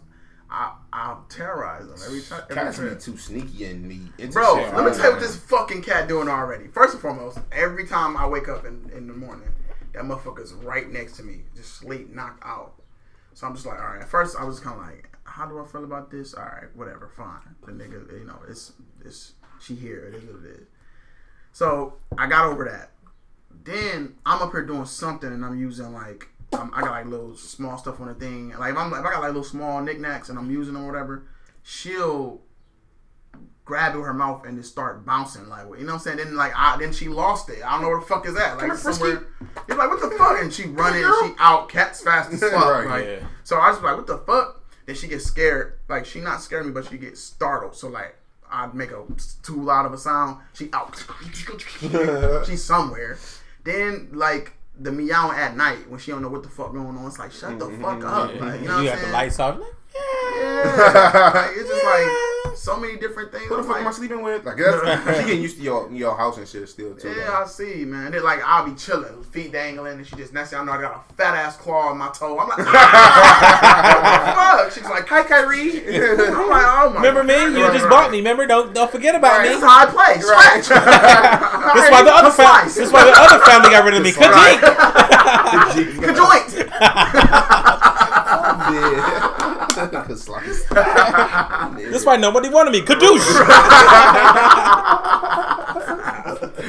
I 0.52 0.74
I'll 0.92 1.24
terrorize 1.30 1.86
them 1.86 1.96
every 2.04 2.20
time. 2.20 2.42
Every 2.50 2.54
Cats 2.54 2.78
be 2.78 3.12
too 3.12 3.16
sneaky 3.16 3.64
and 3.64 3.88
me. 3.88 4.00
Bro, 4.30 4.56
shit. 4.56 4.74
let 4.74 4.84
me 4.84 4.90
tell 4.94 5.06
you 5.06 5.12
what 5.12 5.20
this 5.20 5.36
fucking 5.36 5.82
cat 5.82 6.08
doing 6.08 6.28
already. 6.28 6.68
First 6.68 6.92
and 6.92 7.00
foremost, 7.00 7.38
every 7.50 7.86
time 7.86 8.16
I 8.18 8.26
wake 8.26 8.48
up 8.48 8.66
in, 8.66 8.90
in 8.94 9.06
the 9.06 9.14
morning, 9.14 9.48
that 9.94 10.02
motherfucker's 10.02 10.52
right 10.52 10.88
next 10.90 11.16
to 11.16 11.22
me, 11.22 11.40
just 11.56 11.74
sleep, 11.74 12.14
knocked 12.14 12.44
out. 12.44 12.74
So 13.32 13.46
I'm 13.46 13.54
just 13.54 13.64
like, 13.64 13.78
all 13.78 13.86
right. 13.86 14.02
At 14.02 14.08
first, 14.08 14.36
I 14.38 14.44
was 14.44 14.60
kind 14.60 14.78
of 14.78 14.86
like, 14.86 15.08
how 15.24 15.46
do 15.46 15.58
I 15.58 15.66
feel 15.66 15.84
about 15.84 16.10
this? 16.10 16.34
All 16.34 16.44
right, 16.44 16.74
whatever, 16.76 17.08
fine. 17.08 17.56
The 17.64 17.72
nigga, 17.72 18.12
you 18.20 18.26
know, 18.26 18.38
it's 18.46 18.72
it's 19.02 19.32
she 19.58 19.74
here. 19.74 20.04
It 20.04 20.14
is 20.16 20.24
what 20.24 20.44
it 20.44 20.60
is. 20.60 20.66
So 21.52 21.94
I 22.18 22.26
got 22.26 22.44
over 22.44 22.66
that. 22.66 22.90
Then 23.64 24.16
I'm 24.26 24.42
up 24.42 24.52
here 24.52 24.66
doing 24.66 24.84
something, 24.84 25.32
and 25.32 25.44
I'm 25.44 25.58
using 25.58 25.94
like 25.94 26.28
um, 26.52 26.70
I 26.74 26.80
got 26.82 26.90
like 26.90 27.06
little 27.06 27.34
small 27.34 27.78
stuff 27.78 28.00
on 28.00 28.08
the 28.08 28.14
thing. 28.14 28.50
Like 28.50 28.72
if 28.72 28.78
I'm 28.78 28.92
if 28.92 28.98
I 28.98 29.10
got 29.10 29.20
like 29.20 29.28
little 29.28 29.44
small 29.44 29.80
knickknacks 29.80 30.28
and 30.28 30.38
I'm 30.38 30.50
using 30.50 30.74
them 30.74 30.84
or 30.84 30.92
whatever, 30.92 31.26
she'll 31.62 32.40
grab 33.64 33.94
it 33.94 33.98
with 33.98 34.06
her 34.06 34.14
mouth 34.14 34.44
and 34.44 34.58
just 34.58 34.70
start 34.70 35.06
bouncing 35.06 35.48
like 35.48 35.64
you 35.78 35.84
know 35.84 35.86
what 35.86 35.92
I'm 35.94 35.98
saying. 36.00 36.16
Then 36.18 36.36
like 36.36 36.52
I 36.56 36.76
then 36.78 36.92
she 36.92 37.08
lost 37.08 37.48
it. 37.48 37.64
I 37.64 37.72
don't 37.72 37.82
know 37.82 37.88
where 37.88 38.00
the 38.00 38.06
fuck 38.06 38.26
is 38.26 38.34
that. 38.34 38.58
Like 38.58 38.66
here, 38.66 38.76
somewhere. 38.76 39.26
You're 39.68 39.78
like 39.78 39.90
what 39.90 40.00
the 40.00 40.16
fuck? 40.16 40.40
And 40.40 40.52
she 40.52 40.64
running. 40.64 41.02
She 41.02 41.34
out. 41.38 41.68
Cats 41.68 42.02
fast 42.02 42.32
as 42.32 42.40
fuck. 42.40 42.52
Right, 42.52 42.86
like, 42.86 43.04
yeah. 43.04 43.26
So 43.44 43.56
I 43.56 43.70
was 43.70 43.80
like 43.80 43.96
what 43.96 44.06
the 44.06 44.18
fuck? 44.18 44.64
Then 44.86 44.96
she 44.96 45.08
gets 45.08 45.24
scared. 45.24 45.78
Like 45.88 46.04
she 46.04 46.20
not 46.20 46.42
scared 46.42 46.66
me, 46.66 46.72
but 46.72 46.86
she 46.86 46.98
gets 46.98 47.20
startled. 47.20 47.76
So 47.76 47.88
like. 47.88 48.16
I'd 48.54 48.74
make 48.74 48.90
a 48.90 49.02
too 49.42 49.62
loud 49.62 49.86
of 49.86 49.94
a 49.94 49.96
sound. 49.96 50.36
She 50.52 50.68
out. 50.74 51.02
She's 52.46 52.62
somewhere. 52.62 53.16
Then 53.64 54.10
like 54.12 54.52
the 54.78 54.90
meowing 54.90 55.36
at 55.36 55.56
night 55.56 55.88
when 55.88 56.00
she 56.00 56.10
don't 56.10 56.22
know 56.22 56.28
what 56.28 56.42
the 56.42 56.48
fuck 56.48 56.72
going 56.72 56.96
on. 56.96 57.06
It's 57.06 57.18
like 57.18 57.32
shut 57.32 57.58
the 57.58 57.66
fuck 57.66 58.00
mm-hmm. 58.00 58.06
up. 58.06 58.34
Yeah. 58.34 58.44
Like, 58.44 58.60
you 58.60 58.68
you 58.68 58.74
what 58.74 58.78
I'm 58.78 58.98
got 58.98 59.06
the 59.06 59.12
lights 59.12 59.38
off. 59.38 59.58
Like, 59.58 59.68
Yeah. 59.94 61.32
like, 61.34 61.50
it's 61.56 61.68
just 61.68 61.84
like 61.84 62.41
so 62.54 62.76
many 62.78 62.96
different 62.96 63.32
things. 63.32 63.44
Who 63.46 63.56
the 63.56 63.62
I'm 63.62 63.68
fuck 63.68 63.76
am 63.78 63.86
I 63.88 63.90
sleeping 63.92 64.22
with? 64.22 64.44
Like 64.44 64.56
that's, 64.56 65.16
she 65.20 65.24
getting 65.26 65.42
used 65.42 65.56
to 65.58 65.62
your 65.62 65.90
your 65.92 66.16
house 66.16 66.36
and 66.38 66.46
shit 66.48 66.68
still 66.68 66.94
too. 66.94 67.14
yeah, 67.16 67.42
I 67.44 67.46
see, 67.46 67.84
man. 67.84 68.12
Then 68.12 68.22
like 68.24 68.40
I'll 68.44 68.64
be 68.68 68.74
chilling, 68.74 69.22
feet 69.24 69.52
dangling, 69.52 69.98
and 69.98 70.06
she 70.06 70.16
just 70.16 70.32
next 70.32 70.50
thing 70.50 70.58
I 70.60 70.64
know 70.64 70.72
I 70.72 70.80
got 70.80 71.04
a 71.08 71.14
fat 71.14 71.34
ass 71.34 71.56
claw 71.56 71.88
on 71.90 71.98
my 71.98 72.08
toe. 72.10 72.38
I'm 72.38 72.48
like, 72.48 72.58
what 72.58 72.66
the 72.66 74.32
fuck? 74.34 74.72
She's 74.72 74.84
like, 74.84 75.06
hi 75.08 75.22
Kyrie. 75.22 75.80
I'm 75.80 76.48
like, 76.48 76.64
oh 76.66 76.90
my. 76.94 76.96
Remember 77.02 77.24
me? 77.24 77.34
You 77.58 77.64
Right, 77.64 77.72
just 77.72 77.84
right. 77.84 77.90
bought 77.90 78.10
me. 78.10 78.18
Remember? 78.18 78.46
Don't 78.46 78.74
don't 78.74 78.90
forget 78.90 79.14
about 79.14 79.38
Right, 79.38 79.42
me. 79.42 79.48
this 79.48 79.58
is 79.58 79.64
how 79.64 79.82
I 79.82 79.86
play. 79.86 80.14
Right. 80.22 80.62
Scratch. 80.64 80.68
This 81.74 81.90
why 81.90 82.02
the 82.02 82.12
other 82.12 82.30
family. 82.30 82.72
This 82.72 82.92
why 82.92 83.04
the 83.04 83.14
other 83.16 83.38
family 83.44 83.70
got 83.70 83.84
rid 83.84 83.94
of 83.94 84.02
me. 84.02 84.12
Right. 84.12 84.60
Kajeek. 86.02 87.48
Kajoint. 90.14 90.68
Yeah. 90.68 91.76
Slice. 91.76 91.90
This 91.92 92.04
why 92.06 92.16
nobody 92.16 92.48
wanted 92.48 92.72
me. 92.72 92.82
Kadoosh. 92.82 93.26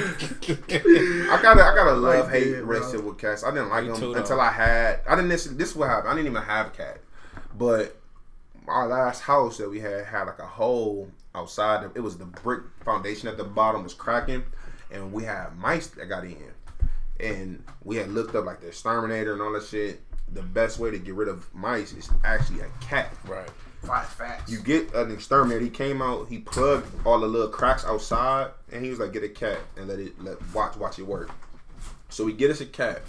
I 0.06 1.40
got 1.42 1.58
a, 1.58 1.64
I 1.64 1.76
got 1.76 1.88
a 1.88 1.94
love 1.94 2.30
hate 2.30 2.62
relationship 2.64 3.04
with 3.06 3.18
cats. 3.18 3.44
I 3.44 3.52
didn't 3.52 3.70
like 3.70 3.84
Me 3.84 3.90
them 3.92 4.00
too, 4.00 4.14
though. 4.14 4.20
until 4.20 4.40
I 4.42 4.52
had. 4.52 5.02
I 5.08 5.16
didn't. 5.16 5.30
This, 5.30 5.46
this 5.46 5.70
is 5.72 5.76
what 5.76 5.90
happened. 5.90 6.10
I 6.10 6.16
didn't 6.16 6.28
even 6.32 6.42
have 6.44 6.68
a 6.68 6.70
cat, 6.72 7.00
but 7.58 7.96
our 8.68 8.88
last 8.88 9.22
house 9.22 9.58
that 9.58 9.70
we 9.70 9.80
had 9.80 10.06
had 10.06 10.24
like 10.24 10.40
a 10.40 10.46
hole 10.48 11.10
outside. 11.36 11.90
It 11.96 12.00
was 12.02 12.18
the 12.18 12.26
brick 12.26 12.64
foundation 12.86 13.28
at 13.28 13.38
the 13.38 13.44
bottom 13.44 13.84
was 13.84 13.94
cracking, 13.94 14.44
and 14.92 15.12
we 15.12 15.24
had 15.24 15.56
mice 15.58 15.88
that 15.88 16.08
got 16.08 16.24
in, 16.24 16.38
and 17.20 17.64
we 17.84 17.96
had 17.98 18.10
looked 18.10 18.36
up 18.36 18.46
like 18.46 18.62
the 18.62 18.68
exterminator 18.68 19.34
and 19.34 19.42
all 19.42 19.54
that 19.54 19.64
shit. 19.66 20.02
The 20.34 20.42
best 20.42 20.80
way 20.80 20.92
to 20.92 20.98
get 20.98 21.14
rid 21.14 21.28
of 21.28 21.48
mice 21.54 21.94
is 21.94 22.10
actually 22.24 22.62
a 22.62 22.68
cat. 22.82 23.14
Right. 23.28 23.50
Five 23.84 24.08
facts. 24.08 24.52
You 24.52 24.60
get 24.60 24.94
an 24.94 25.12
exterminator. 25.12 25.60
He 25.64 25.70
came 25.70 26.02
out. 26.02 26.28
He 26.30 26.40
plugged 26.40 26.88
all 27.06 27.20
the 27.20 27.28
little 27.28 27.50
cracks 27.50 27.84
outside, 27.86 28.52
and 28.72 28.84
he 28.84 28.90
was 28.90 29.00
like, 29.00 29.12
"Get 29.12 29.24
a 29.24 29.30
cat 29.30 29.60
and 29.76 29.88
let 29.90 30.00
it 30.00 30.14
let 30.24 30.38
watch 30.54 30.78
watch 30.78 30.98
it 31.00 31.04
work." 31.04 31.30
So 32.10 32.24
we 32.24 32.32
get 32.34 32.50
us 32.50 32.62
a 32.62 32.66
cat. 32.66 33.02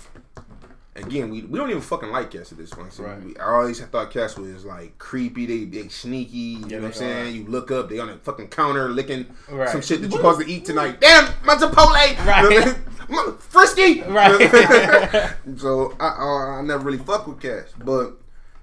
Again, 0.96 1.28
we, 1.30 1.42
we 1.42 1.58
don't 1.58 1.70
even 1.70 1.82
fucking 1.82 2.10
like 2.10 2.30
cats 2.30 2.52
at 2.52 2.58
this 2.58 2.70
point. 2.70 2.92
So 2.92 3.02
Right. 3.02 3.20
we, 3.20 3.36
I 3.36 3.46
always 3.46 3.80
thought 3.80 4.12
cats 4.12 4.36
was 4.36 4.64
like 4.64 4.96
creepy. 4.98 5.44
They 5.46 5.64
they 5.64 5.88
sneaky. 5.88 6.36
You 6.36 6.58
know 6.66 6.76
what 6.78 6.84
I'm 6.86 6.92
saying? 6.92 7.26
are. 7.26 7.30
You 7.30 7.46
look 7.46 7.70
up, 7.72 7.88
they 7.88 7.98
on 7.98 8.08
a 8.10 8.16
fucking 8.18 8.48
counter 8.48 8.88
licking 8.88 9.26
Right. 9.48 9.68
some 9.68 9.80
shit 9.80 10.00
that 10.02 10.10
you're 10.10 10.18
supposed 10.18 10.40
to 10.40 10.46
eat 10.52 10.64
tonight. 10.64 11.00
Damn, 11.00 11.32
my 11.44 11.56
Chipotle. 11.56 12.26
Right. 12.26 12.42
"Mother- 12.64 12.80
Frisky. 13.38 14.02
Right. 14.02 15.34
so 15.56 15.96
I, 16.00 16.06
I 16.06 16.58
I 16.58 16.62
never 16.62 16.84
really 16.84 16.98
fuck 16.98 17.26
with 17.26 17.40
cats, 17.40 17.72
but. 17.78 18.18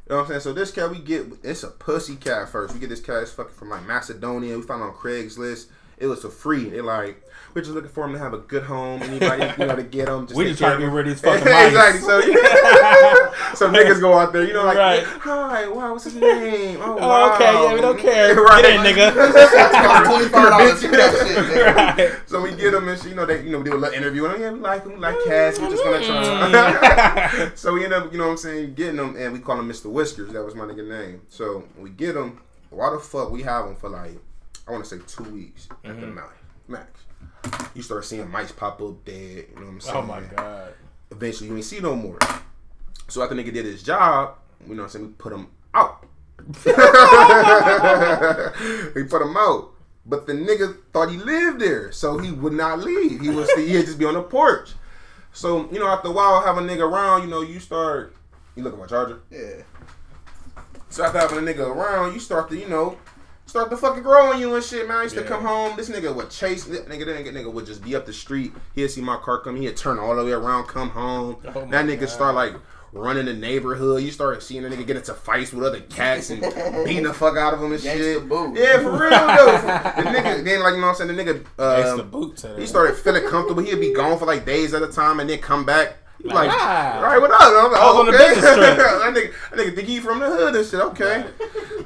You 0.09 0.17
know 0.17 0.23
what 0.23 0.23
I'm 0.23 0.41
saying? 0.41 0.41
So 0.41 0.51
this 0.51 0.71
cat 0.71 0.89
we 0.89 0.99
get, 0.99 1.25
it's 1.41 1.63
a 1.63 1.69
pussy 1.69 2.17
cat 2.17 2.49
first. 2.49 2.73
We 2.73 2.81
get 2.81 2.89
this 2.89 2.99
cat, 2.99 3.21
it's 3.21 3.31
fucking 3.31 3.53
from 3.53 3.69
like 3.69 3.87
Macedonia. 3.87 4.57
We 4.57 4.61
found 4.61 4.81
it 4.81 4.85
on 4.87 4.93
Craigslist. 4.93 5.67
It 6.01 6.07
was 6.07 6.21
for 6.23 6.29
free. 6.29 6.69
They 6.69 6.81
like, 6.81 7.21
we're 7.53 7.61
just 7.61 7.73
looking 7.73 7.89
for 7.91 8.05
him 8.05 8.13
to 8.13 8.19
have 8.19 8.33
a 8.33 8.39
good 8.39 8.63
home. 8.63 9.03
Anybody, 9.03 9.43
you 9.61 9.67
know, 9.67 9.75
to 9.75 9.83
get 9.83 10.07
him. 10.09 10.25
Just 10.25 10.35
We 10.37 10.45
just 10.45 10.59
trying 10.59 10.73
to 10.73 10.77
get 10.79 10.87
him. 10.87 10.93
rid 10.93 11.07
of 11.07 11.13
these 11.13 11.21
fucking 11.23 11.45
mice. 11.45 11.67
exactly. 11.67 12.01
So, 12.01 12.21
so 13.55 13.69
niggas 13.71 13.99
go 14.01 14.17
out 14.17 14.33
there, 14.33 14.43
you 14.45 14.53
know, 14.53 14.63
like, 14.65 14.77
Right. 14.77 15.03
hi, 15.03 15.67
wow, 15.67 15.91
what's 15.91 16.05
his 16.05 16.15
name? 16.15 16.79
Oh, 16.81 16.97
Oh, 16.99 17.07
wow. 17.07 17.35
okay, 17.35 17.53
yeah, 17.53 17.73
we 17.73 17.81
don't 17.81 17.99
care. 17.99 18.35
Right. 18.41 18.61
Get 18.63 18.73
in, 18.75 18.81
nigga. 18.81 20.05
Twenty 20.05 20.27
five 20.29 20.49
dollars. 20.49 20.81
That 20.81 21.25
shit. 21.27 21.37
nigga. 21.37 21.75
right. 21.75 22.11
So 22.25 22.41
we 22.41 22.55
get 22.55 22.71
them 22.71 22.87
and 22.87 22.99
shit, 22.99 23.09
you 23.09 23.15
know 23.15 23.25
they 23.25 23.43
you 23.43 23.51
know 23.51 23.59
we 23.59 23.65
do 23.65 23.75
a 23.75 23.77
little 23.77 23.93
interview 23.93 24.25
and 24.25 24.39
yeah 24.41 24.51
we 24.51 24.59
like 24.59 24.83
them 24.83 24.93
we 24.93 24.99
like 24.99 25.15
cats 25.25 25.59
we 25.59 25.67
just 25.69 25.83
gonna 25.83 25.99
Mm. 25.99 26.79
try. 26.79 27.51
so 27.55 27.73
we 27.73 27.83
end 27.83 27.93
up 27.93 28.11
you 28.11 28.17
know 28.17 28.25
what 28.25 28.31
I'm 28.31 28.37
saying 28.37 28.73
getting 28.73 28.95
them 28.97 29.15
and 29.17 29.33
we 29.33 29.39
call 29.39 29.59
him 29.59 29.69
Mr. 29.69 29.85
Whiskers 29.91 30.31
that 30.33 30.43
was 30.43 30.55
my 30.55 30.63
nigga 30.65 30.87
name. 30.87 31.21
So 31.29 31.63
we 31.77 31.89
get 31.91 32.13
them. 32.13 32.39
Why 32.69 32.89
the 32.89 32.99
fuck 32.99 33.29
we 33.31 33.43
have 33.43 33.65
them 33.65 33.75
for 33.75 33.89
like 33.89 34.17
I 34.71 34.75
want 34.75 34.85
to 34.85 34.97
say 34.97 35.03
two 35.05 35.23
weeks 35.31 35.67
at 35.83 35.99
the 35.99 36.07
Mhm. 36.07 36.13
max. 36.15 36.31
Max. 36.69 36.87
You 37.75 37.81
start 37.81 38.05
seeing 38.05 38.29
mice 38.31 38.53
pop 38.53 38.81
up 38.81 39.03
dead. 39.03 39.47
You 39.49 39.55
know 39.55 39.61
what 39.63 39.67
I'm 39.67 39.81
saying? 39.81 39.97
Oh 39.97 40.01
my 40.03 40.21
god. 40.21 40.73
Eventually 41.11 41.49
you 41.49 41.55
ain't 41.57 41.65
see 41.65 41.81
no 41.81 41.93
more. 41.93 42.17
So 43.09 43.21
after 43.21 43.35
nigga 43.35 43.51
did 43.53 43.65
his 43.65 43.83
job, 43.83 44.35
you 44.65 44.75
know 44.75 44.83
what 44.83 44.85
I'm 44.85 44.89
saying 44.91 45.07
we 45.07 45.11
put 45.13 45.33
him 45.33 45.47
out. 45.73 46.05
we 48.95 49.03
put 49.03 49.21
him 49.21 49.35
out. 49.37 49.71
But 50.05 50.25
the 50.25 50.33
nigga 50.33 50.77
thought 50.93 51.09
he 51.11 51.17
lived 51.17 51.59
there, 51.59 51.91
so 51.91 52.17
he 52.17 52.31
would 52.31 52.53
not 52.53 52.79
leave. 52.79 53.19
He 53.19 53.29
was 53.29 53.51
he'd 53.51 53.85
just 53.85 53.99
be 53.99 54.05
on 54.05 54.13
the 54.13 54.21
porch. 54.23 54.71
So 55.33 55.69
you 55.69 55.79
know, 55.79 55.87
after 55.87 56.07
a 56.07 56.11
while, 56.11 56.41
have 56.41 56.57
a 56.57 56.61
nigga 56.61 56.89
around. 56.89 57.23
You 57.23 57.27
know, 57.27 57.41
you 57.41 57.59
start. 57.59 58.15
You 58.55 58.63
look 58.63 58.71
at 58.73 58.79
my 58.79 58.85
charger. 58.87 59.19
Yeah. 59.29 59.63
So 60.89 61.03
after 61.03 61.19
having 61.19 61.37
a 61.37 61.41
nigga 61.41 61.67
around, 61.67 62.13
you 62.13 62.19
start 62.21 62.49
to 62.49 62.57
you 62.57 62.69
know. 62.69 62.97
Start 63.51 63.69
to 63.69 63.75
fucking 63.75 64.01
grow 64.01 64.31
on 64.31 64.39
you 64.39 64.55
and 64.55 64.63
shit, 64.63 64.87
man. 64.87 64.99
I 64.99 65.03
used 65.03 65.15
to 65.15 65.23
come 65.23 65.43
home. 65.43 65.75
This 65.75 65.89
nigga 65.89 66.15
would 66.15 66.29
chase. 66.29 66.63
Nigga, 66.69 66.87
that 66.87 66.97
nigga, 66.97 67.33
nigga 67.33 67.51
would 67.51 67.65
just 67.65 67.83
be 67.83 67.97
up 67.97 68.05
the 68.05 68.13
street. 68.13 68.53
He'd 68.75 68.87
see 68.87 69.01
my 69.01 69.17
car 69.17 69.39
come. 69.39 69.57
He'd 69.57 69.75
turn 69.75 69.99
all 69.99 70.15
the 70.15 70.23
way 70.23 70.31
around, 70.31 70.67
come 70.67 70.89
home. 70.91 71.35
Oh 71.53 71.65
that 71.65 71.85
nigga 71.85 71.99
God. 71.99 72.09
start 72.09 72.35
like 72.35 72.53
running 72.93 73.25
the 73.25 73.33
neighborhood. 73.33 74.03
You 74.03 74.11
start 74.11 74.41
seeing 74.41 74.63
a 74.63 74.69
nigga 74.69 74.87
get 74.87 74.95
into 74.95 75.13
fights 75.13 75.51
with 75.51 75.65
other 75.65 75.81
cats 75.81 76.29
and 76.29 76.39
beating 76.85 77.03
the 77.03 77.13
fuck 77.13 77.35
out 77.35 77.53
of 77.53 77.59
them 77.59 77.73
and 77.73 77.81
Gangsta 77.81 77.97
shit. 77.97 78.29
boo. 78.29 78.53
Yeah, 78.55 78.77
for 78.77 78.91
real 78.91 79.09
though. 79.09 79.57
the 79.57 80.09
nigga, 80.17 80.45
then 80.45 80.61
like 80.61 80.75
you 80.75 80.79
know 80.79 80.87
what 80.87 81.01
I'm 81.01 81.07
saying. 81.07 81.13
The 81.13 81.21
nigga, 81.21 81.45
Thanks 81.57 81.89
to 81.89 82.03
um, 82.03 82.09
boots. 82.09 82.45
he 82.57 82.65
started 82.65 82.95
feeling 82.95 83.27
comfortable. 83.27 83.63
He'd 83.63 83.81
be 83.81 83.93
gone 83.93 84.17
for 84.17 84.25
like 84.25 84.45
days 84.45 84.73
at 84.73 84.81
a 84.81 84.87
time 84.87 85.19
and 85.19 85.29
then 85.29 85.39
come 85.39 85.65
back. 85.65 85.97
Like, 86.23 86.35
Like, 86.35 86.49
ah. 86.53 86.97
all 86.97 87.03
right, 87.03 87.19
what 87.19 87.31
up? 87.31 87.41
I'm 87.41 87.71
like, 87.71 87.81
I 87.81 87.85
was 87.85 87.95
oh, 87.95 87.99
on 87.99 88.05
the 88.05 88.13
okay. 88.13 88.33
business 88.35 88.55
trip. 88.55 88.77
that, 88.77 89.13
nigga, 89.13 89.33
that 89.49 89.59
nigga 89.59 89.75
think 89.75 89.87
he 89.87 89.99
from 89.99 90.19
the 90.19 90.27
hood 90.29 90.55
and 90.55 90.65
shit. 90.65 90.79
Okay. 90.79 91.25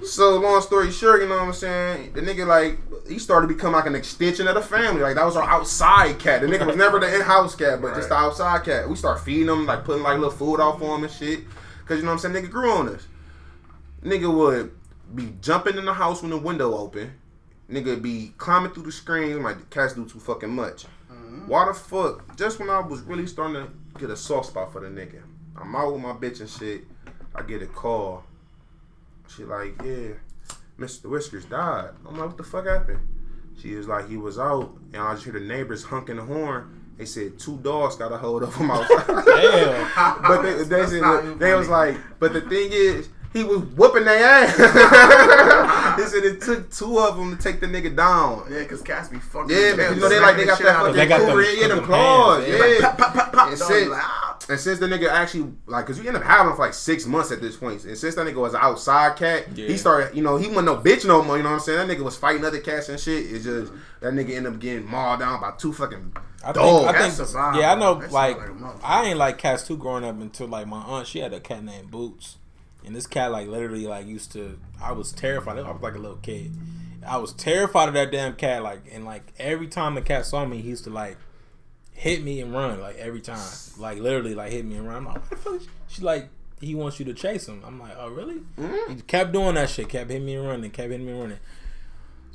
So 0.06 0.38
long 0.38 0.62
story 0.62 0.92
short, 0.92 1.22
you 1.22 1.28
know 1.28 1.38
what 1.38 1.48
I'm 1.48 1.54
saying? 1.54 2.14
The 2.14 2.22
nigga 2.22 2.46
like 2.46 2.80
he 3.08 3.20
started 3.20 3.48
to 3.48 3.54
become 3.54 3.74
like 3.74 3.86
an 3.86 3.96
extension 3.96 4.48
of 4.48 4.56
the 4.56 4.62
family. 4.62 5.02
Like 5.02 5.16
that 5.16 5.26
was 5.26 5.36
our 5.36 5.48
outside 5.48 6.20
cat. 6.20 6.42
The 6.42 6.48
nigga 6.48 6.66
was 6.66 6.76
never 6.76 7.00
the 7.00 7.14
in-house 7.14 7.56
cat, 7.56 7.82
but 7.82 7.96
just 7.96 8.10
the 8.10 8.16
outside 8.16 8.64
cat. 8.64 8.88
We 8.88 8.96
start 8.96 9.22
feeding 9.22 9.50
him, 9.50 9.66
like 9.66 9.84
putting 9.84 10.04
like 10.04 10.16
little 10.16 10.32
food 10.32 10.60
out 10.60 10.80
for 10.80 10.96
him 10.96 11.04
and 11.04 11.12
shit. 11.12 11.46
Cause 11.86 11.98
you 11.98 12.04
know 12.04 12.14
what 12.14 12.26
I'm 12.26 12.34
saying? 12.34 12.46
Nigga 12.46 12.52
grew 12.52 12.72
on 12.72 12.90
us. 12.90 13.08
Nigga 14.04 14.34
would 14.34 14.72
be 15.14 15.36
jumping 15.42 15.78
in 15.78 15.86
the 15.86 15.94
house 15.94 16.22
when 16.22 16.32
the 16.32 16.38
window 16.38 16.76
open. 16.76 17.14
Nigga 17.70 18.02
be 18.02 18.34
climbing 18.38 18.72
through 18.72 18.84
the 18.84 18.92
screens. 18.92 19.40
My 19.40 19.56
cats 19.70 19.94
do 19.94 20.06
too 20.06 20.20
fucking 20.20 20.50
much. 20.50 20.86
Mm-hmm. 21.12 21.48
Why 21.48 21.66
the 21.66 21.74
fuck? 21.74 22.36
Just 22.38 22.60
when 22.60 22.70
I 22.70 22.80
was 22.80 23.02
really 23.02 23.26
starting 23.28 23.56
to 23.56 24.00
get 24.00 24.10
a 24.10 24.18
soft 24.18 24.48
spot 24.48 24.72
for 24.72 24.82
the 24.82 24.88
nigga, 24.88 25.22
I'm 25.60 25.76
out 25.76 25.94
with 25.94 26.02
my 26.02 26.14
bitch 26.14 26.42
and 26.42 26.50
shit. 26.50 26.84
I 27.34 27.42
get 27.42 27.62
a 27.62 27.68
call. 27.68 28.24
She 29.28 29.44
like, 29.44 29.76
yeah, 29.84 30.14
Mr. 30.80 31.06
Whiskers 31.06 31.46
died. 31.46 31.92
I'm 32.08 32.18
like, 32.18 32.28
what 32.28 32.38
the 32.38 32.44
fuck 32.44 32.68
happened? 32.68 33.00
She 33.62 33.76
was 33.76 33.88
like, 33.88 34.10
he 34.10 34.18
was 34.18 34.38
out, 34.38 34.78
and 34.94 35.02
I 35.02 35.14
just 35.14 35.24
hear 35.24 35.34
the 35.34 35.40
neighbors 35.40 35.84
honking 35.84 36.18
the 36.18 36.24
horn. 36.24 36.82
They 36.98 37.06
said 37.06 37.40
two 37.40 37.58
dogs 37.58 37.96
got 37.96 38.12
a 38.12 38.18
hold 38.18 38.44
of 38.44 38.56
him 38.56 38.72
outside. 38.72 39.26
Damn. 39.26 40.22
but 40.22 40.42
they, 40.42 40.64
they, 40.64 40.86
said, 40.86 41.40
they 41.40 41.54
was 41.54 41.68
like, 41.68 41.98
but 42.20 42.34
the 42.34 42.42
thing 42.42 42.70
is, 42.72 43.10
he 43.36 43.44
was 43.44 43.60
whooping 43.76 44.06
their 44.06 44.24
ass. 44.26 44.56
he 46.00 46.04
said 46.06 46.24
it 46.24 46.42
took 46.42 46.72
two 46.72 46.98
of 47.00 47.18
them 47.18 47.36
to 47.38 47.44
take 47.44 47.60
the 47.60 47.68
nigga 47.68 47.96
down. 47.96 48.46
Yeah, 48.50 48.64
cause 48.66 48.82
cats 48.82 49.10
be 49.10 49.18
fucking. 49.20 49.50
Yeah, 49.56 49.76
man, 49.76 49.96
you 49.96 50.02
know 50.02 50.10
they 50.10 50.20
like 50.20 50.38
they 50.38 50.46
got 50.46 50.60
that 50.60 50.78
fucking 50.80 50.96
They 50.96 51.06
got 51.06 51.20
them- 51.20 51.30
cougar, 51.30 51.42
yeah, 51.44 51.68
them 51.68 51.78
them 51.78 51.86
claws, 51.86 52.48
yeah. 52.48 52.66
yeah. 52.66 52.96
Pop, 52.96 53.14
pop, 53.14 53.34
pop. 53.34 53.50
And 53.50 53.58
since- 53.58 53.90
like, 53.90 54.02
ah. 54.04 54.22
And 54.48 54.60
since 54.60 54.78
the 54.80 54.86
nigga 54.86 55.10
actually 55.10 55.52
like, 55.66 55.88
cause 55.88 55.98
you 56.00 56.06
end 56.08 56.16
up 56.18 56.22
having 56.24 56.52
him 56.52 56.56
for 56.56 56.62
like 56.66 56.74
six 56.76 57.06
months 57.08 57.32
at 57.32 57.42
this 57.42 57.58
point, 57.58 57.84
and 57.84 57.98
since 57.98 58.14
that 58.16 58.28
nigga 58.28 58.36
was 58.36 58.54
an 58.54 58.60
outside 58.62 59.16
cat, 59.16 59.46
Yeah. 59.56 59.68
he 59.68 59.76
started, 59.78 60.16
you 60.16 60.22
know, 60.22 60.38
he 60.38 60.48
wasn't 60.48 60.66
no 60.66 60.78
bitch 60.78 61.04
no 61.06 61.24
more. 61.24 61.38
You 61.38 61.44
know 61.44 61.50
what 61.50 61.56
I'm 61.56 61.62
saying? 61.62 61.88
That 61.88 61.98
nigga 61.98 62.04
was 62.04 62.16
fighting 62.16 62.46
other 62.46 62.60
cats 62.60 62.90
and 62.90 63.00
shit. 63.00 63.26
It's 63.32 63.44
just 63.46 63.72
that 64.02 64.14
nigga 64.14 64.36
ended 64.36 64.54
up 64.54 64.60
getting 64.60 64.86
mauled 64.86 65.20
down 65.22 65.42
by 65.42 65.52
two 65.58 65.74
fucking 65.74 66.16
I 66.44 66.54
think, 66.54 66.56
Dog. 66.58 66.86
I 66.86 66.92
Cats 66.94 67.18
think, 67.18 67.28
survive, 67.30 67.56
yeah, 67.56 67.72
I 67.72 67.76
know. 67.76 67.94
Like, 67.94 68.38
like. 68.38 68.76
I 68.84 69.06
ain't 69.06 69.18
like 69.18 69.40
cats 69.40 69.66
too 69.66 69.78
growing 69.78 70.06
up 70.06 70.22
until 70.22 70.48
like 70.48 70.68
my 70.68 70.78
aunt. 70.82 71.08
She 71.08 71.18
had 71.20 71.34
a 71.34 71.40
cat 71.40 71.64
named 71.64 71.90
Boots, 71.90 72.38
and 72.86 72.96
this 72.96 73.08
cat 73.08 73.32
like 73.32 73.48
literally 73.48 73.88
like 73.88 74.08
used 74.08 74.32
to. 74.34 74.60
I 74.82 74.92
was 74.92 75.12
terrified. 75.12 75.58
I 75.58 75.72
was 75.72 75.82
like 75.82 75.96
a 75.96 76.00
little 76.00 76.18
kid. 76.18 76.54
I 77.08 77.18
was 77.18 77.34
terrified 77.34 77.88
of 77.88 77.94
that 77.94 78.12
damn 78.12 78.36
cat. 78.36 78.64
Like, 78.64 78.84
and 78.92 79.06
like 79.06 79.34
every 79.38 79.68
time 79.68 79.96
the 79.96 80.02
cat 80.02 80.26
saw 80.26 80.46
me, 80.46 80.62
he 80.62 80.70
used 80.70 80.84
to 80.86 80.90
like 80.90 81.18
hit 81.92 82.24
me 82.24 82.42
and 82.42 82.54
run. 82.54 82.80
Like 82.80 82.98
every 82.98 83.22
time, 83.22 83.40
like 83.78 84.00
literally 84.00 84.36
like 84.36 84.52
hit 84.52 84.66
me 84.66 84.76
and 84.76 84.88
run. 84.88 84.98
I'm 84.98 85.06
like, 85.06 85.16
what 85.22 85.30
the 85.30 85.36
fuck? 85.36 85.62
She's 85.88 86.04
like, 86.04 86.30
he 86.62 86.76
wants 86.76 87.00
you 87.00 87.06
to 87.06 87.14
chase 87.14 87.48
him. 87.48 87.62
I'm 87.66 87.80
like, 87.80 87.94
oh 87.98 88.10
really? 88.10 88.42
Mm-hmm. 88.58 88.96
He 88.96 89.02
kept 89.02 89.32
doing 89.32 89.56
that 89.56 89.70
shit. 89.70 89.90
Kept 89.90 90.10
hitting 90.10 90.26
me 90.26 90.36
and 90.36 90.48
running. 90.48 90.72
Kept 90.72 90.90
hitting 90.92 91.06
me 91.06 91.12
and 91.12 91.22
running. 91.22 91.40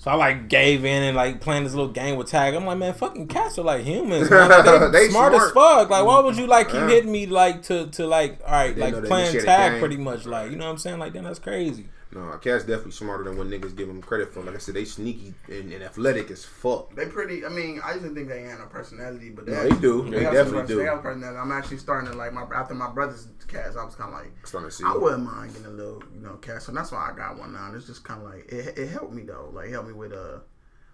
So 0.01 0.11
I 0.11 0.15
like 0.15 0.49
gave 0.49 0.87
in 0.87 1.03
and 1.03 1.15
like 1.15 1.43
playing 1.43 1.65
this 1.65 1.75
little 1.75 1.93
game 1.93 2.17
with 2.17 2.29
tag. 2.29 2.55
I'm 2.55 2.65
like, 2.65 2.79
man, 2.79 2.95
fucking 2.95 3.29
cats 3.29 3.59
are 3.59 3.63
like 3.63 3.85
humans. 3.85 4.31
Like, 4.31 4.65
they, 4.65 4.89
They 4.93 5.09
smart, 5.11 5.35
as 5.35 5.51
fuck. 5.51 5.91
Like, 5.91 6.07
why 6.07 6.21
would 6.21 6.39
you 6.39 6.47
like 6.47 6.71
keep 6.71 6.81
hitting 6.81 7.13
me 7.13 7.27
like 7.27 7.65
to 7.65 7.87
to 7.89 8.07
like 8.07 8.41
all 8.47 8.51
right, 8.51 8.75
like 8.79 8.95
playing 9.05 9.45
tag 9.45 9.79
pretty 9.79 9.99
much. 9.99 10.25
Like, 10.25 10.53
you 10.53 10.57
know 10.57 10.65
what 10.65 10.71
I'm 10.71 10.79
saying? 10.79 11.01
Like, 11.01 11.13
then 11.13 11.25
that's 11.25 11.39
crazy. 11.39 11.91
No, 12.13 12.37
cats 12.39 12.65
definitely 12.65 12.91
smarter 12.93 13.23
than 13.23 13.39
what 13.39 13.47
niggas 13.47 13.77
give 13.77 13.87
them 13.87 14.03
credit 14.03 14.35
for. 14.35 14.43
Like 14.43 14.57
I 14.57 14.59
said, 14.59 14.75
they 14.75 14.85
sneaky 14.85 15.33
and, 15.49 15.73
and 15.73 15.85
athletic 15.85 16.31
as 16.33 16.45
fuck. 16.45 16.93
They 16.95 17.07
pretty. 17.07 17.47
I 17.47 17.49
mean, 17.49 17.81
I 17.85 17.95
usually 17.95 18.15
think 18.15 18.29
they 18.29 18.43
had 18.43 18.59
no 18.59 18.67
personality, 18.67 19.31
but 19.31 19.47
they, 19.47 19.53
No, 19.53 19.69
they 19.69 19.81
do. 19.81 20.03
They, 20.11 20.11
They 20.11 20.25
definitely 20.25 20.67
do. 20.67 20.79
They 20.79 20.85
got 20.87 21.03
personality. 21.03 21.39
I'm 21.39 21.53
actually 21.53 21.77
starting 21.77 22.11
to 22.11 22.17
like 22.17 22.33
my 22.33 22.43
after 22.55 22.75
my 22.75 22.91
brother's 22.91 23.29
cats. 23.47 23.77
I 23.77 23.85
was 23.85 23.95
kind 23.95 24.13
of 24.13 24.21
like, 24.21 24.33
Starting 24.45 24.71
to 24.71 24.75
see. 24.75 24.85
I 24.85 24.97
wouldn't 24.97 25.23
mind 25.25 25.53
getting 25.53 25.67
a 25.67 25.71
little, 25.71 26.03
you 26.13 26.21
know, 26.21 26.35
cat. 26.35 26.63
So 26.63 26.73
that's 26.73 26.91
why 26.91 27.11
I 27.13 27.17
got 27.17 27.39
one 27.39 27.53
now. 27.53 27.73
It's 27.75 27.87
just 27.87 28.03
kind 28.03 28.21
of 28.23 28.29
like 28.29 28.47
it, 28.51 28.77
it 28.77 28.89
helped 28.89 29.13
me 29.13 29.23
though. 29.23 29.51
Like 29.53 29.69
it 29.69 29.73
helped 29.73 29.89
me 29.89 29.95
with 29.95 30.13
uh 30.13 30.39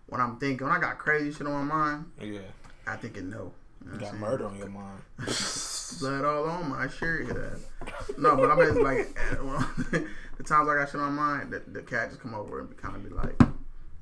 what 0.07 0.21
I'm 0.21 0.39
thinking. 0.39 0.67
When 0.67 0.77
I 0.77 0.81
got 0.81 0.99
crazy 0.99 1.33
shit 1.33 1.47
on 1.47 1.67
my 1.67 1.75
mind, 1.75 2.05
Yeah, 2.21 2.41
I 2.87 2.97
think 2.97 3.17
it 3.17 3.25
no. 3.25 3.53
You 3.87 3.93
know 3.93 3.99
you 3.99 4.05
what 4.05 4.13
got 4.13 4.21
murder 4.21 4.47
on 4.47 4.57
your 4.59 4.69
mind. 4.69 5.01
saying? 5.29 5.99
Blood 6.21 6.25
all 6.25 6.45
on 6.49 6.69
my 6.71 6.89
shirt. 6.89 7.29
Yeah. 7.29 7.89
No, 8.19 8.37
but 8.37 8.51
I 8.51 8.55
mean 8.57 8.83
like 8.83 9.17
eh, 9.33 9.37
well, 9.43 9.71
the 9.91 10.43
times 10.45 10.69
I 10.69 10.75
got 10.75 10.91
shit 10.91 11.01
on 11.01 11.15
my 11.15 11.37
mind, 11.39 11.53
the, 11.53 11.63
the 11.71 11.83
cat 11.83 12.11
just 12.11 12.21
come 12.21 12.35
over 12.35 12.61
and 12.61 12.77
kind 12.77 12.97
of 12.97 13.03
be 13.05 13.11
like. 13.11 13.41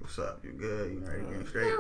What's 0.01 0.19
up? 0.19 0.45
You 0.45 0.53
good? 0.53 0.93
You 0.93 0.99
ready 1.01 1.25
to 1.25 1.39
get 1.39 1.49
straight? 1.49 1.73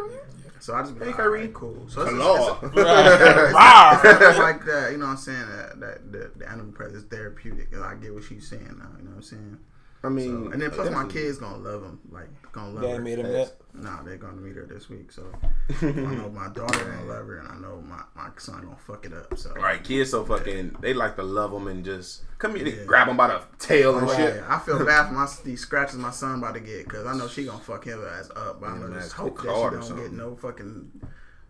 So 0.59 0.75
I 0.75 0.81
just 0.81 0.95
be 0.95 1.01
Hey, 1.01 1.07
like, 1.09 1.17
Kyrie. 1.17 1.39
"Alright, 1.41 1.53
cool. 1.53 1.87
So 1.91 2.01
it's, 2.03 2.11
Hello. 2.13 2.59
it's, 2.63 2.75
Right. 2.75 4.01
it's 4.03 4.39
like 4.39 4.65
that, 4.65 4.93
you 4.93 4.97
know 4.97 5.05
what 5.05 5.11
I'm 5.11 5.17
saying? 5.19 5.47
That, 5.47 5.81
that 5.81 6.11
the, 6.13 6.31
the 6.39 6.49
animal 6.51 6.73
presence 6.73 7.03
is 7.03 7.09
therapeutic, 7.11 7.75
I 7.77 7.97
get 7.97 8.15
what 8.15 8.25
she's 8.25 8.49
saying 8.49 8.65
now. 8.79 8.89
You 8.97 9.05
know 9.05 9.11
what 9.11 9.17
I'm 9.17 9.23
saying? 9.23 9.59
I 10.05 10.09
mean, 10.11 10.45
So, 10.47 10.51
and 10.53 10.61
then 10.63 10.71
plus 10.71 10.91
my 10.93 11.05
kids 11.07 11.39
gonna 11.39 11.57
love 11.57 11.81
them, 11.83 11.99
like 12.11 12.29
gonna 12.53 12.73
love 12.73 12.83
They 12.83 12.93
her. 12.97 13.01
made 13.01 13.19
him 13.19 13.33
Yes. 13.33 13.51
that. 13.51 13.83
Nah, 13.83 14.03
they're 14.03 14.19
gonna 14.19 14.35
meet 14.41 14.55
her 14.55 14.67
this 14.67 14.89
week. 14.89 15.11
So 15.11 15.25
I 15.83 15.85
know 16.15 16.29
my 16.31 16.49
daughter 16.49 16.85
gonna 16.85 17.05
love 17.05 17.27
her, 17.27 17.39
and 17.39 17.49
I 17.49 17.57
know 17.57 17.83
my, 17.83 18.03
my 18.15 18.29
son 18.37 18.63
gonna 18.63 18.77
fuck 18.77 19.05
it 19.07 19.13
up. 19.15 19.37
So 19.39 19.53
Right, 19.55 19.83
kids 19.83 20.11
so 20.11 20.25
fucking 20.25 20.77
they 20.81 20.93
like 20.95 21.17
to 21.17 21.23
love 21.23 21.51
them 21.53 21.67
and 21.69 21.85
just 21.85 22.23
come 22.39 22.55
here, 22.55 22.65
they 22.65 22.77
Yeah. 22.77 22.85
grab 22.85 23.07
them 23.09 23.17
by 23.17 23.29
the 23.29 23.41
tail 23.59 23.97
and 23.99 24.07
Right. 24.07 24.17
shit. 24.17 24.43
I 24.47 24.59
feel 24.59 24.85
bad 24.85 25.09
for 25.09 25.15
my 25.15 25.27
these 25.45 25.61
scratches 25.63 25.97
my 25.97 26.11
son 26.11 26.39
about 26.39 26.55
to 26.55 26.61
get 26.61 26.85
because 26.85 27.07
I 27.07 27.15
know 27.17 27.27
she 27.27 27.45
gonna 27.47 27.59
fuck 27.59 27.85
his 27.85 27.97
ass 27.97 28.31
up. 28.37 28.61
But 28.61 28.67
I'm 28.69 28.81
Yeah, 28.83 28.87
gonna 28.89 29.01
just 29.01 29.13
hope 29.15 29.43
that 29.43 29.55
she 29.57 29.77
don't 29.89 29.97
get 29.97 30.13
no 30.13 30.37
fucking 30.37 30.91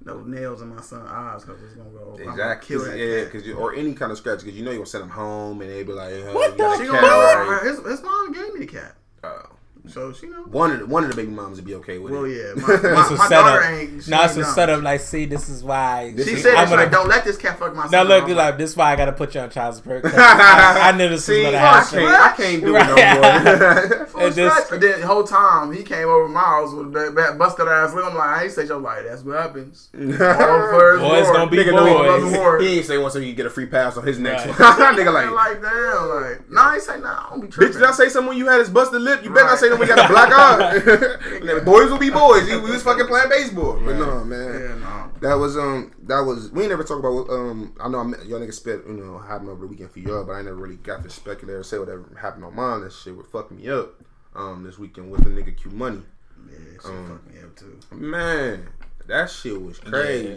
no 0.04 0.20
nails 0.22 0.62
in 0.62 0.68
my 0.74 0.80
son's 0.82 1.08
eyes 1.10 1.44
because 1.44 1.62
it's 1.62 1.74
gonna 1.74 1.90
go. 1.90 2.16
Gonna 2.16 2.30
Exactly, 2.30 2.76
that 2.78 2.98
yeah, 2.98 3.24
because 3.24 3.48
or 3.52 3.74
any 3.74 3.94
kind 3.94 4.12
of 4.12 4.18
scratch, 4.18 4.40
because 4.40 4.54
you 4.56 4.64
know 4.64 4.70
you 4.70 4.78
gonna 4.78 4.86
send 4.86 5.02
them 5.02 5.10
home 5.10 5.60
and 5.60 5.70
they 5.70 5.82
be 5.82 5.92
like, 5.92 6.12
oh, 6.12 6.34
What 6.34 6.56
the 6.58 6.76
She 6.76 6.86
cat, 6.90 7.02
gonna 7.02 7.50
right? 7.50 7.62
his, 7.64 7.78
his 7.84 8.02
mom 8.02 8.32
gave 8.32 8.52
me 8.54 8.60
the 8.60 8.66
cat. 8.66 8.96
Oh, 9.22 9.42
so 9.86 10.12
she 10.12 10.26
know. 10.28 10.38
One 10.44 10.70
of 10.70 10.78
the, 10.80 10.86
one 10.86 11.04
of 11.04 11.10
the 11.10 11.16
baby 11.16 11.30
moms 11.30 11.56
would 11.56 11.64
be 11.66 11.74
okay 11.76 11.98
with 11.98 12.12
Well, 12.12 12.24
it. 12.24 12.56
Well, 12.56 12.66
yeah, 12.66 12.82
my, 12.88 12.94
my, 12.94 13.00
It's 13.10 13.18
my 13.18 13.28
daughter 13.28 13.62
setup. 13.62 13.64
ain't. 13.80 14.02
She 14.04 14.10
No, 14.10 14.22
it's 14.24 14.36
a 14.36 14.40
dumb. 14.42 14.54
setup. 14.54 14.82
Like, 14.82 15.00
see, 15.00 15.26
this 15.26 15.48
is 15.48 15.62
why. 15.62 16.12
This 16.16 16.26
She 16.26 16.34
is- 16.34 16.42
said, 16.42 16.54
I'm 16.54 16.68
gonna- 16.70 16.82
like, 16.82 16.90
"Don't 16.90 17.08
let 17.08 17.24
this 17.24 17.36
cat 17.36 17.58
fuck 17.58 17.74
my 17.74 17.86
Now 17.88 18.02
look, 18.02 18.24
I 18.24 18.26
you 18.26 18.34
was 18.34 18.36
like 18.36 18.58
this 18.58 18.70
is 18.70 18.76
why 18.76 18.92
I 18.92 18.96
gotta 18.96 19.12
put 19.12 19.34
you 19.34 19.40
on 19.42 19.50
child 19.50 19.74
support. 19.76 20.02
I, 20.06 20.88
I 20.88 20.92
knew 20.96 21.08
this 21.08 21.28
was 21.28 21.36
gonna 21.38 21.56
I 21.56 21.60
happen. 21.60 21.98
can't, 21.98 22.20
I 22.20 22.36
can't 22.36 22.62
do 22.62 22.76
it 22.76 22.86
no 22.86 23.96
more. 23.98 24.06
Full 24.14 24.20
And 24.22 24.34
this- 24.34 24.70
And 24.72 24.82
then 24.82 25.00
the 25.00 25.06
whole 25.06 25.24
time 25.24 25.72
he 25.72 25.82
came 25.82 26.08
over 26.08 26.28
my 26.28 26.40
house 26.40 26.72
with 26.72 26.92
that, 26.94 27.14
that 27.14 27.38
busted 27.38 27.68
ass 27.68 27.92
lip. 27.94 28.04
I'm 28.06 28.14
like, 28.16 28.28
I 28.28 28.42
ain't 28.44 28.52
say 28.52 28.66
something 28.66 28.84
like 28.84 29.04
that's 29.04 29.22
what 29.22 29.36
happens. 29.38 29.90
All 29.94 30.00
first 30.00 31.02
Boys 31.02 31.24
war. 31.24 31.32
gonna 31.34 31.50
be 31.50 31.58
Nigga 31.58 31.72
boys. 31.72 32.60
he, 32.62 32.68
he 32.68 32.76
ain't 32.78 32.86
say 32.86 32.98
one 32.98 33.10
so 33.10 33.20
he 33.20 33.32
get 33.34 33.46
a 33.46 33.50
free 33.50 33.66
pass 33.66 33.96
on 33.96 34.06
his 34.06 34.18
next 34.18 34.46
one. 34.46 34.54
Nigga 34.54 35.12
like, 35.12 35.30
like, 35.30 35.34
like 35.34 35.62
damn, 35.62 36.08
like 36.08 36.50
nah, 36.50 36.70
I 36.70 36.74
ain't 36.74 36.82
say 36.82 36.98
nah. 37.00 37.26
I 37.26 37.30
don't 37.30 37.40
be 37.42 37.46
bitch, 37.48 37.52
tripping. 37.52 37.74
did 37.80 37.82
I 37.84 37.92
say 37.92 38.08
something 38.08 38.28
when 38.28 38.38
you 38.38 38.46
had 38.46 38.58
his 38.60 38.70
busted 38.70 39.02
lip? 39.02 39.22
You 39.24 39.30
better 39.30 39.46
not 39.46 39.58
say 39.58 39.68
when 39.78 39.88
you 39.88 39.94
got 39.94 40.08
a 40.08 40.12
black 40.12 40.30
eye. 40.32 41.60
Boys 41.64 41.90
will 41.90 41.98
be 41.98 42.10
boys. 42.10 42.46
We 42.46 42.58
we 42.58 42.70
was 42.70 42.82
fucking 42.82 43.06
playing 43.06 43.28
baseball. 43.28 43.80
But 43.84 43.96
no, 43.96 44.24
man. 44.24 44.60
Yeah, 44.60 44.74
no. 44.76 45.10
That 45.20 45.34
was 45.34 45.56
um 45.56 45.92
that 46.02 46.20
was 46.20 46.50
we 46.52 46.62
ain't 46.62 46.70
never 46.70 46.84
talk 46.84 46.98
about 46.98 47.30
um 47.30 47.74
I 47.80 47.88
know 47.88 48.00
I 48.00 48.02
met, 48.04 48.26
y'all 48.26 48.40
niggas 48.40 48.54
spit 48.54 48.82
you 48.86 48.92
know 48.94 49.18
happened 49.18 49.48
over 49.50 49.62
the 49.62 49.66
weekend 49.68 49.90
for 49.90 50.00
y'all 50.00 50.24
but 50.24 50.32
I 50.32 50.42
never 50.42 50.56
really 50.56 50.76
got 50.76 51.02
to 51.02 51.08
speculate 51.10 51.56
or 51.56 51.62
say 51.62 51.78
whatever 51.78 52.04
happened 52.20 52.44
on 52.44 52.54
mine 52.54 52.82
that 52.82 52.92
shit 52.92 53.16
would 53.16 53.26
fuck 53.26 53.50
me 53.50 53.68
up 53.70 53.94
um 54.34 54.64
this 54.64 54.78
weekend 54.78 55.10
with 55.10 55.24
the 55.24 55.30
nigga 55.30 55.56
Q 55.56 55.70
Money 55.70 56.02
Yeah, 56.50 56.58
she 56.82 56.88
Um, 56.88 57.08
fucked 57.08 57.34
me 57.34 57.40
up 57.40 57.56
too. 57.56 57.80
man 57.96 58.68
that 59.06 59.30
shit 59.30 59.62
was 59.62 59.78
crazy 59.78 60.28
Yeah. 60.28 60.36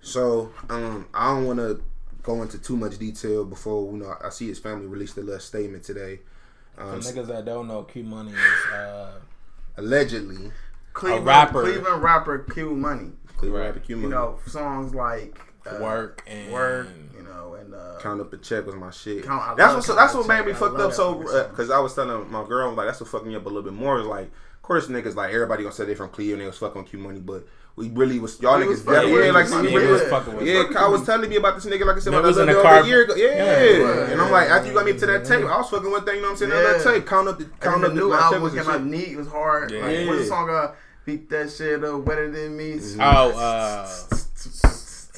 so 0.00 0.50
um 0.70 1.06
I 1.12 1.34
don't 1.34 1.44
want 1.46 1.58
to 1.58 1.82
go 2.22 2.40
into 2.42 2.58
too 2.58 2.76
much 2.76 2.96
detail 2.98 3.44
before 3.44 3.92
you 3.92 3.98
know 3.98 4.14
I 4.24 4.30
see 4.30 4.48
his 4.48 4.58
family 4.58 4.86
released 4.86 5.18
a 5.18 5.20
little 5.20 5.40
statement 5.40 5.82
today 5.84 6.20
For 6.76 6.82
um, 6.82 7.00
niggas 7.00 7.26
that 7.28 7.44
don't 7.44 7.68
know, 7.68 7.82
Q 7.82 8.04
Money 8.04 8.32
is 8.32 8.72
uh, 8.72 9.12
allegedly 9.76 10.50
Cleveland, 10.92 11.26
rapper. 11.26 11.62
Cleveland 11.62 12.02
rapper 12.02 12.38
Q 12.38 12.74
Money. 12.74 13.12
Cleveland 13.36 13.64
rapper 13.64 13.80
Q 13.80 13.96
Money. 13.96 14.08
You 14.08 14.14
know 14.14 14.38
songs 14.46 14.94
like 14.94 15.38
uh, 15.66 15.78
work 15.80 16.22
and 16.26 16.52
work. 16.52 16.88
You 17.16 17.22
know, 17.22 17.54
and 17.54 17.74
uh, 17.74 17.98
Count 18.00 18.20
up 18.20 18.32
a 18.32 18.36
check 18.36 18.66
was 18.66 18.74
my 18.74 18.90
shit. 18.90 19.24
Count- 19.24 19.56
that's 19.56 19.74
what 19.74 19.84
so, 19.84 19.94
Count 19.94 20.00
that's 20.00 20.14
what 20.14 20.28
made 20.28 20.36
Check. 20.36 20.46
me 20.46 20.52
I 20.52 20.54
fucked 20.54 20.78
up. 20.78 20.92
So 20.92 21.14
fucking 21.14 21.28
song. 21.28 21.50
because 21.50 21.70
I 21.70 21.78
was 21.78 21.94
telling 21.94 22.30
my 22.30 22.46
girl 22.46 22.72
like 22.74 22.86
that's 22.86 23.00
what 23.00 23.08
fucked 23.08 23.26
me 23.26 23.34
up 23.36 23.46
a 23.46 23.48
little 23.48 23.62
bit 23.62 23.72
more. 23.72 23.98
Is 23.98 24.06
like, 24.06 24.26
of 24.26 24.62
course 24.62 24.88
niggas 24.88 25.14
like 25.14 25.32
everybody 25.32 25.62
gonna 25.62 25.74
say 25.74 25.86
they 25.86 25.94
from 25.94 26.10
Cleveland. 26.10 26.42
They 26.42 26.46
was 26.46 26.58
fucking 26.58 26.84
Q 26.84 26.98
Money, 26.98 27.20
but 27.20 27.46
we 27.76 27.90
really 27.90 28.18
was 28.18 28.40
y'all 28.40 28.58
We 28.58 28.64
niggas 28.64 28.68
was 28.68 28.82
fucking 28.82 28.94
definitely 28.94 29.12
with 29.12 29.22
yeah, 29.22 29.28
him. 29.28 29.34
like 29.34 29.48
Yeah, 29.50 29.60
we 29.60 29.66
we 29.68 29.74
really 29.76 29.92
was 29.92 30.00
was 30.02 30.10
fucking 30.10 30.36
with 30.36 30.46
Yeah, 30.46 30.60
him. 30.66 30.72
Kyle 30.72 30.90
was 30.92 31.04
telling 31.04 31.28
me 31.30 31.36
about 31.36 31.54
this 31.56 31.66
nigga 31.66 31.84
like 31.86 31.96
I 31.96 32.00
said 32.00 32.10
Man 32.10 32.20
about 32.20 32.28
was 32.28 32.36
a 32.38 32.40
in 32.40 32.46
the 32.46 32.52
little 32.54 32.66
over 32.66 32.74
car- 32.76 32.82
a 32.84 32.86
year 32.86 33.02
ago. 33.04 33.14
Yeah, 33.16 33.62
Yeah, 33.62 34.10
and 34.12 34.20
I'm 34.22 34.30
like 34.32 34.48
after 34.48 34.68
you 34.68 34.74
got 34.74 34.86
me 34.86 34.92
to 34.98 35.06
that 35.06 35.24
tape, 35.26 35.44
I 35.44 35.58
was 35.58 35.68
fucking 35.68 35.90
with 35.92 36.06
that. 36.06 36.14
You 36.14 36.20
know 36.22 36.28
what 36.28 36.30
I'm 36.32 36.36
saying? 36.38 36.52
Yeah. 36.52 36.62
That 36.72 36.82
tape, 36.82 37.06
count 37.06 37.28
up 37.28 37.38
the 37.38 37.44
count 37.60 37.84
up 37.84 37.90
the 37.90 37.94
the 37.96 38.00
new 38.00 38.08
my 38.10 38.18
album 38.18 38.42
was 38.42 38.52
came 38.54 38.60
and 38.62 38.68
out 38.70 38.78
shit. 38.78 38.86
neat. 38.86 39.08
It 39.12 39.16
was 39.18 39.28
hard. 39.28 39.70
Yeah. 39.70 39.86
Like, 39.86 40.06
what's 40.08 40.20
the 40.22 40.26
song? 40.26 40.48
Uh, 40.50 40.74
beat 41.04 41.28
that 41.30 41.50
shit 41.52 41.84
up 41.84 42.04
better 42.04 42.30
than 42.30 42.56
me. 42.56 42.80
oh, 42.98 43.30
uh, 43.38 43.88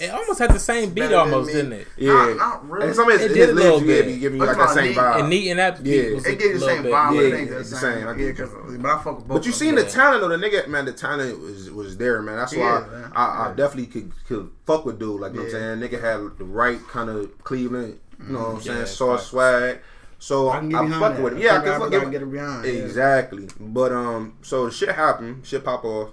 it 0.01 0.11
almost 0.11 0.39
had 0.39 0.53
the 0.53 0.59
same 0.59 0.91
beat 0.91 1.13
almost, 1.13 1.51
didn't 1.53 1.73
it? 1.73 1.87
Yeah, 1.97 2.13
Not- 2.13 2.37
not 2.37 2.71
really. 2.71 2.87
And 2.87 2.95
some 2.97 3.09
of 3.11 3.15
It 3.15 3.21
his, 3.23 3.29
did 3.33 3.37
his 3.37 3.51
a 3.51 3.53
little 3.55 3.81
yeah, 3.81 3.87
bit. 3.87 4.07
be 4.07 4.19
giving 4.19 4.41
you 4.41 4.47
What's 4.47 4.59
like 4.59 4.69
that 4.69 4.75
my 4.75 4.81
same 4.83 4.89
neat? 4.91 4.97
vibe. 4.99 5.19
And 5.21 5.29
neat 5.31 5.51
and 5.51 5.59
that 5.59 5.83
beat 5.83 6.05
Yeah. 6.09 6.15
was 6.15 6.27
It 6.27 6.33
a 6.33 6.37
get 6.37 6.53
the 6.55 6.61
same 6.61 6.83
bit- 6.85 6.93
vibe. 6.93 7.15
Yeah, 7.15 7.21
it 7.21 7.35
ain't 7.41 7.51
the 7.51 7.59
it's 7.59 7.71
the 7.71 7.77
same. 7.77 7.93
same. 7.99 8.07
I 8.09 8.11
Yeah, 8.13 8.17
get 8.33 8.37
'cause- 8.39 8.49
but 8.79 8.87
I 8.91 9.03
fuck 9.03 9.17
with 9.19 9.29
both. 9.29 9.37
But 9.39 9.45
you 9.47 9.51
of 9.53 9.57
seen 9.57 9.75
them. 9.75 9.85
the 9.85 9.91
talent 9.91 10.21
though. 10.23 10.29
The 10.29 10.37
nigga, 10.37 10.67
man, 10.69 10.85
the 10.85 10.93
talent 10.93 11.41
was 11.41 11.71
was 11.71 11.97
there, 11.97 12.23
man. 12.23 12.37
That's 12.37 12.53
He 12.53 12.61
why 12.61 12.79
is, 12.81 12.91
man. 12.91 13.13
I, 13.15 13.25
I 13.25 13.49
Yeah. 13.49 13.55
definitely 13.55 13.87
could 13.87 14.13
could 14.27 14.51
fuck 14.67 14.85
with 14.87 14.99
dude. 14.99 15.21
Like 15.21 15.33
you 15.33 15.39
know 15.39 15.45
what 15.45 15.55
I'm 15.55 15.81
saying, 15.81 15.91
nigga 15.91 16.01
had 16.01 16.39
the 16.39 16.45
right 16.45 16.81
kind 16.89 17.11
of 17.11 17.31
Cleveland. 17.45 17.99
You 18.27 18.33
know 18.33 18.39
what 18.41 18.49
I'm 18.57 18.61
saying, 18.63 18.79
Yeah, 18.79 18.85
sauce 18.85 19.27
swag. 19.29 19.79
So 20.21 20.49
I 20.49 20.57
I, 20.57 20.59
can 20.61 20.69
get 20.71 20.79
I 20.81 20.85
behind 20.87 21.15
fuck 21.15 21.23
with 21.23 21.33
him. 21.35 21.39
Yeah, 21.39 21.57
I 21.57 21.61
can 21.61 21.81
fuck 21.81 21.91
with 21.91 22.11
get 22.11 22.23
it 22.23 22.33
behind. 22.33 22.65
yeah. 22.67 22.73
Exactly. 22.73 23.49
But 23.61 23.93
um, 23.93 24.33
so 24.43 24.69
shit 24.71 24.89
happened. 24.91 25.47
Shit 25.47 25.65
pop 25.65 25.85
off, 25.85 26.09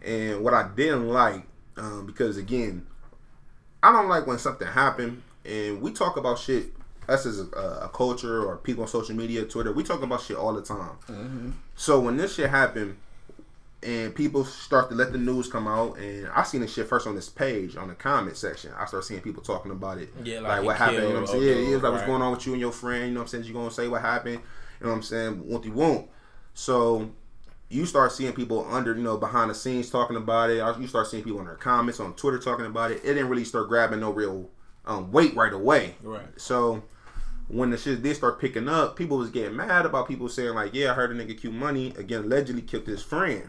and 0.00 0.42
what 0.44 0.54
I 0.54 0.68
didn't 0.76 1.08
like, 1.08 1.42
um, 1.76 2.06
because 2.06 2.36
again, 2.36 2.86
I 3.82 3.92
don't 3.92 4.08
like 4.08 4.26
when 4.26 4.38
something 4.38 4.66
happened 4.66 5.22
and 5.44 5.80
we 5.80 5.92
talk 5.92 6.16
about 6.16 6.38
shit. 6.38 6.74
Us 7.08 7.24
as 7.24 7.40
a, 7.40 7.44
a 7.84 7.88
culture 7.88 8.44
or 8.44 8.58
people 8.58 8.82
on 8.82 8.88
social 8.88 9.16
media, 9.16 9.42
Twitter, 9.44 9.72
we 9.72 9.82
talk 9.82 10.02
about 10.02 10.20
shit 10.20 10.36
all 10.36 10.52
the 10.52 10.60
time. 10.60 10.90
Mm-hmm. 11.08 11.50
So 11.74 12.00
when 12.00 12.18
this 12.18 12.34
shit 12.34 12.50
happened, 12.50 12.98
and 13.82 14.14
people 14.14 14.44
start 14.44 14.90
to 14.90 14.94
let 14.96 15.12
the 15.12 15.18
news 15.18 15.48
come 15.48 15.68
out, 15.68 15.98
and 15.98 16.28
I 16.28 16.42
seen 16.42 16.60
this 16.60 16.74
shit 16.74 16.88
first 16.88 17.06
on 17.06 17.14
this 17.14 17.28
page 17.28 17.76
on 17.76 17.88
the 17.88 17.94
comment 17.94 18.36
section. 18.36 18.72
I 18.76 18.86
start 18.86 19.04
seeing 19.04 19.20
people 19.20 19.42
talking 19.42 19.70
about 19.70 19.98
it. 19.98 20.10
Yeah, 20.24 20.40
like 20.40 20.58
like, 20.58 20.64
what 20.64 20.76
happened. 20.76 20.96
You 20.96 21.02
know 21.04 21.14
what 21.14 21.20
I'm 21.20 21.26
saying? 21.26 21.42
Yeah, 21.44 21.70
yeah, 21.70 21.76
like 21.76 21.92
what's 21.92 22.06
going 22.06 22.22
on 22.22 22.32
with 22.32 22.46
you 22.46 22.52
and 22.52 22.60
your 22.60 22.72
friend. 22.72 23.06
You 23.06 23.10
know 23.12 23.20
what 23.20 23.24
I'm 23.24 23.28
saying? 23.28 23.44
you're 23.44 23.54
gonna 23.54 23.70
say 23.70 23.88
what 23.88 24.02
happened? 24.02 24.40
You 24.80 24.86
know 24.86 24.90
what 24.90 24.96
I'm 24.96 25.02
saying? 25.02 25.48
What 25.48 25.64
you 25.64 25.72
won't. 25.72 26.08
So 26.54 27.10
you 27.70 27.84
start 27.84 28.12
seeing 28.12 28.32
people 28.32 28.66
under, 28.70 28.94
you 28.94 29.02
know, 29.02 29.16
behind 29.16 29.50
the 29.50 29.54
scenes 29.54 29.90
talking 29.90 30.16
about 30.16 30.50
it. 30.50 30.56
You 30.80 30.86
start 30.86 31.06
seeing 31.06 31.22
people 31.22 31.40
in 31.40 31.46
their 31.46 31.54
comments 31.54 32.00
on 32.00 32.14
Twitter 32.14 32.38
talking 32.38 32.66
about 32.66 32.90
it. 32.90 32.98
It 33.04 33.14
didn't 33.14 33.28
really 33.28 33.44
start 33.44 33.68
grabbing 33.68 34.00
no 34.00 34.10
real 34.10 34.48
um, 34.86 35.12
weight 35.12 35.36
right 35.36 35.52
away. 35.52 35.94
Right. 36.02 36.26
So 36.36 36.82
when 37.48 37.70
the 37.70 37.76
shit 37.76 38.02
did 38.02 38.16
start 38.16 38.40
picking 38.40 38.68
up, 38.68 38.96
people 38.96 39.18
was 39.18 39.30
getting 39.30 39.56
mad 39.56 39.86
about 39.86 40.08
people 40.08 40.28
saying 40.28 40.54
like, 40.54 40.74
"Yeah, 40.74 40.92
I 40.92 40.94
heard 40.94 41.10
a 41.10 41.14
nigga 41.14 41.38
Q 41.38 41.52
Money 41.52 41.92
again 41.98 42.24
allegedly 42.24 42.62
killed 42.62 42.86
his 42.86 43.02
friend," 43.02 43.48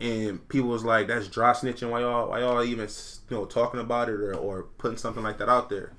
and 0.00 0.46
people 0.48 0.70
was 0.70 0.84
like, 0.84 1.08
"That's 1.08 1.28
dry 1.28 1.52
snitching. 1.52 1.90
Why 1.90 2.00
y'all, 2.00 2.30
why 2.30 2.40
y'all 2.40 2.64
even 2.64 2.88
you 3.30 3.36
know 3.36 3.44
talking 3.44 3.80
about 3.80 4.08
it 4.08 4.14
or, 4.14 4.34
or 4.34 4.62
putting 4.78 4.96
something 4.96 5.22
like 5.22 5.38
that 5.38 5.48
out 5.48 5.68
there?" 5.68 5.92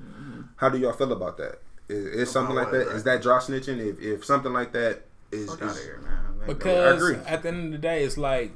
How 0.55 0.69
do 0.69 0.77
y'all 0.77 0.93
feel 0.93 1.11
about 1.11 1.37
that? 1.37 1.61
Is, 1.89 2.05
is 2.05 2.31
something 2.31 2.55
like 2.55 2.71
that? 2.71 2.87
Is 2.89 3.03
that 3.03 3.21
dry 3.21 3.37
snitching? 3.37 3.79
If 3.79 3.99
if 4.01 4.25
something 4.25 4.53
like 4.53 4.71
that 4.73 5.03
is, 5.31 5.51
is 5.51 5.61
of 5.61 5.77
here, 5.77 6.01
Because 6.47 7.13
at 7.25 7.43
the 7.43 7.49
end 7.49 7.65
of 7.67 7.71
the 7.73 7.77
day, 7.77 8.03
it's 8.03 8.17
like 8.17 8.51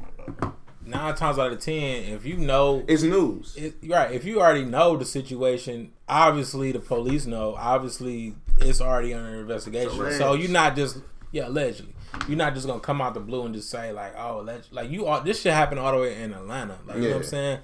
nine 0.85 1.15
times 1.15 1.37
out 1.37 1.51
of 1.51 1.59
ten, 1.59 2.03
if 2.13 2.25
you 2.25 2.37
know 2.37 2.83
it's 2.87 3.03
news. 3.03 3.55
it, 3.57 3.75
right, 3.87 4.11
if 4.11 4.23
you 4.25 4.39
already 4.39 4.63
know 4.65 4.95
the 4.97 5.05
situation, 5.05 5.91
obviously 6.07 6.71
the 6.71 6.79
police 6.79 7.25
know. 7.25 7.55
Obviously, 7.57 8.35
it's 8.59 8.81
already 8.81 9.13
under 9.13 9.39
investigation. 9.41 10.11
So 10.13 10.33
you're 10.33 10.49
not 10.51 10.75
just 10.75 10.99
yeah, 11.31 11.47
allegedly. 11.47 11.93
You're 12.27 12.37
not 12.37 12.53
just 12.53 12.65
gonna 12.65 12.79
come 12.79 13.01
out 13.01 13.13
the 13.13 13.19
blue 13.19 13.45
and 13.45 13.53
just 13.53 13.69
say 13.69 13.91
like, 13.91 14.17
oh, 14.17 14.47
like 14.71 14.89
you 14.89 15.05
are. 15.07 15.21
This 15.23 15.41
shit 15.41 15.53
happened 15.53 15.79
all 15.79 15.91
the 15.91 15.99
way 15.99 16.21
in 16.21 16.33
Atlanta. 16.33 16.77
Like 16.85 16.97
you 16.97 17.03
know 17.03 17.09
what 17.09 17.17
I'm 17.17 17.23
saying. 17.23 17.59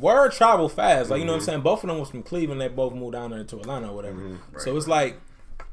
Word 0.00 0.32
travel 0.32 0.68
fast, 0.68 1.08
like 1.10 1.20
you 1.20 1.24
know 1.24 1.32
Mm-hmm. 1.32 1.36
what 1.36 1.40
I'm 1.40 1.44
saying. 1.46 1.60
Both 1.62 1.84
of 1.84 1.88
them 1.88 1.98
was 2.00 2.10
from 2.10 2.22
Cleveland. 2.24 2.60
They 2.60 2.66
both 2.68 2.94
moved 2.94 3.12
down 3.12 3.30
there 3.30 3.44
to 3.44 3.56
Atlanta 3.60 3.90
or 3.90 3.94
whatever. 3.94 4.18
Mm-hmm. 4.20 4.58
So 4.58 4.76
it's 4.76 4.88
like 4.88 5.20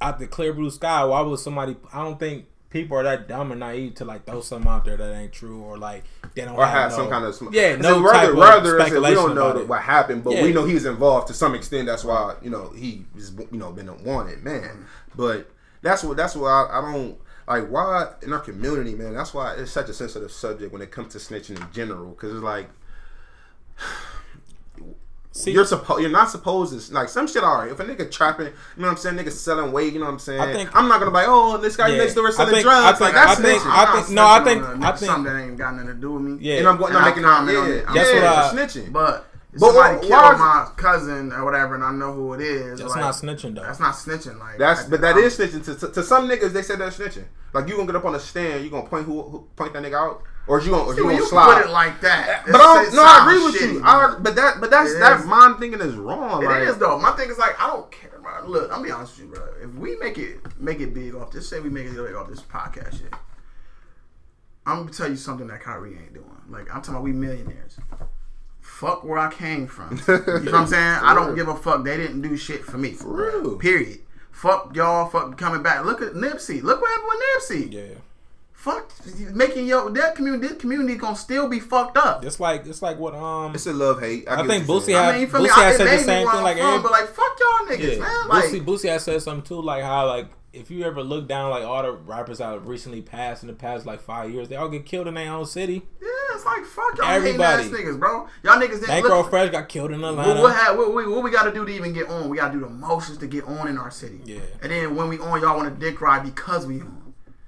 out 0.02 0.20
the 0.20 0.28
clear 0.28 0.54
blue 0.54 0.70
sky. 0.70 1.04
Why 1.06 1.22
would 1.22 1.40
somebody? 1.40 1.76
I 1.92 2.04
don't 2.04 2.20
think 2.20 2.46
people 2.76 2.98
are 2.98 3.04
that 3.04 3.26
dumb 3.26 3.52
and 3.52 3.62
naive 3.62 3.96
to 3.96 4.04
like 4.04 4.26
throw 4.26 4.42
something 4.42 4.70
out 4.70 4.84
there 4.84 4.98
that 4.98 5.16
ain't 5.16 5.32
true 5.32 5.62
or 5.62 5.78
like 5.78 6.04
they 6.34 6.44
don't 6.44 6.58
or 6.58 6.66
have 6.66 6.74
have 6.74 6.92
no- 6.92 6.98
some 6.98 7.10
kind 7.10 7.24
of 7.24 7.34
sm- 7.34 7.48
yeah 7.54 7.74
no 7.78 8.04
type 8.04 8.12
rather, 8.12 8.32
of 8.34 8.38
rather 8.78 9.00
we 9.02 9.14
don't 9.14 9.34
know 9.34 9.64
what 9.66 9.82
happened, 9.82 10.26
but 10.26 10.34
Yeah. 10.34 10.44
we 10.44 10.52
know 10.52 10.66
he's 10.66 10.84
involved 10.84 11.28
to 11.28 11.34
some 11.34 11.56
extent. 11.56 11.86
That's 11.88 12.04
why 12.04 12.36
you 12.42 12.50
know 12.50 12.72
he 12.76 13.06
is 13.16 13.32
you 13.50 13.58
know 13.58 13.72
been 13.72 13.88
a 13.88 13.94
wanted 13.94 14.44
man. 14.44 14.86
But 15.16 15.50
that's 15.82 16.04
what 16.04 16.18
that's 16.18 16.36
why 16.36 16.50
I, 16.50 16.80
I 16.80 16.92
don't 16.92 17.18
like 17.48 17.70
why 17.70 18.12
in 18.22 18.34
our 18.34 18.40
community, 18.40 18.94
man. 18.94 19.14
That's 19.14 19.34
why 19.34 19.54
it's 19.54 19.72
such 19.72 19.88
a 19.88 19.94
sensitive 19.94 20.32
subject 20.34 20.74
when 20.74 20.82
it 20.82 20.92
comes 20.92 21.14
to 21.14 21.20
snitching 21.20 21.56
in 21.62 21.72
general, 21.72 22.10
because 22.10 22.34
it's 22.34 22.44
like. 22.44 22.70
See- 25.38 25.52
you're 25.52 25.66
supposed 25.66 26.02
you're 26.02 26.10
not 26.10 26.30
supposed 26.30 26.88
to 26.88 26.94
like 26.94 27.10
some 27.10 27.28
shit 27.28 27.44
alright. 27.44 27.70
If 27.70 27.78
a 27.82 27.84
nigga 27.84 28.10
trapping, 28.10 28.46
you 28.48 28.54
know 28.78 28.88
what 28.88 28.92
I'm 28.92 28.98
saying, 28.98 29.18
nigga 29.18 29.32
selling 29.32 29.74
weight, 29.74 29.92
you 29.92 30.00
know 30.00 30.06
what 30.06 30.14
I'm 30.14 30.20
saying. 30.20 30.40
I 30.40 30.54
think- 30.54 30.70
I'm 30.74 30.88
not 30.88 31.00
gonna 31.00 31.12
be 31.12 31.16
like, 31.16 31.28
oh, 31.28 31.58
this 31.58 31.76
guy 31.76 31.90
Yeah. 31.90 31.98
next 31.98 32.14
door 32.14 32.28
I 32.28 32.32
selling 32.32 32.54
think- 32.54 32.64
drugs. 32.64 32.86
I 32.86 32.90
think- 32.92 33.02
like 33.02 33.14
that's 33.14 33.40
I 33.40 33.44
think- 33.44 33.62
snitching. 33.62 33.70
I 33.70 33.84
I'm 33.84 33.96
think- 34.04 34.10
no, 34.16 34.26
I 34.26 34.44
think- 34.46 34.64
on 34.66 34.82
think- 34.82 34.98
something 34.98 35.34
that 35.34 35.40
ain't 35.42 35.58
got 35.58 35.74
nothing 35.74 35.88
to 35.88 35.94
do 35.96 36.12
with 36.14 36.22
me. 36.22 36.38
Yeah. 36.40 36.60
and 36.60 36.68
I'm 36.70 36.78
going, 36.78 36.94
And 36.94 37.02
not 37.02 37.04
I 37.04 37.10
making 37.10 37.26
out. 37.26 37.38
comment 37.40 37.58
on 37.58 37.68
Yeah, 37.68 37.74
it. 37.74 37.86
yeah, 37.88 37.94
That's 37.94 38.14
what 38.14 38.24
I- 38.24 38.54
that's 38.54 38.76
snitching. 38.76 38.92
But 38.94 39.26
But 39.58 39.60
somebody 39.60 39.96
why- 39.96 40.00
killed 40.02 40.12
why 40.12 40.34
is- 40.34 40.40
my 40.40 40.68
cousin 40.78 41.34
or 41.34 41.44
whatever, 41.44 41.76
and 41.76 41.84
I 41.84 41.92
know 41.92 42.14
who 42.14 42.34
it 42.34 42.42
is. 42.42 42.80
That's 42.80 42.92
like, 42.92 43.02
not 43.02 43.14
snitching 43.16 43.56
though. 43.56 43.62
That's 43.64 43.80
not 43.82 43.94
snitching. 43.96 44.40
Like 44.40 44.58
That's 44.58 44.86
I- 44.86 44.90
but 44.90 45.02
that 45.02 45.16
I'm- 45.16 45.24
is 45.26 45.38
snitching 45.38 45.66
to, 45.66 45.76
to, 45.76 45.88
to 45.90 46.04
some 46.04 46.30
niggas. 46.30 46.54
They 46.54 46.62
said 46.62 46.80
that's 46.80 46.98
snitching. 46.98 47.26
Like 47.54 47.68
you 47.68 47.76
gonna 47.76 47.88
get 47.88 47.98
up 47.98 48.06
on 48.06 48.14
the 48.14 48.20
stand, 48.22 48.64
you 48.64 48.70
gonna 48.70 48.88
point 48.88 49.06
who, 49.06 49.22
who 49.22 49.46
point 49.58 49.74
that 49.74 49.84
nigga 49.84 49.96
out, 49.96 50.22
or 50.48 50.62
you 50.62 50.72
gonna 50.72 50.84
or 50.84 50.94
See, 50.94 51.02
you 51.02 51.06
when 51.08 51.16
gonna 51.16 51.24
you 51.24 51.30
slide. 51.30 51.56
put 51.62 51.66
it 51.66 51.72
like 51.72 52.02
that. 52.02 52.44
but 52.46 52.56
I 52.56 52.84
don't, 52.84 52.96
no, 52.96 53.04
I 53.04 53.26
agree 53.26 53.44
with 53.46 53.56
shitty, 53.56 53.74
you. 53.74 53.84
I, 53.84 54.16
but 54.20 54.36
that 54.36 54.62
but 54.62 54.70
that's 54.70 54.92
It 54.92 55.00
that 55.00 55.20
is. 55.22 55.26
mind 55.26 55.60
thinking 55.60 55.82
is 55.82 55.96
wrong. 55.96 56.44
It 56.44 56.48
like, 56.48 56.64
is 56.64 56.78
though. 56.78 57.00
My 57.00 57.12
thing 57.12 57.30
is 57.30 57.38
like 57.38 57.60
I 57.62 57.68
don't 57.68 57.90
care, 57.92 58.20
bro. 58.22 58.48
Look, 58.48 58.72
I'm 58.72 58.84
be 58.84 58.92
honest 58.92 59.18
with 59.20 59.28
you, 59.30 59.34
bro. 59.36 59.44
If 59.64 59.74
we 59.76 59.96
make 59.98 60.18
it 60.18 60.40
make 60.60 60.80
it 60.80 60.94
big 60.94 61.16
off 61.16 61.32
this, 61.32 61.48
say 61.50 61.60
we 61.60 61.70
make 61.70 61.86
it 61.88 61.96
big 61.96 62.16
off 62.16 62.30
this 62.30 62.42
podcast 62.42 62.98
shit. 63.00 63.14
I'm 64.66 64.80
gonna 64.80 64.92
tell 64.92 65.10
you 65.10 65.16
something 65.16 65.48
that 65.48 65.62
Kyrie 65.62 65.92
ain't 65.98 66.14
doing. 66.14 66.26
Like 66.50 66.64
I'm 66.74 66.82
talking 66.82 66.96
about 66.96 67.04
we 67.04 67.12
millionaires. 67.12 67.78
Fuck 68.62 69.04
where 69.04 69.20
I 69.20 69.32
came 69.32 69.68
from. 69.68 70.02
You 70.08 70.14
know 70.18 70.52
what 70.52 70.54
I'm 70.56 70.68
saying? 70.68 70.84
I 71.04 71.14
don't 71.14 71.36
give 71.36 71.48
a 71.48 71.56
fuck. 71.56 71.84
They 71.84 71.98
didn't 71.98 72.22
do 72.22 72.36
shit 72.36 72.64
for 72.64 72.78
me. 72.78 72.92
For 72.94 73.42
real. 73.42 73.58
Period. 73.58 74.00
Fuck 74.32 74.76
y'all. 74.76 75.08
Fuck 75.08 75.38
coming 75.38 75.62
back. 75.62 75.86
Look 75.86 76.02
at 76.02 76.14
Nipsey. 76.14 76.62
Look 76.64 76.82
what 76.82 76.90
happened 76.90 77.10
with 77.10 77.70
Nipsey. 77.70 77.74
yeah. 77.74 78.00
Fuck 78.66 78.92
making 79.36 79.68
your 79.68 79.92
that 79.92 80.16
community. 80.16 80.48
This 80.48 80.58
community 80.58 80.96
gonna 80.96 81.16
still 81.16 81.48
be 81.48 81.60
fucked 81.60 82.00
up. 82.00 82.26
It's 82.26 82.40
like 82.40 82.66
it's 82.66 82.82
like 82.82 82.98
what 82.98 83.14
um 83.14 83.54
It's 83.54 83.68
a 83.68 83.74
love 83.74 84.00
hate. 84.00 84.28
I 84.28 84.38
get 84.38 84.48
think 84.48 84.68
what 84.68 84.82
Boosie 84.82 84.94
had- 84.94 85.14
I 85.14 85.20
mean, 85.20 85.28
for 85.28 85.40
me, 85.40 85.48
Boosie 85.50 85.54
had 85.54 85.74
it 85.76 85.78
said 85.78 85.86
the 85.86 85.98
same 86.00 86.28
thing, 86.28 86.42
like, 86.44 86.58
from, 86.58 86.82
but 86.82 86.92
like 86.92 87.06
fuck 87.08 87.38
y'all 87.40 87.68
niggas, 87.68 87.94
yeah. 87.94 88.00
man. 88.00 88.28
Like 88.28 88.46
Boosie, 88.46 88.66
Boosie 88.66 88.90
had 88.90 89.02
said 89.02 89.22
something 89.22 89.44
too, 89.44 89.62
like 89.62 89.84
how 89.84 90.08
like 90.08 90.30
if 90.52 90.72
you 90.72 90.84
ever 90.84 91.04
look 91.04 91.28
down 91.28 91.52
like 91.52 91.64
all 91.64 91.84
the 91.84 91.92
rappers 91.92 92.40
that 92.40 92.54
have 92.54 92.68
recently 92.68 93.04
passed 93.04 93.44
in 93.44 93.48
the 93.50 93.54
past 93.54 93.86
like 93.86 94.02
five 94.02 94.32
years, 94.32 94.50
they 94.50 94.56
all 94.56 94.68
get 94.70 94.84
killed 94.84 95.08
in 95.08 95.14
their 95.14 95.32
own 95.32 95.46
city. 95.46 95.84
Yeah, 96.02 96.08
it's 96.34 96.44
like 96.46 96.66
fuck 96.66 96.98
y'all 96.98 97.06
Everybody. 97.06 97.66
ass 97.66 97.70
niggas, 97.70 98.00
bro. 98.00 98.28
Y'all 98.42 98.56
niggas 98.56 98.80
didn't 98.80 98.88
Bankroll 98.88 99.22
look. 99.22 99.30
Fresh 99.30 99.52
got 99.52 99.70
killed 99.70 99.92
in 99.92 100.04
Atlanta. 100.04 100.42
what, 100.42 100.56
ha- 100.56 100.74
what, 100.76 100.92
what, 100.92 101.08
what 101.08 101.24
we 101.24 101.30
got 101.30 101.44
to 101.44 101.54
do 101.54 101.66
to 101.66 101.72
even 101.72 101.94
get 101.94 102.08
on? 102.10 102.30
We 102.30 102.38
got 102.38 102.48
to 102.48 102.54
do 102.54 102.62
the 102.62 102.70
motions 102.72 103.20
to 103.20 103.28
get 103.28 103.44
on 103.44 103.68
in 103.68 103.78
our 103.78 103.92
city. 103.92 104.22
Yeah. 104.26 104.40
And 104.64 104.72
then 104.72 104.96
when 104.96 105.08
we 105.10 105.20
on, 105.20 105.40
y'all 105.40 105.56
want 105.56 105.72
to 105.72 105.80
dick 105.80 106.02
ride 106.02 106.24
because 106.24 106.66
we 106.66 106.82
on. 106.82 107.05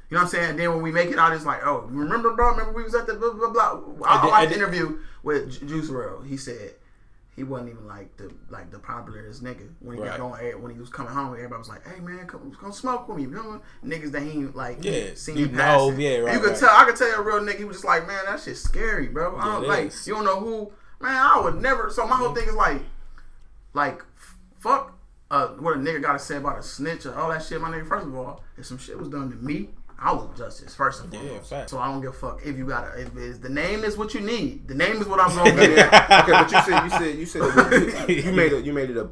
You 0.09 0.15
know 0.15 0.21
what 0.23 0.25
I'm 0.25 0.29
saying? 0.29 0.49
And 0.51 0.59
then 0.59 0.69
when 0.71 0.81
we 0.81 0.91
make 0.91 1.09
it 1.09 1.19
out, 1.19 1.33
it's 1.33 1.45
like, 1.45 1.59
oh, 1.65 1.85
remember, 1.89 2.33
bro? 2.33 2.51
Remember 2.51 2.71
we 2.73 2.83
was 2.83 2.95
at 2.95 3.07
the 3.07 3.13
blah 3.15 3.33
blah 3.33 3.49
blah. 3.49 3.63
I, 3.63 3.73
And 3.73 3.83
then- 3.83 4.07
I 4.07 4.25
watched 4.27 4.49
the 4.49 4.55
interview 4.55 4.99
with 5.23 5.59
Ju- 5.59 5.65
Juice 5.67 5.89
WRLD. 5.89 6.27
He 6.27 6.37
said 6.37 6.75
he 7.35 7.43
wasn't 7.43 7.69
even 7.71 7.87
like 7.87 8.15
the 8.17 8.31
like 8.49 8.71
the 8.71 8.79
popularest 8.79 9.43
nigga 9.43 9.67
when 9.81 9.97
he 9.97 10.01
Right. 10.01 10.11
got 10.17 10.21
on 10.21 10.39
air 10.39 10.57
when 10.57 10.73
he 10.73 10.79
was 10.79 10.89
coming 10.89 11.11
home. 11.11 11.33
Everybody 11.33 11.59
was 11.59 11.67
like, 11.69 11.85
"Hey 11.85 11.99
man, 11.99 12.25
come, 12.25 12.55
come 12.59 12.71
smoke 12.71 13.07
with 13.09 13.17
me." 13.17 13.23
You 13.23 13.29
know, 13.31 13.61
niggas 13.85 14.11
that 14.13 14.21
he 14.21 14.29
ain't 14.31 14.55
like 14.55 14.77
Yeah, 14.83 15.09
seen 15.15 15.37
you 15.37 15.47
know, 15.49 15.57
passing. 15.57 15.99
yeah, 15.99 16.17
right, 16.19 16.33
You 16.33 16.39
could 16.39 16.49
right. 16.51 16.59
tell. 16.59 16.69
I 16.75 16.85
could 16.85 16.95
tell 16.95 17.09
you 17.09 17.15
a 17.15 17.21
real 17.21 17.39
nigga. 17.41 17.57
He 17.57 17.65
was 17.65 17.77
just 17.77 17.85
like, 17.85 18.07
"Man, 18.07 18.23
that 18.25 18.39
shit's 18.39 18.61
scary, 18.63 19.07
bro." 19.09 19.35
I 19.37 19.43
don't 19.45 19.67
like. 19.67 19.87
is. 19.87 20.07
You 20.07 20.15
don't 20.15 20.23
know 20.25 20.39
who. 20.39 20.71
Man, 21.01 21.13
I 21.15 21.39
would 21.41 21.61
never. 21.61 21.89
So 21.91 22.07
my 22.07 22.15
whole 22.15 22.33
thing 22.33 22.47
is 22.47 22.55
like, 22.55 22.81
like, 23.73 24.01
fuck. 24.57 24.93
Uh, 25.29 25.49
what 25.59 25.75
a 25.75 25.77
nigga 25.77 26.01
got 26.01 26.13
to 26.13 26.19
say 26.19 26.37
about 26.37 26.57
a 26.57 26.63
snitch 26.63 27.05
or 27.05 27.13
all 27.13 27.29
that 27.29 27.43
shit, 27.43 27.59
my 27.59 27.69
nigga. 27.69 27.85
First 27.85 28.07
of 28.07 28.15
all, 28.15 28.41
if 28.57 28.65
some 28.65 28.77
shit 28.77 28.97
was 28.97 29.09
done 29.09 29.29
to 29.29 29.35
me, 29.35 29.69
I 29.99 30.13
want 30.13 30.37
justice 30.37 30.75
first 30.75 31.03
and 31.03 31.11
Yeah, 31.13 31.19
foremost. 31.21 31.49
fact. 31.49 31.69
so 31.71 31.79
I 31.79 31.87
don't 31.91 32.01
give 32.01 32.11
a 32.11 32.13
fuck 32.13 32.41
if 32.45 32.55
you 32.57 32.65
got 32.67 32.93
to. 32.93 33.01
If 33.01 33.17
it's, 33.17 33.39
the 33.39 33.49
name 33.49 33.83
is 33.83 33.97
what 33.97 34.13
you 34.13 34.21
need, 34.21 34.67
the 34.67 34.75
name 34.75 34.97
is 35.01 35.07
what 35.07 35.19
I'm 35.19 35.35
gonna 35.35 35.55
get. 35.55 35.71
Yeah. 35.77 36.19
okay, 36.23 36.31
but 36.33 36.51
you 36.51 36.61
said 36.61 36.83
you 36.83 36.89
said 36.89 37.17
you 37.17 37.25
said 37.25 38.09
you, 38.09 38.15
you 38.25 38.31
made 38.31 38.53
it 38.53 38.63
you 38.65 38.73
made 38.73 38.89
it 38.91 38.97
a 38.97 39.05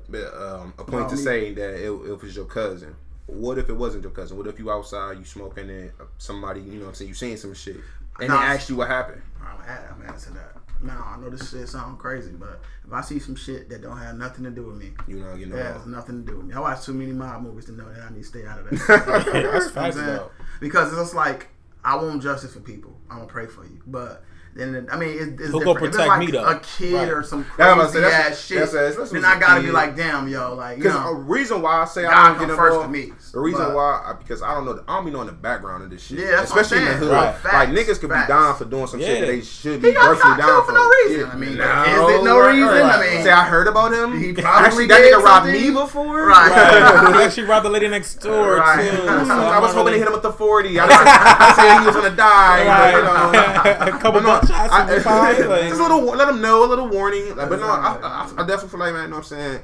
um, 0.55 0.73
a 0.77 0.83
point 0.83 1.09
to 1.09 1.15
me. 1.15 1.21
say 1.21 1.53
that 1.55 1.73
it, 1.73 1.87
it 1.89 2.21
was 2.21 2.35
your 2.35 2.45
cousin. 2.45 2.95
What 3.27 3.57
if 3.57 3.69
it 3.69 3.73
wasn't 3.73 4.03
your 4.03 4.11
cousin? 4.11 4.37
What 4.37 4.45
if 4.45 4.59
you 4.59 4.69
outside, 4.71 5.17
you 5.17 5.25
smoking, 5.25 5.67
and 5.71 5.91
somebody, 6.19 6.61
you 6.61 6.73
know, 6.73 6.81
what 6.81 6.89
I'm 6.89 6.93
saying 6.93 7.09
you 7.09 7.15
seeing 7.15 7.37
some 7.37 7.55
shit, 7.55 7.77
and 8.19 8.29
Nah. 8.29 8.39
they 8.39 8.45
asked 8.45 8.69
you 8.69 8.75
what 8.75 8.87
happened? 8.87 9.23
I'm 9.41 9.57
gonna 9.57 9.87
I'm 9.91 9.97
gonna 10.01 10.11
answer 10.13 10.29
that. 10.31 10.55
Now 10.85 11.13
I 11.15 11.19
know 11.19 11.29
this 11.29 11.49
shit 11.51 11.67
sound 11.67 11.99
crazy, 11.99 12.31
but 12.31 12.61
if 12.85 12.93
I 12.93 13.01
see 13.01 13.19
some 13.19 13.35
shit 13.35 13.69
that 13.69 13.81
don't 13.81 13.97
have 13.97 14.15
nothing 14.17 14.43
to 14.45 14.51
do 14.51 14.65
with 14.65 14.77
me, 14.77 14.91
You 15.07 15.19
know, 15.19 15.33
you 15.35 15.45
know. 15.47 15.55
that 15.55 15.75
has 15.77 15.85
nothing 15.85 16.25
to 16.25 16.31
do 16.31 16.37
with 16.37 16.47
me. 16.47 16.53
I 16.53 16.59
watch 16.59 16.85
too 16.85 16.93
many 16.93 17.11
mob 17.11 17.41
movies 17.43 17.65
to 17.65 17.71
know 17.71 17.91
that 17.91 18.03
I 18.03 18.09
need 18.13 18.21
to 18.21 18.27
stay 18.27 18.45
out 18.45 18.59
of 18.59 18.69
that. 18.69 18.87
That's 19.05 19.25
You 19.33 19.33
know 19.43 19.51
what 19.51 19.63
I'm 19.63 19.69
facts 19.69 19.95
though. 19.95 20.31
Because 20.59 20.89
it's 20.89 21.01
just 21.01 21.15
like 21.15 21.47
I 21.83 21.95
want 21.95 22.21
justice 22.21 22.53
for 22.53 22.59
people. 22.61 22.95
I'm 23.09 23.17
gonna 23.17 23.27
pray 23.29 23.47
for 23.47 23.63
you, 23.63 23.81
but 23.87 24.23
then 24.55 24.87
I 24.91 24.97
mean 24.97 25.09
it, 25.09 25.15
it's 25.39 25.51
Who 25.51 25.59
different. 25.59 25.65
gonna 25.65 25.71
if 25.77 25.83
it's 25.83 25.95
protect 25.97 26.07
like 26.09 26.19
me, 26.19 26.31
though? 26.31 26.45
a 26.45 26.59
kid 26.59 26.93
Right. 26.93 27.09
or 27.09 27.23
some 27.23 27.45
Yeah, 27.59 27.71
I'm 27.71 27.79
about 27.79 27.91
to 27.91 27.91
crazy 27.91 28.05
say, 28.05 28.11
that's- 28.11 28.31
ass 28.31 28.45
shit, 28.45 28.57
that's- 28.57 28.73
that's- 28.73 28.95
that's 28.95 29.11
then 29.11 29.25
I 29.25 29.39
gotta 29.39 29.59
a 29.59 29.63
be 29.63 29.71
like, 29.71 29.95
damn, 29.97 30.27
yo, 30.27 30.53
like 30.55 30.77
you 30.77 30.83
Because 30.83 30.99
know, 30.99 31.09
a 31.09 31.13
reason 31.15 31.61
why 31.61 31.81
I 31.81 31.85
say 31.85 32.03
God 32.03 32.13
I 32.13 32.27
don't 32.29 32.37
come 32.37 32.47
get 32.47 32.55
first 32.57 32.81
to 32.81 32.87
me, 32.87 33.11
the 33.33 33.39
reason 33.39 33.65
but- 33.65 33.75
why 33.75 34.01
I, 34.05 34.13
because 34.13 34.41
I 34.41 34.53
don't 34.53 34.65
know, 34.65 34.81
I 34.87 34.95
don't 34.95 35.05
be 35.05 35.11
knowing 35.11 35.27
the 35.27 35.33
background 35.33 35.83
of 35.83 35.89
this 35.89 36.03
shit. 36.03 36.19
Yeah, 36.19 36.31
that's 36.37 36.51
what 36.51 36.59
I'm 36.59 36.63
especially 36.63 36.85
in 36.85 36.91
the 36.91 37.05
hood. 37.05 37.11
Right. 37.11 37.35
Facts, 37.35 37.53
Like 37.53 37.69
niggas 37.69 37.99
could 37.99 38.09
facts. 38.09 38.27
be 38.27 38.33
down 38.33 38.55
for 38.55 38.65
doing 38.65 38.87
some 38.87 38.99
shit 39.01 39.19
that 39.21 39.27
they 39.27 39.41
should 39.41 39.71
He 39.83 39.89
be 39.89 39.93
got 39.93 40.05
birthly 40.17 40.37
down 40.37 40.61
for. 40.61 40.67
for 40.67 40.71
no 40.73 40.89
reason. 41.05 41.19
Yeah. 41.19 41.31
I 41.31 41.35
mean, 41.35 41.57
No, 41.57 42.07
is 42.09 42.15
it 42.15 42.23
no 42.23 42.39
reason? 42.47 42.63
right. 42.67 42.95
I 42.95 43.01
mean, 43.15 43.23
say 43.23 43.31
I 43.31 43.43
heard 43.45 43.67
about 43.67 43.91
him. 43.93 44.19
He 44.21 44.31
probably 44.33 44.65
Actually, 44.65 44.87
that 44.87 45.01
nigga 45.01 45.21
robbed 45.23 45.47
me 45.47 45.71
before. 45.71 46.25
Right. 46.27 46.49
Right. 46.49 47.13
he 47.17 47.23
actually 47.23 47.43
robbed 47.47 47.65
the 47.65 47.69
lady 47.69 47.87
next 47.89 48.15
door 48.21 48.55
Right. 48.57 48.89
too. 48.89 49.01
I 49.07 49.59
was 49.59 49.73
hoping 49.73 49.93
to 49.93 49.99
hit 49.99 50.07
him 50.07 50.13
with 50.13 50.21
the 50.23 50.31
forty. 50.31 50.79
I, 50.79 50.85
I 50.87 51.53
said 51.55 51.79
he 51.81 51.85
was 51.87 51.95
gonna 51.95 52.15
die. 52.15 52.63
but, 52.65 52.95
you 52.95 53.03
know. 53.03 53.31
Right. 53.31 53.87
a 53.89 53.99
couple 53.99 54.21
months. 54.21 54.23
no, 54.23 54.35
buck 54.35 54.44
shots 54.47 54.73
I, 54.73 54.81
and 54.81 54.89
be 54.89 54.99
fine. 54.99 55.49
Like, 55.49 55.61
just 55.69 55.79
a 55.79 55.83
little, 55.83 56.03
let 56.03 56.27
them 56.27 56.41
know, 56.41 56.65
a 56.65 56.67
little 56.67 56.87
warning. 56.87 57.35
Like, 57.35 57.49
but 57.49 57.59
no, 57.59 57.67
I, 57.67 57.99
I, 58.01 58.23
I 58.37 58.47
definitely 58.47 58.69
feel 58.69 58.79
like, 58.79 58.93
man, 58.93 59.03
you 59.03 59.09
know 59.09 59.15
what 59.17 59.17
I'm 59.17 59.23
saying? 59.23 59.59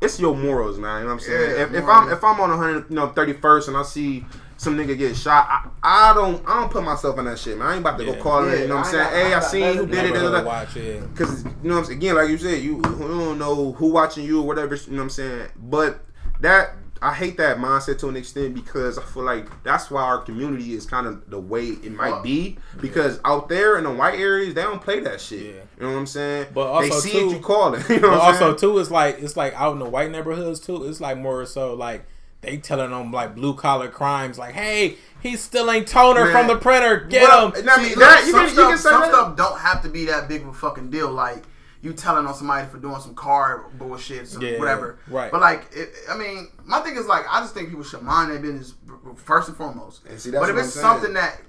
It's 0.00 0.20
your 0.20 0.36
morals, 0.36 0.78
man. 0.78 0.98
You 0.98 1.08
know 1.08 1.14
what 1.14 1.22
I'm 1.22 1.26
saying? 1.26 1.50
Yeah, 1.56 1.62
if, 1.64 1.72
if. 1.74 1.84
I'm 1.86 2.10
if 2.12 2.22
I'm 2.22 2.38
on 2.40 2.50
100, 2.50 2.90
you 2.90 2.96
know, 2.96 3.08
31st, 3.08 3.68
and 3.68 3.76
I 3.78 3.82
see 3.82 4.24
some 4.58 4.76
nigga 4.76 4.96
get 4.96 5.16
shot, 5.16 5.46
I, 5.48 6.10
I 6.10 6.14
don't 6.14 6.42
I 6.46 6.60
don't 6.60 6.70
put 6.70 6.82
myself 6.84 7.18
in 7.18 7.24
that 7.26 7.38
shit, 7.38 7.56
man. 7.58 7.66
I 7.66 7.70
ain't 7.72 7.80
about 7.80 7.98
to 7.98 8.04
Yeah. 8.04 8.14
go 8.16 8.22
call 8.22 8.46
it. 8.48 8.60
You 8.60 8.68
know 8.68 8.76
what 8.76 8.86
I'm 8.86 8.90
saying? 8.92 9.04
ain't 9.06 9.14
Hey, 9.14 9.26
I 9.34 9.40
got- 9.40 9.44
seen 9.44 9.76
who 9.76 9.86
did 9.86 9.94
it. 9.98 10.02
neighborhood 10.02 10.32
da, 10.32 10.38
da, 10.38 10.42
da. 10.42 10.46
watch 10.46 10.76
it. 10.76 11.14
Cause 11.14 11.44
you 11.44 11.50
know 11.62 11.74
what 11.74 11.78
I'm 11.80 11.84
saying? 11.86 11.98
Again, 11.98 12.14
like 12.14 12.28
you 12.28 12.38
said, 12.38 12.62
you, 12.62 12.76
you 12.76 12.82
don't 12.82 13.38
know 13.38 13.72
who 13.72 13.86
watching 13.90 14.24
you 14.24 14.40
or 14.42 14.46
whatever. 14.46 14.74
You 14.74 14.90
know 14.92 14.96
what 14.98 15.02
I'm 15.04 15.10
saying? 15.10 15.48
But 15.56 16.00
that 16.40 16.74
I 17.02 17.12
hate 17.12 17.36
that 17.36 17.58
mindset 17.58 17.98
to 17.98 18.08
an 18.08 18.16
extent 18.16 18.54
because 18.54 18.98
I 18.98 19.02
feel 19.02 19.22
like 19.22 19.46
that's 19.62 19.90
why 19.90 20.02
our 20.02 20.18
community 20.18 20.72
is 20.74 20.86
kind 20.86 21.06
of 21.06 21.28
the 21.30 21.38
way 21.38 21.66
it 21.66 21.92
might 21.92 22.22
be. 22.22 22.56
Because 22.80 23.20
out 23.24 23.48
there 23.48 23.76
in 23.78 23.84
the 23.84 23.90
white 23.92 24.18
areas, 24.18 24.54
they 24.54 24.62
don't 24.62 24.80
play 24.80 25.00
that 25.00 25.20
shit. 25.20 25.40
Yeah. 25.40 25.46
You 25.78 25.86
know 25.86 25.92
what 25.92 25.98
I'm 25.98 26.06
saying? 26.06 26.46
But 26.54 26.66
also 26.68 26.88
they 26.88 27.00
see 27.00 27.12
too- 27.12 27.28
it, 27.28 27.32
you 27.32 27.40
call 27.40 27.74
it. 27.74 27.88
You 27.90 28.00
know 28.00 28.10
But 28.10 28.20
also 28.20 28.38
saying? 28.38 28.56
too, 28.56 28.78
it's 28.78 28.90
like 28.90 29.18
it's 29.20 29.36
like 29.36 29.52
out 29.54 29.72
in 29.74 29.78
the 29.78 29.84
white 29.88 30.10
neighborhoods 30.10 30.58
too. 30.60 30.84
It's 30.88 31.00
like 31.00 31.18
more 31.18 31.44
so 31.46 31.74
like 31.74 32.04
they 32.42 32.58
telling 32.58 32.90
them 32.90 33.12
like 33.12 33.34
blue 33.34 33.54
collar 33.54 33.88
crimes, 33.88 34.38
like, 34.38 34.54
hey, 34.54 34.96
he's 35.20 35.40
stealing 35.42 35.84
toner 35.84 36.24
Man. 36.24 36.32
from 36.32 36.46
the 36.46 36.56
printer, 36.56 37.00
get 37.00 37.22
Well, 37.22 37.50
him. 37.50 37.68
I 37.68 37.76
mean, 37.78 37.88
See, 37.88 37.94
that, 37.96 38.16
look, 38.18 38.26
you 38.26 38.32
some 38.32 38.46
can, 38.46 38.54
you 38.56 38.68
can 38.68 38.78
say 38.78 38.82
some 38.90 39.00
that. 39.00 39.08
stuff 39.10 39.36
don't 39.36 39.58
have 39.58 39.82
to 39.82 39.88
be 39.88 40.04
that 40.06 40.28
big 40.28 40.42
of 40.42 40.48
a 40.48 40.52
fucking 40.54 40.90
deal. 40.90 41.10
Like 41.10 41.42
you 41.86 41.92
telling 41.94 42.26
on 42.26 42.34
somebody 42.34 42.66
for 42.68 42.78
doing 42.78 43.00
some 43.00 43.14
car 43.14 43.66
bullshit, 43.78 44.26
some 44.28 44.42
Yeah, 44.42 44.58
whatever. 44.58 44.98
right. 45.08 45.30
But 45.30 45.40
like, 45.40 45.66
it, 45.72 45.90
I 46.10 46.16
mean, 46.16 46.48
my 46.64 46.80
thing 46.80 46.96
is 46.96 47.06
like, 47.06 47.24
I 47.30 47.40
just 47.40 47.54
think 47.54 47.68
people 47.68 47.84
should 47.84 48.02
mind 48.02 48.30
their 48.30 48.38
business 48.40 48.74
first 49.16 49.48
and 49.48 49.56
foremost. 49.56 50.04
And 50.06 50.20
see, 50.20 50.30
that's 50.30 50.42
but 50.42 50.50
if 50.50 50.56
what 50.56 50.64
it's 50.64 50.76
I'm 50.76 50.82
saying. 50.82 50.94
something 51.02 51.12
that 51.14 51.40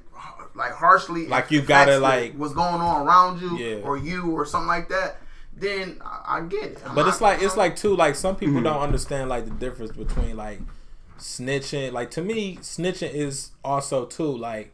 like 0.56 0.72
harshly 0.72 1.28
Like, 1.28 1.52
you 1.52 1.62
gotta, 1.62 2.00
like- 2.00 2.34
what's 2.36 2.54
going 2.54 2.82
on 2.82 3.06
around 3.08 3.42
you 3.42 3.58
Yeah. 3.58 3.76
or 3.84 3.98
you 3.98 4.32
or 4.32 4.46
something 4.46 4.68
like 4.68 4.90
that, 4.90 5.18
then 5.56 6.00
I, 6.06 6.38
I 6.38 6.42
get 6.42 6.64
it. 6.64 6.78
I'm 6.86 6.96
But 6.96 7.04
not- 7.04 7.10
it's 7.10 7.22
like 7.22 7.42
it's 7.42 7.58
like 7.58 7.76
too 7.76 7.96
like 7.96 8.16
some 8.16 8.36
people 8.36 8.56
Mm-hmm. 8.56 8.64
don't 8.66 8.82
understand 8.82 9.30
like 9.30 9.46
the 9.46 9.52
difference 9.52 9.92
between 9.92 10.36
like 10.38 10.60
snitching. 11.20 11.92
Like 11.94 12.12
to 12.12 12.22
me, 12.22 12.58
snitching 12.58 13.12
is 13.14 13.52
also 13.64 14.06
too 14.06 14.36
like 14.38 14.74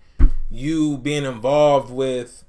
you 0.49 0.97
being 0.97 1.25
involved 1.25 1.89
with 1.91 2.43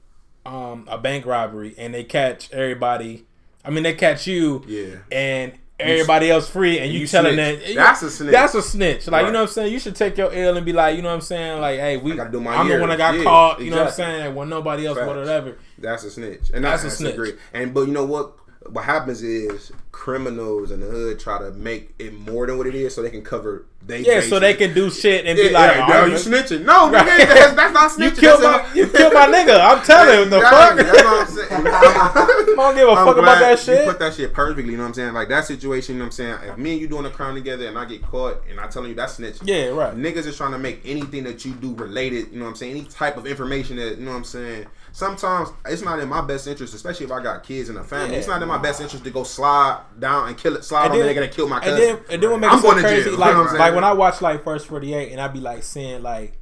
um 0.46 0.86
a 0.88 0.98
bank 0.98 1.26
robbery 1.26 1.74
and 1.78 1.94
they 1.94 2.04
catch 2.04 2.52
everybody. 2.52 3.26
I 3.64 3.70
mean, 3.70 3.82
they 3.82 3.94
catch 3.94 4.26
you, 4.26 4.62
Yeah. 4.66 4.96
and 5.10 5.52
everybody 5.80 6.30
else 6.30 6.48
free, 6.48 6.78
and 6.78 6.92
you, 6.92 7.00
you 7.00 7.06
telling 7.06 7.34
snitch. 7.34 7.66
that 7.66 7.74
That's 7.74 8.02
a 8.02 8.10
snitch. 8.10 8.32
That's 8.32 8.54
a 8.54 8.62
snitch. 8.62 9.08
Like 9.08 9.26
you 9.26 9.32
know 9.32 9.40
what 9.40 9.48
I'm 9.48 9.52
saying. 9.54 9.72
You 9.72 9.78
should 9.78 9.96
take 9.96 10.16
your 10.18 10.32
L 10.32 10.56
and 10.56 10.64
be 10.66 10.72
like, 10.72 10.96
you 10.96 11.02
know 11.02 11.08
what 11.08 11.14
I'm 11.14 11.20
saying. 11.22 11.60
Like, 11.60 11.80
hey, 11.80 11.96
we. 11.96 12.12
I 12.12 12.16
gotta 12.16 12.30
do 12.30 12.40
my 12.40 12.54
I'm 12.54 12.68
the 12.68 12.78
one 12.78 12.90
that 12.90 12.98
got 12.98 13.16
Yeah, 13.16 13.22
caught. 13.24 13.60
You 13.60 13.70
know 13.70 13.78
what 13.78 13.86
I'm 13.88 13.92
saying. 13.92 14.34
When 14.34 14.48
nobody 14.50 14.86
else, 14.86 14.98
Facts. 14.98 15.08
whatever. 15.08 15.58
That's 15.78 16.04
a 16.04 16.10
snitch, 16.10 16.50
and 16.52 16.64
That's 16.64 16.82
that's, 16.82 16.94
a 16.94 16.98
snitch. 16.98 17.14
Agree. 17.14 17.32
And 17.52 17.72
but 17.72 17.86
you 17.88 17.92
know 17.92 18.04
what? 18.04 18.34
What 18.70 18.84
happens 18.84 19.22
is 19.22 19.72
criminals 19.92 20.70
in 20.70 20.80
the 20.80 20.86
hood 20.86 21.20
try 21.20 21.38
to 21.38 21.50
make 21.52 21.94
it 21.98 22.12
more 22.14 22.46
than 22.46 22.58
what 22.58 22.66
it 22.66 22.74
is, 22.74 22.94
so 22.94 23.02
they 23.02 23.10
can 23.10 23.22
cover. 23.22 23.66
They 23.86 24.00
Yeah, 24.00 24.20
so 24.22 24.40
they 24.40 24.54
can 24.54 24.72
do 24.74 24.90
shit 24.90 25.26
and 25.26 25.36
be 25.36 25.50
like, 25.50 25.76
yeah, 25.76 25.86
"Oh, 25.88 26.06
yo, 26.06 26.12
you 26.12 26.14
snitching? 26.16 26.64
No, 26.64 26.90
Right. 26.90 27.06
nigga, 27.06 27.28
that's, 27.28 27.52
that's 27.54 27.74
not 27.74 27.90
snitching. 27.92 28.00
You 28.00 28.10
killed 28.12 28.42
my, 28.42 28.74
you 28.74 28.86
killed 28.88 29.12
my 29.12 29.26
nigga. 29.26 29.60
I'm 29.60 29.84
telling 29.86 30.22
him 30.22 30.30
the 30.30 30.40
fuck. 30.40 30.76
That's 30.76 30.90
what 31.04 31.06
I'm 31.06 31.26
saying. 31.26 31.66
I 31.66 32.54
don't 32.56 32.74
give 32.76 32.88
a 32.88 32.92
I'm 32.92 33.06
fuck 33.06 33.16
about 33.18 33.38
that 33.40 33.58
shit. 33.58 33.84
You 33.84 33.90
put 33.90 33.98
that 33.98 34.14
shit 34.14 34.32
perfectly. 34.32 34.70
You 34.72 34.78
know 34.78 34.84
what 34.84 34.88
I'm 34.88 34.94
saying? 34.94 35.12
Like 35.12 35.28
that 35.28 35.44
situation. 35.44 35.96
You 35.96 35.98
know 35.98 36.04
what 36.04 36.18
I'm 36.18 36.40
saying? 36.40 36.50
If 36.50 36.58
me 36.58 36.72
and 36.72 36.80
you 36.80 36.88
doing 36.88 37.04
a 37.04 37.10
crime 37.10 37.34
together 37.34 37.66
and 37.66 37.76
I 37.78 37.84
get 37.84 38.02
caught 38.02 38.42
and 38.48 38.58
I 38.58 38.66
telling 38.68 38.88
you 38.90 38.94
that's 38.94 39.18
snitching. 39.18 39.42
Yeah, 39.44 39.66
right. 39.68 39.94
Niggas 39.94 40.26
is 40.26 40.36
trying 40.36 40.52
to 40.52 40.58
make 40.58 40.80
anything 40.84 41.24
that 41.24 41.44
you 41.44 41.52
do 41.52 41.74
related, 41.74 42.32
you 42.32 42.38
know 42.38 42.44
what 42.44 42.50
I'm 42.52 42.56
saying? 42.56 42.72
Any 42.72 42.84
type 42.86 43.16
of 43.18 43.26
information 43.26 43.76
that, 43.76 43.98
you 43.98 44.04
know 44.04 44.12
what 44.12 44.16
I'm 44.18 44.24
saying? 44.24 44.66
Sometimes 44.94 45.48
it's 45.66 45.82
not 45.82 45.98
in 45.98 46.08
my 46.08 46.20
best 46.20 46.46
interest, 46.46 46.72
especially 46.72 47.04
if 47.06 47.10
I 47.10 47.20
got 47.20 47.42
kids 47.42 47.68
in 47.68 47.76
a 47.76 47.82
family. 47.82 48.12
Yeah. 48.12 48.18
It's 48.20 48.28
not 48.28 48.40
in 48.40 48.46
my 48.46 48.58
best 48.58 48.80
interest 48.80 49.02
to 49.02 49.10
go 49.10 49.24
slide 49.24 49.80
down 49.98 50.28
and 50.28 50.38
kill 50.38 50.54
it, 50.54 50.62
slide 50.64 50.84
And 50.84 50.92
on 50.92 50.98
the 51.00 51.04
then- 51.04 51.16
nigga 51.16 51.20
that 51.26 51.32
killed 51.34 51.50
my 51.50 51.58
And 51.60 51.76
then, 51.76 51.98
and 52.08 52.22
then 52.22 52.30
what 52.30 52.38
makes 52.38 52.52
I'm 52.52 52.58
it 52.60 52.62
so 52.62 52.72
crazy, 52.80 53.04
jail, 53.10 53.18
like, 53.18 53.52
like 53.58 53.74
when 53.74 53.82
I 53.82 53.92
watch 53.92 54.22
like 54.22 54.44
First 54.44 54.68
48 54.68 55.10
and 55.10 55.20
I 55.20 55.26
be 55.26 55.40
like 55.40 55.64
seeing 55.64 56.00
like 56.04 56.38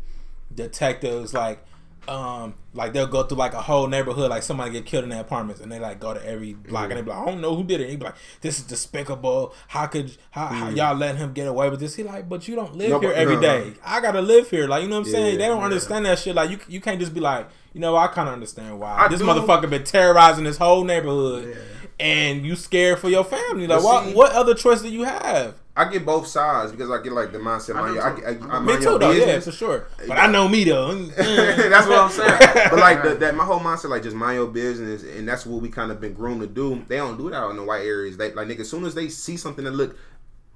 detectives 0.54 1.32
like 1.32 1.64
um 2.08 2.54
like 2.74 2.92
they'll 2.92 3.06
go 3.06 3.22
through 3.22 3.38
like 3.38 3.54
a 3.54 3.60
whole 3.62 3.86
neighborhood 3.86 4.28
like 4.28 4.42
somebody 4.42 4.72
get 4.72 4.84
killed 4.84 5.04
in 5.04 5.10
their 5.10 5.20
apartments 5.20 5.60
and 5.60 5.70
they 5.70 5.78
like 5.78 6.00
go 6.00 6.12
to 6.12 6.26
every 6.26 6.52
block 6.52 6.90
and 6.90 6.98
they 6.98 7.02
be 7.02 7.10
like 7.10 7.18
I 7.18 7.26
don't 7.26 7.40
know 7.40 7.54
who 7.54 7.62
did 7.62 7.80
it. 7.80 7.90
He 7.90 7.96
be 7.96 8.04
like 8.06 8.16
this 8.40 8.58
is 8.58 8.64
despicable. 8.64 9.54
How 9.68 9.86
could 9.86 10.16
how, 10.32 10.46
how 10.46 10.68
y'all 10.70 10.96
let 10.96 11.16
him 11.16 11.32
get 11.32 11.46
away 11.46 11.70
with 11.70 11.78
this? 11.80 11.94
He 11.94 12.02
like 12.02 12.28
but 12.28 12.48
you 12.48 12.56
don't 12.56 12.74
live 12.74 12.90
No, 12.90 12.98
here 12.98 13.12
every 13.12 13.36
no, 13.36 13.40
day. 13.40 13.64
no. 13.68 13.74
I 13.84 14.00
gotta 14.00 14.20
live 14.20 14.50
here. 14.50 14.66
Like 14.66 14.82
you 14.82 14.88
know 14.88 14.98
what 14.98 15.06
I'm 15.06 15.12
saying? 15.12 15.38
They 15.38 15.46
don't 15.46 15.58
yeah. 15.58 15.64
understand 15.64 16.06
that 16.06 16.18
shit. 16.18 16.34
Like 16.34 16.50
you 16.50 16.58
you 16.68 16.80
can't 16.80 16.98
just 16.98 17.14
be 17.14 17.20
like 17.20 17.48
you 17.72 17.80
know 17.80 17.96
I 17.96 18.08
kind 18.08 18.28
of 18.28 18.34
understand 18.34 18.80
why 18.80 18.96
I 18.96 19.08
this 19.08 19.20
do. 19.20 19.26
motherfucker 19.26 19.70
been 19.70 19.84
terrorizing 19.84 20.44
this 20.44 20.56
whole 20.58 20.84
neighborhood. 20.84 21.56
And 22.00 22.44
you 22.44 22.56
scared 22.56 22.98
for 22.98 23.08
your 23.08 23.22
family. 23.22 23.68
Like, 23.68 23.84
what? 23.84 24.12
What 24.16 24.32
other 24.32 24.54
choice 24.54 24.82
do 24.82 24.88
you 24.88 25.04
have? 25.04 25.54
I 25.74 25.90
get 25.90 26.04
both 26.04 26.26
sides 26.26 26.70
because 26.70 26.90
I 26.90 27.02
get 27.02 27.12
like 27.12 27.32
the 27.32 27.38
mindset. 27.38 27.76
I 27.76 27.94
your- 27.94 28.02
I. 28.02 28.32
I, 28.32 28.56
I, 28.56 28.60
Me 28.60 28.76
too, 28.76 28.98
though. 28.98 29.10
Yeah, 29.10 29.40
for 29.40 29.52
sure. 29.52 29.86
But 30.06 30.18
I 30.18 30.26
know 30.26 30.46
me 30.46 30.64
though. 30.64 30.94
That's 31.06 31.86
what 31.86 31.98
I'm 31.98 32.10
saying. 32.10 32.68
But 32.70 32.78
like 32.78 33.02
the, 33.02 33.14
that, 33.14 33.34
my 33.34 33.44
whole 33.44 33.60
mindset, 33.60 33.88
like 33.88 34.02
just 34.02 34.14
mind 34.14 34.36
your 34.36 34.48
business, 34.48 35.02
and 35.02 35.26
that's 35.26 35.46
what 35.46 35.62
we 35.62 35.68
kind 35.70 35.90
of 35.90 36.00
been 36.00 36.12
groomed 36.12 36.42
to 36.42 36.46
do. 36.46 36.84
They 36.88 36.96
don't 36.96 37.16
do 37.16 37.30
that 37.30 37.48
in 37.48 37.56
the 37.56 37.64
white 37.64 37.86
areas. 37.86 38.16
They 38.18 38.32
like 38.32 38.48
nigga, 38.48 38.60
as 38.60 38.70
soon 38.70 38.84
as 38.84 38.94
they 38.94 39.08
see 39.08 39.36
something 39.38 39.64
that 39.64 39.72
look 39.72 39.96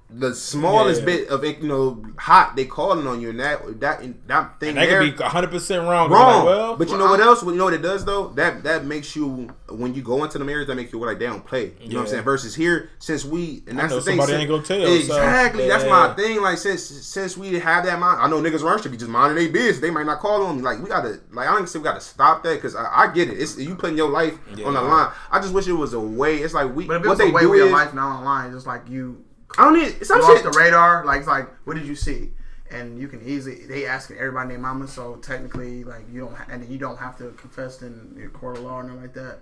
the 0.08 0.32
smallest 0.36 1.00
Yeah. 1.00 1.06
bit 1.06 1.28
of 1.30 1.44
you 1.44 1.56
know 1.66 2.00
hot 2.16 2.54
they 2.54 2.64
calling 2.64 3.06
on 3.08 3.20
you 3.20 3.30
and 3.30 3.40
that 3.40 3.80
that 3.80 4.00
that 4.28 4.60
thing 4.60 4.68
And 4.70 4.78
they 4.78 4.86
there, 4.86 5.02
could 5.02 5.16
be 5.16 5.22
100 5.22 5.50
percent 5.50 5.82
wrong. 5.82 6.10
wrong. 6.10 6.44
Like, 6.46 6.56
well, 6.56 6.76
but 6.76 6.88
you 6.90 6.96
know 6.96 7.06
what 7.06 7.18
else? 7.18 7.42
You 7.42 7.52
know 7.56 7.64
what 7.64 7.74
it 7.74 7.82
does 7.82 8.04
though? 8.04 8.28
That 8.28 8.62
that 8.62 8.84
makes 8.84 9.16
you 9.16 9.48
when 9.68 9.94
you 9.94 10.02
go 10.02 10.22
into 10.22 10.38
the 10.38 10.44
areas 10.44 10.68
that 10.68 10.76
makes 10.76 10.92
you 10.92 11.00
like 11.04 11.18
they 11.18 11.26
don't 11.26 11.44
play. 11.44 11.72
You 11.80 11.88
know 11.88 11.96
what 11.96 12.02
I'm 12.02 12.06
saying? 12.08 12.22
Versus 12.22 12.54
here, 12.54 12.88
since 13.00 13.24
we 13.24 13.64
and 13.66 13.78
I 13.78 13.82
that's 13.82 13.90
know 13.94 13.96
the 13.98 14.02
thing. 14.04 14.12
somebody 14.20 14.32
since- 14.32 14.40
ain't 14.42 14.50
gonna 14.50 14.62
tell, 14.62 14.86
so, 14.86 14.94
Exactly. 14.94 15.66
That's 15.68 15.84
my 15.84 16.14
thing. 16.14 16.40
Like 16.40 16.58
since 16.58 16.84
since 16.84 17.36
we 17.36 17.58
have 17.58 17.84
that 17.86 17.98
mind, 17.98 18.20
I 18.22 18.28
know 18.28 18.40
niggas 18.40 18.62
around 18.62 18.82
should 18.82 18.92
be 18.92 18.98
just 18.98 19.10
minding 19.10 19.42
their 19.42 19.52
business. 19.52 19.80
They 19.80 19.90
might 19.90 20.06
not 20.06 20.20
call 20.20 20.44
on 20.44 20.58
me. 20.58 20.62
Like 20.62 20.80
we 20.80 20.88
gotta 20.88 21.18
like 21.32 21.48
I 21.48 21.52
don't 21.52 21.68
say 21.68 21.80
we 21.80 21.84
gotta 21.84 22.00
stop 22.00 22.44
that 22.44 22.54
because 22.54 22.76
I, 22.76 22.84
I 23.08 23.12
get 23.12 23.28
it. 23.28 23.40
It's 23.40 23.58
you 23.58 23.74
putting 23.74 23.96
your 23.96 24.10
life 24.10 24.38
on 24.64 24.72
the 24.74 24.80
line. 24.82 25.10
I 25.32 25.40
just 25.40 25.52
wish 25.52 25.66
it 25.66 25.72
was 25.72 25.94
a 25.94 26.00
way. 26.00 26.36
It's 26.38 26.54
like 26.54 26.72
we 26.76 26.86
But 26.86 26.98
if 26.98 27.04
it 27.04 27.08
what 27.08 27.18
was 27.18 27.20
a 27.20 27.24
they 27.24 27.32
way 27.32 27.40
do 27.42 27.48
where 27.48 27.58
your 27.58 27.66
is 27.66 27.72
life 27.72 27.92
now 27.92 28.18
online, 28.18 28.52
just 28.52 28.68
like 28.68 28.88
you 28.88 29.24
I 29.58 29.64
don't 29.64 29.74
need 29.74 30.04
some 30.06 30.20
go 30.20 30.26
off 30.26 30.34
shit. 30.42 30.44
the 30.52 30.58
radar, 30.58 31.04
like 31.04 31.18
it's 31.20 31.28
like, 31.28 31.48
what 31.66 31.74
did 31.76 31.86
you 31.86 31.94
see? 31.94 32.30
And 32.70 32.98
you 32.98 33.06
can 33.08 33.22
easily 33.26 33.64
they 33.66 33.86
asking 33.86 34.18
everybody 34.18 34.50
their 34.50 34.58
mama, 34.58 34.88
so 34.88 35.16
technically 35.16 35.84
like 35.84 36.02
you 36.12 36.20
don't 36.20 36.34
ha- 36.34 36.46
and 36.50 36.68
you 36.68 36.78
don't 36.78 36.96
have 36.98 37.16
to 37.18 37.30
confess 37.32 37.80
in 37.82 38.14
your 38.18 38.30
court 38.30 38.56
of 38.58 38.64
law 38.64 38.80
or 38.80 38.82
nothing 38.82 39.02
like 39.02 39.14
that. 39.14 39.38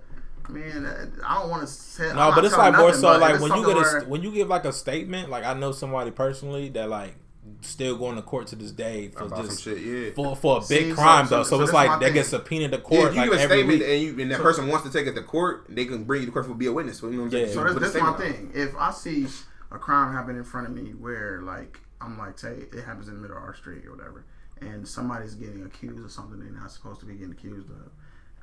I 0.47 0.51
mean, 0.51 0.85
uh, 0.85 1.07
I 1.25 1.39
don't 1.39 1.49
want 1.49 1.61
to 1.63 1.67
say 1.67 2.13
No, 2.13 2.31
but 2.35 2.45
it's 2.45 2.55
like 2.55 2.75
more 2.77 2.93
so 2.93 3.17
like 3.17 3.39
when 3.41 3.51
you 3.55 3.65
get 3.65 3.77
a, 3.77 4.05
when 4.07 4.21
you 4.21 4.31
give 4.31 4.47
like 4.47 4.65
a 4.65 4.71
statement. 4.71 5.29
Like 5.31 5.43
I 5.43 5.53
know 5.55 5.71
somebody 5.71 6.11
personally 6.11 6.69
that 6.69 6.87
like 6.87 7.15
still 7.61 7.95
going 7.97 8.15
to 8.15 8.21
court 8.21 8.45
to 8.47 8.55
this 8.55 8.71
day 8.71 9.07
for 9.09 9.23
About 9.23 9.37
some 9.39 9.45
just 9.47 9.63
shit, 9.63 9.79
yeah. 9.79 10.09
for 10.15 10.35
for 10.35 10.57
a 10.57 10.59
big 10.61 10.89
See, 10.89 10.93
crime 10.93 11.25
so- 11.25 11.37
though. 11.37 11.43
So, 11.43 11.57
so 11.57 11.63
it's 11.63 11.73
like 11.73 11.99
they 11.99 12.11
get 12.13 12.27
subpoenaed 12.27 12.71
to 12.73 12.77
Yeah, 12.77 12.83
court 12.83 13.09
if 13.09 13.15
you 13.15 13.21
like 13.21 13.29
give 13.31 13.39
a 13.39 13.41
every 13.41 13.57
statement 13.57 13.79
week. 13.79 13.89
and 13.89 14.01
you 14.03 14.21
and 14.21 14.31
that 14.31 14.37
So- 14.37 14.43
person 14.43 14.67
wants 14.67 14.85
to 14.85 14.93
take 14.93 15.07
it 15.07 15.15
to 15.15 15.23
court, 15.23 15.65
they 15.69 15.85
can 15.85 16.03
bring 16.03 16.21
you 16.21 16.27
to 16.27 16.31
court 16.31 16.45
for 16.45 16.53
be 16.53 16.67
a 16.67 16.71
witness. 16.73 17.01
You 17.01 17.09
know 17.09 17.17
what 17.17 17.23
I'm 17.25 17.31
saying? 17.31 17.47
Yeah. 17.47 17.53
So 17.53 17.63
Put 17.63 17.79
that's, 17.81 17.95
a 17.95 17.97
that's 17.99 18.03
my 18.03 18.15
statement 18.17 18.35
out. 18.35 18.53
thing. 18.53 18.61
If 18.69 18.75
I 18.77 18.91
see 18.91 19.25
a 19.71 19.77
crime 19.79 20.13
happen 20.13 20.35
in 20.35 20.43
front 20.43 20.67
of 20.67 20.73
me 20.73 20.91
where 20.91 21.41
like 21.41 21.79
I'm 22.01 22.17
like 22.17 22.37
say 22.39 22.55
it 22.71 22.83
happens 22.85 23.07
in 23.07 23.15
the 23.15 23.21
middle 23.21 23.37
of 23.37 23.43
our 23.43 23.55
street 23.55 23.85
or 23.85 23.95
whatever, 23.95 24.25
and 24.61 24.87
somebody's 24.87 25.35
getting 25.35 25.63
accused 25.63 26.03
of 26.03 26.11
something 26.11 26.39
they're 26.39 26.49
not 26.51 26.71
supposed 26.71 26.99
to 27.01 27.05
be 27.05 27.13
getting 27.13 27.31
accused 27.31 27.69
of, 27.69 27.91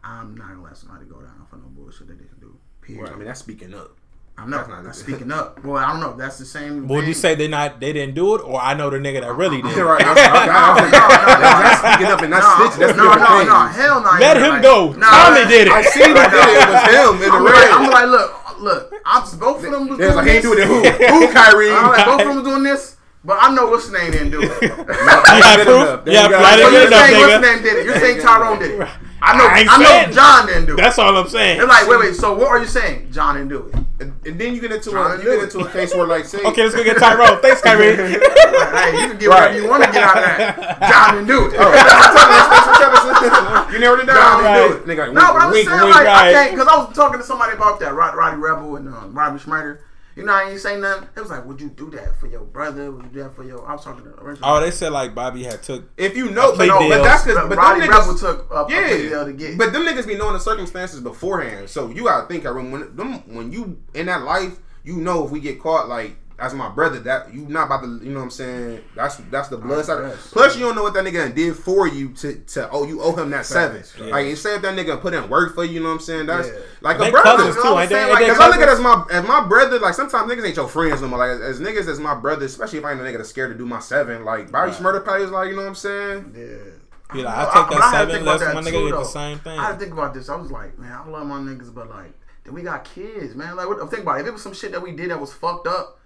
I'm 0.04 0.36
not 0.36 0.48
gonna 0.48 0.62
let 0.62 0.76
somebody 0.76 1.06
go 1.06 1.20
down 1.20 1.46
for 1.48 1.56
no 1.56 1.66
bullshit 1.68 2.08
that 2.08 2.18
they 2.18 2.26
can 2.26 2.38
do. 2.40 2.56
Period. 2.80 3.12
I 3.12 3.16
mean, 3.16 3.26
that's 3.26 3.40
speaking 3.40 3.74
up. 3.74 3.96
I'm 4.38 4.48
not, 4.48 4.66
that's 4.66 4.70
not- 4.70 4.86
I'm 4.86 4.92
speaking 4.94 5.30
up. 5.30 5.62
Well, 5.62 5.76
I 5.76 5.92
don't 5.92 6.00
know. 6.00 6.12
if 6.12 6.16
That's 6.16 6.38
the 6.38 6.46
same. 6.46 6.86
But 6.86 6.94
would 6.94 7.06
you 7.06 7.12
say 7.12 7.34
they 7.34 7.48
not 7.48 7.80
they 7.80 7.92
didn't 7.92 8.14
do 8.14 8.34
it, 8.34 8.38
or 8.40 8.60
I 8.60 8.72
know 8.74 8.88
the 8.88 8.96
nigga 8.96 9.20
that 9.20 9.32
really 9.34 9.60
did? 9.60 9.76
Yeah, 9.76 9.82
right. 9.82 10.00
That's, 10.00 10.20
that's, 10.20 10.46
that's, 10.48 10.90
that's, 10.90 11.62
that's 11.62 11.78
speaking 11.84 12.06
up 12.12 12.22
and 12.22 12.30
not 12.30 12.40
no, 12.40 12.64
snitching. 12.64 12.78
That's 12.80 12.96
no, 12.96 13.04
different 13.12 13.28
no, 13.28 13.44
no, 13.44 13.66
hell 13.68 14.00
no. 14.00 14.10
Let 14.18 14.36
him 14.38 14.50
like- 14.56 14.62
go. 14.62 14.92
No, 14.92 15.06
Tommy 15.06 15.44
did 15.52 15.68
it. 15.68 15.72
I 15.72 15.82
seen 15.82 16.08
who 16.08 16.14
did 16.16 16.48
it. 16.48 16.58
It 16.58 16.68
was 16.72 16.82
him 16.88 17.14
in 17.22 17.28
the 17.28 17.36
I'm 17.36 17.44
like, 17.44 17.72
I'm 17.76 17.90
like, 17.92 18.08
look, 18.08 18.41
look. 18.62 18.92
I'm 19.04 19.22
both 19.38 19.64
of 19.64 19.70
them 19.70 19.88
was 19.88 19.98
was 19.98 19.98
doing 19.98 20.14
like 20.16 20.26
he 20.26 20.32
this. 20.34 20.42
doing 20.42 20.58
it. 20.60 20.66
Who? 20.66 21.26
Who, 21.26 21.32
Kyrie? 21.32 21.70
I'm 21.70 21.88
like, 21.88 22.06
both 22.06 22.20
of 22.20 22.26
them 22.26 22.36
was 22.36 22.44
doing 22.44 22.62
this, 22.62 22.96
but 23.24 23.38
I 23.40 23.54
know 23.54 23.66
what's 23.68 23.90
name 23.90 24.10
didn't 24.12 24.30
do 24.30 24.42
it. 24.42 24.62
You 24.62 24.68
got 24.68 25.56
Good 25.58 25.66
proof? 25.66 25.82
enough. 25.82 26.02
Yeah, 26.06 26.28
There 26.28 26.38
I 26.38 26.56
didn't 26.56 26.72
you're 26.72 26.82
get 26.82 26.86
enough, 26.88 27.06
saying 27.06 27.20
what's 27.20 27.46
name 27.46 27.62
did 27.62 27.78
it? 27.78 27.84
You're 27.86 27.98
saying 28.00 28.20
Tyrone 28.20 28.58
did 28.58 28.80
it. 28.80 28.88
I 29.24 29.38
know. 29.38 29.46
I 29.46 29.64
I, 29.70 29.78
know 30.06 30.12
John 30.12 30.46
didn't 30.48 30.66
do 30.66 30.72
it. 30.74 30.76
That's 30.78 30.98
all 30.98 31.16
I'm 31.16 31.28
saying. 31.28 31.58
They're 31.58 31.68
like, 31.68 31.86
wait, 31.86 32.00
wait. 32.00 32.14
So 32.16 32.34
what 32.36 32.48
are 32.48 32.58
you 32.58 32.66
saying? 32.66 33.12
John 33.12 33.36
didn't 33.36 33.50
do 33.50 33.66
it. 33.68 33.74
And, 34.00 34.12
and 34.26 34.34
then 34.40 34.52
you 34.52 34.60
get 34.60 34.72
into 34.72 34.90
Trying 34.90 35.14
a 35.14 35.16
to 35.18 35.22
you 35.22 35.30
get 35.38 35.44
into 35.44 35.60
a 35.60 35.70
case 35.70 35.94
where 35.94 36.08
like 36.08 36.24
say 36.32 36.42
Okay, 36.42 36.64
let's 36.64 36.74
go 36.74 36.82
get 36.82 36.98
Tyrone. 36.98 37.38
Thanks, 37.40 37.60
Kyrie. 37.66 37.94
Like, 37.94 38.18
hey, 38.18 38.90
you 39.00 39.06
can 39.14 39.18
get 39.18 39.28
whatever 39.30 39.54
you 39.62 39.68
want 39.70 39.84
to 39.84 39.92
get 39.92 40.02
out 40.02 40.16
of 40.18 40.24
that. 40.24 40.80
John 40.90 41.14
didn't 41.14 41.28
do 41.28 41.46
it. 41.46 41.54
Oh, 41.54 41.70
that's 41.70 41.94
what 41.94 42.26
I'm 42.26 42.74
you, 42.74 42.90
that's 42.90 43.04
what 43.06 43.14
I'm 43.14 43.30
telling 43.30 43.68
you. 43.68 43.74
You 43.74 43.78
narrowed 43.78 44.00
it 44.00 44.06
down. 44.06 44.16
John 44.16 44.42
Right. 44.42 44.58
didn't 44.58 44.86
do 44.86 44.90
it. 44.90 44.96
Nigga, 44.96 45.06
like, 45.06 45.14
No, 45.14 45.32
but 45.32 45.42
I'm 45.42 45.52
saying 45.54 45.66
wink, 45.70 45.94
like 45.94 46.06
I 46.08 46.32
can't 46.32 46.50
because 46.50 46.66
I 46.66 46.76
was 46.82 46.96
talking 46.96 47.20
to 47.20 47.24
somebody 47.24 47.52
about 47.54 47.78
that 47.78 47.94
Rod, 47.94 48.16
Roddy 48.16 48.38
Rebel 48.38 48.74
and 48.74 48.88
um, 48.88 49.14
Robbie 49.14 49.38
Shmurda. 49.38 49.78
You 50.14 50.24
know, 50.24 50.34
I 50.34 50.50
ain't 50.50 50.60
saying 50.60 50.80
nothing. 50.80 51.08
It 51.16 51.20
was 51.20 51.30
like, 51.30 51.46
would 51.46 51.60
you 51.60 51.70
do 51.70 51.90
that 51.90 52.18
for 52.18 52.26
your 52.26 52.42
brother? 52.42 52.90
Would 52.90 53.04
you 53.06 53.10
do 53.10 53.22
that 53.22 53.34
for 53.34 53.44
your? 53.44 53.66
I 53.66 53.72
was 53.72 53.84
talking 53.84 54.04
to 54.04 54.10
the 54.10 54.20
original. 54.20 54.48
Oh, 54.48 54.60
they 54.60 54.70
said 54.70 54.92
like 54.92 55.14
Bobby 55.14 55.42
had 55.44 55.62
took. 55.62 55.90
If 55.96 56.16
you 56.16 56.30
know, 56.30 56.50
but, 56.50 56.56
plea 56.56 56.66
no, 56.68 56.78
but 56.88 57.02
that's 57.02 57.24
because 57.24 57.38
But 57.38 57.48
but 57.50 57.58
Roddy 57.58 57.80
them 57.80 57.90
Rebel 57.90 58.14
niggas, 58.14 58.20
took 58.20 58.50
a, 58.50 58.54
a 58.54 58.64
plea 58.66 59.08
deal 59.08 59.24
to 59.24 59.30
yeah, 59.32 59.36
get. 59.36 59.58
but 59.58 59.72
them 59.72 59.82
niggas 59.82 60.06
be 60.06 60.16
knowing 60.16 60.34
the 60.34 60.40
circumstances 60.40 61.00
beforehand. 61.00 61.68
So 61.70 61.88
you 61.90 62.04
gotta 62.04 62.26
think, 62.26 62.44
Aaron, 62.44 62.70
when 62.70 62.94
them 62.94 63.34
when 63.34 63.52
you 63.52 63.80
in 63.94 64.06
that 64.06 64.22
life, 64.22 64.58
you 64.84 64.96
know 64.96 65.24
if 65.24 65.30
we 65.30 65.40
get 65.40 65.60
caught, 65.60 65.88
like 65.88 66.16
as 66.42 66.54
my 66.54 66.68
brother, 66.68 66.98
that 67.00 67.32
you 67.32 67.42
not 67.48 67.66
about 67.66 67.82
to, 67.82 68.00
you 68.04 68.10
know 68.10 68.18
what 68.18 68.24
I'm 68.24 68.30
saying? 68.30 68.82
That's 68.96 69.16
that's 69.30 69.48
the 69.48 69.56
blood 69.56 69.84
side. 69.84 70.12
Plus, 70.32 70.56
you 70.56 70.62
don't 70.66 70.74
know 70.74 70.82
what 70.82 70.92
that 70.94 71.04
nigga 71.04 71.34
did 71.34 71.56
for 71.56 71.86
you 71.88 72.10
to 72.14 72.34
to 72.34 72.68
oh 72.70 72.84
you 72.84 73.00
owe 73.00 73.14
him 73.14 73.30
that 73.30 73.46
seven. 73.46 73.78
Facts, 73.78 73.94
yeah. 73.98 74.06
Like 74.06 74.26
instead 74.26 74.56
of 74.56 74.62
that 74.62 74.76
nigga 74.76 75.00
put 75.00 75.14
in 75.14 75.28
work 75.30 75.54
for 75.54 75.64
you, 75.64 75.74
you 75.74 75.80
know 75.80 75.86
what 75.88 75.94
I'm 75.94 76.00
saying? 76.00 76.26
That's 76.26 76.48
Yeah. 76.48 76.54
like 76.80 76.98
They 76.98 77.08
a 77.08 77.10
brother. 77.12 77.44
cousins 77.44 77.62
too, 77.62 77.78
ain't 77.78 77.88
they? 77.88 77.94
saying, 77.94 78.10
like, 78.12 78.26
Cause 78.26 78.38
I 78.40 78.46
look 78.48 78.56
at 78.56 78.62
it 78.62 78.66
cousins? 78.66 78.78
as 78.78 78.80
my 78.84 79.06
as 79.12 79.28
my 79.28 79.46
brother. 79.48 79.78
Like 79.78 79.94
sometimes 79.94 80.30
niggas 80.32 80.46
ain't 80.46 80.56
your 80.56 80.68
friends 80.68 81.00
no 81.00 81.08
more. 81.08 81.18
Like 81.20 81.30
as, 81.30 81.40
as 81.40 81.60
niggas 81.60 81.88
as 81.88 82.00
my 82.00 82.14
brother, 82.14 82.44
especially 82.46 82.78
if 82.80 82.84
I 82.84 82.92
ain't 82.92 83.00
a 83.00 83.04
nigga 83.04 83.18
that's 83.18 83.30
scared 83.30 83.52
to 83.52 83.56
do 83.58 83.64
my 83.66 83.78
seven. 83.80 84.24
Like 84.24 84.50
Bobby 84.50 84.72
Right. 84.72 84.80
Shmurda 84.80 85.04
plays 85.04 85.30
like 85.30 85.48
you 85.48 85.54
know 85.56 85.62
what 85.62 85.68
I'm 85.68 85.74
saying. 85.76 86.34
yeah. 86.36 87.14
Be 87.14 87.22
like, 87.22 87.36
I 87.36 87.44
take 87.44 87.70
that 87.70 87.82
I 87.82 87.90
seven. 87.92 88.08
think 88.14 88.22
about 88.22 88.40
Let's 88.40 88.44
that 88.44 88.54
my 88.54 88.60
nigga 88.62 88.88
get 88.88 88.96
the 88.96 89.04
same 89.04 89.38
thing. 89.40 89.58
I 89.58 89.64
had 89.64 89.72
to 89.74 89.78
think 89.78 89.92
about 89.92 90.14
this. 90.14 90.28
I 90.30 90.34
was 90.36 90.50
like, 90.50 90.78
man, 90.78 90.92
I 90.92 91.06
love 91.06 91.26
my 91.26 91.36
niggas, 91.40 91.74
but 91.74 91.90
like, 91.90 92.14
then 92.44 92.54
we 92.54 92.62
got 92.62 92.84
kids, 92.84 93.34
man. 93.34 93.54
Like, 93.54 93.68
what, 93.68 93.78
think 93.90 94.02
about 94.04 94.16
it. 94.16 94.22
If 94.22 94.26
it 94.28 94.32
was 94.32 94.42
some 94.42 94.54
shit 94.54 94.72
that 94.72 94.80
we 94.82 94.92
did 94.92 95.10
that 95.10 95.20
was 95.20 95.30
fucked 95.30 95.66
up, 95.66 95.98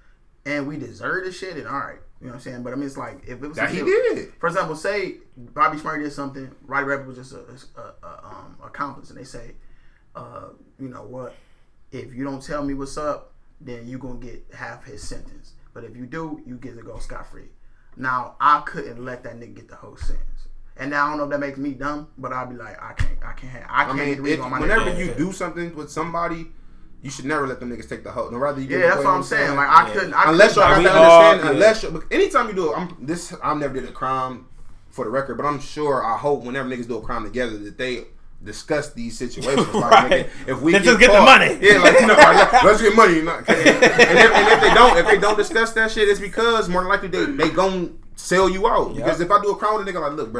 and 0.47 0.66
we 0.66 0.78
deserve 0.78 1.24
this 1.24 1.36
shit, 1.38 1.57
then 1.57 1.66
all 1.66 1.78
right, 1.78 1.99
you 2.20 2.26
know 2.28 2.32
what 2.32 2.34
I'm 2.36 2.40
saying. 2.40 2.62
But 2.62 2.72
I 2.72 2.76
mean, 2.76 2.86
it's 2.86 2.97
like 2.97 3.18
if 3.26 3.42
it 3.42 3.47
was 3.47 3.57
That 3.59 3.70
he 3.70 3.82
did. 3.82 4.32
For 4.40 4.47
example, 4.47 4.76
say 4.76 5.16
Bobby 5.36 5.76
Shmurda 5.76 6.05
did 6.05 6.12
something, 6.12 6.51
Roddy 6.62 6.86
Rebel 6.86 7.05
was 7.07 7.18
just 7.18 7.32
a, 7.32 7.40
a, 7.78 8.07
a 8.07 8.24
um, 8.24 8.57
accomplice, 8.64 9.11
and 9.11 9.18
they 9.18 9.24
say, 9.24 9.57
uh, 10.14 10.49
you 10.78 10.88
know 10.88 11.03
what? 11.03 11.34
If 11.92 12.14
you 12.14 12.24
don't 12.24 12.42
tell 12.42 12.64
me 12.64 12.72
what's 12.74 12.97
up, 12.97 13.32
then 13.61 13.86
you 13.86 13.99
gonna 13.99 14.18
get 14.18 14.47
half 14.55 14.84
his 14.84 15.03
sentence. 15.07 15.53
But 15.74 15.84
if 15.84 15.94
you 15.97 16.07
do, 16.07 16.40
you 16.47 16.57
get 16.57 16.76
to 16.76 16.82
go 16.82 16.99
scot 16.99 17.30
free. 17.30 17.51
Now 17.97 18.36
I 18.40 18.62
couldn't 18.66 19.05
let 19.05 19.22
that 19.24 19.38
nigga 19.38 19.57
get 19.57 19.68
the 19.68 19.76
whole 19.76 19.97
sentence. 19.97 20.49
And 20.78 20.90
now 20.90 21.07
I 21.07 21.09
don't 21.09 21.18
know 21.18 21.24
if 21.24 21.30
that 21.30 21.40
makes 21.40 21.59
me 21.59 21.72
dumb, 21.72 22.09
but 22.18 22.32
I'll 22.34 22.47
be 22.47 22.55
like, 22.57 22.80
I 22.82 22.92
can't, 22.92 23.18
I 23.24 23.32
can't, 23.32 23.64
I 23.70 23.82
I 23.82 23.84
can't 23.86 23.97
mean, 23.99 24.09
get 24.09 24.20
rid 24.22 24.32
if, 24.34 24.40
on 24.42 24.51
my 24.51 24.61
whenever 24.61 24.92
you 24.94 25.12
do 25.14 25.32
something 25.32 25.74
with 25.74 25.90
somebody, 25.90 26.49
you 27.03 27.11
should 27.11 27.24
never 27.24 27.47
let 27.47 27.61
them 27.61 27.70
niggas 27.70 27.88
take 27.88 28.03
the 28.05 28.11
hoe. 28.11 28.28
No, 28.30 28.38
rather 28.38 28.61
you 28.61 28.66
get 28.66 28.80
Yeah, 28.80 28.86
that's 28.94 29.05
what 29.05 29.07
I'm 29.09 29.20
know 29.20 29.22
saying. 29.26 29.55
Like 29.57 29.68
I 29.68 29.86
Yeah. 29.88 29.92
couldn't, 29.94 30.14
I 30.14 30.30
unless 30.30 30.57
y'all 30.57 30.68
couldn't, 30.68 30.84
got 30.84 30.94
we 30.94 31.01
to 31.01 31.05
understand. 31.05 31.40
yeah. 31.44 31.51
Unless 31.51 31.82
you, 31.82 32.05
anytime 32.11 32.49
you 32.49 32.55
do 32.55 32.72
it, 32.72 32.76
I'm 32.78 32.97
this. 33.01 33.34
I'm 33.42 33.59
never 33.61 33.74
did 33.74 33.88
a 33.88 33.92
crime 33.92 34.47
for 34.90 35.05
the 35.05 35.11
record, 35.11 35.36
but 35.36 35.47
I'm 35.47 35.61
sure. 35.61 36.05
I 36.05 36.16
hope 36.16 36.42
whenever 36.44 36.68
niggas 36.68 36.88
do 36.88 36.97
a 36.99 37.03
crime 37.03 37.24
together 37.24 37.57
that 37.59 37.78
they 37.78 38.05
discuss 38.42 38.92
these 38.92 39.16
situations. 39.18 39.72
Like, 39.74 39.90
Right. 39.92 40.11
nigga, 40.26 40.49
if 40.49 40.61
we 40.61 40.72
Let's 40.72 40.84
just 40.84 41.01
get 41.01 41.12
the 41.12 41.20
money. 41.20 41.59
yeah, 41.61 41.78
like 41.78 42.01
you 42.01 42.07
know, 42.07 42.14
like, 42.14 42.62
let's 42.64 42.82
get 42.82 42.94
money. 42.94 43.22
Not- 43.22 43.49
and, 43.49 43.59
if, 43.59 43.82
and 43.82 44.49
if 44.53 44.61
they 44.61 44.74
don't, 44.74 44.97
if 44.99 45.07
they 45.07 45.18
don't 45.18 45.36
discuss 45.36 45.72
that 45.72 45.90
shit, 45.90 46.09
it's 46.09 46.20
because 46.20 46.68
more 46.68 46.82
than 46.82 46.88
likely 46.90 47.09
they 47.09 47.24
they 47.26 47.51
gon' 47.51 47.99
sell 48.14 48.49
you 48.49 48.66
out. 48.68 48.94
Because 48.94 49.20
if 49.20 49.30
I 49.30 49.40
do 49.42 49.51
a 49.51 49.57
crime 49.57 49.76
with 49.78 49.88
a 49.88 49.92
nigga, 49.92 50.01
like, 50.01 50.12
look, 50.12 50.32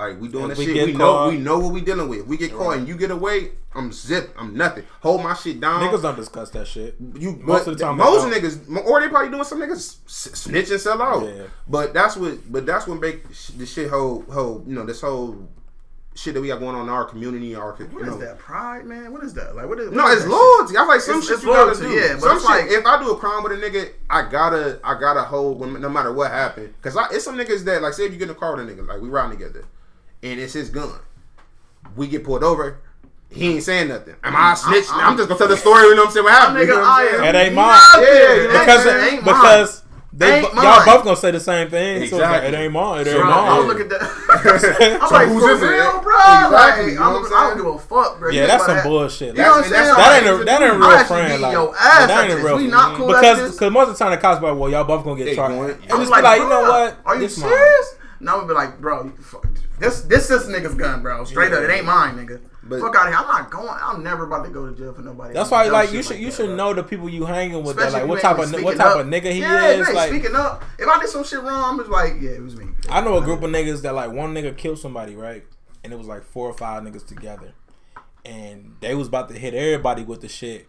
bruh, 0.00 0.12
like 0.12 0.20
we 0.20 0.28
doing 0.28 0.44
If 0.50 0.56
this 0.56 0.58
we 0.66 0.74
shit, 0.74 0.86
we 0.86 0.92
know 0.92 1.28
we 1.28 1.38
know 1.38 1.58
what 1.58 1.72
we 1.72 1.80
dealing 1.80 2.08
with. 2.08 2.20
If 2.20 2.26
we 2.26 2.36
get 2.36 2.52
caught 2.52 2.78
and 2.78 2.88
you 2.88 2.96
get 2.96 3.10
away, 3.10 3.50
I'm 3.74 3.92
zip, 3.92 4.34
I'm 4.38 4.56
nothing. 4.56 4.84
Hold 5.00 5.22
my 5.22 5.34
shit 5.34 5.60
down. 5.60 5.82
Niggas 5.82 6.02
don't 6.02 6.16
discuss 6.16 6.50
that 6.50 6.66
shit. 6.66 6.96
You 7.14 7.32
Most 7.32 7.46
most 7.46 7.66
of 7.68 7.78
the 7.78 7.84
time 7.84 7.98
they 7.98 8.04
most 8.04 8.26
niggas, 8.26 8.84
or 8.86 9.00
they 9.00 9.08
probably 9.08 9.30
doing 9.30 9.44
some 9.44 9.60
niggas 9.60 9.98
snitch 10.08 10.70
and 10.70 10.80
sell 10.80 11.00
out. 11.00 11.24
Yeah. 11.24 11.44
But 11.68 11.94
that's 11.94 12.16
what, 12.16 12.50
but 12.50 12.66
that's 12.66 12.86
what 12.86 13.00
make 13.00 13.22
the 13.56 13.66
shit 13.66 13.90
whole, 13.90 14.22
whole, 14.22 14.64
you 14.66 14.74
know, 14.74 14.84
this 14.84 15.00
whole 15.00 15.48
shit 16.16 16.34
that 16.34 16.40
we 16.40 16.48
got 16.48 16.58
going 16.58 16.74
on 16.74 16.82
in 16.82 16.88
our 16.88 17.04
community, 17.04 17.54
our, 17.54 17.76
you 17.78 18.04
know. 18.04 18.12
is 18.14 18.18
that? 18.20 18.36
Pride, 18.38 18.84
man? 18.84 19.12
What 19.12 19.22
is 19.22 19.32
that? 19.34 19.54
Like, 19.54 19.68
what 19.68 19.78
is? 19.78 19.92
No, 19.92 20.02
what 20.02 20.12
is 20.18 20.24
it's 20.24 20.30
loyalty. 20.30 20.76
I 20.76 20.84
like 20.84 21.00
some 21.00 21.18
It's- 21.18 21.28
shit 21.28 21.34
it's 21.36 21.44
you 21.44 21.50
gotta 21.50 21.66
loyalty, 21.66 21.82
do. 21.82 21.90
yeah, 21.92 22.14
but 22.14 22.20
some 22.20 22.38
shit. 22.40 22.44
like- 22.48 22.70
if 22.70 22.84
I 22.84 23.02
do 23.02 23.10
a 23.12 23.16
crime 23.16 23.42
with 23.44 23.52
a 23.52 23.56
nigga, 23.56 23.90
I 24.10 24.28
gotta, 24.28 24.80
I 24.82 24.98
gotta 24.98 25.22
hold 25.22 25.60
when, 25.60 25.80
no 25.80 25.88
matter 25.88 26.12
what 26.12 26.32
happened. 26.32 26.74
Cause 26.82 26.96
I, 26.96 27.06
it's 27.12 27.24
some 27.24 27.38
niggas 27.38 27.64
that 27.64 27.80
like, 27.80 27.94
say 27.94 28.06
if 28.06 28.12
you 28.12 28.18
get 28.18 28.28
in 28.28 28.34
a 28.34 28.38
car 28.38 28.56
with 28.56 28.68
a 28.68 28.70
nigga, 28.72 28.86
like 28.86 29.00
we 29.00 29.08
riding 29.08 29.38
together, 29.38 29.64
and 30.22 30.40
it's 30.40 30.52
his 30.54 30.70
gun, 30.70 30.90
we 31.96 32.06
get 32.08 32.24
pulled 32.24 32.44
over. 32.44 32.80
He 33.32 33.52
ain't 33.54 33.62
saying 33.62 33.88
nothing. 33.88 34.16
Am 34.24 34.34
I 34.34 34.54
a 34.54 34.56
snitch? 34.56 34.90
I'm- 34.90 35.00
I'm, 35.12 35.16
just 35.16 35.28
gonna 35.28 35.38
tell 35.38 35.48
the 35.48 35.56
story. 35.56 35.84
You 35.84 35.94
know 35.94 36.02
what 36.02 36.08
I'm 36.08 36.12
saying? 36.14 36.24
What 36.24 36.32
happened? 36.32 36.56
nigga, 36.58 36.62
you 36.62 36.66
know 36.74 36.80
what 36.80 36.88
I 36.88 37.02
I'm 37.04 37.10
saying? 37.20 37.34
It 37.34 37.38
ain't 37.38 37.54
mine. 37.54 37.68
Nothing. 37.68 38.02
Yeah, 38.02 38.10
It 38.10 38.40
ain't- 38.40 38.50
because 38.50 38.84
mine. 38.86 39.86
they 40.12 40.38
Ain't 40.40 40.52
y'all 40.52 40.62
mine. 40.64 40.84
both 40.84 41.04
gonna 41.04 41.16
say 41.16 41.30
the 41.30 41.38
same 41.38 41.70
thing. 41.70 42.08
So 42.08 42.16
like, 42.18 42.42
Exactly. 42.42 42.48
it 42.48 42.60
ain't 42.60 42.72
mine. 42.72 43.00
It 43.02 43.06
ain't 43.06 43.16
Bro, 43.20 43.30
mine. 43.30 43.48
I'll 43.48 43.64
look 43.64 43.78
at 43.80 43.88
that. 43.90 44.02
I'm 45.00 45.08
So 45.08 45.14
like, 45.14 45.28
who's 45.28 45.42
for 45.44 45.50
is 45.52 45.62
it? 45.62 45.66
real, 45.66 46.00
bro. 46.02 46.16
Exactly, 46.18 46.50
Like, 46.50 46.86
you 46.92 46.98
know 46.98 47.02
I'm, 47.04 47.08
I'm 47.10 47.14
I 47.14 47.28
don't 47.30 47.30
saying? 47.30 47.56
give 47.58 47.66
a 47.66 47.78
fuck, 47.78 48.18
bro. 48.18 48.30
Yeah, 48.30 48.46
that's 48.46 48.66
some 48.66 48.74
that? 48.76 48.84
bullshit. 48.84 49.36
You 49.36 49.42
know 49.42 49.50
what 49.50 49.64
I'm 49.64 49.70
That's- 49.70 49.86
saying? 49.86 49.96
that's- 49.96 50.24
That 50.26 50.30
ain't 50.32 50.40
a 50.42 50.44
that 50.44 50.62
ain't 50.62 50.70
a 50.70 50.74
I'm 50.74 50.80
real 50.80 50.90
actually 50.90 51.22
friend. 51.22 51.42
Like 51.42 51.52
your 51.52 51.76
ass 51.78 52.08
that 52.08 52.24
ain't 52.24 52.32
a 52.32 52.36
real 52.42 52.56
this. 52.58 52.64
We 52.66 52.70
not 52.70 52.96
cool 52.96 53.06
because 53.06 53.52
because 53.52 53.70
most 53.72 53.88
of 53.90 53.94
the 53.98 54.04
time 54.04 54.10
the 54.10 54.16
cops 54.18 54.40
be 54.40 54.46
like, 54.46 54.58
well, 54.58 54.70
y'all 54.70 54.82
both 54.84 55.04
gonna 55.04 55.16
get 55.16 55.24
They 55.26 55.34
charged. 55.36 55.54
And 55.54 55.92
I'm 55.92 56.00
just 56.00 56.12
be 56.12 56.20
like, 56.20 56.40
you 56.40 56.48
know 56.48 56.62
what? 56.62 56.98
Are 57.06 57.14
you 57.14 57.20
This 57.22 57.38
mine. 57.38 57.48
serious? 57.50 57.94
No, 58.20 58.32
I'm 58.34 58.40
gonna 58.40 58.48
be 58.48 58.54
like, 58.54 58.80
bro, 58.80 59.10
fuck- 59.20 59.46
this 59.78 60.02
this 60.02 60.28
this 60.28 60.46
nigga's 60.46 60.74
gun, 60.74 61.02
bro. 61.02 61.24
Straight 61.24 61.52
up, 61.52 61.62
it 61.62 61.70
ain't 61.70 61.86
mine, 61.86 62.16
nigga. 62.16 62.40
But- 62.62 62.80
fuck 62.80 62.94
out 62.94 63.06
of 63.06 63.12
here. 63.12 63.18
I'm 63.18 63.26
not 63.26 63.50
going. 63.50 63.68
I'm 63.68 64.02
never 64.02 64.24
about 64.24 64.44
to 64.44 64.50
go 64.50 64.70
to 64.70 64.76
jail 64.76 64.92
for 64.92 65.00
nobody. 65.00 65.32
That's 65.32 65.50
why, 65.50 65.66
like, 65.68 65.92
you 65.92 66.02
should 66.02 66.18
you 66.18 66.26
that, 66.26 66.34
should 66.34 66.46
bro. 66.48 66.56
know 66.56 66.74
the 66.74 66.82
people 66.82 67.08
you 67.08 67.24
hanging 67.24 67.64
with. 67.64 67.76
That, 67.76 67.92
like, 67.92 68.06
what 68.06 68.20
type 68.20 68.38
of 68.38 68.52
what 68.62 68.76
type 68.76 68.94
up. 68.94 69.00
of 69.00 69.06
nigga 69.06 69.32
he 69.32 69.40
yeah, 69.40 69.68
is. 69.70 69.88
if 69.88 69.94
Like, 69.94 70.10
speaking 70.10 70.36
up. 70.36 70.62
If 70.78 70.86
I 70.86 71.00
did 71.00 71.08
some 71.08 71.24
shit 71.24 71.40
wrong, 71.42 71.62
I'm 71.72 71.78
just 71.78 71.90
like, 71.90 72.14
yeah, 72.20 72.32
it 72.32 72.42
was 72.42 72.56
me. 72.56 72.66
I 72.90 73.00
know 73.00 73.16
a 73.16 73.22
group 73.22 73.42
of 73.42 73.50
niggas 73.50 73.80
that 73.82 73.94
like 73.94 74.12
one 74.12 74.34
nigga 74.34 74.56
killed 74.56 74.78
somebody, 74.78 75.16
right? 75.16 75.44
And 75.82 75.92
it 75.92 75.96
was 75.96 76.06
like 76.06 76.22
four 76.24 76.46
or 76.46 76.52
five 76.52 76.82
niggas 76.82 77.06
together, 77.06 77.54
and 78.26 78.76
they 78.80 78.94
was 78.94 79.08
about 79.08 79.30
to 79.30 79.38
hit 79.38 79.54
everybody 79.54 80.02
with 80.02 80.20
the 80.20 80.28
shit. 80.28 80.68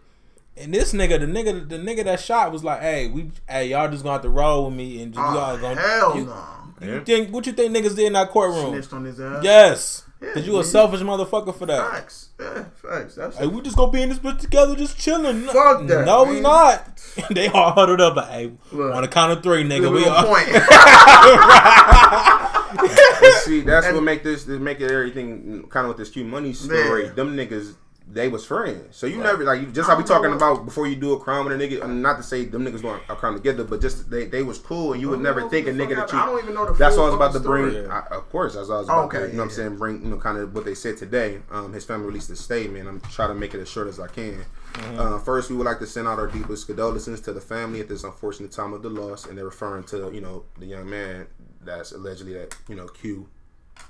And 0.56 0.72
this 0.72 0.92
nigga, 0.92 1.20
the 1.20 1.26
nigga, 1.26 1.68
the 1.68 1.76
nigga 1.76 2.04
that 2.04 2.20
shot 2.20 2.52
was 2.52 2.64
like, 2.64 2.80
"Hey, 2.80 3.08
we, 3.08 3.30
hey, 3.48 3.68
y'all 3.68 3.90
just 3.90 4.02
gonna 4.02 4.14
have 4.14 4.22
to 4.22 4.30
roll 4.30 4.66
with 4.66 4.74
me, 4.74 5.02
and 5.02 5.14
Oh, 5.16 5.20
y'all 5.34 5.58
gonna." 5.58 5.80
hell 5.80 6.16
you, 6.16 6.24
no. 6.26 6.44
You 6.86 7.04
think 7.04 7.30
what 7.32 7.46
you 7.46 7.52
think 7.52 7.74
niggas 7.76 7.94
did 7.96 8.06
in 8.06 8.12
that 8.14 8.30
courtroom? 8.30 8.72
Snitched 8.72 8.92
on 8.92 9.04
his 9.04 9.20
ass. 9.20 9.42
Yes, 9.44 10.02
Yeah, 10.20 10.32
cause 10.34 10.46
you 10.46 10.58
a 10.58 10.64
selfish 10.64 11.00
motherfucker 11.00 11.54
for 11.56 11.66
that. 11.66 11.90
Facts. 11.90 12.28
Yeah, 12.40 12.64
facts. 12.74 13.14
That's 13.16 13.36
Hey, 13.38 13.46
we 13.46 13.60
just 13.62 13.76
gonna 13.76 13.92
be 13.92 14.02
in 14.02 14.08
this 14.08 14.18
bitch 14.18 14.40
together, 14.40 14.74
just 14.76 14.98
chilling. 14.98 15.46
No- 15.46 15.52
Fuck 15.52 15.86
that, 15.86 16.06
No, 16.06 16.24
we 16.24 16.40
not. 16.40 17.00
they 17.30 17.48
all 17.48 17.72
huddled 17.72 18.00
up. 18.00 18.16
Like, 18.16 18.28
hey, 18.30 18.52
Look. 18.72 18.94
on 18.94 19.02
the 19.02 19.08
count 19.08 19.32
of 19.32 19.42
three, 19.42 19.62
nigga, 19.64 19.90
we 19.92 20.02
we 20.02 20.08
on 20.08 20.16
all. 20.16 20.24
point. 20.34 20.48
And 22.74 23.34
see, 23.44 23.60
that's 23.60 23.86
And- 23.86 23.94
what 23.94 24.02
make 24.04 24.22
this, 24.24 24.44
this 24.44 24.58
make 24.58 24.80
it 24.80 24.90
everything 24.90 25.64
kind 25.68 25.86
of 25.86 25.90
with 25.90 25.98
this 25.98 26.10
Q 26.10 26.24
money 26.24 26.52
story. 26.52 27.04
Yeah. 27.06 27.12
Them 27.12 27.36
niggas, 27.36 27.74
they 28.12 28.28
was 28.28 28.44
friends. 28.44 28.96
So 28.96 29.06
you 29.06 29.16
never 29.16 29.42
like 29.44 29.60
you 29.60 29.66
just 29.68 29.88
how 29.88 29.96
we 29.96 30.04
talking 30.04 30.32
about 30.32 30.64
before 30.64 30.86
you 30.86 30.96
do 30.96 31.14
a 31.14 31.18
crime 31.18 31.46
with 31.46 31.58
a 31.58 31.64
nigga. 31.64 31.82
And 31.82 32.02
not 32.02 32.18
to 32.18 32.22
say 32.22 32.44
them 32.44 32.64
niggas 32.64 32.82
doing 32.82 33.00
a 33.08 33.16
crime 33.16 33.34
together, 33.34 33.64
but 33.64 33.80
just 33.80 34.10
they 34.10 34.26
they 34.26 34.42
was 34.42 34.58
cool, 34.58 34.92
and 34.92 35.00
you 35.00 35.08
would 35.08 35.20
never 35.20 35.48
think 35.48 35.66
a 35.66 35.70
nigga 35.70 35.96
that 35.96 36.12
you. 36.12 36.18
I 36.18 36.26
don't 36.26 36.42
even 36.42 36.54
know 36.54 36.66
the 36.66 36.74
That's 36.74 36.96
what 36.96 37.04
I 37.04 37.06
was 37.06 37.14
about 37.14 37.32
to 37.32 37.40
bring. 37.40 37.90
I, 37.90 38.00
of 38.10 38.28
course, 38.30 38.54
that's 38.54 38.68
what 38.68 38.74
I 38.74 38.78
was 38.78 38.88
about 38.88 39.04
Okay, 39.06 39.18
to. 39.18 39.26
You 39.26 39.32
know 39.32 39.38
what 39.38 39.44
I'm 39.44 39.50
saying? 39.50 39.76
Bring 39.76 40.02
you 40.02 40.10
know 40.10 40.18
kind 40.18 40.38
of 40.38 40.54
what 40.54 40.64
they 40.64 40.74
said 40.74 40.96
today. 40.96 41.40
Um, 41.50 41.72
his 41.72 41.84
family 41.84 42.06
released 42.06 42.30
a 42.30 42.36
statement. 42.36 42.88
I'm 42.88 43.00
trying 43.00 43.30
to 43.30 43.34
make 43.34 43.54
it 43.54 43.60
as 43.60 43.68
short 43.68 43.88
as 43.88 43.98
I 43.98 44.08
can. 44.08 44.44
Mm-hmm. 44.74 44.98
Uh, 44.98 45.18
first, 45.18 45.50
we 45.50 45.56
would 45.56 45.66
like 45.66 45.78
to 45.78 45.86
send 45.86 46.06
out 46.06 46.18
our 46.18 46.28
deepest 46.28 46.66
condolences 46.66 47.20
to 47.22 47.32
the 47.32 47.40
family 47.40 47.80
at 47.80 47.88
this 47.88 48.04
unfortunate 48.04 48.52
time 48.52 48.72
of 48.72 48.82
the 48.82 48.90
loss, 48.90 49.26
and 49.26 49.38
they're 49.38 49.44
referring 49.44 49.84
to 49.84 50.10
you 50.12 50.20
know 50.20 50.44
the 50.58 50.66
young 50.66 50.88
man 50.88 51.26
that's 51.64 51.92
allegedly 51.92 52.34
that 52.34 52.54
you 52.68 52.74
know 52.74 52.86
Q 52.88 53.28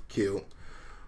killed. 0.08 0.44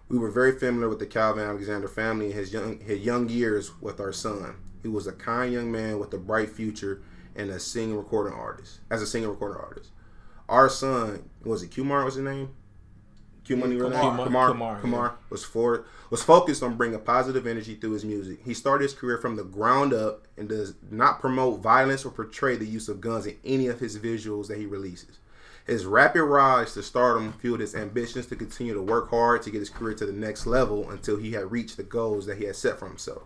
We 0.07 0.17
were 0.17 0.29
very 0.29 0.57
familiar 0.57 0.89
with 0.89 0.99
the 0.99 1.05
Calvin 1.05 1.43
Alexander 1.43 1.87
family 1.87 2.27
in 2.27 2.33
his 2.33 2.53
young 2.53 2.79
his 2.79 2.99
young 2.99 3.27
years 3.29 3.71
with 3.81 3.99
our 3.99 4.13
son. 4.13 4.55
He 4.83 4.87
was 4.87 5.07
a 5.07 5.13
kind 5.13 5.51
young 5.51 5.71
man 5.71 5.99
with 5.99 6.13
a 6.13 6.17
bright 6.17 6.49
future 6.49 7.01
and 7.35 7.49
a 7.49 7.59
singing 7.59 7.97
recording 7.97 8.33
artist. 8.33 8.79
As 8.89 9.01
a 9.01 9.07
singing 9.07 9.29
recording 9.29 9.61
artist, 9.61 9.89
our 10.47 10.69
son 10.69 11.29
was 11.43 11.63
it 11.63 11.71
Kumar 11.71 12.05
was 12.05 12.15
his 12.15 12.23
name? 12.23 12.49
Q 13.45 13.57
Money 13.57 13.75
name? 13.75 13.91
Kumar. 13.91 14.25
Kumar. 14.25 14.51
Kumar, 14.51 14.81
Kumar, 14.81 15.05
yeah. 15.07 15.25
was 15.29 15.43
for 15.43 15.85
was 16.09 16.23
focused 16.23 16.63
on 16.63 16.75
bringing 16.75 16.99
positive 16.99 17.47
energy 17.47 17.75
through 17.75 17.91
his 17.91 18.05
music. 18.05 18.39
He 18.43 18.53
started 18.53 18.83
his 18.83 18.93
career 18.93 19.17
from 19.17 19.35
the 19.35 19.43
ground 19.43 19.93
up 19.93 20.27
and 20.37 20.49
does 20.49 20.75
not 20.89 21.19
promote 21.19 21.61
violence 21.61 22.05
or 22.05 22.11
portray 22.11 22.55
the 22.55 22.65
use 22.65 22.89
of 22.89 23.01
guns 23.01 23.25
in 23.25 23.37
any 23.43 23.67
of 23.67 23.79
his 23.79 23.97
visuals 23.97 24.47
that 24.47 24.57
he 24.57 24.65
releases. 24.65 25.19
His 25.65 25.85
rapid 25.85 26.23
rise 26.23 26.73
to 26.73 26.83
stardom 26.83 27.33
fueled 27.33 27.59
his 27.59 27.73
ambitions 27.73 28.27
to 28.27 28.35
continue 28.35 28.73
to 28.75 28.81
work 28.81 29.09
hard 29.09 29.41
to 29.43 29.49
get 29.49 29.59
his 29.59 29.69
career 29.69 29.95
to 29.95 30.05
the 30.05 30.13
next 30.13 30.45
level 30.45 30.89
until 30.91 31.17
he 31.17 31.31
had 31.31 31.51
reached 31.51 31.77
the 31.77 31.83
goals 31.83 32.27
that 32.27 32.37
he 32.37 32.45
had 32.45 32.55
set 32.55 32.77
for 32.77 32.87
himself. 32.87 33.23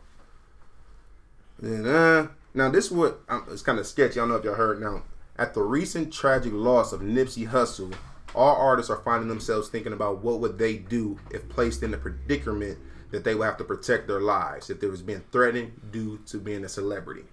And, 1.61 1.85
uh, 1.85 2.27
now 2.53 2.69
this 2.69 2.85
is 2.85 2.91
what 2.91 3.19
um, 3.27 3.45
it's 3.51 3.61
kind 3.61 3.77
of 3.77 3.85
sketchy. 3.85 4.19
I 4.19 4.23
don't 4.23 4.29
know 4.29 4.35
if 4.35 4.45
y'all 4.45 4.55
heard. 4.55 4.81
Now, 4.81 5.03
at 5.37 5.53
the 5.53 5.61
recent 5.61 6.13
tragic 6.13 6.53
loss 6.53 6.93
of 6.93 7.01
Nipsey 7.01 7.49
Hussle, 7.49 7.93
all 8.33 8.55
artists 8.55 8.89
are 8.89 9.01
finding 9.03 9.27
themselves 9.27 9.69
thinking 9.69 9.93
about 9.93 10.23
what 10.23 10.39
would 10.39 10.57
they 10.57 10.77
do 10.77 11.19
if 11.31 11.49
placed 11.49 11.83
in 11.83 11.91
the 11.91 11.97
predicament 11.97 12.77
that 13.11 13.23
they 13.23 13.35
would 13.35 13.45
have 13.45 13.57
to 13.57 13.63
protect 13.63 14.07
their 14.07 14.21
lives 14.21 14.69
if 14.69 14.79
they 14.79 14.87
was 14.87 15.01
being 15.01 15.23
threatened 15.31 15.91
due 15.91 16.19
to 16.27 16.37
being 16.37 16.63
a 16.63 16.69
celebrity. 16.69 17.23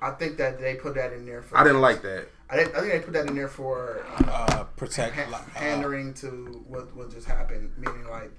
I 0.00 0.10
think 0.10 0.38
that 0.38 0.60
they 0.60 0.74
put 0.74 0.94
that 0.94 1.12
in 1.12 1.26
there 1.26 1.42
for. 1.42 1.56
I 1.56 1.62
didn't 1.62 1.80
like 1.80 2.02
that. 2.02 2.28
I, 2.48 2.56
think, 2.56 2.76
I 2.76 2.80
think 2.80 2.92
they 2.92 3.00
put 3.00 3.12
that 3.14 3.26
in 3.28 3.34
there 3.34 3.48
for 3.48 4.04
uh, 4.28 4.64
protect. 4.76 5.14
ha- 5.16 5.30
like, 5.30 5.42
uh, 5.42 5.44
pandering 5.54 6.14
to 6.14 6.64
what 6.68 6.94
what 6.96 7.10
just 7.10 7.26
happened. 7.26 7.72
Meaning 7.76 8.06
like, 8.08 8.30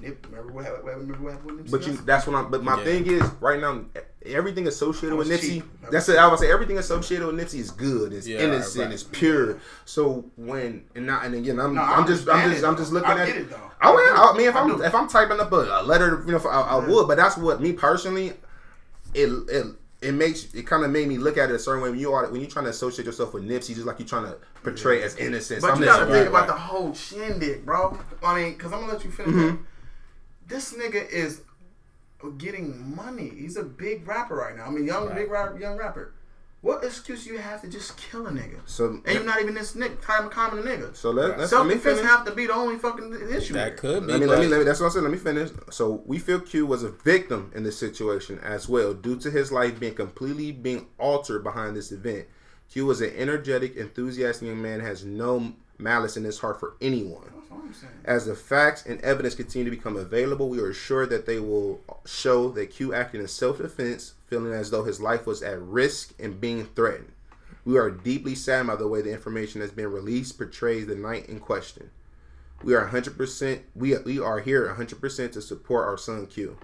Nip, 0.00 0.26
remember 0.28 0.52
what 0.52 0.64
happened? 0.66 0.84
Remember 0.84 1.14
what 1.24 1.32
happened 1.34 1.56
with 1.56 1.66
Nipsey? 1.66 1.70
But 1.70 1.86
you, 1.86 1.92
that's 2.04 2.26
what 2.26 2.36
I'm. 2.36 2.50
But 2.50 2.62
my 2.62 2.76
Yeah. 2.78 2.84
thing 2.84 3.06
is, 3.06 3.22
right 3.40 3.58
now, 3.60 3.84
everything 4.26 4.66
associated 4.66 5.16
with 5.16 5.28
was 5.28 5.40
Nipsey. 5.40 5.62
That 5.82 5.90
That's 5.92 6.08
it. 6.10 6.18
I 6.18 6.28
would 6.28 6.38
say 6.38 6.50
everything 6.52 6.76
associated 6.78 7.26
with 7.26 7.36
Nipsey 7.36 7.60
is 7.60 7.70
good. 7.70 8.12
It's 8.12 8.26
Yeah, 8.26 8.40
innocent. 8.40 8.76
right, 8.80 8.84
right. 8.86 8.92
It's 8.94 9.02
pure. 9.04 9.58
So 9.86 10.24
when 10.36 10.84
and 10.94 11.06
not 11.06 11.24
and 11.24 11.34
again, 11.34 11.58
I'm 11.58 11.74
No, 11.74 11.80
I 11.82 11.94
I'm 11.94 12.06
just 12.06 12.28
I'm 12.28 12.50
just 12.50 12.62
it, 12.62 12.66
I'm 12.66 12.76
just 12.76 12.92
looking 12.92 13.08
I 13.10 13.20
at 13.22 13.26
get 13.28 13.36
it. 13.36 13.40
it, 13.42 13.50
though. 13.50 13.70
Oh 13.82 13.98
yeah, 13.98 14.20
I 14.20 14.30
I 14.32 14.36
mean, 14.36 14.48
if. 14.48 14.56
I 14.56 14.60
I'm 14.60 14.68
do. 14.76 14.82
if 14.82 14.94
I'm 14.94 15.08
typing 15.08 15.40
up 15.40 15.50
a, 15.52 15.56
a 15.80 15.82
letter, 15.82 16.22
you 16.26 16.32
know, 16.32 16.38
for, 16.38 16.52
I, 16.52 16.60
I 16.60 16.80
Yeah. 16.80 16.88
would. 16.92 17.08
But 17.08 17.16
that's 17.16 17.36
what 17.38 17.62
me 17.62 17.72
personally, 17.72 18.34
it 19.14 19.30
it. 19.48 19.66
It 20.04 20.12
makes 20.12 20.52
it 20.54 20.66
kind 20.66 20.84
of 20.84 20.90
made 20.90 21.08
me 21.08 21.18
look 21.18 21.38
at 21.38 21.50
it 21.50 21.54
a 21.54 21.58
certain 21.58 21.82
way 21.82 21.90
when 21.90 21.98
you 21.98 22.12
are 22.12 22.30
when 22.30 22.40
you're 22.40 22.50
trying 22.50 22.66
to 22.66 22.70
associate 22.70 23.06
yourself 23.06 23.32
with 23.34 23.44
Nipsey, 23.44 23.74
just 23.74 23.86
like 23.86 23.98
you're 23.98 24.08
trying 24.08 24.26
to 24.26 24.36
portray 24.62 25.02
as 25.02 25.16
innocent. 25.16 25.62
But 25.62 25.72
I'm 25.72 25.78
you 25.80 25.86
gotta 25.86 26.04
think 26.04 26.16
right, 26.16 26.26
about 26.28 26.40
right. 26.40 26.46
the 26.48 26.52
whole 26.54 26.94
shindig, 26.94 27.64
bro. 27.64 27.98
I 28.22 28.42
mean, 28.42 28.56
cause 28.56 28.72
I'm 28.72 28.80
gonna 28.80 28.92
let 28.92 29.04
you 29.04 29.10
finish. 29.10 29.34
Mm-hmm. 29.34 29.62
This 30.46 30.74
nigga 30.74 31.08
is 31.10 31.40
getting 32.38 32.94
money. 32.94 33.30
He's 33.36 33.56
a 33.56 33.62
big 33.64 34.06
rapper 34.06 34.36
right 34.36 34.56
now. 34.56 34.66
I 34.66 34.70
mean, 34.70 34.86
young, 34.86 35.06
Right. 35.06 35.16
big 35.16 35.30
rap, 35.30 35.58
young 35.58 35.76
rapper. 35.76 36.12
What 36.64 36.82
excuse 36.82 37.26
you 37.26 37.36
have 37.36 37.60
to 37.60 37.68
just 37.68 37.94
kill 37.98 38.26
a 38.26 38.30
nigga? 38.30 38.58
So 38.64 38.86
And 39.04 39.14
you're 39.14 39.22
not 39.22 39.38
even 39.42 39.52
this 39.52 39.74
nigga, 39.74 40.00
time 40.00 40.24
of 40.24 40.30
common 40.30 40.64
nigga. 40.64 40.96
so 40.96 41.10
let, 41.10 41.38
let's 41.38 41.50
Self 41.50 41.66
let 41.66 41.68
me 41.68 41.74
defense 41.74 41.98
finish. 41.98 42.10
have 42.10 42.24
to 42.24 42.32
be 42.32 42.46
the 42.46 42.54
only 42.54 42.78
fucking 42.78 43.12
issue. 43.30 43.52
that 43.52 43.68
here. 43.68 43.76
could 43.76 44.06
be. 44.06 44.12
Let 44.12 44.20
me, 44.20 44.26
let 44.26 44.38
me, 44.40 44.46
let 44.46 44.58
me, 44.60 44.64
that's 44.64 44.80
what 44.80 44.86
I 44.86 44.94
said. 44.94 45.02
Let 45.02 45.12
me 45.12 45.18
finish. 45.18 45.50
So 45.70 46.02
we 46.06 46.18
feel 46.18 46.40
Q 46.40 46.64
was 46.64 46.82
a 46.82 46.88
victim 46.90 47.52
in 47.54 47.64
this 47.64 47.78
situation 47.78 48.38
as 48.42 48.66
well, 48.66 48.94
due 48.94 49.16
to 49.20 49.30
his 49.30 49.52
life 49.52 49.78
being 49.78 49.94
completely 49.94 50.52
being 50.52 50.86
altered 50.98 51.44
behind 51.44 51.76
this 51.76 51.92
event. 51.92 52.24
Q 52.70 52.86
was 52.86 53.02
an 53.02 53.12
energetic, 53.14 53.76
enthusiastic 53.76 54.48
young 54.48 54.62
man, 54.62 54.80
has 54.80 55.04
no 55.04 55.52
malice 55.76 56.16
in 56.16 56.24
his 56.24 56.38
heart 56.38 56.58
for 56.58 56.76
anyone. 56.80 57.24
That's 57.36 57.50
what 57.50 57.60
I'm 57.62 57.74
saying. 57.74 57.92
As 58.06 58.24
the 58.24 58.34
facts 58.34 58.86
and 58.86 59.00
evidence 59.02 59.34
continue 59.34 59.66
to 59.70 59.76
become 59.76 59.96
available, 59.96 60.48
we 60.48 60.60
are 60.60 60.70
assured 60.70 61.10
that 61.10 61.26
they 61.26 61.40
will 61.40 61.80
show 62.06 62.48
that 62.52 62.70
Q 62.70 62.94
acted 62.94 63.20
in 63.20 63.28
self-defense, 63.28 64.14
feeling 64.34 64.52
as 64.52 64.70
though 64.70 64.84
his 64.84 65.00
life 65.00 65.26
was 65.26 65.42
at 65.42 65.60
risk 65.60 66.12
and 66.18 66.40
being 66.40 66.66
threatened. 66.66 67.12
We 67.64 67.78
are 67.78 67.90
deeply 67.90 68.34
saddened 68.34 68.68
by 68.68 68.76
the 68.76 68.88
way 68.88 69.00
the 69.00 69.12
information 69.12 69.60
that's 69.60 69.72
been 69.72 69.90
released 69.90 70.36
portrays 70.36 70.86
the 70.86 70.96
night 70.96 71.26
in 71.28 71.38
question. 71.38 71.90
We 72.62 72.74
are 72.74 72.88
100%. 72.88 73.60
We 73.74 73.96
we 73.98 74.18
are 74.18 74.40
here 74.40 74.74
100% 74.76 75.32
to 75.32 75.40
support 75.40 75.86
our 75.86 75.96
son 75.96 76.26
Q. 76.26 76.58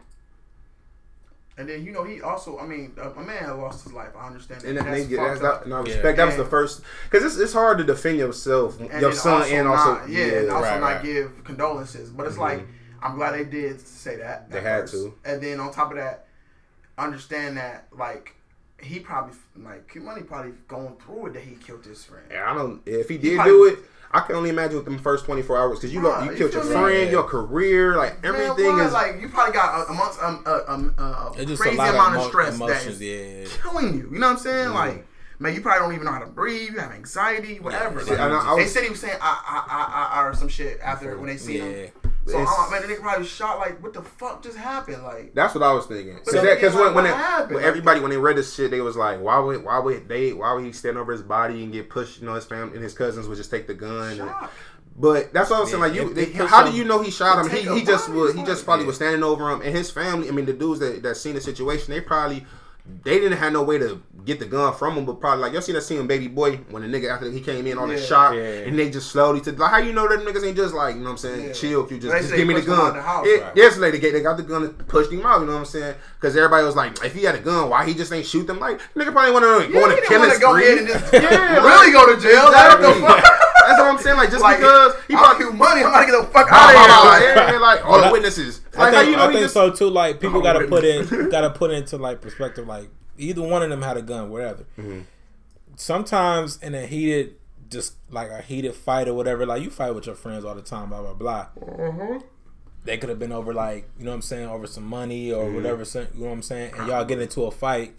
And 1.56 1.68
then 1.68 1.84
you 1.84 1.92
know 1.92 2.04
he 2.04 2.22
also, 2.22 2.58
I 2.58 2.66
mean, 2.66 2.92
a, 2.96 3.10
a 3.10 3.22
man 3.22 3.56
lost 3.58 3.84
his 3.84 3.92
life. 3.92 4.10
I 4.18 4.26
understand 4.26 4.62
that. 4.62 4.68
And, 4.68 4.78
that, 4.78 4.84
that's 4.86 5.06
they, 5.06 5.16
that's 5.16 5.40
not, 5.42 5.54
up. 5.54 5.64
and 5.64 5.74
I 5.74 5.78
Yeah. 5.78 5.94
respect 5.94 6.16
that 6.16 6.24
was 6.26 6.36
the 6.36 6.44
first 6.44 6.82
because 7.04 7.24
it's, 7.24 7.38
it's 7.38 7.52
hard 7.52 7.78
to 7.78 7.84
defend 7.84 8.18
yourself, 8.18 8.80
and 8.80 8.90
your 8.90 9.00
then 9.00 9.12
son, 9.14 9.42
and 9.50 9.68
also 9.68 9.94
not, 9.94 10.08
yeah, 10.08 10.24
and 10.24 10.50
also 10.50 10.70
Right, 10.70 10.80
not 10.80 10.86
right. 10.86 11.02
give 11.02 11.44
condolences. 11.44 12.10
But 12.10 12.26
it's 12.26 12.32
mm-hmm. 12.34 12.42
like 12.42 12.66
I'm 13.02 13.16
glad 13.16 13.32
they 13.32 13.44
did 13.44 13.80
say 13.80 14.16
that. 14.16 14.50
They 14.50 14.60
had 14.60 14.82
first. 14.82 14.94
to. 14.94 15.14
And 15.24 15.42
then 15.42 15.60
on 15.60 15.72
top 15.72 15.90
of 15.90 15.98
that, 15.98 16.26
understand 17.04 17.56
that 17.56 17.86
like 17.96 18.34
he 18.80 18.98
probably 19.00 19.34
like 19.58 19.88
Q 19.90 20.00
Money 20.02 20.22
probably 20.22 20.52
going 20.68 20.96
through 21.04 21.26
it 21.26 21.32
that 21.34 21.42
he 21.42 21.54
killed 21.56 21.84
his 21.84 22.04
friend. 22.04 22.24
Yeah, 22.30 22.50
I 22.50 22.54
don't. 22.54 22.80
If 22.86 23.08
he 23.08 23.18
did 23.18 23.36
probably- 23.36 23.52
do 23.52 23.64
it, 23.66 23.78
I 24.12 24.20
can 24.20 24.34
only 24.36 24.50
imagine 24.50 24.76
with 24.76 24.86
them 24.86 24.98
first 24.98 25.24
twenty 25.24 25.42
four 25.42 25.56
hours 25.58 25.78
because 25.78 25.92
you 25.94 26.00
Bruh, 26.00 26.18
lo- 26.18 26.24
you 26.24 26.30
you 26.32 26.36
killed 26.38 26.52
your 26.54 26.64
me? 26.64 26.70
friend, 26.72 27.04
Yeah. 27.06 27.10
your 27.10 27.22
career, 27.24 27.96
like 27.96 28.22
Man, 28.22 28.34
everything 28.34 28.72
what? 28.76 28.86
is. 28.86 28.92
like 28.92 29.20
you 29.20 29.28
probably 29.28 29.52
got 29.52 29.86
a, 29.86 29.90
amongst 29.92 30.20
um, 30.22 30.42
uh, 30.46 30.60
um, 30.66 30.94
uh, 30.98 31.32
It's 31.36 31.50
a 31.52 31.56
crazy 31.56 31.76
lot 31.76 31.94
amount 31.94 32.16
of 32.16 32.22
of 32.22 32.28
stress 32.28 32.58
that 32.58 32.64
emotions. 32.64 33.00
is 33.00 33.02
Yeah, 33.02 33.62
killing 33.62 33.94
you. 33.98 34.08
You 34.12 34.18
know 34.18 34.26
what 34.28 34.32
I'm 34.32 34.38
saying? 34.38 34.68
Mm. 34.68 34.74
Like, 34.74 35.06
man, 35.38 35.54
you 35.54 35.60
probably 35.60 35.80
don't 35.80 35.92
even 35.94 36.06
know 36.06 36.12
how 36.12 36.18
to 36.20 36.26
breathe. 36.26 36.72
You 36.72 36.78
have 36.78 36.90
anxiety, 36.92 37.60
whatever. 37.60 38.00
Yeah, 38.00 38.10
Like, 38.12 38.18
and 38.20 38.32
I- 38.34 38.52
I 38.52 38.56
they 38.56 38.66
said 38.66 38.82
he 38.84 38.90
was 38.90 39.00
saying 39.00 39.18
ah 39.20 39.44
ah 39.46 39.66
ah 39.68 40.10
ah 40.14 40.24
or 40.26 40.34
some 40.34 40.48
shit 40.48 40.80
after 40.82 41.16
when 41.18 41.26
they 41.28 41.36
see 41.36 41.58
yeah. 41.58 41.64
him. 41.64 41.90
So 42.30 42.38
It's- 42.40 42.54
I'm 42.58 42.70
like, 42.70 42.80
man, 42.82 42.88
the 42.88 42.94
nigga 42.94 43.00
probably 43.02 43.26
shot. 43.26 43.58
Like, 43.58 43.82
what 43.82 43.92
the 43.92 44.02
fuck 44.02 44.42
just 44.42 44.56
happened? 44.56 45.02
Like, 45.02 45.34
That's 45.34 45.54
what 45.54 45.62
I 45.64 45.72
was 45.72 45.86
thinking. 45.86 46.14
But 46.14 46.24
Because 46.26 46.42
then 46.42 46.54
because 46.56 46.74
again, 46.74 46.86
when, 46.86 46.94
when, 46.94 47.06
it- 47.06 47.10
what 47.12 47.18
happened? 47.18 47.54
when 47.56 47.64
everybody 47.64 48.00
when 48.00 48.10
they 48.10 48.16
read 48.16 48.36
this 48.36 48.54
shit, 48.54 48.70
they 48.70 48.80
was 48.80 48.96
like, 48.96 49.20
why 49.20 49.38
would 49.38 49.64
why 49.64 49.78
would 49.78 50.08
they 50.08 50.32
why 50.32 50.52
would 50.52 50.64
he 50.64 50.72
stand 50.72 50.96
over 50.98 51.12
his 51.12 51.22
body 51.22 51.62
and 51.62 51.72
get 51.72 51.88
pushed? 51.90 52.20
You 52.20 52.26
know, 52.26 52.34
his 52.34 52.44
family 52.44 52.74
and 52.74 52.82
his 52.82 52.94
cousins 52.94 53.26
would 53.28 53.36
just 53.36 53.50
take 53.50 53.66
the 53.66 53.74
gun. 53.74 54.20
And, 54.20 54.30
but 54.96 55.32
that's 55.32 55.50
what 55.50 55.56
I 55.56 55.60
was 55.60 55.70
saying. 55.70 55.80
Like 55.82 55.94
you, 55.94 56.10
it- 56.10 56.14
they, 56.14 56.24
how 56.32 56.68
do 56.68 56.76
you 56.76 56.84
know 56.84 57.00
he 57.02 57.10
shot 57.10 57.44
him? 57.44 57.50
He, 57.50 57.62
he 57.80 57.84
just 57.84 58.08
body, 58.08 58.18
was. 58.18 58.34
He 58.34 58.44
just 58.44 58.64
probably 58.64 58.84
Yeah. 58.84 58.88
was 58.88 58.96
standing 58.96 59.22
over 59.22 59.50
him 59.50 59.62
and 59.62 59.74
his 59.76 59.90
family. 59.90 60.28
I 60.28 60.32
mean, 60.32 60.46
the 60.46 60.52
dudes 60.52 60.80
that 60.80 61.02
that 61.02 61.16
seen 61.16 61.34
the 61.34 61.40
situation, 61.40 61.92
they 61.92 62.00
probably. 62.00 62.46
They 63.02 63.18
didn't 63.18 63.38
have 63.38 63.52
no 63.52 63.62
way 63.62 63.78
to 63.78 64.02
get 64.24 64.38
the 64.38 64.44
gun 64.44 64.74
from 64.74 64.96
him, 64.98 65.06
but 65.06 65.18
probably 65.18 65.40
like 65.40 65.52
y'all 65.54 65.62
seen 65.62 65.74
that 65.74 65.80
scene 65.82 66.06
Baby 66.06 66.28
Boy 66.28 66.56
when 66.68 66.82
the 66.82 66.88
nigga 66.88 67.10
after 67.10 67.30
he 67.30 67.40
came 67.40 67.66
in 67.66 67.78
on 67.78 67.88
the 67.88 67.94
Yeah. 67.94 68.00
shot 68.04 68.34
Yeah. 68.36 68.42
and 68.42 68.78
they 68.78 68.90
just 68.90 69.10
slowly 69.10 69.40
to 69.42 69.52
like 69.52 69.70
how 69.70 69.78
you 69.78 69.94
know 69.94 70.06
that 70.08 70.18
niggas 70.20 70.46
ain't 70.46 70.56
just 70.56 70.74
like 70.74 70.94
you 70.96 71.00
know 71.00 71.06
what 71.06 71.10
I'm 71.12 71.16
saying 71.18 71.46
Yeah. 71.46 71.52
chill 71.54 71.88
you 71.90 71.98
just, 71.98 72.14
just 72.14 72.34
give 72.34 72.46
me 72.46 72.52
the 72.54 72.60
pushed 72.60 72.68
him 72.68 72.74
out 72.74 72.82
gun. 72.88 72.96
the 72.96 73.02
house, 73.02 73.26
It- 73.26 73.42
right. 73.42 73.56
Yesterday 73.56 73.90
they, 73.92 73.98
get- 73.98 74.12
they 74.12 74.20
got 74.20 74.36
the 74.36 74.42
gun 74.42 74.62
and 74.64 74.88
pushed 74.88 75.10
him 75.10 75.24
out. 75.24 75.40
You 75.40 75.46
know 75.46 75.52
what 75.52 75.58
I'm 75.60 75.64
saying? 75.64 75.94
Because 76.20 76.36
everybody 76.36 76.64
was 76.66 76.76
like, 76.76 77.02
if 77.02 77.14
he 77.14 77.22
had 77.24 77.34
a 77.34 77.38
gun, 77.40 77.70
why 77.70 77.86
he 77.86 77.94
just 77.94 78.12
ain't 78.12 78.26
shoot 78.26 78.46
them? 78.46 78.58
Like 78.60 78.78
nigga 78.94 79.10
probably 79.12 79.32
want 79.32 79.44
to 79.66 79.72
go 79.72 79.84
on 79.84 79.90
he 79.92 79.96
a 79.96 80.02
killing 80.02 80.28
wanna 80.28 80.38
go 80.40 80.52
spree. 80.52 80.66
ahead 80.66 80.78
and 80.78 80.88
just 80.88 81.12
yeah, 81.14 81.56
really 81.64 81.90
go 81.92 82.14
to 82.14 82.20
jail. 82.20 82.44
Like, 82.52 82.78
what 82.78 82.80
the 82.82 82.88
Exactly. 82.90 83.08
fuck? 83.08 83.46
That's 83.82 83.92
what 83.92 83.98
I'm 83.98 84.02
saying. 84.02 84.16
Like 84.16 84.30
just 84.30 84.42
Like, 84.42 84.58
because 84.58 84.94
he 85.08 85.14
I'll 85.14 85.24
probably 85.24 85.44
give 85.46 85.54
money. 85.54 85.80
I'm 85.82 85.88
about 85.88 86.00
to 86.00 86.06
get 86.12 86.20
the 86.20 86.26
fuck 86.28 86.48
out 86.52 86.72
blah, 86.72 86.86
blah, 86.86 87.14
of 87.16 87.18
here. 87.20 87.34
yeah, 87.34 87.52
yeah, 87.52 87.58
like 87.58 87.84
all 87.84 87.98
the 88.00 88.06
I- 88.06 88.12
witnesses. 88.12 88.60
I 88.76 88.78
Like 88.78 88.94
how 88.94 89.00
think, 89.00 89.10
you 89.10 89.16
know 89.16 89.22
I 89.24 89.28
think 89.28 89.40
just 89.40 89.54
so 89.54 89.70
too. 89.70 89.88
Like 89.90 90.20
people 90.20 90.40
got 90.42 90.54
to 90.54 90.66
put 90.66 90.84
in, 90.84 91.28
got 91.30 91.40
to 91.42 91.50
put 91.50 91.70
into 91.70 91.96
like 91.96 92.20
perspective. 92.20 92.66
Like 92.66 92.88
either 93.18 93.42
one 93.42 93.62
of 93.62 93.70
them 93.70 93.82
had 93.82 93.96
a 93.96 94.02
gun, 94.02 94.30
whatever. 94.30 94.64
Mm-hmm. 94.78 95.00
Sometimes 95.76 96.58
in 96.62 96.74
a 96.74 96.86
heated, 96.86 97.36
just 97.70 97.94
like 98.10 98.30
a 98.30 98.42
heated 98.42 98.74
fight 98.74 99.08
or 99.08 99.14
whatever, 99.14 99.46
like 99.46 99.62
you 99.62 99.70
fight 99.70 99.94
with 99.94 100.06
your 100.06 100.14
friends 100.14 100.44
all 100.44 100.54
the 100.54 100.62
time, 100.62 100.88
blah 100.90 101.00
blah 101.02 101.14
blah. 101.14 101.46
Mm-hmm. 101.58 102.18
They 102.84 102.98
could 102.98 103.08
have 103.10 103.18
been 103.18 103.32
over 103.32 103.54
like 103.54 103.88
you 103.98 104.04
know 104.04 104.10
what 104.10 104.16
I'm 104.16 104.22
saying, 104.22 104.48
over 104.48 104.66
some 104.66 104.84
money 104.84 105.28
Mm-hmm. 105.28 105.40
or 105.40 105.52
whatever. 105.54 105.84
You 106.14 106.20
know 106.22 106.26
what 106.26 106.32
I'm 106.32 106.42
saying, 106.42 106.74
and 106.76 106.88
y'all 106.88 107.04
get 107.04 107.20
into 107.20 107.44
a 107.44 107.50
fight. 107.50 107.94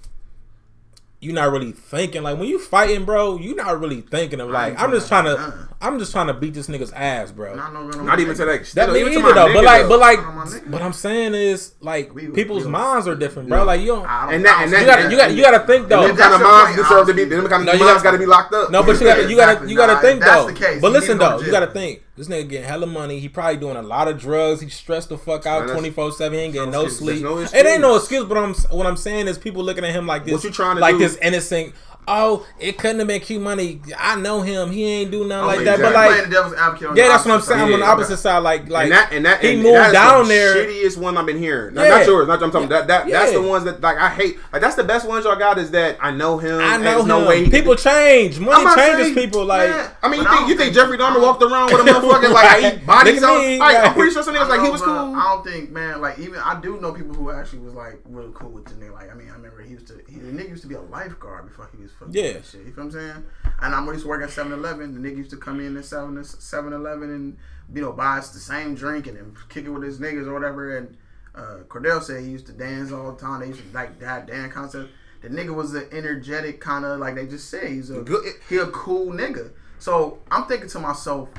You're 1.21 1.35
not 1.35 1.51
really 1.51 1.71
thinking. 1.71 2.23
Like 2.23 2.37
when 2.39 2.47
you 2.49 2.57
fighting, 2.59 3.05
bro, 3.05 3.37
you're 3.37 3.55
not 3.55 3.79
really 3.79 4.01
thinking 4.01 4.41
of 4.41 4.49
like 4.49 4.77
I'm 4.81 4.89
just 4.91 5.07
trying 5.07 5.25
to 5.25 5.67
I'm 5.79 5.97
just 5.99 6.11
trying 6.11 6.27
to 6.27 6.33
beat 6.33 6.53
this 6.55 6.67
nigga's 6.67 6.91
ass, 6.91 7.31
bro. 7.31 7.55
Not, 7.55 7.73
no, 7.73 7.87
no, 7.87 8.03
Not 8.03 8.19
even 8.19 8.35
to 8.35 8.45
that. 8.45 8.65
That 8.73 8.91
me 8.91 9.01
either 9.01 9.19
my 9.19 9.31
though, 9.33 9.53
but 9.53 9.63
like, 9.63 9.87
but 9.87 9.99
like, 9.99 10.19
I'm 10.19 10.27
on 10.29 10.35
my 10.35 10.43
nigga. 10.45 10.67
what 10.69 10.81
I'm 10.81 10.93
saying 10.93 11.33
is 11.33 11.73
like 11.79 12.13
We- 12.13 12.27
people's 12.27 12.65
we- 12.65 12.71
minds 12.71 13.07
are 13.07 13.15
different, 13.15 13.49
bro. 13.49 13.63
Like 13.63 13.81
you 13.81 13.87
don't. 13.87 14.03
Don't- 14.03 14.33
And 14.33 14.45
that- 14.45 14.61
and 14.63 14.71
don't 14.71 14.81
You 14.81 14.85
gotta, 14.87 15.09
you 15.11 15.17
gotta, 15.17 15.33
you 15.33 15.41
gotta 15.43 15.59
think 15.67 15.87
though. 15.89 16.01
Them 16.01 16.11
If 16.11 16.17
kind 16.17 16.33
of 16.33 16.39
your 16.41 16.49
moms 16.49 16.65
point, 16.65 16.77
deserve 16.77 17.07
to 17.07 17.13
be. 17.13 17.21
honestly. 17.21 17.37
Them 17.41 17.49
kind 17.49 17.69
of 17.69 17.73
you 17.79 17.85
moms 17.85 17.93
got- 17.93 18.03
got 18.03 18.11
to 18.11 18.17
be 18.17 18.25
locked 18.25 18.53
up. 18.53 18.71
No, 18.71 18.83
but 18.83 18.99
you 18.99 19.07
gotta, 19.07 19.29
you 19.29 19.35
gotta, 19.37 19.67
you 19.69 19.75
gotta 19.77 20.01
think 20.01 20.21
though. 20.23 20.51
but 20.81 20.91
listen 20.91 21.17
to 21.17 21.23
go 21.23 21.31
to 21.31 21.37
though, 21.39 21.45
you 21.45 21.51
gotta 21.51 21.67
think. 21.67 22.01
This 22.21 22.27
nigga 22.27 22.49
getting 22.49 22.67
hella 22.67 22.85
money. 22.85 23.17
He 23.17 23.29
probably 23.29 23.57
doing 23.57 23.77
a 23.77 23.81
lot 23.81 24.07
of 24.07 24.19
drugs. 24.19 24.61
He 24.61 24.69
stressed 24.69 25.09
the 25.09 25.17
fuck 25.17 25.47
out 25.47 25.67
twenty 25.71 25.89
four 25.89 26.11
seven. 26.11 26.37
He 26.37 26.45
ain't 26.45 26.53
getting 26.53 26.69
no 26.69 26.83
no 26.83 26.87
sleep. 26.87 27.23
No 27.23 27.39
it 27.39 27.51
ain't 27.51 27.81
no 27.81 27.95
excuse. 27.95 28.25
But 28.25 28.37
I'm 28.37 28.53
what 28.69 28.85
I'm 28.85 28.95
saying 28.95 29.27
is 29.27 29.39
people 29.39 29.63
looking 29.63 29.83
at 29.83 29.89
him 29.89 30.05
like 30.05 30.25
this. 30.25 30.33
What 30.33 30.43
you 30.43 30.51
trying 30.51 30.75
to 30.75 30.81
like 30.81 30.93
do? 30.93 30.99
this 30.99 31.17
innocent. 31.17 31.73
Oh, 32.07 32.45
it 32.59 32.77
couldn't 32.77 32.99
have 32.99 33.07
been 33.07 33.21
Q 33.21 33.39
money. 33.39 33.79
I 33.97 34.15
know 34.19 34.41
him. 34.41 34.71
He 34.71 34.85
ain't 34.85 35.11
do 35.11 35.25
nothing 35.27 35.43
Oh, 35.43 35.47
like 35.47 35.57
so 35.59 35.63
that. 35.65 35.77
you 35.77 35.83
But 35.83 35.93
playing 35.93 36.11
like, 36.11 36.23
the 36.25 36.29
devil's 36.31 36.53
advocate 36.55 36.97
yeah, 36.97 37.07
that's 37.07 37.25
what 37.25 37.33
I'm 37.35 37.41
saying. 37.41 37.59
side. 37.59 37.67
I'm 37.67 37.73
on 37.73 37.79
the 37.79 37.85
opposite 37.85 38.13
okay. 38.13 38.21
side. 38.21 38.39
Like, 38.39 38.69
like 38.69 38.83
and 38.85 38.91
that 38.93 39.13
and 39.13 39.25
that 39.25 39.41
he 39.41 39.53
and 39.53 39.61
moved 39.63 39.75
that's 39.75 39.93
down 39.93 40.23
the 40.23 40.29
there. 40.29 40.55
Shittiest 40.65 40.97
one 40.97 41.15
I've 41.17 41.25
been 41.27 41.37
hearing. 41.37 41.75
Not, 41.75 41.83
Yeah. 41.83 41.89
not 41.99 42.05
yours. 42.07 42.27
Not 42.27 42.41
I'm 42.43 42.51
talking. 42.51 42.69
That, 42.69 42.87
that 42.87 43.07
that's 43.07 43.31
the 43.33 43.41
ones 43.41 43.63
that 43.65 43.81
like 43.81 43.97
I 43.97 44.09
hate. 44.09 44.37
Like 44.51 44.61
that's 44.61 44.75
the 44.75 44.83
best 44.83 45.07
ones 45.07 45.25
y'all 45.25 45.35
got 45.37 45.57
is 45.59 45.71
that 45.71 45.97
I 46.01 46.11
know 46.11 46.37
him. 46.39 46.59
I 46.59 46.77
know 46.77 47.01
him. 47.01 47.07
no 47.07 47.27
way 47.27 47.47
people 47.49 47.75
could- 47.75 47.83
change. 47.83 48.39
Money 48.39 48.65
changes 48.75 49.05
saying- 49.05 49.15
people. 49.15 49.45
Like, 49.45 49.69
Yeah. 49.69 49.91
I 50.01 50.09
mean, 50.09 50.21
you 50.21 50.27
think 50.27 50.41
you 50.41 50.47
think 50.47 50.59
think- 50.59 50.73
Jeffrey 50.75 50.97
Dahmer 50.97 51.21
walked 51.21 51.43
around 51.43 51.71
with 51.71 51.81
a 51.81 51.83
motherfucking 51.91 52.33
like 52.33 52.73
he 52.73 52.79
bodies 52.85 53.23
on? 53.23 53.59
Like, 53.59 53.75
I'm 53.77 53.83
right. 53.83 53.93
pretty 53.95 54.11
sure 54.11 54.23
some 54.23 54.33
niggas 54.35 54.49
like 54.49 54.61
he 54.61 54.69
was 54.69 54.81
cool. 54.81 54.93
I 55.15 55.21
don't 55.35 55.45
think, 55.45 55.69
man. 55.71 56.01
Like 56.01 56.17
even 56.19 56.39
I 56.39 56.59
do 56.59 56.79
know 56.81 56.91
people 56.93 57.13
who 57.13 57.29
actually 57.31 57.59
was 57.59 57.73
like 57.75 57.99
really 58.05 58.31
cool 58.33 58.49
with 58.49 58.65
the 58.65 58.73
nigga. 58.73 58.93
Like 58.93 59.11
I 59.11 59.13
mean, 59.13 59.29
I 59.29 59.33
remember 59.33 59.61
he 59.61 59.69
used 59.71 59.87
to. 59.87 59.93
He, 60.09 60.19
the 60.19 60.31
nigga 60.31 60.49
used 60.49 60.63
to 60.63 60.67
be 60.67 60.75
a 60.75 60.81
lifeguard 60.81 61.47
before 61.47 61.69
he 61.75 61.81
was 61.81 61.90
Yeah. 62.09 62.33
that 62.33 62.45
shit. 62.45 62.61
You 62.65 62.73
feel 62.73 62.85
what 62.85 62.95
I'm 62.95 62.99
saying? 62.99 63.23
And 63.61 63.75
I'm 63.75 63.85
used 63.87 64.01
to 64.03 64.07
work 64.07 64.23
at 64.23 64.29
7-Eleven. 64.29 65.01
The 65.01 65.09
nigga 65.09 65.17
used 65.17 65.29
to 65.31 65.37
come 65.37 65.59
in 65.59 65.77
at 65.77 65.85
7 65.85 66.15
7-Eleven 66.17 67.09
and 67.09 67.37
you 67.73 67.81
know 67.81 67.91
buy 67.91 68.17
us 68.17 68.29
the 68.31 68.39
same 68.39 68.75
drink 68.75 69.07
and 69.07 69.17
then 69.17 69.35
kick 69.49 69.65
it 69.65 69.69
with 69.69 69.83
his 69.83 69.99
niggas 69.99 70.27
or 70.27 70.33
whatever. 70.33 70.77
And 70.77 70.97
uh, 71.35 71.59
Cordell 71.67 72.01
said 72.01 72.23
he 72.23 72.29
used 72.29 72.47
to 72.47 72.51
dance 72.53 72.91
all 72.91 73.11
the 73.11 73.19
time. 73.19 73.39
They 73.41 73.47
used 73.47 73.59
to 73.61 73.73
like 73.73 73.99
that 73.99 74.27
dance 74.27 74.53
concept. 74.53 74.91
The 75.21 75.29
nigga 75.29 75.53
was 75.53 75.73
an 75.75 75.87
energetic 75.91 76.59
kind 76.59 76.83
of 76.83 76.99
like 76.99 77.13
they 77.15 77.27
just 77.27 77.49
said 77.49 77.67
he's 77.69 77.89
a 77.91 78.01
Good- 78.01 78.33
he 78.49 78.57
a 78.57 78.65
cool 78.67 79.13
nigga. 79.13 79.51
So 79.79 80.19
I'm 80.31 80.45
thinking 80.45 80.69
to 80.69 80.79
myself, 80.79 81.29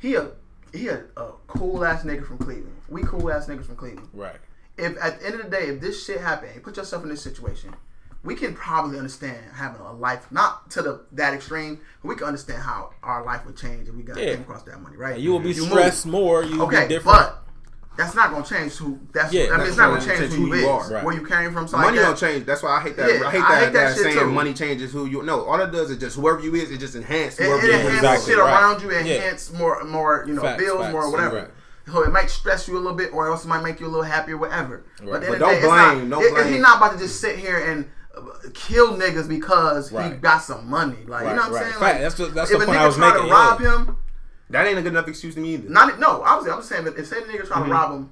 he 0.00 0.14
a 0.16 0.30
he 0.72 0.88
a, 0.88 1.04
a 1.16 1.32
cool 1.46 1.84
ass 1.84 2.02
nigga 2.02 2.26
from 2.26 2.38
Cleveland. 2.38 2.76
We 2.88 3.02
cool 3.02 3.30
ass 3.32 3.46
niggas 3.46 3.66
from 3.66 3.76
Cleveland. 3.76 4.08
right. 4.12 4.36
If 4.76 4.96
at 5.02 5.18
the 5.20 5.26
end 5.26 5.34
of 5.36 5.42
the 5.44 5.50
day, 5.50 5.66
if 5.68 5.80
this 5.80 6.04
shit 6.04 6.20
happened, 6.20 6.62
put 6.62 6.76
yourself 6.76 7.02
in 7.02 7.08
this 7.08 7.22
situation, 7.22 7.74
we 8.24 8.34
can 8.34 8.54
probably 8.54 8.98
understand 8.98 9.38
having 9.54 9.80
a 9.80 9.92
life 9.92 10.26
not 10.30 10.70
to 10.72 10.82
the 10.82 11.00
that 11.12 11.34
extreme, 11.34 11.80
but 12.02 12.08
we 12.08 12.14
can 12.16 12.26
understand 12.26 12.62
how 12.62 12.90
our 13.02 13.24
life 13.24 13.46
would 13.46 13.56
change 13.56 13.88
if 13.88 13.94
we 13.94 14.02
got 14.02 14.16
Yeah. 14.18 14.32
came 14.32 14.40
across 14.42 14.62
that 14.64 14.80
money, 14.82 14.96
right? 14.96 15.14
And 15.14 15.22
you 15.22 15.30
will 15.32 15.38
be 15.40 15.54
move. 15.58 15.68
stressed 15.70 16.06
more. 16.06 16.42
You 16.42 16.62
Okay, 16.64 16.82
be 16.82 16.94
different. 16.94 17.04
but 17.18 17.44
that's 17.96 18.14
not 18.14 18.30
gonna 18.32 18.44
change 18.44 18.74
who. 18.76 18.98
That's 19.12 19.32
Yeah, 19.32 19.44
I 19.44 19.44
mean, 19.50 19.58
that's 19.58 19.68
it's 19.70 19.78
not 19.78 19.90
not 19.92 20.00
gonna 20.00 20.06
change 20.18 20.30
gonna 20.30 20.40
who 20.42 20.46
you, 20.46 20.52
who 20.52 20.58
you 20.58 20.78
is, 20.78 20.90
are. 20.90 20.94
Right. 20.94 21.04
where 21.04 21.14
you 21.14 21.26
came 21.26 21.52
from. 21.52 21.68
So 21.68 21.76
Money 21.78 21.96
like 21.98 22.06
don't 22.06 22.18
change. 22.18 22.44
That's 22.46 22.62
why 22.62 22.76
I 22.76 22.80
hate 22.80 22.96
that. 22.96 23.08
Yeah, 23.08 23.26
I 23.26 23.30
hate 23.30 23.42
I 23.42 23.48
that, 23.48 23.58
hate 23.64 23.64
that 23.64 23.72
that, 23.72 23.94
shit 23.94 24.02
saying 24.04 24.18
too. 24.18 24.30
money 24.30 24.52
changes 24.54 24.92
who 24.92 25.06
you. 25.06 25.22
No, 25.22 25.44
all 25.44 25.60
it 25.60 25.70
does 25.70 25.90
is 25.90 25.98
just 25.98 26.16
whoever 26.16 26.40
you 26.40 26.54
is. 26.56 26.70
It 26.72 26.78
just 26.78 26.96
enhance 26.96 27.38
It, 27.38 27.44
whoever 27.46 27.60
it 27.60 27.64
you 27.66 27.72
enhances 27.72 27.92
is. 27.92 27.98
exactly, 27.98 28.32
shit 28.34 28.42
right. 28.42 28.52
around 28.62 28.82
you, 28.82 28.90
Yeah. 28.92 28.98
enhance 28.98 29.52
more, 29.52 29.82
more 29.84 30.24
you 30.26 30.34
know, 30.34 30.42
Facts, 30.42 30.62
bills, 30.62 30.80
facts, 30.80 30.92
more 30.92 31.10
whatever. 31.10 31.36
right. 31.36 31.48
So 31.92 32.02
it 32.02 32.12
might 32.12 32.28
stress 32.30 32.68
you 32.68 32.76
a 32.76 32.80
little 32.80 32.96
bit, 32.96 33.14
or 33.14 33.28
else 33.28 33.44
it 33.44 33.48
might 33.48 33.62
make 33.62 33.80
you 33.80 33.86
a 33.86 33.88
little 33.88 34.02
happier, 34.04 34.36
whatever. 34.36 34.82
But, 35.02 35.14
at 35.14 35.20
the 35.22 35.26
end 35.26 35.26
But 35.28 35.38
don't 35.38 35.54
day, 35.54 35.60
blame, 35.62 36.08
not, 36.10 36.20
don't 36.20 36.28
it- 36.28 36.34
blame. 36.34 36.52
He's 36.52 36.60
not 36.62 36.76
about 36.76 36.92
to 36.92 36.98
just 36.98 37.18
sit 37.20 37.36
here 37.38 37.56
and 37.56 37.88
kill 38.54 38.96
niggas 38.96 39.28
because 39.28 39.90
he 39.90 39.96
got 40.20 40.38
some 40.38 40.68
money. 40.68 41.04
Like 41.06 41.26
you 41.28 41.34
know 41.34 41.36
what 41.36 41.44
I'm 41.46 41.52
right. 41.52 41.62
saying? 41.70 41.80
Like, 41.80 42.00
that's 42.00 42.14
the- 42.16 42.26
that's 42.26 42.50
if 42.50 42.58
the 42.58 42.64
a 42.64 42.66
point 42.66 42.78
I 42.78 42.86
was 42.86 42.98
making, 42.98 43.22
to 43.22 43.30
rob 43.30 43.60
yeah. 43.60 43.76
him, 43.84 43.96
That 44.50 44.66
ain't 44.66 44.78
a 44.78 44.82
good 44.82 44.92
enough 44.92 45.08
excuse 45.08 45.34
to 45.34 45.40
me 45.40 45.54
either. 45.54 45.68
not 45.68 45.98
no. 45.98 46.22
Obviously, 46.22 46.52
I'm 46.56 46.62
saying 46.62 46.84
that 46.84 46.96
if 46.98 47.06
say 47.06 47.20
the 47.20 47.26
nigga 47.26 47.46
trying 47.46 47.62
Mm-hmm. 47.62 47.68
to 47.70 47.74
rob 47.74 47.92
him 47.92 48.10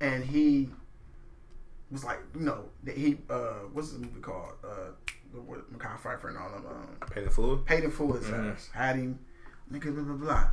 and 0.00 0.24
he 0.24 0.68
was 1.90 2.04
like, 2.04 2.18
you 2.34 2.40
know, 2.42 2.64
that 2.84 2.96
he 2.96 3.18
uh, 3.30 3.54
what's 3.72 3.92
the 3.92 3.98
movie 3.98 4.20
called? 4.20 4.52
Uh, 4.62 4.90
the 5.32 5.40
what 5.40 5.70
Mekhi 5.72 5.98
Phifer 6.00 6.28
and 6.28 6.38
all 6.38 6.50
them. 6.50 6.64
Um, 6.66 7.08
Pay 7.10 7.24
the 7.24 7.30
fool. 7.30 7.56
paid 7.58 7.84
him 7.84 7.90
for 7.90 8.14
his 8.16 8.26
Mm-hmm. 8.26 8.50
ass. 8.50 8.68
Had 8.72 8.96
him, 8.96 9.18
nigga, 9.72 9.94
blah, 9.94 10.04
blah, 10.04 10.14
blah. 10.16 10.48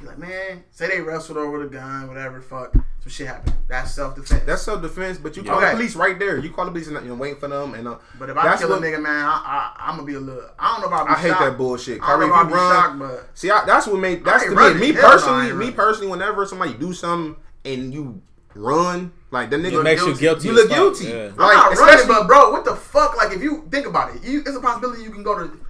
He 0.00 0.06
like, 0.06 0.18
man, 0.18 0.62
say 0.70 0.88
they 0.88 1.00
wrestled 1.00 1.38
over 1.38 1.60
the 1.64 1.70
gun, 1.70 2.08
whatever, 2.08 2.40
fuck. 2.40 2.72
Some 2.72 2.82
shit 3.08 3.26
happened. 3.28 3.54
That's 3.68 3.92
self 3.94 4.14
defense. 4.14 4.42
That's 4.44 4.62
self 4.62 4.82
defense, 4.82 5.16
but 5.18 5.36
you 5.36 5.42
call 5.42 5.56
Okay. 5.58 5.66
the 5.70 5.72
police 5.76 5.96
right 5.96 6.18
there. 6.18 6.38
You 6.38 6.50
call 6.50 6.64
the 6.66 6.70
police 6.70 6.88
and 6.88 6.96
you 7.02 7.08
know, 7.08 7.14
waiting 7.14 7.38
for 7.38 7.48
them, 7.48 7.74
and 7.74 7.86
uh, 7.88 7.96
but 8.18 8.28
if 8.30 8.36
I 8.36 8.44
that's 8.48 8.60
kill 8.60 8.70
what- 8.70 8.82
a 8.82 8.86
nigga, 8.86 9.00
man, 9.00 9.24
I, 9.24 9.72
I, 9.78 9.88
I'm 9.88 9.94
gonna 9.96 10.06
be 10.06 10.14
a 10.14 10.20
little. 10.20 10.42
I 10.58 10.72
don't 10.72 10.80
know 10.82 10.94
about. 10.96 11.08
I 11.08 11.14
hate 11.20 11.30
that 11.30 11.56
bullshit. 11.56 12.02
I 12.02 12.10
don't 12.18 12.28
know 12.28 12.40
if 12.42 12.48
you 12.48 12.54
run, 12.54 12.74
shocked, 12.74 12.98
but 12.98 13.30
see, 13.34 13.50
I, 13.50 13.64
that's 13.64 13.86
what 13.86 14.00
made 14.00 14.24
that's 14.24 14.42
ain't 14.42 14.52
to 14.52 14.56
running. 14.56 14.80
me. 14.80 14.88
Me 14.88 14.92
Hell 14.94 15.02
no, 15.02 15.08
personally, 15.10 15.52
me 15.52 15.70
personally, 15.72 16.10
whenever 16.10 16.46
somebody 16.46 16.74
do 16.74 16.92
something 16.92 17.36
and 17.64 17.94
you 17.94 18.20
run, 18.54 19.12
like 19.30 19.50
the 19.50 19.56
nigga 19.56 19.80
It 19.80 19.82
makes 19.84 20.00
you 20.02 20.16
guilty. 20.16 20.20
guilty. 20.20 20.48
You 20.48 20.54
look 20.54 20.68
guilty. 20.70 21.04
yeah. 21.06 21.14
I'm 21.14 21.36
Like, 21.36 21.54
not 21.54 21.64
running. 21.64 21.72
especially- 21.94 22.08
But 22.08 22.26
bro, 22.26 22.50
what 22.52 22.64
the 22.64 22.74
fuck? 22.74 23.16
Like, 23.16 23.32
if 23.36 23.42
you 23.42 23.68
think 23.70 23.86
about 23.86 24.14
it, 24.16 24.24
you, 24.24 24.40
it's 24.40 24.56
a 24.56 24.60
possibility 24.60 25.02
you 25.02 25.10
can 25.10 25.22
go 25.22 25.38
to. 25.38 25.60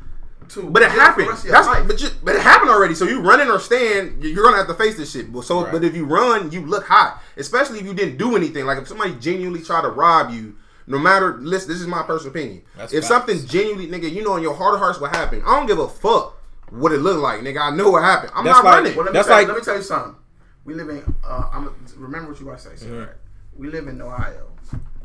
To 0.51 0.63
But 0.71 0.83
it 0.83 0.91
happened. 0.91 1.27
the 1.27 1.31
rest 1.31 1.41
of 1.45 1.47
your 1.47 1.55
That's 1.57 1.67
life. 1.69 1.87
but 1.87 2.01
you, 2.03 2.09
but 2.23 2.35
it 2.37 2.43
happened 2.43 2.71
already. 2.71 2.95
So 2.95 3.05
you 3.05 3.21
running 3.21 3.49
or 3.51 3.59
stand, 3.59 4.23
you're 4.23 4.45
gonna 4.45 4.57
have 4.57 4.67
to 4.69 4.75
face 4.75 4.97
this 4.97 5.11
shit. 5.13 5.33
But 5.33 5.45
So, 5.45 5.63
Right. 5.65 5.73
but 5.73 5.85
if 5.85 5.95
you 5.97 6.05
run, 6.05 6.51
you 6.53 6.61
look 6.67 6.85
hot. 6.87 7.23
Especially 7.37 7.79
if 7.81 7.87
you 7.87 7.95
didn't 7.95 8.17
do 8.17 8.37
anything. 8.37 8.65
Like 8.67 8.79
if 8.79 8.89
somebody 8.89 9.15
genuinely 9.15 9.63
try 9.63 9.83
to 9.83 9.89
rob 9.89 10.31
you, 10.31 10.55
no 10.87 10.99
matter. 10.99 11.37
Listen, 11.41 11.69
this 11.71 11.81
is 11.81 11.87
my 11.87 12.03
personal 12.03 12.31
opinion. 12.31 12.63
That's 12.77 12.93
if 12.93 13.01
facts. 13.01 13.09
something 13.09 13.47
genuinely, 13.47 13.89
nigga, 13.89 14.11
you 14.13 14.23
know 14.25 14.37
in 14.37 14.43
your 14.43 14.55
heart 14.55 14.75
of 14.75 14.81
hearts 14.81 15.01
what 15.01 15.15
happened. 15.15 15.43
I 15.47 15.57
don't 15.59 15.67
give 15.67 15.79
a 15.79 15.89
fuck 15.89 16.37
what 16.71 16.93
it 16.93 16.99
looked 16.99 17.21
like, 17.21 17.41
nigga. 17.41 17.61
I 17.61 17.71
know 17.75 17.91
what 17.91 18.03
happened. 18.03 18.33
I'm 18.35 18.45
That's 18.45 18.57
not 18.59 18.65
like- 18.65 18.75
running. 18.75 18.97
Well, 18.97 19.05
let 19.07 19.13
me 19.13 19.19
That's 19.19 19.29
tell, 19.29 19.37
like- 19.37 19.49
let 19.49 19.57
me 19.57 19.63
tell 19.63 19.77
you 19.77 19.83
something. 19.83 20.17
We 20.65 20.75
live 20.75 20.89
in. 20.89 21.15
Uh, 21.25 21.49
I'm 21.53 21.71
remember 21.97 22.31
what 22.33 22.41
you 22.41 22.47
want 22.47 22.59
to 22.59 22.77
say. 22.77 22.87
Mm-hmm. 22.87 22.99
right? 22.99 23.09
We 23.57 23.69
live 23.69 23.87
in 23.89 24.01
Ohio. 24.03 24.49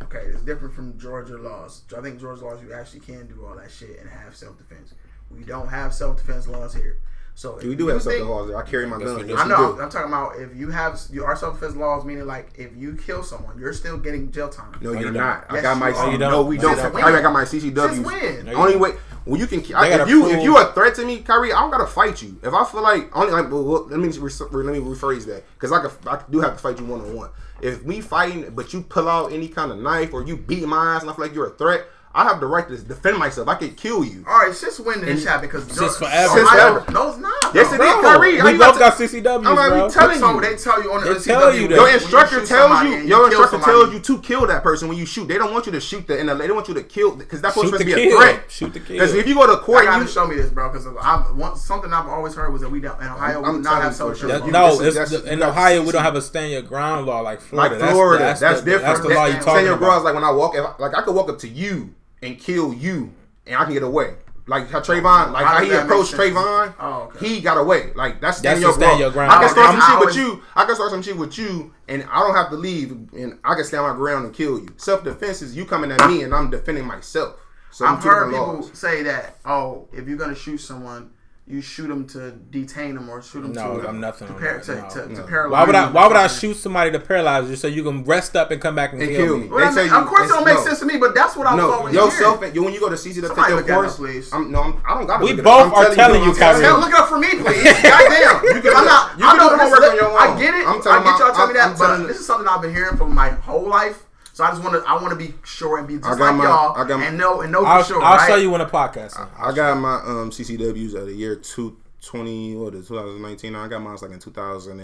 Okay, 0.03 0.25
it's 0.25 0.41
different 0.41 0.73
from 0.73 0.97
Georgia 0.97 1.37
laws. 1.37 1.83
I 1.95 2.01
think 2.01 2.19
Georgia 2.19 2.43
laws 2.43 2.61
you 2.63 2.73
actually 2.73 3.01
can 3.01 3.27
do 3.27 3.45
all 3.45 3.55
that 3.55 3.69
shit 3.71 3.99
and 4.01 4.09
have 4.09 4.35
self 4.35 4.57
defense. 4.57 4.93
We 5.35 5.43
don't 5.43 5.67
have 5.67 5.93
self 5.93 6.17
defense 6.17 6.47
laws 6.47 6.73
here. 6.73 6.97
So 7.33 7.57
if 7.57 7.63
we 7.63 7.75
do 7.75 7.87
have 7.87 8.01
think- 8.03 8.19
something 8.19 8.27
laws. 8.29 8.51
I 8.51 8.61
carry 8.69 8.85
my 8.85 8.99
gun. 8.99 9.27
Yes, 9.27 9.39
I 9.39 9.47
know. 9.47 9.75
do. 9.75 9.81
I'm 9.81 9.89
talking 9.89 10.09
about 10.09 10.35
if 10.37 10.55
you 10.55 10.69
have 10.69 10.99
you 11.11 11.23
are 11.23 11.35
self 11.35 11.59
defense 11.59 11.75
laws, 11.75 12.03
meaning 12.05 12.25
like 12.27 12.49
if 12.55 12.75
you 12.75 12.95
kill 12.95 13.23
someone, 13.23 13.57
you're 13.57 13.73
still 13.73 13.97
getting 13.97 14.31
jail 14.31 14.49
time. 14.49 14.75
No, 14.81 14.91
you 14.91 14.99
you're 14.99 15.11
don't. 15.11 15.23
not. 15.23 15.45
I 15.49 15.61
got 15.61 15.77
my. 15.77 15.89
you 15.89 15.95
are. 15.95 16.05
Oh, 16.05 16.11
you 16.11 16.17
don't. 16.17 16.31
No, 16.31 16.41
we 16.43 16.57
don't. 16.57 16.75
don't. 16.75 16.95
I 16.95 17.21
got 17.21 17.33
my 17.33 17.43
CCW. 17.43 18.03
When? 18.03 18.45
No, 18.45 18.53
Only 18.53 18.75
way 18.75 18.91
when 19.25 19.39
you 19.39 19.47
can. 19.47 19.63
I, 19.75 19.87
if 20.01 20.09
you 20.09 20.29
if 20.29 20.43
you 20.43 20.57
a 20.57 20.71
threat 20.73 20.95
to 20.95 21.05
me, 21.05 21.19
Kyrie, 21.19 21.53
I 21.53 21.61
don't 21.61 21.71
gotta 21.71 21.87
fight 21.87 22.21
you. 22.21 22.37
If 22.43 22.53
I 22.53 22.65
feel 22.65 22.81
like 22.81 23.15
only 23.15 23.31
like, 23.31 23.49
well, 23.49 23.63
well, 23.63 23.87
let 23.87 23.99
me 23.99 24.09
re- 24.09 24.31
let 24.51 24.73
me 24.73 24.79
rephrase 24.79 25.25
that 25.27 25.43
because 25.53 25.71
I 25.71 25.81
could 25.81 25.91
I 26.07 26.21
do 26.29 26.41
have 26.41 26.53
to 26.53 26.59
fight 26.59 26.79
you 26.79 26.85
one 26.85 27.01
on 27.01 27.15
one. 27.15 27.29
If 27.61 27.83
we 27.83 28.01
fighting, 28.01 28.49
but 28.55 28.73
you 28.73 28.81
pull 28.81 29.07
out 29.07 29.31
any 29.31 29.47
kind 29.47 29.71
of 29.71 29.77
knife 29.79 30.13
or 30.13 30.23
you 30.23 30.35
beat 30.35 30.63
my 30.67 30.95
ass 30.95 31.01
and 31.01 31.09
I 31.11 31.13
feel 31.13 31.25
like 31.25 31.33
you're 31.35 31.47
a 31.47 31.51
threat, 31.51 31.85
I 32.13 32.23
have 32.25 32.39
the 32.41 32.45
right 32.45 32.67
to 32.67 32.77
defend 32.77 33.17
myself. 33.17 33.47
I 33.47 33.55
could 33.55 33.77
kill 33.77 34.03
you. 34.03 34.25
All 34.27 34.39
right, 34.39 34.53
since 34.53 34.79
when 34.79 34.99
did 34.99 35.07
this 35.15 35.25
happen? 35.25 35.47
Because 35.47 35.63
Since 35.71 35.95
forever. 35.97 36.33
Since 36.33 36.49
forever. 36.49 36.85
No, 36.91 37.09
it's 37.09 37.17
not. 37.19 37.33
Yes, 37.55 37.73
bro. 37.75 37.85
it 37.85 37.87
is, 37.89 37.93
Bro, 37.95 38.01
Kyrie. 38.01 38.41
We 38.41 38.57
both 38.57 38.77
got 38.79 38.97
to- 38.97 39.03
CCWs, 39.03 39.35
I'm 39.37 39.41
bro. 39.43 39.53
already 39.55 39.93
telling 39.93 40.19
you. 40.19 40.41
they 40.41 40.55
tell 40.57 40.83
you 40.83 40.91
on 40.91 41.03
the 41.05 41.13
They 41.13 41.19
CW, 41.19 41.23
tell 41.23 41.55
you 41.55 41.67
that. 41.67 41.69
when 41.69 41.77
Your 41.77 41.87
you 41.87 41.93
instructor 41.95 42.39
shoot 42.41 42.47
tells 42.47 42.71
somebody 42.71 42.89
you. 42.89 42.95
Your 43.07 43.25
instructor 43.27 43.51
somebody- 43.59 43.71
tells 43.71 43.93
you 43.93 43.99
to 44.01 44.17
kill 44.21 44.45
that 44.47 44.61
person 44.63 44.87
when 44.89 44.97
you 44.97 45.05
shoot. 45.05 45.27
They 45.27 45.37
don't 45.37 45.53
want 45.53 45.65
you 45.67 45.71
to 45.71 45.79
shoot 45.79 46.05
the. 46.05 46.19
And 46.19 46.27
they 46.29 46.47
don't 46.47 46.55
want 46.55 46.67
you 46.67 46.73
to 46.73 46.83
kill 46.83 47.15
because 47.15 47.41
that's 47.41 47.53
supposed 47.55 47.73
to 47.73 47.79
the 47.79 47.85
be 47.85 47.93
a 47.93 47.95
kill. 47.95 48.19
threat. 48.19 48.43
Shoot 48.51 48.73
the 48.73 48.79
kill. 48.81 48.95
Because 48.95 49.13
if 49.13 49.25
you 49.27 49.35
go 49.35 49.47
to 49.47 49.53
I 49.53 49.63
court, 49.63 49.85
gotta 49.85 50.03
you 50.03 50.09
show 50.09 50.27
me 50.27 50.35
this, 50.35 50.49
bro. 50.49 50.69
Because 50.69 50.87
I've 51.01 51.57
something 51.57 51.93
I've 51.93 52.07
always 52.07 52.35
heard 52.35 52.51
was 52.51 52.61
that 52.61 52.69
we 52.69 52.81
don't 52.81 52.99
in 52.99 53.07
Ohio 53.07 53.41
I'm 53.43 53.51
we 53.53 53.57
do 53.59 53.63
not 53.63 53.69
telling 53.69 53.83
have 53.83 53.95
social. 53.95 54.15
sure. 54.15 54.27
That- 54.29 54.45
You- 54.45 54.51
no, 54.51 54.69
this 54.71 54.79
is- 54.79 54.85
it's 54.87 54.95
that's- 55.11 55.23
the, 55.23 55.31
in 55.33 55.41
Ohio 55.43 55.81
we 55.83 55.91
don't 55.91 56.03
have 56.03 56.15
a 56.15 56.21
stand 56.21 56.51
your 56.51 56.61
ground 56.61 57.05
law 57.05 57.21
like 57.21 57.39
Florida. 57.41 57.77
like 57.79 57.91
Florida. 57.91 58.23
That's, 58.39 58.39
the, 58.61 58.65
different. 58.65 58.81
That's 58.85 58.99
the 58.99 59.09
law 59.13 59.25
you 59.27 59.33
That- 59.33 59.41
talking 59.43 59.53
Stand 59.53 59.65
your 59.67 59.75
about. 59.75 59.85
ground 59.85 59.97
is 59.99 60.03
like 60.05 60.13
when 60.15 60.23
I 60.23 60.31
walk, 60.31 60.55
if, 60.55 60.79
like 60.79 60.97
I 60.97 61.01
could 61.03 61.15
walk 61.15 61.29
up 61.29 61.39
to 61.39 61.47
you 61.47 61.93
and 62.21 62.39
kill 62.39 62.73
you, 62.73 63.13
and 63.45 63.55
I 63.55 63.63
can 63.65 63.73
get 63.73 63.83
away. 63.83 64.15
Like 64.47 64.69
how 64.69 64.79
Trayvon, 64.81 65.29
oh, 65.29 65.31
like 65.33 65.45
How 65.45 65.57
how 65.59 65.63
he 65.63 65.71
approached 65.71 66.17
make? 66.17 66.33
Trayvon, 66.33 66.73
Oh, 66.79 67.11
okay. 67.15 67.27
he 67.27 67.41
got 67.41 67.57
away. 67.57 67.91
Like 67.95 68.19
that's 68.19 68.39
standing 68.39 68.63
That's 68.63 68.77
your 68.77 68.79
the 68.79 68.85
stand 68.85 68.97
ground. 68.97 68.99
your 68.99 69.11
ground. 69.11 69.31
I 69.31 69.39
can 69.39 69.49
start 69.49 69.67
I 69.67 69.71
some 69.71 69.81
shit 69.81 69.89
always- 69.95 70.05
with 70.07 70.15
you. 70.25 70.41
I 70.55 70.65
can 70.65 70.75
start 70.75 70.91
some 70.91 71.01
shit 71.03 71.17
with 71.17 71.37
you, 71.37 71.73
and 71.87 72.03
I 72.11 72.19
don't 72.19 72.35
have 72.35 72.49
to 72.49 72.55
leave, 72.57 72.91
and 73.13 73.39
I 73.43 73.55
can 73.55 73.63
stand 73.63 73.83
my 73.83 73.93
ground 73.93 74.25
and 74.25 74.33
kill 74.33 74.59
you. 74.59 74.69
Self 74.77 75.03
defense 75.03 75.41
is 75.41 75.55
you 75.55 75.65
coming 75.65 75.91
at 75.91 76.07
me, 76.09 76.23
and 76.23 76.33
I'm 76.33 76.49
defending 76.49 76.85
myself. 76.85 77.35
So 77.71 77.85
I've 77.85 78.01
two 78.01 78.09
heard 78.09 78.31
people 78.31 78.53
laws. 78.55 78.71
say 78.77 79.03
that. 79.03 79.37
Oh, 79.45 79.87
if 79.93 80.07
you're 80.07 80.17
gonna 80.17 80.35
shoot 80.35 80.57
someone, 80.57 81.11
you 81.47 81.59
shoot 81.59 81.87
them 81.87 82.07
to 82.07 82.31
detain 82.31 82.95
them 82.95 83.09
or 83.09 83.21
shoot 83.21 83.41
them 83.41 83.51
No, 83.51 83.81
to 83.81 83.89
I'm 83.89 83.99
nothing 83.99 84.27
to, 84.27 84.33
par- 84.33 84.59
to, 84.61 84.75
no. 84.75 84.89
to, 84.89 85.15
to 85.15 85.23
paralyze. 85.23 85.51
Why 85.51 85.65
would 85.65 85.75
I? 85.75 85.85
them 85.85 85.93
Why 85.93 86.07
would 86.07 86.15
I 86.15 86.27
shoot 86.27 86.53
somebody 86.53 86.91
to 86.91 86.99
paralyze 86.99 87.49
you 87.49 87.55
so 87.57 87.67
you 87.67 87.83
can 87.83 88.05
rest 88.05 88.35
up 88.37 88.51
and 88.51 88.61
come 88.61 88.75
back 88.75 88.93
and, 88.93 89.01
And 89.01 89.11
kill, 89.11 89.25
kill 89.25 89.37
me? 89.37 89.43
me. 89.45 89.49
Well, 89.49 89.59
I 89.59 89.65
mean, 89.65 89.73
say 89.89 89.89
of 89.89 90.05
course, 90.07 90.29
it 90.29 90.33
don't 90.33 90.45
make 90.45 90.55
no. 90.55 90.63
sense 90.63 90.79
to 90.79 90.85
me, 90.85 90.97
but 90.97 91.13
that's 91.15 91.35
what 91.35 91.47
I 91.47 91.55
was 91.55 91.61
No, 91.63 91.71
always 91.73 91.93
yourself. 91.95 92.39
hearing. 92.39 92.55
You 92.55 92.63
when 92.63 92.73
you 92.73 92.79
go 92.79 92.89
to 92.89 92.95
CC 92.95 93.15
to 93.15 93.21
take 93.21 93.27
Somebody 93.27 93.49
your 93.51 93.59
look 93.61 93.69
at 93.69 93.73
course. 93.75 93.91
us, 93.91 93.97
please. 93.97 94.31
I'm 94.33 94.51
no, 94.51 94.61
I'm, 94.61 94.81
I 94.87 94.93
don't 94.93 95.07
got 95.07 95.17
to. 95.17 95.25
We 95.25 95.33
look 95.33 95.43
both 95.43 95.73
I'm 95.73 95.85
are 95.91 95.95
telling 95.95 96.23
you, 96.23 96.29
I'm 96.29 96.35
Kyrie. 96.37 96.63
Hell, 96.63 96.79
look 96.79 96.89
it 96.89 96.95
up 96.95 97.09
for 97.09 97.19
me, 97.19 97.29
please. 97.31 97.63
Goddamn. 97.83 98.55
You 98.55 98.61
can 98.61 98.73
I'm 98.77 98.85
not. 98.85 99.19
you 99.19 99.25
I 99.25 99.29
can 99.31 99.37
know 99.37 99.49
do 99.49 99.57
the 99.57 99.63
this. 99.81 99.89
on 99.89 99.95
your 99.95 100.09
own. 100.09 100.17
I 100.21 100.27
own. 100.31 100.39
get 100.39 100.53
it. 100.53 100.67
I'm 100.67 100.79
i 100.79 100.83
telling 100.83 101.03
get 101.03 101.19
y'all 101.19 101.27
my- 101.29 101.35
tell 101.35 101.47
me 101.47 101.53
I'm- 101.53 101.53
that, 101.53 101.67
I'm 101.71 101.77
but 101.77 101.89
uh, 101.89 102.07
this 102.07 102.19
is 102.19 102.25
something 102.25 102.47
I've 102.47 102.61
been 102.61 102.73
hearing 102.73 102.95
for 102.97 103.09
my 103.09 103.29
whole 103.31 103.67
life. 103.67 104.05
So 104.41 104.47
So 104.47 104.51
I 104.51 104.55
just 104.55 104.63
want 104.63 104.83
to 104.83 104.89
I 104.89 104.93
want 105.01 105.09
to 105.11 105.15
be 105.27 105.33
sure 105.43 105.77
and 105.77 105.87
be 105.87 105.95
just 105.97 106.05
I 106.07 106.17
got 106.17 106.19
like 106.19 106.35
my- 106.35 106.43
y'all 106.45 106.75
I 106.75 106.87
got 106.87 106.99
my- 106.99 107.05
and 107.05 107.17
know 107.17 107.41
and 107.41 107.51
know 107.51 107.63
I'll, 107.63 107.83
for 107.83 107.87
sure. 107.93 108.01
I'll 108.03 108.17
right? 108.17 108.27
show 108.27 108.35
you 108.37 108.51
in 108.55 108.59
the 108.59 108.65
podcast. 108.65 109.19
on. 109.19 109.29
I 109.37 109.51
got 109.55 109.77
my 109.77 109.95
um 109.95 110.31
CCWs 110.31 110.95
out 110.95 111.01
of 111.01 111.07
the 111.07 111.13
year 111.13 111.35
two 111.35 111.77
twenty 112.03 112.55
what 112.55 112.73
is 112.73 112.85
it, 112.85 112.87
2019. 112.89 113.55
I 113.55 113.67
got 113.67 113.81
mine 113.81 113.97
like 114.01 114.11
in 114.11 114.19
2015. 114.19 114.79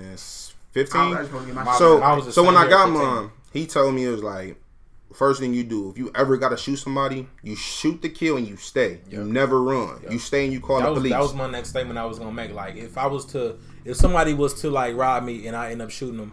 I 0.00 0.10
was 0.12 1.26
supposed 1.26 1.46
to 1.48 1.52
get 1.52 1.54
my 1.64 1.76
So 1.76 2.00
I 2.02 2.14
was 2.16 2.34
so 2.34 2.44
when 2.44 2.56
I 2.56 2.68
got 2.68 2.88
mine, 2.90 3.30
he 3.52 3.66
told 3.66 3.94
me 3.94 4.04
it 4.04 4.10
was 4.10 4.22
like 4.22 4.56
first 5.12 5.40
thing 5.40 5.52
you 5.52 5.64
do 5.64 5.90
if 5.90 5.98
you 5.98 6.08
ever 6.14 6.36
got 6.36 6.50
to 6.50 6.56
shoot 6.56 6.76
somebody, 6.76 7.26
you 7.42 7.56
shoot 7.56 8.00
the 8.00 8.08
kill 8.08 8.36
and 8.36 8.46
you 8.46 8.56
stay. 8.56 9.00
You 9.10 9.24
never 9.24 9.60
run. 9.60 10.00
You 10.08 10.20
stay 10.20 10.44
and 10.44 10.52
you 10.52 10.60
call 10.60 10.78
that 10.78 10.84
the 10.86 10.90
was, 10.92 10.98
police. 11.00 11.12
that 11.12 11.20
was 11.20 11.34
my 11.34 11.50
next 11.50 11.70
statement 11.70 11.98
I 11.98 12.04
was 12.04 12.18
gonna 12.20 12.30
make. 12.32 12.52
Like 12.52 12.76
if 12.76 12.96
I 12.96 13.06
was 13.06 13.24
to, 13.26 13.56
if 13.84 13.96
somebody 13.96 14.34
was 14.34 14.60
to 14.62 14.70
like 14.70 14.94
rob 14.96 15.24
me 15.24 15.48
and 15.48 15.56
I 15.56 15.72
end 15.72 15.82
up 15.82 15.90
shooting 15.90 16.18
them, 16.18 16.32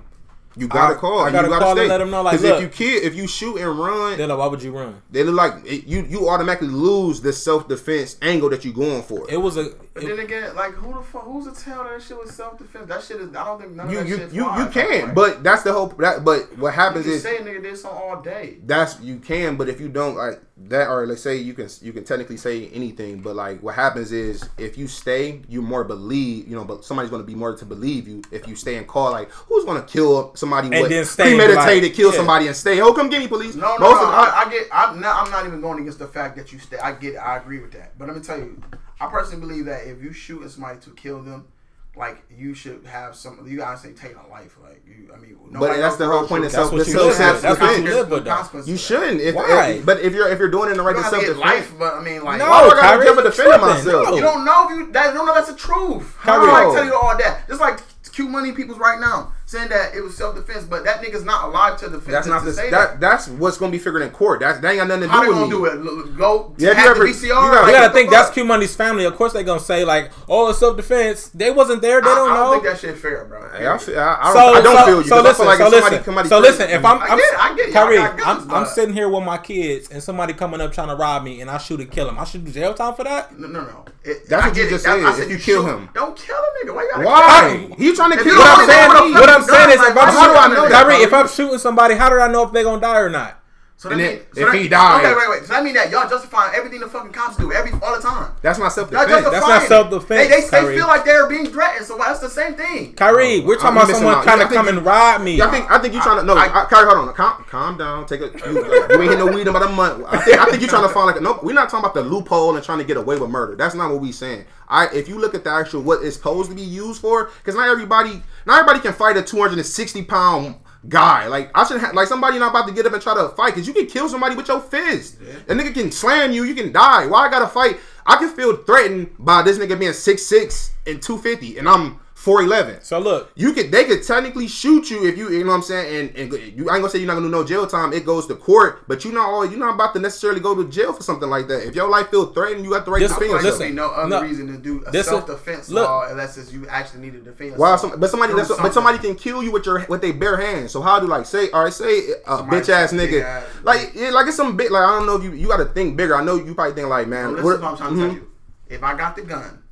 you 0.58 0.68
gotta 0.68 0.96
I- 0.96 0.98
call. 0.98 1.20
I 1.20 1.32
gotta 1.32 1.48
you 1.48 1.54
gotta 1.54 1.64
call 1.66 1.72
and 1.72 1.80
stay. 1.80 1.88
let 1.90 2.02
'em 2.02 2.10
know, 2.12 2.22
like, 2.24 2.34
'Cause 2.40 2.44
if 2.44 2.62
you 2.62 2.68
kill, 2.68 3.04
if 3.04 3.16
you 3.16 3.28
shoot 3.28 3.58
and 3.58 3.80
run, 3.80 4.18
they're 4.18 4.28
like, 4.28 4.38
"Why 4.38 4.48
would 4.48 4.62
you 4.64 4.72
run?" 4.72 4.96
they 5.12 5.24
look 5.24 5.36
like 5.36 5.54
it, 5.66 5.86
you. 5.88 6.06
You 6.10 6.30
automatically 6.30 6.68
lose 6.70 7.22
the 7.22 7.32
self 7.34 7.68
defense 7.68 8.16
angle 8.22 8.50
that 8.50 8.66
you're 8.66 8.74
going 8.74 9.04
for. 9.04 9.26
It 9.30 9.38
was 9.42 9.58
a. 9.58 9.70
But 10.02 10.10
it- 10.12 10.16
then 10.16 10.26
again, 10.26 10.56
like 10.56 10.74
who 10.74 10.94
the 10.94 11.02
fuck? 11.02 11.24
Who's 11.24 11.46
to 11.52 11.64
tell 11.64 11.84
that 11.84 12.02
shit 12.02 12.18
was 12.18 12.32
self 12.36 12.58
defense? 12.58 12.88
That 12.88 13.04
shit 13.04 13.18
is. 13.22 13.30
I 13.36 13.44
don't 13.46 13.60
think 13.60 13.74
none 13.74 13.90
you 13.90 14.00
of 14.00 14.04
that 14.04 14.10
you 14.10 14.18
shit 14.18 14.34
you, 14.34 14.44
flies. 14.44 14.66
you 14.76 14.82
can, 14.82 15.06
Like, 15.08 15.16
but 15.16 15.44
that's 15.44 15.64
the 15.64 15.74
whole. 15.74 15.88
That, 15.88 16.24
but 16.24 16.58
what 16.58 16.70
you 16.70 16.74
happens 16.74 17.06
can 17.06 17.14
is 17.16 17.24
say 17.24 17.38
a 17.38 17.42
nigga 17.42 17.62
did 17.64 17.78
something 17.78 18.00
all 18.02 18.22
day. 18.22 18.58
that's 18.66 19.00
you 19.02 19.18
can, 19.18 19.56
but 19.58 19.70
if 19.70 19.80
you 19.82 19.90
don't 19.90 20.16
like 20.16 20.42
that, 20.70 20.88
or 20.90 21.06
let's 21.06 21.22
say 21.22 21.38
you 21.38 21.54
can 21.54 21.70
you 21.82 21.94
can 21.94 22.04
technically 22.04 22.38
say 22.38 22.68
anything, 22.70 23.22
but 23.22 23.36
like 23.36 23.62
what 23.62 23.76
happens 23.76 24.12
is 24.12 24.48
if 24.58 24.78
you 24.78 24.88
stay, 24.88 25.42
you 25.48 25.62
more 25.62 25.84
believe, 25.84 26.48
you 26.48 26.56
know, 26.56 26.66
but 26.66 26.84
somebody's 26.84 27.10
going 27.12 27.22
to 27.22 27.28
be 27.28 27.36
more 27.36 27.56
to 27.56 27.66
believe 27.66 28.08
you 28.08 28.22
if 28.32 28.48
you 28.48 28.56
stay 28.56 28.78
and 28.78 28.88
call 28.88 29.12
like 29.12 29.30
who's 29.32 29.66
going 29.66 29.80
to 29.82 29.88
kill 29.88 30.36
somebody 30.36 30.68
And 30.68 30.82
what, 30.82 30.90
then 30.90 31.06
stay 31.06 31.36
premeditated, 31.36 31.84
like, 31.84 31.94
kill 31.94 32.12
yeah. 32.12 32.18
somebody 32.18 32.48
and 32.48 32.56
stay. 32.56 32.82
Oh, 32.82 32.94
come 32.94 33.10
get 33.10 33.20
me, 33.20 33.28
police. 33.28 33.56
No, 33.56 33.76
no, 33.78 33.80
Most 33.92 34.02
no. 34.02 34.08
of- 34.08 34.14
I, 34.14 34.44
I 34.46 34.50
get. 34.52 34.68
I'm 34.72 35.00
not. 35.00 35.26
I'm 35.26 35.32
not 35.32 35.46
even 35.46 35.62
going 35.62 35.80
against 35.80 36.00
the 36.00 36.08
fact 36.08 36.36
that 36.38 36.52
you 36.52 36.60
stay. 36.60 36.78
I 36.78 36.94
get. 36.94 37.16
I 37.18 37.38
agree 37.38 37.60
with 37.60 37.72
that. 37.74 37.98
But 37.98 38.08
let 38.08 38.18
me 38.18 38.24
tell 38.24 38.38
you, 38.40 38.62
I 39.00 39.08
personally 39.08 39.42
believe 39.42 39.66
that 39.66 39.88
if 39.88 40.02
you 40.02 40.12
shoot 40.14 40.44
at 40.44 40.52
somebody 40.52 40.80
to 40.80 40.90
kill 40.92 41.22
them, 41.22 41.48
like 41.96 42.24
you 42.30 42.54
should 42.54 42.86
have 42.86 43.16
some. 43.16 43.44
You 43.48 43.58
gotta 43.58 43.78
say 43.78 43.92
take 43.94 44.16
a 44.16 44.28
life. 44.30 44.56
Like 44.62 44.84
you. 44.88 45.12
I 45.14 45.18
mean, 45.18 45.36
nobody 45.50 45.80
that's 45.82 45.98
the 45.98 46.06
the 46.06 46.12
whole 46.12 46.28
point 46.28 46.46
of 46.46 46.52
truth. 46.52 46.70
That's 46.70 46.70
self. 46.70 46.72
what 46.74 46.88
you 46.88 46.94
self 46.94 47.20
live 47.20 47.34
with. 47.34 47.42
That's 47.42 47.60
what 47.60 47.70
you 47.72 47.78
defense. 47.78 47.96
live 47.96 48.10
with, 48.12 48.24
though. 48.26 48.30
Consequences 48.36 48.70
You 48.70 48.78
shouldn't. 48.78 49.22
If, 49.22 49.36
Why? 49.36 49.68
if- 49.70 49.86
but 49.86 50.02
if 50.02 50.14
you're 50.14 50.28
if 50.30 50.38
you're 50.40 50.52
doing 50.52 50.70
it 50.70 50.72
in 50.74 50.78
the 50.78 50.84
right 50.84 50.96
You 50.96 51.04
to 51.04 51.10
don't 51.10 51.12
self 51.12 51.24
to 51.26 51.34
get 51.34 51.38
life, 51.38 51.74
but 51.80 51.94
I 51.96 52.02
mean, 52.04 52.24
like, 52.24 52.38
No, 52.38 52.50
why 52.50 52.62
do 52.64 52.66
I 52.68 52.70
gotta 52.70 52.82
Kyrie, 52.82 53.06
jump 53.06 53.18
you 53.18 53.24
defending 53.24 53.52
tripping. 53.60 53.68
myself? 53.68 54.08
No. 54.10 54.16
You 54.16 54.22
don't 54.22 54.46
know 54.46 54.70
if 54.70 54.78
you 54.78 54.92
that 54.92 55.14
don't 55.16 55.26
know 55.26 55.34
that's 55.34 55.50
the 55.52 55.56
truth. 55.58 56.16
How 56.20 56.40
do 56.40 56.52
I 56.52 56.64
tell 56.76 56.86
you 56.86 56.94
all 56.96 57.18
that? 57.18 57.48
Just 57.48 57.62
like 57.62 57.80
Q 58.12 58.28
Money 58.30 58.52
people's 58.52 58.78
right 58.80 59.00
now 59.00 59.34
saying 59.48 59.70
that 59.70 59.96
it 59.96 60.02
was 60.02 60.16
self 60.16 60.36
defense, 60.36 60.66
but 60.66 60.84
that 60.84 61.02
nigga's 61.02 61.24
not 61.24 61.46
alive 61.46 61.80
to 61.80 61.90
defend. 61.90 62.14
That's 62.14 62.28
to, 62.28 62.34
not 62.34 62.40
to 62.40 62.46
the 62.48 62.54
say 62.54 62.70
that, 62.70 63.00
That's 63.00 63.28
what's 63.30 63.58
gonna 63.58 63.72
be 63.72 63.78
figured 63.80 64.02
in 64.04 64.10
court. 64.12 64.42
That's 64.42 64.60
that 64.60 64.70
ain't 64.70 64.78
got 64.80 64.88
nothing 64.90 65.04
to 65.04 65.10
How 65.10 65.22
they 65.22 65.28
do 65.28 65.32
with 65.62 65.72
gonna 65.72 65.80
me. 65.80 65.82
do 65.84 65.90
it? 65.90 65.92
L- 65.94 66.00
l- 66.00 66.06
Go 66.18 66.54
Yeah, 66.58 66.68
have 66.74 66.78
hack 66.78 66.86
you 66.88 66.94
the 66.94 67.00
ever- 67.00 67.08
VCR? 67.08 67.28
you 67.28 67.52
gotta- 67.52 67.68
you 67.72 67.78
gotta 67.78 67.94
think 67.94 68.10
that's 68.12 68.26
fuck? 68.28 68.34
Q 68.36 68.46
Money's 68.46 68.76
family. 68.76 69.06
Of 69.06 69.16
course, 69.16 69.34
they 69.34 69.44
gonna 69.44 69.60
say 69.62 69.86
like, 69.86 70.12
"Oh, 70.28 70.50
it's 70.50 70.60
self 70.60 70.76
defense." 70.76 71.30
They 71.34 71.50
wasn't 71.52 71.82
there. 71.82 72.02
They 72.02 72.10
I, 72.10 72.16
don't 72.16 72.30
I 72.30 72.34
don't 72.36 72.46
know. 72.46 72.52
think 72.52 72.64
that 72.66 72.80
shit 72.80 72.98
fair, 72.98 73.26
bro. 73.26 73.40
Hey, 73.58 73.68
I, 73.68 73.78
feel, 73.78 73.98
I, 74.00 74.18
I 74.20 74.34
so, 74.34 74.40
don't, 74.40 74.58
I 74.58 74.62
don't 74.62 74.78
so, 74.78 74.86
feel 74.86 74.98
you. 74.98 75.04
So 75.08 75.16
'cause 75.16 75.26
I 75.26 75.28
listen, 75.30 75.36
feel 75.38 75.46
like 75.46 75.58
so 75.58 75.66
if 75.66 75.72
somebody, 75.72 75.96
listen, 75.96 76.06
somebody 76.06 76.30
so 76.30 76.36
kills 76.42 76.48
listen. 76.60 76.70
you- 76.70 76.76
If 76.76 76.86
I'm, 76.86 76.98
I 77.02 77.06
I'm 77.06 77.18
get 77.18 77.34
it, 77.34 77.40
I 77.40 77.56
get. 77.56 77.66
Y'all 77.68 77.74
Kyrie, 77.86 77.96
got 77.98 78.18
guns, 78.18 78.44
I'm, 78.44 78.52
I'm 78.52 78.64
but- 78.64 78.70
sitting 78.70 78.94
here 78.94 79.10
with 79.10 79.24
my 79.24 79.38
kids, 79.38 79.90
and 79.90 80.04
somebody 80.04 80.34
coming 80.34 80.60
up 80.62 80.74
trying 80.74 80.90
to 80.90 80.96
rob 80.96 81.24
me, 81.24 81.40
and 81.42 81.50
I 81.50 81.58
shoot 81.58 81.80
and 81.80 81.90
kill 81.90 82.10
him. 82.10 82.20
I 82.20 82.26
should 82.26 82.44
do 82.44 82.52
jail 82.52 82.74
time 82.74 82.96
for 82.96 83.04
that. 83.06 83.38
No, 83.40 83.48
no, 83.48 83.62
no. 83.62 83.86
It, 84.04 84.28
That's 84.30 84.44
I 84.44 84.48
what 84.48 84.56
get 84.56 84.62
you 84.62 84.68
it. 84.68 84.70
just 84.72 84.86
That- 84.86 84.98
said. 85.00 85.06
I 85.06 85.12
said 85.14 85.24
If 85.24 85.30
you 85.32 85.38
kill 85.38 85.64
shoot. 85.64 85.70
him. 85.70 85.90
don't 85.94 86.16
kill 86.18 86.36
a 86.36 86.66
nigga. 86.66 86.74
Why 86.76 86.84
you 86.84 86.90
gotta 86.94 87.06
Why? 87.06 87.76
He 87.78 87.94
trying 87.94 88.12
to 88.12 88.18
If 88.18 88.24
kill 88.24 88.34
you 88.34 88.40
What 88.40 88.46
don't 88.46 88.60
I'm 88.62 88.68
know 88.68 88.74
saying, 88.74 88.88
what 88.90 89.14
the 89.14 89.20
what 89.22 89.30
I'm 89.38 89.44
saying 89.44 89.70
is, 89.70 89.76
if 89.82 89.90
I'm 89.90 89.96
why 89.96 90.06
do 90.12 90.18
I 90.18 90.44
shooting, 90.44 90.56
know 90.56 90.70
that, 90.70 90.84
Kyrie, 90.84 90.96
bro? 90.96 91.04
if 91.04 91.14
I'm 91.14 91.28
shooting 91.28 91.58
somebody, 91.60 91.96
how 91.96 92.10
do 92.10 92.20
I 92.20 92.28
know 92.28 92.44
if 92.44 92.52
they're 92.52 92.64
gonna 92.64 92.82
die 92.82 93.00
or 93.00 93.10
not? 93.10 93.40
So 93.80 93.92
And 93.92 94.00
that 94.00 94.04
then 94.06 94.16
mean, 94.18 94.26
so 94.34 94.42
if 94.42 94.48
that, 94.48 94.58
he 94.58 94.68
died- 94.68 95.06
okay, 95.06 95.14
wait, 95.16 95.30
wait. 95.30 95.42
So 95.46 95.54
that 95.54 95.64
mean 95.64 95.76
that 95.76 95.92
y'all 95.92 96.10
justifying 96.10 96.56
everything 96.56 96.80
the 96.80 96.88
fucking 96.88 97.12
cops 97.12 97.38
do 97.38 97.54
every 97.54 97.72
all 97.80 97.96
the 97.96 98.02
time. 98.02 98.32
That's 98.42 98.58
not 98.58 98.70
self 98.74 98.90
defense. 98.90 99.08
That's 99.08 99.48
not 99.48 99.62
it. 99.64 99.68
self-defense, 99.68 100.10
They, 100.10 100.42
they, 100.42 100.50
they 100.50 100.76
feel 100.78 100.88
like 100.88 101.06
they're 101.06 101.30
being 101.30 101.46
threatened, 101.46 101.86
so 101.86 101.96
that's 101.96 102.20
the 102.20 102.28
same 102.30 102.56
thing. 102.56 102.94
Kyrie, 102.96 103.44
oh, 103.44 103.46
we're 103.46 103.56
talking 103.56 103.78
I'm 103.78 103.78
about 103.78 103.90
someone 103.96 104.16
out. 104.16 104.24
trying 104.24 104.40
to 104.40 104.52
come 104.52 104.66
you- 104.66 104.78
and 104.78 104.84
rob 104.84 105.22
me. 105.22 105.40
I 105.40 105.52
think 105.52 105.70
I 105.70 105.78
think 105.78 105.94
you 105.94 106.02
trying 106.02 106.18
to 106.18 106.24
no. 106.24 106.36
I- 106.36 106.64
I, 106.64 106.66
Kyrie, 106.66 106.88
hold 106.88 107.08
on. 107.08 107.14
Calm, 107.14 107.46
calm 107.48 107.78
down. 107.78 108.08
Take 108.08 108.22
a. 108.22 108.32
You, 108.50 108.66
you 108.66 109.02
ain't 109.04 109.12
hit 109.12 109.20
no 109.20 109.28
weed 109.28 109.42
in 109.42 109.50
about 109.50 109.62
a 109.62 109.70
month. 109.70 110.04
I 110.10 110.18
think 110.22 110.40
I 110.40 110.46
think 110.46 110.62
you 110.64 110.68
trying 110.68 110.88
to 110.88 110.90
find 110.90 111.06
like 111.06 111.18
a, 111.18 111.22
no. 111.22 111.40
We're 111.44 111.54
not 111.54 111.70
talking 111.70 111.86
about 111.86 111.94
the 111.94 112.02
loophole 112.02 112.56
and 112.56 112.66
trying 112.66 112.80
to 112.80 112.84
get 112.84 112.98
away 112.98 113.20
with 113.20 113.30
murder. 113.30 113.56
That's 113.56 113.76
not 113.76 113.92
what 113.92 114.02
we 114.02 114.12
saying. 114.12 114.46
I 114.68 114.88
if 114.88 115.08
you 115.08 115.20
look 115.20 115.36
at 115.36 115.44
the 115.44 115.52
actual 115.52 115.84
what 115.84 116.04
it's 116.04 116.16
supposed 116.16 116.50
to 116.50 116.56
be 116.56 116.64
used 116.64 117.00
for, 117.00 117.26
because 117.26 117.54
not 117.54 117.68
everybody 117.70 118.24
not 118.48 118.60
everybody 118.60 118.80
can 118.80 118.94
fight 118.94 119.18
a 119.18 119.22
260 119.22 120.04
pound 120.06 120.56
guy. 120.90 121.28
Like 121.28 121.52
I 121.56 121.66
should 121.66 121.80
have 121.82 121.94
like 121.94 122.08
somebody 122.08 122.40
not 122.40 122.52
about 122.52 122.68
to 122.68 122.74
get 122.74 122.86
up 122.86 122.94
and 122.94 123.02
try 123.02 123.16
to 123.16 123.30
fight 123.30 123.56
because 123.56 123.68
you 123.68 123.74
can 123.74 123.88
kill 123.88 124.10
somebody 124.10 124.36
with 124.36 124.48
your 124.48 124.62
fist. 124.62 125.18
A 125.48 125.54
nigga 125.54 125.74
can 125.74 125.92
slam 125.92 126.32
you, 126.32 126.44
you 126.44 126.56
can 126.56 126.72
die. 126.72 127.08
Why 127.08 127.28
I 127.28 127.30
gotta 127.30 127.48
fight? 127.48 127.78
I 128.06 128.16
can 128.18 128.30
feel 128.30 128.56
threatened 128.56 129.12
by 129.20 129.42
this 129.42 129.58
nigga 129.58 129.78
being 129.78 129.94
six 129.94 130.24
six 130.24 130.72
and 130.86 131.02
250 131.02 131.58
and 131.58 131.68
I'm 131.68 132.00
4'11. 132.18 132.84
So 132.84 132.98
look, 133.00 133.32
You 133.36 133.54
could 133.54 133.72
they 133.72 133.84
could 133.86 134.02
technically 134.04 134.48
shoot 134.48 134.90
you 134.90 135.06
if 135.06 135.18
you 135.18 135.30
you 135.30 135.44
know 135.44 135.52
what 135.52 135.58
I'm 135.58 135.62
saying 135.62 136.10
and, 136.16 136.18
and 136.34 136.34
you 136.58 136.68
I 136.68 136.74
ain't 136.76 136.82
gonna 136.82 136.90
say 136.90 136.98
you're 136.98 137.06
not 137.08 137.14
gonna 137.14 137.28
do 137.28 137.32
no 137.32 137.44
jail 137.44 137.68
time. 137.68 137.94
It 137.94 138.06
goes 138.06 138.26
to 138.26 138.36
court, 138.36 138.88
but 138.88 139.06
you 139.06 139.12
not 139.12 139.30
all 139.30 139.46
you're 139.46 139.60
not 139.60 139.76
about 139.76 139.94
to 139.94 140.00
necessarily 140.00 140.40
go 140.40 140.56
to 140.56 140.68
jail 140.68 140.94
for 140.94 141.04
something 141.04 141.30
like 141.30 141.48
that. 141.48 141.68
If 141.68 141.76
your 141.76 141.88
life 141.88 142.10
feels 142.10 142.34
threatened, 142.34 142.66
you 142.66 142.72
got 142.72 142.86
the 142.86 142.92
right 142.92 143.02
This- 143.02 143.12
to 143.12 143.16
I 143.18 143.20
feel 143.20 143.28
defend 143.28 143.34
like 143.36 143.44
yourself. 143.44 143.60
there'd 143.60 143.76
no 143.76 143.88
other 143.92 144.10
no. 144.10 144.22
reason 144.24 144.48
to 144.48 144.58
do 144.58 144.84
a 144.88 144.92
This 144.92 145.06
self 145.06 145.28
defense 145.28 145.70
law 145.70 146.08
unless 146.10 146.38
it's 146.40 146.52
you 146.52 146.68
actually 146.68 147.02
need 147.02 147.14
to 147.14 147.20
defend 147.20 147.52
yourself. 147.52 147.60
Wow, 147.60 147.76
some, 147.76 148.00
but 148.00 148.10
somebody 148.10 148.34
that's, 148.34 148.50
but 148.50 148.74
somebody 148.74 148.98
can 148.98 149.14
kill 149.14 149.44
you 149.44 149.52
with 149.52 149.68
your 149.68 149.86
with 149.88 150.02
their 150.02 150.14
bare 150.14 150.38
hands. 150.38 150.72
So 150.72 150.82
how 150.82 151.00
do 151.00 151.06
like 151.06 151.28
say 151.28 151.52
all 151.52 151.66
right 151.66 151.74
say 151.74 152.00
a 152.26 152.38
Somebody 152.38 152.62
bitch 152.62 152.70
ass 152.70 152.94
nigga 152.94 153.22
ass- 153.24 153.44
like 153.64 153.92
yeah, 153.94 154.10
like 154.10 154.26
it's 154.28 154.36
some 154.38 154.58
bit 154.58 154.72
like 154.72 154.82
I 154.84 154.98
don't 154.98 155.06
know 155.06 155.16
if 155.18 155.24
you 155.24 155.34
you 155.34 155.48
got 155.48 155.58
to 155.58 155.66
think 155.66 155.96
bigger. 155.96 156.16
I 156.16 156.24
know 156.24 156.36
you 156.36 156.56
probably 156.56 156.74
think 156.74 156.90
like 156.90 157.08
man. 157.08 157.36
Now, 157.36 157.44
what- 157.44 157.46
listen 157.46 157.62
what 157.62 157.72
I'm 157.74 157.78
trying 157.78 157.90
to 157.92 157.96
mhm. 158.02 158.08
tell 158.08 158.16
you. 158.16 158.32
If 158.70 158.84
I 158.84 158.98
got 158.98 159.16
the 159.16 159.22
gun, 159.22 159.64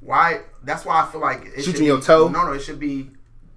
why? 0.00 0.42
That's 0.62 0.84
why 0.84 1.02
I 1.02 1.10
feel 1.10 1.20
like 1.20 1.44
it 1.46 1.56
Shoot 1.56 1.62
should 1.64 1.74
you 1.76 1.80
in 1.80 1.84
your 1.86 1.96
be- 1.98 2.04
toe? 2.04 2.28
No, 2.28 2.46
no, 2.46 2.52
it 2.52 2.60
should 2.60 2.78
be. 2.80 3.10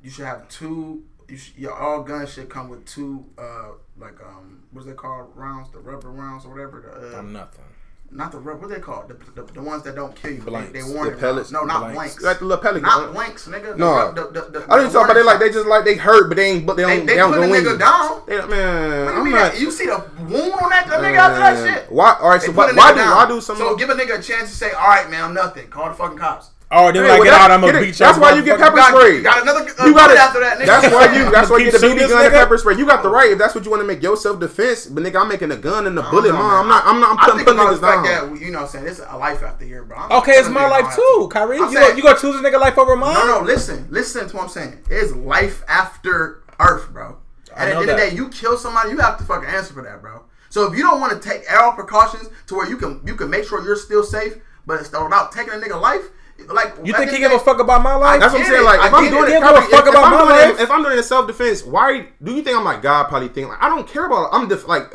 You 0.04 0.10
should 0.10 0.26
have 0.26 0.48
two. 0.50 1.04
You 1.30 1.38
should, 1.38 1.56
your 1.58 1.74
all 1.74 2.04
guns 2.04 2.34
should 2.34 2.50
come 2.50 2.70
with 2.70 2.86
two. 2.86 3.26
Uh, 3.38 3.70
like 4.00 4.20
um, 4.26 4.64
what's 4.72 4.86
they 4.88 4.94
called? 4.94 5.32
Rounds, 5.36 5.72
the 5.72 5.80
rubber 5.80 6.10
rounds 6.12 6.46
or 6.46 6.52
whatever. 6.52 6.82
The, 6.82 7.16
uh, 7.16 7.20
I'm 7.20 7.32
nothing. 7.34 7.64
not 8.12 8.32
the 8.32 8.40
rubber. 8.40 8.60
What 8.62 8.70
they 8.70 8.80
called? 8.82 9.08
The, 9.08 9.42
the, 9.42 9.52
the 9.54 9.62
ones 9.62 9.84
that 9.84 9.96
don't 9.96 10.16
kill 10.16 10.32
you. 10.32 10.42
Blanks. 10.42 10.72
They, 10.74 10.82
they 10.82 11.10
The 11.10 11.18
pellets? 11.18 11.52
No, 11.52 11.64
not 11.64 11.80
Blanks. 11.82 11.96
blanks. 11.96 12.22
Like 12.22 12.40
the 12.40 12.46
little 12.46 12.62
pellet 12.62 12.82
Not 12.82 13.06
gun. 13.06 13.14
blanks, 13.14 13.48
nigga. 13.48 13.78
No. 13.78 14.12
The, 14.12 14.24
the, 14.32 14.60
the, 14.60 14.66
I 14.70 14.78
didn't 14.78 14.92
the 14.94 15.00
talk 15.00 15.06
about 15.06 15.14
they 15.16 15.24
like 15.24 15.40
they 15.40 15.50
just 15.50 15.68
like 15.68 15.86
they 15.86 15.96
hurt, 15.96 16.28
but 16.30 16.36
they 16.38 16.52
ain't 16.52 16.66
but 16.66 16.76
they 16.76 16.84
don't 16.84 16.92
They, 16.92 17.00
they, 17.00 17.06
they 17.06 17.16
don't 17.18 17.34
put 17.34 17.42
the 17.42 17.48
go 17.48 17.54
in 17.54 17.64
nigga 17.64 17.72
you. 17.72 17.78
down. 17.78 18.24
They, 18.28 18.38
man, 18.38 19.06
What 19.06 19.12
do 19.12 19.14
you 19.14 19.18
I'm 19.20 19.24
mean 19.24 19.34
not. 19.34 19.52
that? 19.54 19.60
You 19.62 19.72
see 19.72 19.86
the 19.86 19.98
wound 20.20 20.54
on 20.54 20.70
that, 20.70 20.88
that 20.88 21.00
nigga 21.02 21.18
after 21.18 21.40
that 21.40 21.80
shit? 21.82 21.92
Why? 21.92 22.18
All 22.20 22.30
right, 22.30 22.42
They 22.42 22.48
so 22.48 22.54
why, 22.54 22.72
why 22.74 22.92
do 22.92 22.98
down. 23.00 23.16
why 23.16 23.28
do 23.28 23.40
some? 23.42 23.58
So 23.58 23.76
give 23.76 23.90
a 23.90 23.94
nigga 23.94 24.20
a 24.20 24.22
chance 24.22 24.50
to 24.50 24.56
say, 24.56 24.72
"All 24.72 24.88
right, 24.88 25.10
man, 25.10 25.24
I'm 25.24 25.34
nothing." 25.34 25.68
Call 25.70 25.90
the 25.90 25.96
fucking 25.96 26.18
cops. 26.18 26.50
Oh, 26.76 26.92
then 26.92 26.96
Hey, 26.96 27.02
when 27.02 27.12
I 27.12 27.14
well, 27.20 27.24
get 27.24 27.32
that- 27.32 27.42
out, 27.42 27.52
I'm 27.52 27.62
gonna 27.62 27.80
beat 27.80 28.00
your 28.00 28.08
That's 28.08 28.18
why 28.18 28.34
you 28.36 28.42
get 28.44 28.58
pepper 28.60 28.76
got, 28.76 28.90
spray. 28.96 29.22
got 29.22 29.42
another 29.44 29.60
uh, 29.80 29.86
You 29.86 29.94
got 29.94 30.10
it. 30.12 30.18
after 30.18 30.40
that, 30.40 30.58
nigga. 30.58 30.66
That's 30.66 30.94
why 30.94 31.16
you. 31.16 31.32
That's 31.32 31.50
why 31.50 31.58
you 31.60 31.72
get 31.72 31.80
the 31.80 31.88
BB 31.88 32.10
gun 32.10 32.26
and 32.26 32.34
pepper 32.34 32.58
spray. 32.58 32.76
You 32.76 32.86
got 32.88 33.04
the 33.04 33.10
right 33.10 33.32
if 33.32 33.38
that's 33.38 33.54
what 33.54 33.64
you 33.64 33.70
want 33.72 33.82
to 33.82 33.88
make 33.88 34.02
your 34.02 34.18
self 34.18 34.40
defense. 34.40 34.88
But 34.88 35.04
nigga, 35.04 35.22
I'm 35.22 35.28
making 35.30 35.52
a 35.52 35.56
gun 35.58 35.86
and 35.88 35.98
a 36.00 36.02
bullet, 36.04 36.30
know, 36.32 36.34
mom. 36.34 36.50
man. 36.50 36.60
I'm 36.60 36.68
not. 36.68 36.84
I'm 36.86 37.00
not. 37.00 37.10
I'm 37.12 37.20
I 37.20 37.26
putting, 37.26 37.38
think 37.46 37.48
putting 37.48 37.62
about 37.62 37.74
niggas 37.74 37.82
the 37.82 37.88
fact 37.88 38.06
down. 38.06 38.34
that 38.34 38.42
you 38.42 38.52
know, 38.52 38.60
what 38.60 38.66
I'm 38.66 38.72
saying 38.72 38.88
it's 38.88 39.00
a 39.08 39.18
life 39.18 39.44
after 39.44 39.66
here, 39.66 39.84
bro. 39.84 39.98
I'm 39.98 40.12
Okay, 40.20 40.34
it's 40.34 40.50
my 40.50 40.68
life 40.68 40.96
too, 40.96 41.02
to. 41.02 41.28
Kyrie. 41.32 41.58
I'm 41.60 41.70
You 41.70 41.74
saying- 41.78 41.92
go, 41.92 41.96
you 41.98 42.04
gonna 42.04 42.20
choose 42.20 42.36
a 42.36 42.44
nigga 42.44 42.60
life 42.60 42.78
over 42.78 42.96
mine? 42.96 43.14
No, 43.14 43.40
no, 43.40 43.46
listen, 43.46 43.88
listen 43.92 44.28
to 44.28 44.36
what 44.36 44.44
I'm 44.44 44.50
saying. 44.50 44.80
It's 44.90 45.14
life 45.14 45.64
after 45.68 46.42
Earth, 46.60 46.90
bro. 46.92 47.18
At 47.56 47.66
the 47.66 47.72
end 47.76 47.82
of 47.82 47.88
the 47.88 47.96
day, 47.96 48.16
you 48.16 48.30
kill 48.30 48.58
somebody, 48.58 48.90
you 48.90 48.98
have 48.98 49.18
to 49.20 49.24
fucking 49.24 49.48
answer 49.48 49.74
for 49.76 49.84
that, 49.84 50.02
bro. 50.02 50.24
So 50.50 50.66
if 50.72 50.76
you 50.78 50.84
don't 50.84 51.00
want 51.00 51.20
to 51.22 51.30
take 51.30 51.44
all 51.54 51.74
precautions 51.74 52.30
to 52.48 52.56
where 52.56 52.68
you 52.68 52.78
can 52.78 53.02
you 53.06 53.16
can 53.16 53.30
make 53.30 53.44
sure 53.46 53.64
you're 53.64 53.76
still 53.76 54.04
safe, 54.04 54.38
but 54.66 54.80
it's 54.80 54.92
without 54.92 55.32
taking 55.32 55.54
a 55.54 55.58
nigga 55.58 55.80
life, 55.80 56.06
like 56.50 56.74
You 56.84 56.94
think 56.94 57.12
he 57.12 57.20
give 57.20 57.32
a 57.32 57.40
fuck 57.40 57.60
about 57.60 57.82
my 57.84 57.96
life? 57.96 58.20
That's 58.20 58.34
what 58.34 58.42
I'm 58.42 58.48
saying. 58.48 58.64
Like, 58.64 58.88
if 58.88 58.94
I'm 58.94 59.10
doing 59.10 59.24
it. 59.24 59.36
it, 59.36 59.42
Give 59.42 59.44
a 59.44 59.62
fuck 59.62 59.88
if, 59.88 59.96
I'm 59.96 60.12
my 60.12 60.18
doing 60.24 60.56
it, 60.56 60.62
if 60.62 60.72
I'm 60.72 60.82
doing 60.82 60.94
it 60.96 60.98
in 60.98 61.04
self 61.04 61.28
defense, 61.28 61.64
why 61.64 62.08
do 62.22 62.34
you 62.34 62.42
think 62.42 62.58
I'm 62.58 62.64
like 62.64 62.82
God? 62.82 63.08
Probably 63.08 63.30
think 63.30 63.50
like 63.50 63.62
I 63.62 63.70
don't 63.70 63.88
care 63.88 64.06
about. 64.06 64.30
I'm 64.32 64.50
just 64.50 64.68
like. 64.68 64.94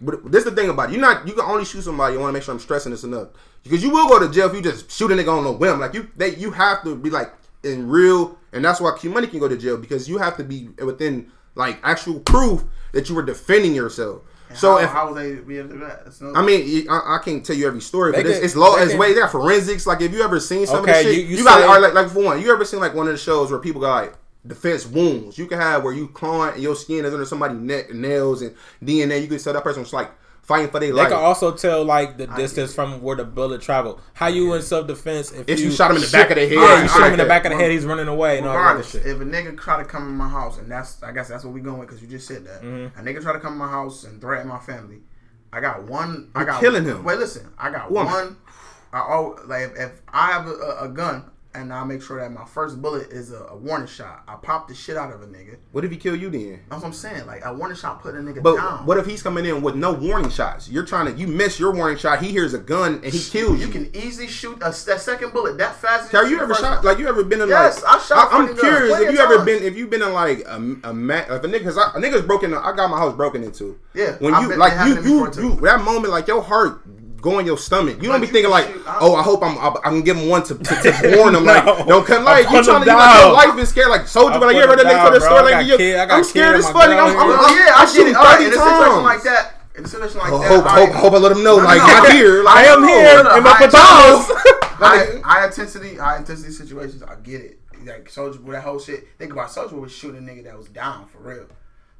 But 0.00 0.30
this 0.30 0.44
is 0.44 0.50
the 0.50 0.56
thing 0.56 0.70
about 0.70 0.90
it. 0.90 0.94
You 0.94 0.98
not. 1.00 1.26
You 1.26 1.34
can 1.34 1.44
only 1.44 1.64
shoot 1.64 1.82
somebody. 1.82 2.14
You 2.14 2.20
want 2.20 2.30
to 2.30 2.34
make 2.34 2.42
sure 2.42 2.52
I'm 2.52 2.60
stressing 2.60 2.92
this 2.92 3.04
enough 3.04 3.28
because 3.62 3.82
you 3.82 3.90
will 3.90 4.08
go 4.08 4.18
to 4.18 4.32
jail 4.32 4.48
if 4.48 4.54
you 4.54 4.62
just 4.62 4.90
shoot 4.90 5.10
a 5.10 5.14
nigga 5.14 5.36
on 5.36 5.46
a 5.46 5.52
whim. 5.52 5.80
Like 5.80 5.94
you, 5.94 6.10
they, 6.16 6.36
you 6.36 6.50
have 6.50 6.82
to 6.84 6.94
be 6.94 7.10
like 7.10 7.32
in 7.62 7.88
real, 7.88 8.38
and 8.52 8.64
that's 8.64 8.80
why 8.80 8.96
Q 8.96 9.10
Money 9.10 9.26
can 9.26 9.38
go 9.40 9.48
to 9.48 9.56
jail 9.56 9.76
because 9.76 10.08
you 10.08 10.18
have 10.18 10.36
to 10.36 10.44
be 10.44 10.68
within 10.84 11.32
like 11.54 11.78
actual 11.82 12.20
proof 12.20 12.64
that 12.92 13.08
you 13.08 13.14
were 13.14 13.22
defending 13.22 13.74
yourself. 13.74 14.22
So 14.54 14.72
how, 14.76 14.78
if 14.84 14.90
how 14.90 15.12
would 15.12 15.22
they 15.22 15.34
be 15.40 15.58
able 15.58 15.68
to 15.70 15.74
do 15.74 15.80
that? 15.80 16.20
No- 16.20 16.34
I 16.34 16.42
mean, 16.44 16.86
I, 16.88 17.16
I 17.16 17.18
can't 17.24 17.44
tell 17.44 17.56
you 17.56 17.66
every 17.66 17.80
story, 17.80 18.12
but 18.12 18.26
it's, 18.26 18.36
can- 18.38 18.44
it's 18.44 18.56
law 18.56 18.76
they 18.76 18.82
as 18.82 18.94
way. 18.96 19.12
They 19.14 19.20
got 19.20 19.30
forensics. 19.32 19.86
Like, 19.86 20.00
if 20.00 20.12
you 20.12 20.22
ever 20.22 20.40
seen 20.40 20.66
some 20.66 20.82
Okay, 20.82 21.00
of 21.00 21.04
this 21.06 21.16
you- 21.16 21.20
shit, 21.22 21.30
you 21.30 21.36
you, 21.38 21.44
got 21.44 21.60
say- 21.60 21.66
or 21.68 21.80
like, 21.80 21.94
like 21.94 22.08
for 22.10 22.22
one, 22.22 22.40
you 22.40 22.52
ever 22.52 22.64
seen 22.64 22.80
like 22.80 22.94
one 22.94 23.06
of 23.06 23.12
the 23.12 23.18
shows 23.18 23.50
where 23.50 23.60
people 23.60 23.80
got 23.80 24.02
like 24.04 24.14
defense 24.46 24.86
wounds? 24.86 25.38
You 25.38 25.46
can 25.46 25.58
have 25.58 25.82
where 25.84 25.92
you 25.92 26.08
clawing 26.08 26.54
and 26.54 26.62
your 26.62 26.76
skin 26.76 27.04
is 27.04 27.12
under 27.12 27.24
somebody's 27.26 27.58
neck, 27.58 27.92
nails 27.94 28.42
and 28.42 28.54
DNA. 28.82 29.22
You 29.22 29.28
can 29.28 29.38
tell 29.38 29.52
that 29.52 29.62
person 29.64 29.82
was 29.82 29.92
like 29.92 30.10
fighting 30.44 30.70
for 30.70 30.78
their 30.78 30.92
life. 30.92 31.08
They 31.08 31.14
can 31.14 31.24
also 31.24 31.52
tell 31.52 31.84
like 31.84 32.18
the 32.18 32.26
distance 32.28 32.74
from 32.74 33.02
where 33.02 33.16
the 33.16 33.24
bullet 33.24 33.62
traveled. 33.62 34.00
How 34.12 34.28
you 34.28 34.52
in 34.54 34.62
self 34.62 34.86
defense 34.86 35.32
if, 35.32 35.48
If 35.48 35.60
you 35.60 35.70
shot 35.70 35.90
him 35.90 35.96
in 35.96 36.02
the 36.02 36.10
back 36.10 36.30
of 36.30 36.36
the 36.36 36.42
head, 36.42 36.52
Yeah, 36.52 36.82
you 36.82 36.88
shot 36.88 37.06
him 37.06 37.12
in 37.14 37.18
the 37.18 37.24
back 37.24 37.44
of 37.44 37.52
the 37.52 37.56
head. 37.56 37.70
He's 37.70 37.84
running 37.84 38.08
away 38.08 38.38
and 38.38 38.46
all 38.46 38.54
that 38.76 38.84
shit. 38.84 39.06
if 39.06 39.20
a 39.20 39.24
nigga 39.24 39.58
try 39.58 39.82
to 39.82 39.88
come 39.88 40.04
in 40.04 40.14
my 40.14 40.28
house, 40.28 40.58
and 40.58 40.70
that's 40.70 41.02
I 41.02 41.12
guess 41.12 41.28
that's 41.28 41.44
what 41.44 41.54
we 41.54 41.60
going 41.60 41.78
with 41.78 41.88
because 41.88 42.02
you 42.02 42.08
just 42.08 42.28
said 42.28 42.44
that. 42.44 42.62
Mm-hmm. 42.62 42.98
A 42.98 43.02
nigga 43.02 43.22
try 43.22 43.32
to 43.32 43.40
come 43.40 43.54
in 43.54 43.58
my 43.58 43.68
house 43.68 44.04
and 44.04 44.20
threaten 44.20 44.48
my 44.48 44.58
family. 44.58 44.98
I 45.52 45.60
got 45.60 45.84
one. 45.84 46.30
I 46.34 46.40
You're 46.40 46.46
got 46.46 46.60
killing 46.60 46.84
him. 46.84 47.04
Wait, 47.04 47.18
listen. 47.18 47.48
I 47.58 47.70
got 47.70 47.90
Woman. 47.90 48.12
one. 48.12 48.36
I 48.92 49.00
oh 49.00 49.38
like 49.46 49.62
if, 49.62 49.76
if 49.76 50.02
I 50.08 50.26
have 50.32 50.46
a, 50.46 50.76
a 50.82 50.88
gun 50.88 51.24
and 51.54 51.72
I 51.72 51.84
make 51.84 52.02
sure 52.02 52.20
that 52.20 52.32
my 52.32 52.44
first 52.44 52.82
bullet 52.82 53.10
is 53.10 53.32
a, 53.32 53.44
a 53.50 53.56
warning 53.56 53.86
shot, 53.86 54.22
I 54.26 54.34
pop 54.36 54.68
the 54.68 54.74
shit 54.74 54.96
out 54.96 55.12
of 55.12 55.22
a 55.22 55.26
nigga. 55.26 55.56
what 55.72 55.84
if 55.84 55.90
he 55.90 55.96
kill 55.96 56.16
you 56.16 56.28
then? 56.30 56.60
That's 56.68 56.82
what 56.82 56.88
I'm 56.88 56.94
saying. 56.94 57.26
Like 57.26 57.44
a 57.44 57.52
warning 57.54 57.76
shot 57.76 58.02
put 58.02 58.14
a 58.14 58.18
nigga 58.18 58.42
But 58.42 58.56
down. 58.56 58.86
what 58.86 58.98
if 58.98 59.06
he's 59.06 59.22
coming 59.22 59.46
in 59.46 59.62
with 59.62 59.74
no 59.76 59.92
warning 59.92 60.30
shots? 60.30 60.68
You're 60.68 60.84
trying 60.84 61.06
to 61.06 61.12
you 61.18 61.26
miss 61.26 61.58
your 61.60 61.72
warning 61.72 61.96
shot. 61.98 62.20
He 62.22 62.30
hears 62.30 62.54
a 62.54 62.58
gun 62.58 63.00
and 63.04 63.12
he 63.12 63.18
kills 63.30 63.60
you. 63.60 63.66
you 63.66 63.72
can 63.72 63.94
easily 63.94 64.26
shoot 64.28 64.58
a, 64.62 64.72
second 64.72 65.32
bullet 65.32 65.58
that 65.58 65.76
fast. 65.76 66.06
as 66.06 66.10
Have 66.20 66.30
you 66.30 66.40
ever 66.40 66.54
shot 66.54 66.78
one. 66.78 66.84
like 66.86 66.98
you 66.98 67.08
ever 67.08 67.22
been 67.24 67.40
in 67.40 67.48
Yes, 67.48 67.82
like 67.82 67.94
I 67.94 67.98
shot 67.98 68.32
I, 68.32 68.38
am 68.38 68.56
curious 68.56 68.98
if 69.00 69.12
you 69.12 69.18
ever 69.20 69.44
been 69.44 69.62
if 69.62 69.76
you've 69.76 69.90
been 69.90 70.02
in 70.02 70.12
like 70.12 70.40
a, 70.46 70.56
a 70.84 70.92
ma- 70.92 71.14
if 71.14 71.30
a 71.44 71.48
nigga 71.48 71.64
cause 71.64 71.78
I, 71.78 71.90
a 71.96 72.00
nigga's 72.00 72.22
broken 72.22 72.54
I 72.54 72.74
got 72.74 72.90
my 72.90 72.98
house 72.98 73.14
broken 73.14 73.42
into 73.44 73.78
Yeah, 73.94 74.16
when 74.18 74.34
you 74.40 74.56
like 74.56 74.72
you 74.86 75.02
you 75.02 75.32
you 75.36 75.56
that 75.60 75.82
moment 75.82 76.12
like 76.12 76.26
your 76.26 76.42
heart 76.42 76.80
go 77.24 77.38
in 77.40 77.46
your 77.46 77.56
stomach 77.58 77.96
you 78.02 78.08
don't 78.10 78.20
But 78.20 78.26
be 78.28 78.32
thinking 78.34 78.50
like 78.50 78.66
shoot- 78.68 78.86
I- 78.86 78.98
oh 79.00 79.14
I 79.16 79.22
hope 79.22 79.40
I'm 79.42 79.56
I, 79.58 79.68
I 79.84 79.88
can 79.90 80.02
give 80.08 80.16
him 80.18 80.28
one 80.28 80.42
to, 80.44 80.54
to, 80.54 80.74
to 80.84 80.90
warn 81.16 81.34
him 81.34 81.44
like 81.52 81.64
No. 81.64 81.84
don't 81.86 82.06
come 82.06 82.22
like 82.24 82.44
you 82.44 82.50
put 82.60 82.64
trying 82.68 82.84
to 82.84 82.90
him 82.90 82.96
you 82.96 83.02
like 83.02 83.22
your 83.24 83.32
life 83.32 83.58
is 83.64 83.68
scared 83.70 83.88
like 83.88 84.06
soldier 84.06 84.36
I 84.36 84.38
but 84.40 84.46
like 84.48 84.56
you 84.56 84.62
put 84.62 84.70
ever 84.70 84.80
him 84.82 84.86
heard 84.86 84.86
that 84.86 84.92
nigga 84.92 85.02
down, 85.02 85.10
tell 85.10 85.12
the 85.16 85.24
bro. 85.24 85.28
story 85.28 85.40
I 85.40 85.44
like 85.44 85.52
got 85.54 85.66
you 85.72 85.76
kid- 85.78 85.96
I 85.96 86.06
got 86.06 86.16
I'm 86.18 86.24
scared 86.24 86.54
in 86.54 86.60
as 86.60 86.66
fuck. 86.70 86.76
I'm, 86.84 86.90
gun. 86.90 87.10
I'm, 87.10 87.16
I'm, 87.16 87.38
oh, 87.40 87.56
yeah, 87.56 87.74
I 87.74 87.84
I'm 87.88 87.94
get 87.96 88.06
it. 88.06 88.16
All 88.16 88.24
right, 88.24 88.38
30 88.38 88.44
in 88.44 88.52
a 88.52 88.54
situation 88.54 88.92
times. 88.92 89.04
like 89.12 89.22
that, 89.24 89.42
in 89.76 89.84
a 89.84 89.88
situation 89.88 90.18
like 90.20 90.32
Oh, 90.32 90.38
that, 90.38 90.48
hope, 90.52 90.66
I- 90.66 90.76
hope, 90.84 90.92
hope 91.02 91.12
I 91.14 91.18
let 91.24 91.32
him 91.32 91.42
know, 91.42 91.56
No, 91.58 91.64
like, 91.64 91.78
no, 91.80 91.86
not 91.88 92.02
no. 92.04 92.10
here. 92.14 92.44
I 92.46 92.62
am 92.68 92.80
here 92.84 93.18
in 93.20 93.42
my 93.42 93.54
I- 93.56 93.60
pajamas. 93.64 94.24
high, 94.76 95.20
high 95.24 95.46
intensity, 95.46 95.96
high 95.96 96.18
intensity 96.18 96.52
situations. 96.52 97.02
I 97.02 97.14
get 97.16 97.40
it. 97.40 97.58
Like 97.84 98.08
soldier 98.08 98.40
with 98.40 98.54
that 98.54 98.62
whole 98.64 98.78
shit. 98.78 99.08
Think 99.18 99.32
about 99.32 99.50
soldier 99.50 99.76
was 99.76 99.92
shooting 99.92 100.26
a 100.26 100.30
nigga 100.30 100.44
that 100.44 100.56
was 100.56 100.68
down 100.68 101.06
for 101.06 101.18
real. 101.18 101.46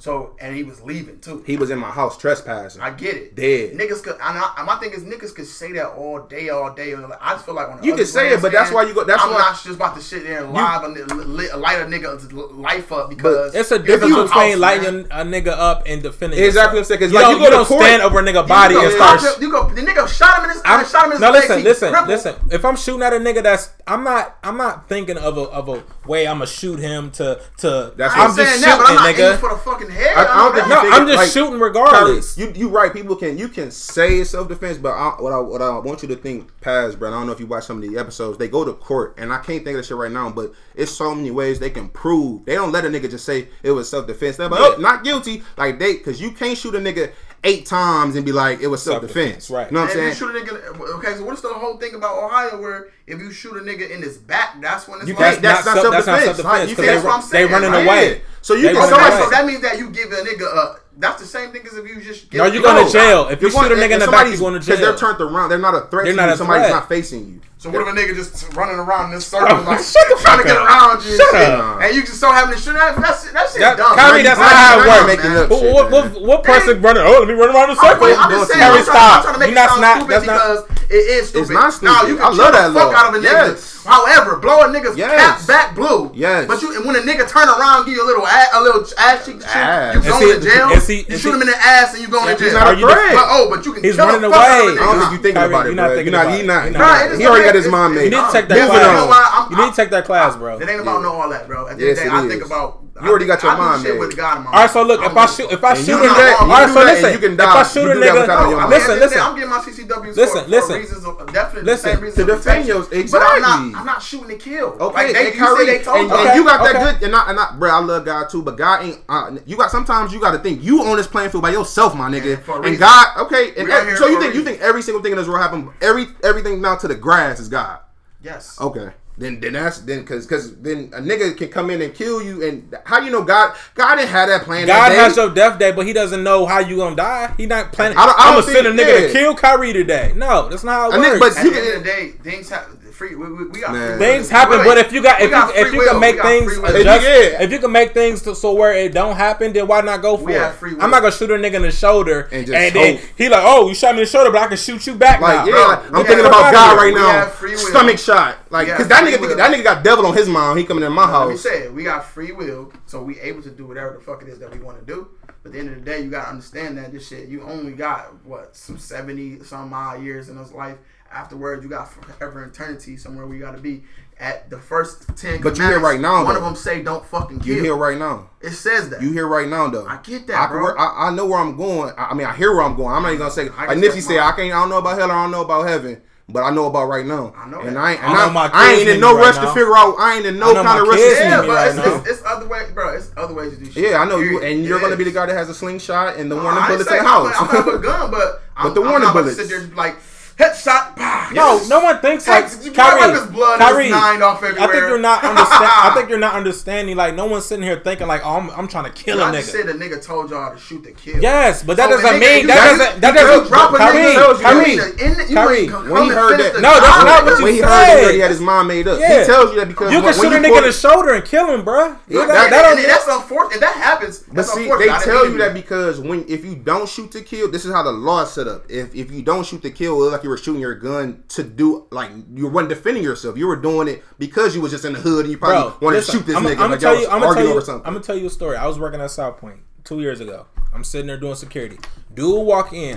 So 0.05 0.37
and 0.39 0.55
he 0.55 0.65
was 0.65 0.83
leaving 0.83 1.19
too. 1.21 1.43
He 1.47 1.57
was 1.57 1.71
in 1.71 1.79
my 1.79 1.89
house 1.91 2.19
trespassing. 2.19 2.83
I 2.83 2.91
get 2.91 3.15
it. 3.17 3.35
Dead. 3.35 3.73
Niggas 3.73 4.03
could. 4.03 4.17
And 4.21 4.37
I, 4.39 4.63
my 4.67 4.77
thing 4.77 4.93
is, 4.93 5.03
niggas 5.03 5.35
could 5.35 5.47
say 5.47 5.73
that 5.73 5.87
all 5.93 6.21
day, 6.27 6.51
all 6.51 6.75
day. 6.75 6.95
I 6.95 7.33
just 7.33 7.47
feel 7.47 7.55
like 7.55 7.69
when 7.71 7.79
the 7.81 7.87
You 7.87 7.95
other 7.95 8.03
can 8.03 8.13
say 8.13 8.29
it, 8.35 8.43
but 8.43 8.53
that's 8.53 8.71
why 8.71 8.83
you 8.83 8.93
go- 8.93 9.05
that's 9.05 9.23
why 9.23 9.29
I'm 9.29 9.33
why- 9.35 9.39
not 9.41 9.53
just 9.65 9.77
about 9.77 9.95
to 9.97 10.03
sit 10.03 10.25
there 10.25 10.45
and 10.45 10.53
live 10.53 10.83
a, 11.11 11.15
li- 11.25 11.53
light 11.55 11.81
a 11.81 11.87
nigga's 11.87 12.31
life 12.35 12.93
up 12.93 13.09
because 13.09 13.55
It's 13.55 13.71
a 13.71 13.79
difference 13.79 14.15
between 14.31 14.61
lighting 14.61 15.07
a 15.11 15.25
nigga 15.25 15.49
up 15.57 15.85
and 15.87 16.03
defending 16.03 16.39
Exactly 16.39 16.45
yourself. 16.45 16.73
what 16.75 16.79
I'm 16.81 16.85
saying, 16.85 17.01
'cause, 17.01 17.11
you 17.11 17.15
like, 17.17 17.25
don't, 17.25 17.37
you 17.37 17.45
go 17.47 17.51
to 17.51 17.57
don't 17.57 17.67
court- 17.67 17.83
stand 17.85 18.03
over 18.03 18.19
a 18.19 18.23
nigga 18.23 18.47
body 18.47 18.75
you 18.75 18.81
and 18.83 18.91
go, 18.91 18.97
start. 18.97 19.21
pop 19.21 19.41
you 19.41 19.51
go. 19.51 19.69
The 19.71 19.81
nigga 19.81 20.07
shot 20.07 20.39
him 20.41 20.45
in 20.45 20.51
his. 20.51 20.61
I'm, 20.67 20.85
shot 20.85 21.05
him 21.07 21.07
in 21.07 21.11
his 21.13 21.21
no, 21.23 21.31
legs, 21.31 21.45
listen, 21.49 21.59
he 21.61 21.65
listen, 21.65 21.89
crippled. 21.93 22.09
listen. 22.11 22.35
If 22.51 22.65
I'm 22.67 22.77
shooting 22.77 23.03
at 23.03 23.15
a 23.15 23.17
nigga, 23.17 23.43
that's 23.43 23.71
I'm 23.87 24.05
not. 24.05 24.37
I'm 24.45 24.59
not 24.59 24.87
thinking 24.87 25.17
of 25.17 25.39
a 25.39 25.43
of 25.45 25.71
a 25.71 25.83
way 26.07 26.29
I'm 26.29 26.37
gonna 26.41 26.47
shoot 26.47 26.79
him 26.79 27.11
to 27.13 27.41
to. 27.59 27.95
That's 27.97 28.13
I'm 28.15 28.21
I'm 28.29 28.33
saying 28.33 28.49
just 28.61 28.65
that, 28.67 28.77
but 28.79 28.87
I'm 28.91 28.97
shooting, 28.97 28.97
not 28.97 29.09
aiming 29.09 29.33
nigga. 29.33 29.41
for 29.41 29.49
the 29.49 29.57
fucking 29.61 29.91
head. 29.95 30.17
I, 30.17 30.23
I 30.25 30.37
don't 30.45 30.55
think. 30.55 30.69
No, 30.69 30.81
think 30.83 30.95
I'm 30.95 31.03
it- 31.03 31.13
just 31.13 31.17
like, 31.19 31.31
shooting 31.31 31.61
regardless. 31.61 32.37
You 32.39 32.53
you 32.55 32.69
right. 32.69 32.93
People 32.93 33.17
can 33.17 33.39
you 33.39 33.49
can 33.49 33.71
say 33.71 34.19
it's 34.19 34.31
self 34.31 34.49
defense, 34.49 34.79
but 34.79 34.91
I, 34.93 35.15
what 35.21 35.33
I 35.33 35.39
what 35.39 35.63
I 35.63 35.79
want 35.79 36.03
you 36.03 36.09
to 36.09 36.17
think 36.17 36.51
past, 36.61 36.99
bro. 36.99 37.09
I 37.09 37.13
don't 37.13 37.27
know 37.27 37.33
if 37.33 37.41
you 37.41 37.47
watch 37.47 37.65
some 37.65 37.83
of 37.83 37.89
the 37.91 37.99
episodes. 37.99 38.39
They 38.39 38.49
go 38.49 38.65
to 38.65 38.73
court, 38.73 39.15
and 39.19 39.33
I 39.33 39.37
can't 39.37 39.65
think 39.65 39.69
of 39.69 39.77
that 39.77 39.87
shit 39.87 39.97
right 39.97 40.11
now. 40.13 40.31
But 40.31 40.53
it's 40.75 40.93
so 40.93 41.15
many 41.15 41.31
ways 41.31 41.59
they 41.59 41.71
can 41.71 41.89
prove. 41.89 42.45
They 42.45 42.55
don't 42.55 42.73
let 42.73 42.85
a 42.85 42.89
nigga 42.89 43.11
just 43.11 43.25
say 43.25 43.49
it 43.63 43.71
was 43.71 43.89
self 43.89 44.07
defense. 44.07 44.37
They're 44.37 44.49
like, 44.49 44.61
Yeah. 44.61 44.75
oh, 44.77 44.81
not 44.81 45.05
guilty. 45.05 45.43
Like 45.57 45.79
they, 45.79 45.95
because 45.95 46.21
you 46.21 46.33
can't 46.33 46.59
shoot 46.59 46.75
a 46.75 46.79
nigga 46.79 47.13
eight 47.45 47.67
times 47.67 48.17
and 48.17 48.25
be 48.25 48.33
like 48.33 48.61
it 48.61 48.67
was 48.67 48.83
self 48.83 49.03
defense. 49.03 49.51
Right. 49.51 49.71
You 49.71 49.75
know 49.75 49.83
what 49.83 49.91
I'm 49.91 49.95
saying? 49.97 50.09
you 50.09 50.15
shoot 50.15 50.35
a 50.35 50.41
nigga, 50.41 50.81
okay. 50.97 51.15
So 51.15 51.25
what's 51.25 51.43
the 51.43 51.49
whole 51.55 51.77
thing 51.77 51.95
about 51.95 52.17
Ohio 52.25 52.61
where 52.61 52.89
if 53.07 53.21
you 53.21 53.31
shoot 53.31 53.57
a 53.57 53.61
nigga 53.61 53.89
in 53.91 54.03
his 54.03 54.17
back, 54.19 54.61
that's 54.61 54.89
when 54.89 55.01
it's 55.01 55.09
You 55.09 55.15
like. 55.15 55.41
That's, 55.41 55.65
not 55.67 55.75
self- 55.75 55.83
self 55.83 55.93
that's 55.95 56.07
not 56.07 56.19
defense. 56.21 56.37
self-defense, 56.39 56.71
you 56.71 56.77
'cause. 56.77 56.87
That's 56.87 57.05
what 57.05 57.15
I'm 57.15 57.23
saying. 57.23 57.47
they 57.47 57.53
running 57.53 57.71
right? 57.71 57.85
away. 57.87 58.23
So 58.43 58.55
you 58.55 58.63
They 58.63 58.69
can. 58.73 58.77
running 58.79 58.95
Okay, 58.95 59.09
away. 59.15 59.25
so 59.25 59.31
that 59.31 59.47
means 59.47 59.61
that 59.63 59.79
you 59.79 59.91
give 59.91 60.11
a 60.13 60.17
nigga 60.17 60.47
a. 60.47 60.81
That's 60.97 61.21
the 61.21 61.27
same 61.27 61.51
thing 61.51 61.63
as 61.67 61.75
if 61.77 61.85
you 61.89 62.01
just. 62.01 62.31
Give 62.31 62.39
No, 62.39 62.47
you 62.47 62.61
nigga 62.61 62.63
going 62.63 62.87
to 62.87 62.93
jail. 62.93 63.27
If 63.29 63.43
you 63.43 63.49
You're 63.51 63.63
shoot 63.65 63.73
a 63.73 63.75
nigga 63.75 63.99
in 63.99 63.99
the 63.99 64.07
back, 64.07 64.31
somebody's- 64.31 64.31
he's 64.35 64.41
going 64.41 64.55
to 64.55 64.59
'cause 64.61 64.67
jail. 64.69 64.77
Because 64.79 65.01
they're 65.01 65.11
turned 65.11 65.21
around. 65.21 65.49
They're 65.49 65.59
not 65.59 65.75
a 65.75 65.81
threat. 65.91 66.05
They're 66.05 66.13
to 66.13 66.17
not 66.17 66.29
you. 66.29 66.35
a 66.35 66.37
Somebody's 66.37 66.63
threat. 66.71 66.75
not 66.75 66.89
facing 66.89 67.21
you. 67.27 67.41
So 67.59 67.71
what 67.71 67.83
if 67.83 67.89
a 67.89 67.93
nigga 67.97 68.15
just 68.15 68.55
running 68.55 68.77
around 68.79 69.11
in 69.11 69.17
this 69.17 69.27
circle, 69.27 69.57
like 69.65 69.81
Shut 69.83 70.07
the 70.07 70.17
trying 70.21 70.39
to 70.39 70.45
fuck 70.45 70.47
get 70.47 70.57
around 70.57 71.03
you, 71.03 71.11
and, 71.11 71.17
Shut 71.19 71.31
shit, 71.35 71.51
up. 71.51 71.81
and 71.83 71.95
you 71.97 72.01
just 72.05 72.21
so 72.21 72.31
happen 72.31 72.53
to 72.55 72.61
shoot 72.61 72.75
that? 72.75 72.95
That's 73.01 73.25
that 73.33 73.51
shit 73.51 73.61
That- 73.61 73.77
dumb. 73.77 73.97
Kyrie, 73.97 74.23
that's 74.23 74.39
not 74.39 74.53
how 74.53 74.79
it 74.79 74.87
running 74.87 74.89
works. 74.95 75.07
Making 75.17 75.33
man. 75.35 75.43
up 75.45 75.51
What, 75.51 75.63
what, 75.73 75.91
what, 75.91 76.23
what 76.23 76.45
person 76.45 76.83
running? 76.83 77.03
Oh, 77.07 77.19
let 77.19 77.27
me 77.29 77.35
run 77.35 77.51
around 77.57 77.69
the 77.71 77.77
circle. 77.81 78.07
I'm 78.07 78.31
just 78.31 78.31
Doing 78.31 78.47
saying, 78.47 78.61
Harry, 78.63 78.79
I'm 78.79 78.85
trying, 78.85 78.97
I'm 78.97 79.11
stop. 79.11 79.23
trying 79.25 79.35
to 79.35 79.41
make 79.41 79.49
You 79.51 79.57
it 79.57 79.61
not- 79.65 79.71
sound 79.81 80.11
that's 80.11 80.27
not- 80.27 80.35
because 80.37 80.59
it 80.71 80.74
is 80.97 81.29
stupid. 81.29 81.53
not 81.53 81.83
Now 81.83 81.99
stupid. 81.99 82.09
you 82.11 82.17
can 82.17 82.25
I 82.25 82.29
kill 82.31 82.39
love 82.39 82.53
the 82.53 82.59
that 82.59 82.73
fuck 82.75 82.93
law. 82.93 82.99
out 82.99 83.07
of 83.09 83.15
a 83.15 83.19
nigga. 83.27 83.49
Yes. 83.55 83.85
However, 83.85 84.37
blow 84.37 84.61
a 84.63 84.69
nigga's 84.69 84.97
Yes. 84.97 85.13
cap 85.21 85.47
back 85.47 85.75
blue. 85.75 86.11
Yes. 86.15 86.47
But 86.49 86.63
you 86.63 86.73
when 86.87 86.97
a 86.97 87.01
nigga 87.01 87.29
turn 87.29 87.49
around, 87.49 87.85
give 87.85 87.95
you 87.95 88.05
a 88.05 88.09
little 88.09 88.27
ass, 88.27 88.49
a 88.55 88.61
little 88.63 88.83
ass 88.97 89.27
cheek 89.27 89.41
to 89.41 89.47
shoot, 89.47 89.57
Ass. 89.57 89.95
you 89.95 90.01
And 90.01 90.09
going 90.09 90.41
to 90.41 90.41
jail. 90.41 90.69
and 90.73 90.83
see- 90.83 90.97
you 91.01 91.05
and 91.11 91.21
shoot 91.21 91.29
see- 91.29 91.31
him 91.31 91.43
in 91.43 91.49
the 91.49 91.57
ass 91.59 91.93
and 91.93 92.03
you 92.03 92.09
going 92.09 92.25
to 92.25 92.43
He's 92.43 92.53
jail. 92.53 92.61
not 92.61 92.67
a 92.67 92.71
Are 92.71 92.75
you 92.75 92.81
just- 92.81 92.95
threat. 92.95 93.15
But 93.15 93.27
oh, 93.29 93.51
but 93.51 93.67
you 93.67 93.73
can 93.75 93.85
He's 93.85 93.97
kill 93.97 94.07
running 94.07 94.21
the 94.23 94.31
fuck 94.31 94.39
out 94.41 94.51
of 94.51 94.57
a 94.57 94.63
away. 94.63 94.73
nigga. 94.73 94.83
I 94.83 94.85
don't 94.87 94.99
think 95.01 95.13
you 95.13 95.19
thinking 95.19 95.35
Kyrie, 95.35 95.49
about 95.55 95.61
it, 95.61 95.69
you're 95.69 95.77
not 95.77 95.91
thinking 95.95 96.15
about 96.15 96.27
it. 96.27 96.31
You're 96.31 96.41
he 96.41 96.47
not. 96.47 96.71
Nah, 96.73 96.79
not- 96.79 97.19
He 97.19 97.27
already 97.27 97.45
got 97.45 97.55
his 97.55 97.65
It's- 97.67 97.73
mind 97.73 97.95
made. 97.95 98.05
You 98.05 98.11
need 98.11 98.27
to 98.27 98.33
take 98.33 98.49
that 98.49 98.69
class. 98.69 98.85
on. 98.85 99.09
You? 99.09 99.15
I'm- 99.15 99.47
You 99.51 99.57
need 99.59 99.71
to 99.71 99.77
check 99.77 99.91
that 99.91 100.05
class, 100.07 100.37
bro. 100.37 100.57
It 100.59 100.69
ain't 100.69 100.81
about 100.81 101.03
no 101.03 101.13
all 101.13 101.29
that, 101.29 101.47
bro. 101.47 101.69
At 101.69 101.77
the 101.79 101.83
end 101.89 101.99
of 101.99 102.05
the 102.05 102.05
day, 102.05 102.11
I 102.11 102.29
think 102.29 102.45
about. 102.45 102.79
You 103.03 103.11
already 103.11 103.27
got 103.27 103.43
your 103.43 103.51
I 103.53 103.59
mind 103.59 103.83
shit 103.83 103.95
made. 103.95 103.99
with 103.99 104.17
God 104.17 104.37
in 104.39 104.45
my 104.45 104.51
All 104.51 104.57
right, 104.61 104.71
so 104.71 104.83
look, 104.85 105.01
if 105.03 105.09
don't 105.09 105.19
I 105.19 105.27
shoot, 105.27 105.51
if 105.51 105.65
I 105.65 105.75
shoot 105.75 105.99
a 105.99 106.07
nigga, 106.07 106.31
you 106.31 106.37
all 106.39 106.47
do 106.47 106.53
right, 106.53 106.69
so 106.69 106.75
that, 106.75 106.95
listen, 106.95 107.13
you 107.13 107.19
can 107.19 107.33
if 107.33 107.39
die. 107.39 107.59
I 107.59 107.63
shoot 107.65 107.83
You 107.83 107.91
a 107.91 107.95
do 107.95 108.01
that 108.01 108.07
nigga, 108.15 108.21
without 108.21 108.49
your 108.51 108.59
mind. 108.61 108.71
listen, 108.71 108.91
I'm 108.93 108.99
listen. 109.01 109.21
I'm 109.21 109.35
getting 109.35 109.51
my 109.51 109.59
CCWs 109.59 110.17
Listen, 110.17 110.45
for, 110.45 110.49
listen. 110.51 110.71
for 110.75 110.79
reasons 110.79 111.05
of 111.05 111.33
definitely 111.33 111.63
Listen, 111.73 111.89
the 111.91 111.95
same 111.97 112.01
reasons 112.05 112.15
to 112.15 112.25
defend 112.33 112.65
protection. 112.65 112.99
yours- 113.03 113.11
But 113.11 113.23
I'm 113.25 113.43
not. 113.43 113.81
I'm 113.81 113.87
not 113.87 114.01
shooting 114.03 114.29
to 114.29 114.37
kill. 114.37 114.69
Okay, 114.81 114.95
like 114.95 115.13
they, 115.13 115.27
and 115.27 115.35
you 115.35 115.41
Kyrie, 115.45 115.67
say 115.67 115.79
they 115.79 115.85
told 115.85 115.97
and, 115.99 116.09
you. 116.09 116.15
and 116.15 116.29
Okay, 116.29 116.37
you 116.37 116.45
got 116.45 116.61
okay. 116.61 116.73
that 116.73 116.95
good, 116.95 117.03
and 117.03 117.11
not, 117.13 117.27
and 117.29 117.37
not, 117.37 117.59
bro. 117.59 117.71
I 117.71 117.79
love 117.81 118.05
God 118.05 118.31
too, 118.31 118.43
but 118.43 118.57
God 118.57 118.85
ain't. 118.85 119.01
Uh, 119.09 119.39
you 119.45 119.57
got 119.57 119.73
sometimes 119.73 120.13
you 120.13 120.21
got 120.21 120.31
to 120.31 120.39
think 120.39 120.63
you 120.63 120.85
on 120.85 120.97
this 120.97 121.09
playing 121.09 121.31
field 121.31 121.43
by 121.43 121.51
yourself, 121.51 121.97
my 121.97 122.09
nigga. 122.09 122.25
Yeah, 122.27 122.37
for 122.37 122.63
a 122.63 122.69
and. 122.69 122.79
God, 122.79 123.19
okay, 123.27 123.55
and 123.57 123.67
We 123.67 123.73
out 123.75 123.81
ev- 123.81 123.87
here 123.89 123.97
so 123.97 124.07
you 124.07 124.21
think 124.21 124.35
you 124.37 124.45
think 124.45 124.61
every 124.61 124.83
single 124.83 125.03
thing 125.03 125.11
in 125.11 125.19
this 125.19 125.27
world 125.27 125.43
happen, 125.43 125.69
every 125.83 126.07
everything 126.23 126.63
down 126.63 126.79
to 126.79 126.87
the 126.87 126.95
grass 126.95 127.41
is 127.41 127.49
God. 127.49 127.81
Yes. 128.23 128.57
Okay. 128.61 128.91
Then, 129.17 129.39
then 129.39 129.53
that's 129.53 129.79
then 129.83 130.01
because 130.01 130.27
because 130.27 130.57
then 130.57 130.91
a 130.93 131.01
nigga 131.01 131.37
can 131.37 131.49
come 131.49 131.71
in 131.71 131.81
and 131.83 131.95
kill 131.95 132.21
you 132.21 132.43
and 132.45 132.77
how 132.85 132.99
you 133.01 133.13
know 133.13 133.23
God 133.23 133.55
God 133.77 133.95
didn't 133.95 134.09
have 134.11 134.29
that 134.29 134.43
plan. 134.43 134.67
God 134.67 134.91
that 134.91 134.97
has 134.99 135.17
your 135.17 135.33
death 135.33 135.57
day, 135.57 135.71
but 135.71 135.87
He 135.87 135.93
doesn't 135.93 136.25
know 136.25 136.47
how 136.47 136.59
you 136.59 136.77
gonna 136.77 136.97
die. 136.97 137.33
He 137.37 137.47
not 137.47 137.73
planning. 137.73 137.97
I 137.97 138.07
don't- 138.07 138.19
I 138.19 138.23
I'm 138.31 138.35
don't 138.35 138.43
gonna 138.43 138.53
send 138.55 138.67
a 138.67 138.73
nigga 138.83 139.01
yeah. 139.03 139.07
to 139.07 139.13
kill 139.13 139.35
Kyrie 139.37 139.73
today. 139.73 140.13
No, 140.17 140.49
that's 140.49 140.65
not 140.65 140.73
how 140.73 140.91
it 140.91 140.95
A 140.95 140.99
nigga- 140.99 141.21
but 141.21 141.37
At 141.37 141.45
you 141.45 141.51
the 141.53 141.59
end 141.61 141.69
of 141.69 141.85
the 141.85 141.89
day, 141.89 142.11
things 142.25 142.49
happen. 142.49 142.77
Free. 142.95 143.15
We, 143.17 143.27
we, 143.33 143.45
we 143.47 143.61
got 143.61 143.71
free. 143.75 143.99
Things 143.99 144.31
happen, 144.31 144.59
but 144.65 144.79
if 144.79 144.93
you 144.93 145.03
got 145.03 145.19
We 145.21 145.27
if 145.27 145.33
you 145.33 145.39
if 145.55 145.69
free 145.69 145.79
you 145.81 145.89
can 145.89 146.01
make 146.01 146.23
things 146.23 146.53
free 146.53 146.63
will. 146.63 146.77
adjust, 146.77 147.03
Yeah. 147.05 147.43
if 147.43 147.51
you 147.51 147.59
can 147.59 147.73
make 147.73 147.93
things 147.93 148.23
to, 148.23 148.35
so 148.37 148.53
where 148.55 148.73
it 148.73 148.93
don't 148.95 149.17
happen, 149.17 149.53
then 149.53 149.67
why 149.67 149.81
not 149.81 150.01
go 150.01 150.17
for 150.17 150.25
We 150.25 150.35
it? 150.35 150.41
have 150.41 150.55
free 150.55 150.75
will. 150.75 150.83
I'm 150.83 150.91
not 150.91 151.01
gonna 151.01 151.13
shoot 151.13 151.31
a 151.31 151.35
nigga 151.35 151.55
in 151.55 151.63
the 151.63 151.71
shoulder 151.73 152.29
And 152.31 152.33
and, 152.33 152.47
just 152.47 152.75
then 152.75 153.01
he 153.17 153.29
like, 153.29 153.43
oh, 153.45 153.69
you 153.69 153.75
shot 153.75 153.95
me 153.97 154.01
in 154.03 154.05
the 154.07 154.11
shoulder, 154.11 154.31
but 154.31 154.43
I 154.43 154.47
can 154.47 154.57
shoot 154.57 154.87
you 154.87 154.95
back 154.95 155.21
Like 155.21 155.39
now. 155.39 155.45
yeah, 155.47 155.51
Bro, 155.53 155.61
like, 155.69 155.79
I'm 155.89 155.95
have- 155.95 156.07
thinking 156.07 156.27
about 156.27 156.53
God 156.53 156.69
here. 156.69 156.85
right 156.85 156.95
now. 156.95 157.11
have 157.11 157.33
free 157.35 157.51
will. 157.51 157.59
Stomach 157.59 157.99
shot, 157.99 158.37
like 158.51 158.69
because 158.69 158.87
that 158.89 159.05
nigga 159.05 159.21
will. 159.21 159.37
that 159.37 159.53
nigga 159.53 159.65
got 159.65 159.83
devil 159.83 160.07
on 160.07 160.15
his 160.17 160.29
mind. 160.29 160.59
He 160.61 160.65
coming 160.65 160.85
in 160.85 160.93
my 160.93 161.03
Let 161.03 161.27
me 161.27 161.33
house. 161.35 161.43
say 161.43 161.65
it. 161.65 161.75
We 161.75 161.83
got 161.85 162.05
free 162.05 162.31
will, 162.33 162.73
so 162.87 163.03
we 163.03 163.19
able 163.21 163.43
to 163.43 163.51
do 163.51 163.67
whatever 163.67 163.95
the 163.99 164.01
fuck 164.05 164.23
it 164.23 164.29
is 164.29 164.39
that 164.39 164.53
we 164.53 164.61
want 164.61 164.79
to 164.79 164.85
do. 164.85 165.09
But 165.43 165.49
at 165.51 165.53
the 165.55 165.59
end 165.59 165.69
of 165.71 165.75
the 165.75 165.81
day, 165.83 166.01
you 166.01 166.11
gotta 166.11 166.31
understand 166.31 166.79
that 166.79 166.93
this 166.93 167.07
shit. 167.09 167.29
You 167.29 167.43
only 167.43 167.73
got 167.73 168.25
what 168.25 168.57
some 168.57 168.79
seventy 168.79 169.43
some 169.43 169.73
odd 169.75 170.03
years 170.03 170.29
in 170.29 170.39
this 170.39 170.53
life. 170.53 170.77
Afterwards, 171.15 171.63
you 171.63 171.71
got 171.71 171.91
forever 171.93 172.45
eternity 172.45 172.97
somewhere 172.97 173.27
we 173.27 173.39
gotta 173.39 173.59
be. 173.59 173.85
At 174.21 174.49
the 174.49 174.59
first 174.59 175.17
ten, 175.17 175.41
But 175.43 175.59
you 175.59 175.65
here 175.65 175.81
right 175.81 175.99
now, 176.01 176.23
One 176.25 176.35
though. 176.35 176.39
of 176.41 176.45
them 176.45 176.55
say, 176.57 176.83
"Don't 176.83 177.05
fucking 177.05 177.41
kill." 177.41 177.57
You 177.57 177.63
here 177.63 177.75
right 177.77 177.99
now. 177.99 178.31
It 178.41 178.53
says 178.53 178.89
that. 178.91 179.03
You 179.03 179.11
here 179.13 179.27
right 179.27 179.49
now 179.49 179.69
though. 179.69 179.87
I 179.87 179.97
get 180.05 180.29
that, 180.29 180.37
I, 180.41 180.47
bro. 180.53 180.63
work- 180.63 180.77
I, 180.79 181.09
I 181.09 181.11
know 181.11 181.27
where 181.27 181.39
I'm 181.41 181.57
going. 181.57 181.93
I, 181.99 182.07
I 182.11 182.15
mean, 182.15 182.27
I 182.27 182.33
hear 182.35 182.53
where 182.55 182.63
I'm 182.65 182.77
going. 182.77 182.95
I'm 182.95 183.03
not 183.03 183.09
even 183.09 183.19
gonna 183.19 183.31
say. 183.33 183.49
I 183.49 183.67
Like 183.67 183.69
can 183.71 183.81
Nipsey 183.81 184.03
said, 184.03 184.19
I 184.19 184.31
can't. 184.33 184.53
I 184.53 184.61
don't 184.61 184.69
know 184.71 184.79
about 184.79 184.99
hell. 184.99 185.11
I 185.11 185.23
don't 185.23 185.31
know 185.33 185.43
about 185.43 185.67
heaven. 185.69 186.01
But 186.27 186.43
I 186.45 186.51
know 186.51 186.67
about 186.67 186.87
right 186.87 187.05
now. 187.05 187.35
I 187.37 187.49
know 187.51 187.61
and 187.61 187.77
that. 187.77 187.81
I 187.85 187.93
ain't. 187.93 188.03
I 188.03 188.07
And 188.07 188.15
know 188.15 188.21
I, 188.41 188.49
my 188.49 188.51
I 188.55 188.73
ain't 188.73 188.89
in 188.89 189.01
no 189.01 189.13
me 189.15 189.21
right 189.21 189.35
rush 189.35 189.45
to 189.45 189.49
figure 189.53 189.77
out. 189.77 189.97
I 189.99 190.17
ain't 190.17 190.25
in 190.27 190.39
no 190.39 190.55
kind 190.55 190.81
of 190.81 190.87
rush 190.89 190.99
to 191.01 191.11
see 191.11 191.21
yeah, 191.25 191.37
me 191.37 191.43
me. 191.43 191.47
but 191.49 191.55
right 191.55 191.67
it's, 191.69 191.77
now. 191.77 191.95
it's, 191.97 192.09
it's 192.09 192.23
other 192.25 192.49
ways, 192.49 192.71
bro. 192.73 192.95
It's 192.97 193.11
other 193.17 193.35
ways 193.35 193.53
to 193.59 193.63
do 193.65 193.71
shit. 193.71 193.91
Yeah, 193.91 193.99
I 193.99 194.05
know 194.09 194.19
you. 194.21 194.41
And 194.43 194.65
you're 194.65 194.79
It 194.79 194.81
gonna 194.81 194.97
be 194.97 195.05
the 195.05 195.11
guy 195.13 195.27
that 195.27 195.37
has 195.37 195.51
a 195.51 195.55
slingshot 195.55 196.17
and 196.17 196.31
the 196.31 196.37
I 196.39 196.43
warning 196.43 196.63
bullets 196.67 196.83
in 196.85 196.89
saying 196.89 197.03
the 197.03 197.09
house. 197.11 197.35
I'm 197.39 197.47
gonna 197.49 197.59
have 197.63 197.75
a 197.75 197.79
gun, 197.79 198.11
but 198.11 198.43
I'm, 198.57 198.73
the 198.73 198.81
I'm 198.81 198.87
warning 198.89 199.03
not 199.09 199.11
about 199.17 199.25
bullets. 199.25 199.37
to 199.37 199.45
sit 199.47 199.51
there 199.69 199.77
like, 199.77 199.97
headshot. 200.39 200.97
Bah, 200.97 201.31
No, 201.33 201.61
no 201.69 201.81
one 201.81 201.99
thinks 202.01 202.27
like 202.29 202.45
Takes- 202.51 202.69
Kyrie. 202.71 203.13
his 203.13 203.27
blood, 203.31 203.59
Kyrie, 203.59 203.91
nine 203.91 204.23
off 204.23 204.43
I 204.43 204.53
think 204.53 204.73
you're 204.75 204.99
not 204.99 205.23
understand. 205.25 205.71
I 205.75 205.93
think 205.95 206.09
you're 206.09 206.19
not 206.19 206.35
understanding. 206.35 206.97
Like 206.97 207.15
no 207.15 207.27
one's 207.27 207.45
sitting 207.47 207.63
here 207.65 207.81
thinking 207.81 208.07
like, 208.07 208.23
oh, 208.25 208.37
I'm, 208.37 208.51
I'm 208.51 208.69
trying 208.69 208.85
to 208.85 208.91
kill 208.93 209.21
a 209.21 209.25
I 209.25 209.33
just 209.33 209.49
nigga. 209.49 209.53
said 209.53 209.67
the 209.67 209.73
nigga 209.73 210.03
told 210.05 210.31
y'all 210.31 210.53
to 210.55 210.59
shoot 210.61 210.83
the 210.85 210.93
kill. 210.93 211.21
Yes, 211.21 211.63
but 211.63 211.77
that 211.77 211.89
So 211.91 211.97
doesn't 212.01 212.11
nigga- 212.17 212.21
mean 212.21 212.41
you 212.43 212.47
that 212.49 212.57
guys- 212.57 212.79
doesn't 212.79 213.01
that 213.01 213.15
you 213.15 213.21
doesn't. 213.21 213.49
drop 213.49 213.75
a 213.75 213.77
Kyrie, 213.79 213.99
nigga, 213.99 214.15
tells 214.15 214.39
you 214.41 214.45
Kyrie, 214.45 214.73
in 214.73 215.19
the- 215.19 215.27
you 215.29 215.35
Kyrie, 215.35 215.67
When 215.91 216.03
he 216.05 216.09
heard 216.11 216.39
that, 216.41 216.55
No, 216.61 216.73
that's 216.81 217.05
not 217.05 217.25
what 217.25 217.39
you 217.39 217.45
when 217.45 217.53
he 217.55 217.61
said. 217.61 217.69
heard 217.69 218.05
that, 218.09 218.15
he 218.15 218.21
had 218.21 218.31
his 218.31 218.41
mind 218.41 218.69
made 218.69 218.89
up. 218.89 218.99
Yeah. 219.01 219.21
He 219.21 219.27
tells 219.27 219.51
you 219.53 219.57
that 219.61 219.69
because 219.69 219.93
you 219.93 220.01
can 220.01 220.13
shoot 220.15 220.33
a 220.33 220.37
nigga 220.39 220.59
in 220.59 220.65
the 220.65 220.73
shoulder 220.73 221.15
and 221.15 221.25
kill 221.25 221.47
him, 221.53 221.65
bruh. 221.65 221.97
You 222.09 222.21
Yeah, 222.21 222.27
got- 222.27 222.35
that, 222.35 222.51
that 222.51 222.65
and 222.73 222.79
don't- 222.81 222.87
that's 222.89 223.07
unfortunate. 223.07 223.55
If 223.55 223.61
that 223.61 223.75
happens, 223.77 224.19
But 224.33 224.47
see, 224.47 224.69
they 224.69 224.87
tell 225.05 225.29
you 225.29 225.39
that 225.39 225.55
because 225.55 226.01
when 226.01 226.25
if 226.29 226.45
you 226.45 226.55
don't 226.57 226.89
shoot 226.89 227.11
to 227.13 227.21
kill, 227.23 227.51
this 227.51 227.65
is 227.65 227.73
how 227.73 227.83
the 227.83 227.93
law 227.93 228.23
is 228.23 228.31
set 228.31 228.49
up. 228.49 228.65
If 228.69 228.95
if 228.95 229.11
you 229.11 229.23
don't 229.23 229.45
shoot 229.45 229.63
to 229.63 229.71
kill, 229.71 229.95
it 230.03 230.11
look 230.11 230.24
like 230.25 230.27
you 230.27 230.31
were 230.31 230.39
shooting 230.39 230.61
your 230.61 230.75
gun 230.75 231.23
to 231.29 231.43
do 231.43 231.87
like 231.91 232.11
you 232.35 232.49
weren't 232.49 232.71
defending 232.71 233.03
yourself. 233.03 233.37
You 233.37 233.47
were 233.47 233.57
doing 233.57 233.89
it 233.89 234.03
because 234.19 234.55
you 234.55 234.63
was 234.63 234.73
just 234.73 234.85
in 234.85 234.95
the 234.95 234.99
hood 234.99 235.27
and 235.27 235.33
you 235.33 235.39
probably 235.39 235.71
Bro, 235.71 235.79
wanted 235.81 235.97
listen, 235.99 236.13
to 236.13 236.19
shoot 236.19 236.27
this 236.27 236.37
I'm, 236.37 236.45
nigga. 236.45 236.51
I'm 236.51 236.57
gonna 236.57 236.71
like 236.73 236.81
tell 236.81 236.95
y'all 236.95 237.03
you. 237.03 237.09
I'm 237.09 237.21
gonna 237.21 237.21
tell 237.21 237.29
arguing 237.29 237.55
you. 237.55 237.61
over 237.61 237.73
I'm 237.73 237.93
gonna 237.93 238.01
tell 238.01 238.17
you 238.17 238.27
a 238.27 238.31
story. 238.31 238.57
I 238.57 238.67
was 238.67 238.79
working 238.79 239.01
at 239.01 239.11
South 239.11 239.39
Pointe 239.39 239.61
two 239.85 240.01
years 240.01 240.21
ago. 240.21 240.47
I'm 240.73 240.83
sitting 240.83 241.07
there 241.07 241.19
doing 241.19 241.35
security. 241.35 241.79
Dude 242.13 242.47
walk 242.47 242.73
in. 242.73 242.97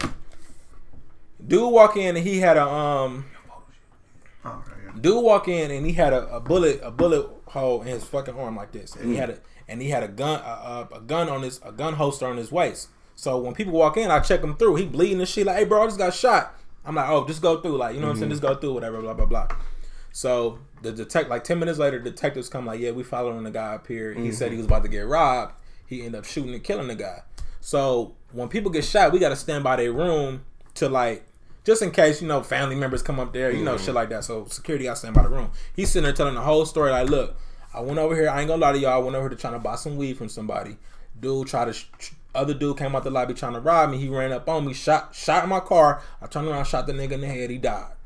Dude 1.45 1.71
walk 1.71 1.97
in 1.97 2.15
and 2.15 2.25
he 2.25 2.39
had 2.39 2.57
a 2.57 2.65
um. 2.65 3.25
Oh, 4.45 4.63
yeah. 4.85 4.91
Dude 4.99 5.23
walk 5.23 5.47
in 5.49 5.69
and 5.69 5.85
he 5.85 5.93
had 5.93 6.13
a, 6.13 6.27
a 6.33 6.39
bullet 6.39 6.79
a 6.81 6.91
bullet 6.91 7.29
hole 7.47 7.81
in 7.81 7.87
his 7.87 8.05
fucking 8.05 8.39
arm 8.39 8.55
like 8.55 8.71
this, 8.71 8.95
and 8.95 9.11
he 9.11 9.17
had 9.17 9.29
a 9.31 9.39
and 9.67 9.81
he 9.81 9.89
had 9.89 10.03
a 10.03 10.07
gun 10.07 10.39
a, 10.39 10.87
a, 10.93 10.97
a 10.97 11.01
gun 11.01 11.27
on 11.27 11.43
his 11.43 11.59
a 11.63 11.73
gun 11.73 11.95
holster 11.95 12.25
on 12.25 12.37
his 12.37 12.51
waist. 12.51 12.89
So 13.15 13.39
when 13.39 13.55
people 13.55 13.73
walk 13.73 13.97
in, 13.97 14.11
I 14.11 14.19
check 14.19 14.41
him 14.41 14.55
through. 14.55 14.75
He 14.75 14.85
bleeding 14.85 15.19
and 15.19 15.27
shit. 15.27 15.47
Like, 15.47 15.57
hey, 15.57 15.65
bro, 15.65 15.81
I 15.81 15.87
just 15.87 15.97
got 15.97 16.13
shot. 16.13 16.55
I'm 16.87 16.95
like, 16.95 17.09
oh, 17.09 17.27
just 17.27 17.41
go 17.41 17.61
through. 17.61 17.77
Like, 17.77 17.95
you 17.95 17.99
know 17.99 18.07
what 18.07 18.13
I'm 18.13 18.17
saying? 18.17 18.31
Mm-hmm. 18.31 18.39
Just 18.39 18.41
go 18.41 18.55
through. 18.55 18.73
Whatever. 18.73 19.01
Blah 19.01 19.13
blah 19.13 19.25
blah. 19.25 19.47
So 20.13 20.57
the 20.81 20.91
detect 20.91 21.29
like 21.29 21.43
ten 21.43 21.59
minutes 21.59 21.77
later, 21.77 21.99
detectives 21.99 22.49
come 22.49 22.65
like, 22.65 22.79
yeah, 22.79 22.91
we 22.91 23.03
following 23.03 23.43
the 23.43 23.51
guy 23.51 23.75
up 23.75 23.85
here. 23.85 24.13
He 24.13 24.31
said 24.31 24.47
he 24.47 24.51
mm-hmm. 24.53 24.57
was 24.57 24.65
about 24.65 24.83
to 24.83 24.89
get 24.89 25.05
robbed. 25.05 25.53
He 25.85 25.99
ended 25.99 26.15
up 26.15 26.25
shooting 26.25 26.53
and 26.53 26.63
killing 26.63 26.87
the 26.87 26.95
guy. 26.95 27.21
So 27.59 28.15
when 28.31 28.47
people 28.47 28.71
get 28.71 28.85
shot, 28.85 29.11
we 29.11 29.19
got 29.19 29.29
to 29.29 29.35
stand 29.35 29.63
by 29.63 29.75
their 29.75 29.91
room 29.91 30.45
to 30.75 30.89
like. 30.89 31.25
Just 31.65 31.81
in 31.81 31.91
case, 31.91 32.21
you 32.21 32.29
know, 32.29 32.41
family 32.41 32.75
members 32.75 33.01
come 33.01 33.19
up 33.19 33.33
there, 33.33 33.51
you 33.51 33.61
know, 33.61 33.75
shit 33.75 33.87
mm-hmm. 33.87 33.95
like 33.95 34.09
that. 34.09 34.23
So 34.23 34.45
security 34.45 34.85
got 34.85 34.91
to 34.91 34.99
stand 34.99 35.13
by 35.13 35.23
the 35.23 35.29
room. 35.29 35.51
He's 35.75 35.89
sitting 35.89 36.05
there 36.05 36.13
telling 36.13 36.35
the 36.35 36.41
whole 36.41 36.65
story. 36.65 36.91
Like, 36.91 37.09
look, 37.09 37.37
I 37.73 37.81
went 37.81 37.99
over 37.99 38.15
here. 38.15 38.29
I 38.29 38.39
ain't 38.39 38.47
gonna 38.47 38.61
lie 38.61 38.71
to 38.71 38.79
y'all. 38.79 38.93
I 38.93 38.97
went 38.97 39.15
over 39.15 39.27
here 39.27 39.35
to 39.35 39.35
trying 39.35 39.53
to 39.53 39.59
buy 39.59 39.75
some 39.75 39.97
weed 39.97 40.17
from 40.17 40.29
somebody. 40.29 40.77
Dude 41.19 41.47
tried 41.47 41.65
to. 41.65 41.73
Sh- 41.73 42.13
other 42.37 42.53
dude 42.53 42.77
came 42.77 42.95
out 42.95 43.03
the 43.03 43.09
lobby 43.09 43.33
trying 43.33 43.53
to 43.53 43.59
rob 43.59 43.89
me. 43.89 43.97
He 43.97 44.07
ran 44.07 44.31
up 44.31 44.47
on 44.47 44.65
me, 44.65 44.73
shot, 44.73 45.13
shot 45.13 45.43
in 45.43 45.49
my 45.49 45.59
car. 45.59 46.01
I 46.21 46.27
turned 46.27 46.47
around, 46.47 46.65
shot 46.65 46.87
the 46.87 46.93
nigga 46.93 47.13
in 47.13 47.21
the 47.21 47.27
head. 47.27 47.49
He 47.49 47.57
died. 47.57 47.96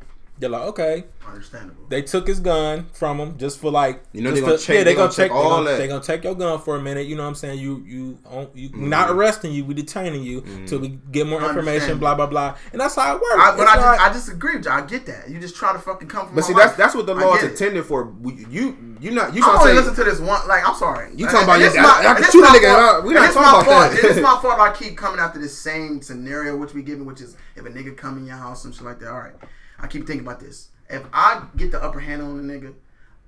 They're 0.42 0.50
like, 0.50 0.64
okay. 0.70 1.04
Understandable. 1.26 1.86
They 1.88 2.02
took 2.02 2.28
his 2.28 2.40
gun 2.40 2.88
from 2.94 3.20
him 3.20 3.38
just 3.38 3.60
for 3.60 3.72
like, 3.72 4.04
You 4.12 4.22
know 4.24 4.32
just 4.32 4.42
they 4.42 4.46
gonna 4.48 4.58
to- 4.58 4.64
check- 4.64 4.74
yeah, 4.74 4.80
they 4.80 4.84
they 4.84 4.94
gonna 4.96 5.06
gonna 5.06 5.10
check 5.16 5.18
check 5.28 5.32
they 5.32 5.38
all 5.38 5.50
gonna, 5.52 5.70
that. 5.70 5.78
they 5.78 5.88
gonna 5.88 6.04
take 6.04 6.24
your 6.24 6.36
gun 6.36 6.60
for 6.60 6.76
a 6.76 6.82
minute. 6.82 7.06
You 7.08 7.16
know 7.16 7.22
what 7.24 7.30
I'm 7.30 7.36
saying? 7.36 7.60
You 7.60 7.84
you 7.86 8.18
you 8.56 8.70
Mm-hmm. 8.72 8.90
not 8.90 9.12
arresting 9.12 9.54
you, 9.54 9.64
we 9.64 9.74
detaining 9.76 10.24
you 10.24 10.42
till 10.68 10.80
we 10.80 11.00
get 11.12 11.28
more 11.28 11.42
information. 11.48 12.00
Blah 12.00 12.16
blah 12.16 12.26
blah, 12.26 12.58
and 12.74 12.82
that's 12.82 12.96
how 12.96 13.16
it 13.16 13.22
works. 13.22 13.36
I, 13.38 13.56
but 13.56 13.68
I, 13.68 13.76
not- 13.76 13.98
just, 13.98 14.02
I 14.02 14.14
disagree 14.14 14.56
with 14.56 14.66
you. 14.66 14.72
I 14.72 14.82
get 14.82 15.06
that. 15.06 15.30
You 15.30 15.40
just 15.40 15.56
try 15.56 15.72
to 15.74 15.80
fucking 15.80 16.08
come 16.08 16.26
from. 16.26 16.36
But 16.36 16.42
my 16.42 16.48
see, 16.48 16.54
that's 16.54 16.68
life. 16.70 16.78
that's 16.78 16.96
what 16.96 17.06
the 17.06 17.14
law 17.16 17.36
is 17.36 17.42
get 17.42 17.50
it. 17.50 17.52
intended 17.54 17.86
for. 17.86 18.06
We- 18.06 18.46
You 18.50 18.98
you 19.00 19.12
not 19.12 19.36
you 19.36 19.42
I 19.44 19.46
trying 19.46 19.60
only 19.60 19.72
to 19.74 19.80
listen 19.80 19.96
to 19.96 20.04
this 20.04 20.20
one. 20.20 20.48
Like, 20.48 20.68
I'm 20.68 20.76
sorry. 20.76 21.12
You 21.16 21.28
talking 21.28 21.44
about 21.44 21.54
And 21.54 21.62
your 21.62 21.68
it's 21.70 21.76
dad- 21.76 22.06
I 22.18 22.20
can 22.20 22.32
shoot 22.32 22.40
a 22.40 22.50
my 22.50 22.58
nigga, 22.58 22.92
fault. 22.92 23.06
we 23.06 23.14
not 23.14 23.20
And 23.20 23.26
it's 23.28 23.34
talking 23.36 23.52
my 23.52 23.62
about 23.62 23.92
fault. 23.92 24.02
that. 24.02 24.12
It's 24.12 24.20
my 24.22 24.40
fault. 24.42 24.60
I 24.60 24.74
keep 24.74 24.98
coming 24.98 25.20
after 25.20 25.40
this 25.40 25.56
same 25.58 26.02
scenario, 26.02 26.58
which 26.58 26.74
we 26.74 26.82
given, 26.82 27.06
which 27.06 27.22
is 27.22 27.38
if 27.56 27.64
a 27.66 27.70
nigga 27.70 27.96
come 27.96 28.18
in 28.18 28.26
your 28.26 28.38
house 28.38 28.66
and 28.66 28.74
shit 28.74 28.84
like 28.84 29.00
that. 29.00 29.12
All 29.12 29.20
right, 29.20 29.34
I 29.82 29.88
keep 29.88 30.06
thinking 30.08 30.26
about 30.26 30.40
this. 30.40 30.70
If 30.90 31.04
I 31.14 31.44
get 31.58 31.72
the 31.72 31.82
upper 31.82 32.00
hand 32.00 32.22
on 32.22 32.38
a 32.40 32.44
nigga, 32.44 32.74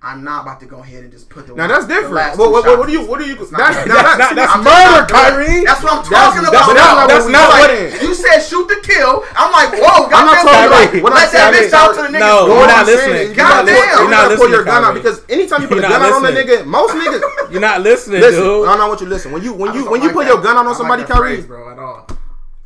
I'm 0.03 0.21
not 0.21 0.43
about 0.43 0.59
to 0.59 0.65
go 0.67 0.79
ahead 0.83 1.03
and 1.07 1.11
just 1.15 1.29
put 1.29 1.47
the. 1.47 1.55
now 1.55 1.65
that's 1.65 1.87
different. 1.87 2.11
last 2.13 2.37
What, 2.37 2.47
two 2.47 2.51
what, 2.51 2.79
what 2.79 2.87
do 2.87 2.91
you 2.91 3.07
what 3.07 3.19
do 3.21 3.25
you 3.25 3.39
It's 3.39 3.49
that's 3.55 3.87
not 3.87 3.87
now 3.87 4.03
that's, 4.03 4.17
That's- 4.19 4.35
that's 4.35 4.55
murder, 4.59 4.99
not. 4.99 5.07
Kyrie. 5.07 5.63
That's 5.63 5.79
what 5.79 5.93
I'm 5.95 6.03
That's- 6.03 6.11
talking 6.11 6.43
that's 6.43 6.51
about. 6.51 6.75
not 6.75 7.07
No, 7.07 7.15
what 7.15 7.25
we 7.25 7.31
not 7.31 7.47
doing. 7.55 7.87
what- 7.87 8.01
you 8.03 8.11
said 8.13 8.39
shoot 8.43 8.67
to 8.67 8.77
kill. 8.83 9.23
I'm 9.31 9.51
like, 9.55 9.71
whoa, 9.79 10.11
I'm 10.11 10.27
not 10.27 10.43
talking 10.43 10.71
like, 10.75 10.89
about- 10.91 11.03
what 11.07 11.13
let 11.15 11.31
that 11.31 11.55
saying 11.55 11.55
bitch 11.55 11.67
is- 11.71 11.73
out 11.73 11.95
to 11.95 12.01
the 12.03 12.11
niggas. 12.11 12.19
No, 12.19 12.35
Go 12.51 12.57
you're 12.59 12.67
not 12.67 12.83
I'm 12.83 12.85
saying 12.85 12.97
listening. 12.99 13.15
is 13.15 13.23
You're 13.23 13.31
You 13.31 13.43
not 13.43 13.47
gotta 13.47 13.63
listening. 13.63 13.79
pull- 13.79 13.87
You're 13.87 14.03
you 14.03 14.11
not 14.11 14.19
gotta 14.27 14.35
pull 14.35 14.49
your 14.51 14.57
listening, 14.59 14.73
gun 14.75 14.83
out 14.83 14.87
Kyrie. 14.91 14.99
because 14.99 15.17
anytime 15.31 15.59
you 15.63 15.67
put 15.71 15.77
a 15.77 15.81
You're 15.81 15.89
gun 15.89 16.01
not 16.03 16.03
out 16.11 16.13
on 16.19 16.19
a 16.19 16.29
listening. 16.35 16.47
nigga, 16.51 16.65
most 16.67 16.91
niggas 16.99 17.21
You're 17.55 17.61
not 17.63 17.77
listening, 17.81 18.19
listen. 18.27 18.43
dude. 18.43 18.67
I 18.67 18.75
don't 18.75 18.87
want 18.91 18.99
you 18.99 19.07
to 19.07 19.13
listen. 19.15 19.31
When 19.31 19.39
you 19.41 19.53
when 19.55 19.71
you 19.73 19.87
when 19.89 20.01
you 20.03 20.11
put 20.11 20.27
your 20.27 20.41
gun 20.43 20.57
out 20.59 20.67
on 20.67 20.75
somebody, 20.75 21.03
like 21.07 21.11
Kyrie, 21.15 21.41
bro, 21.47 21.71
at 21.71 21.79
all. 21.79 22.07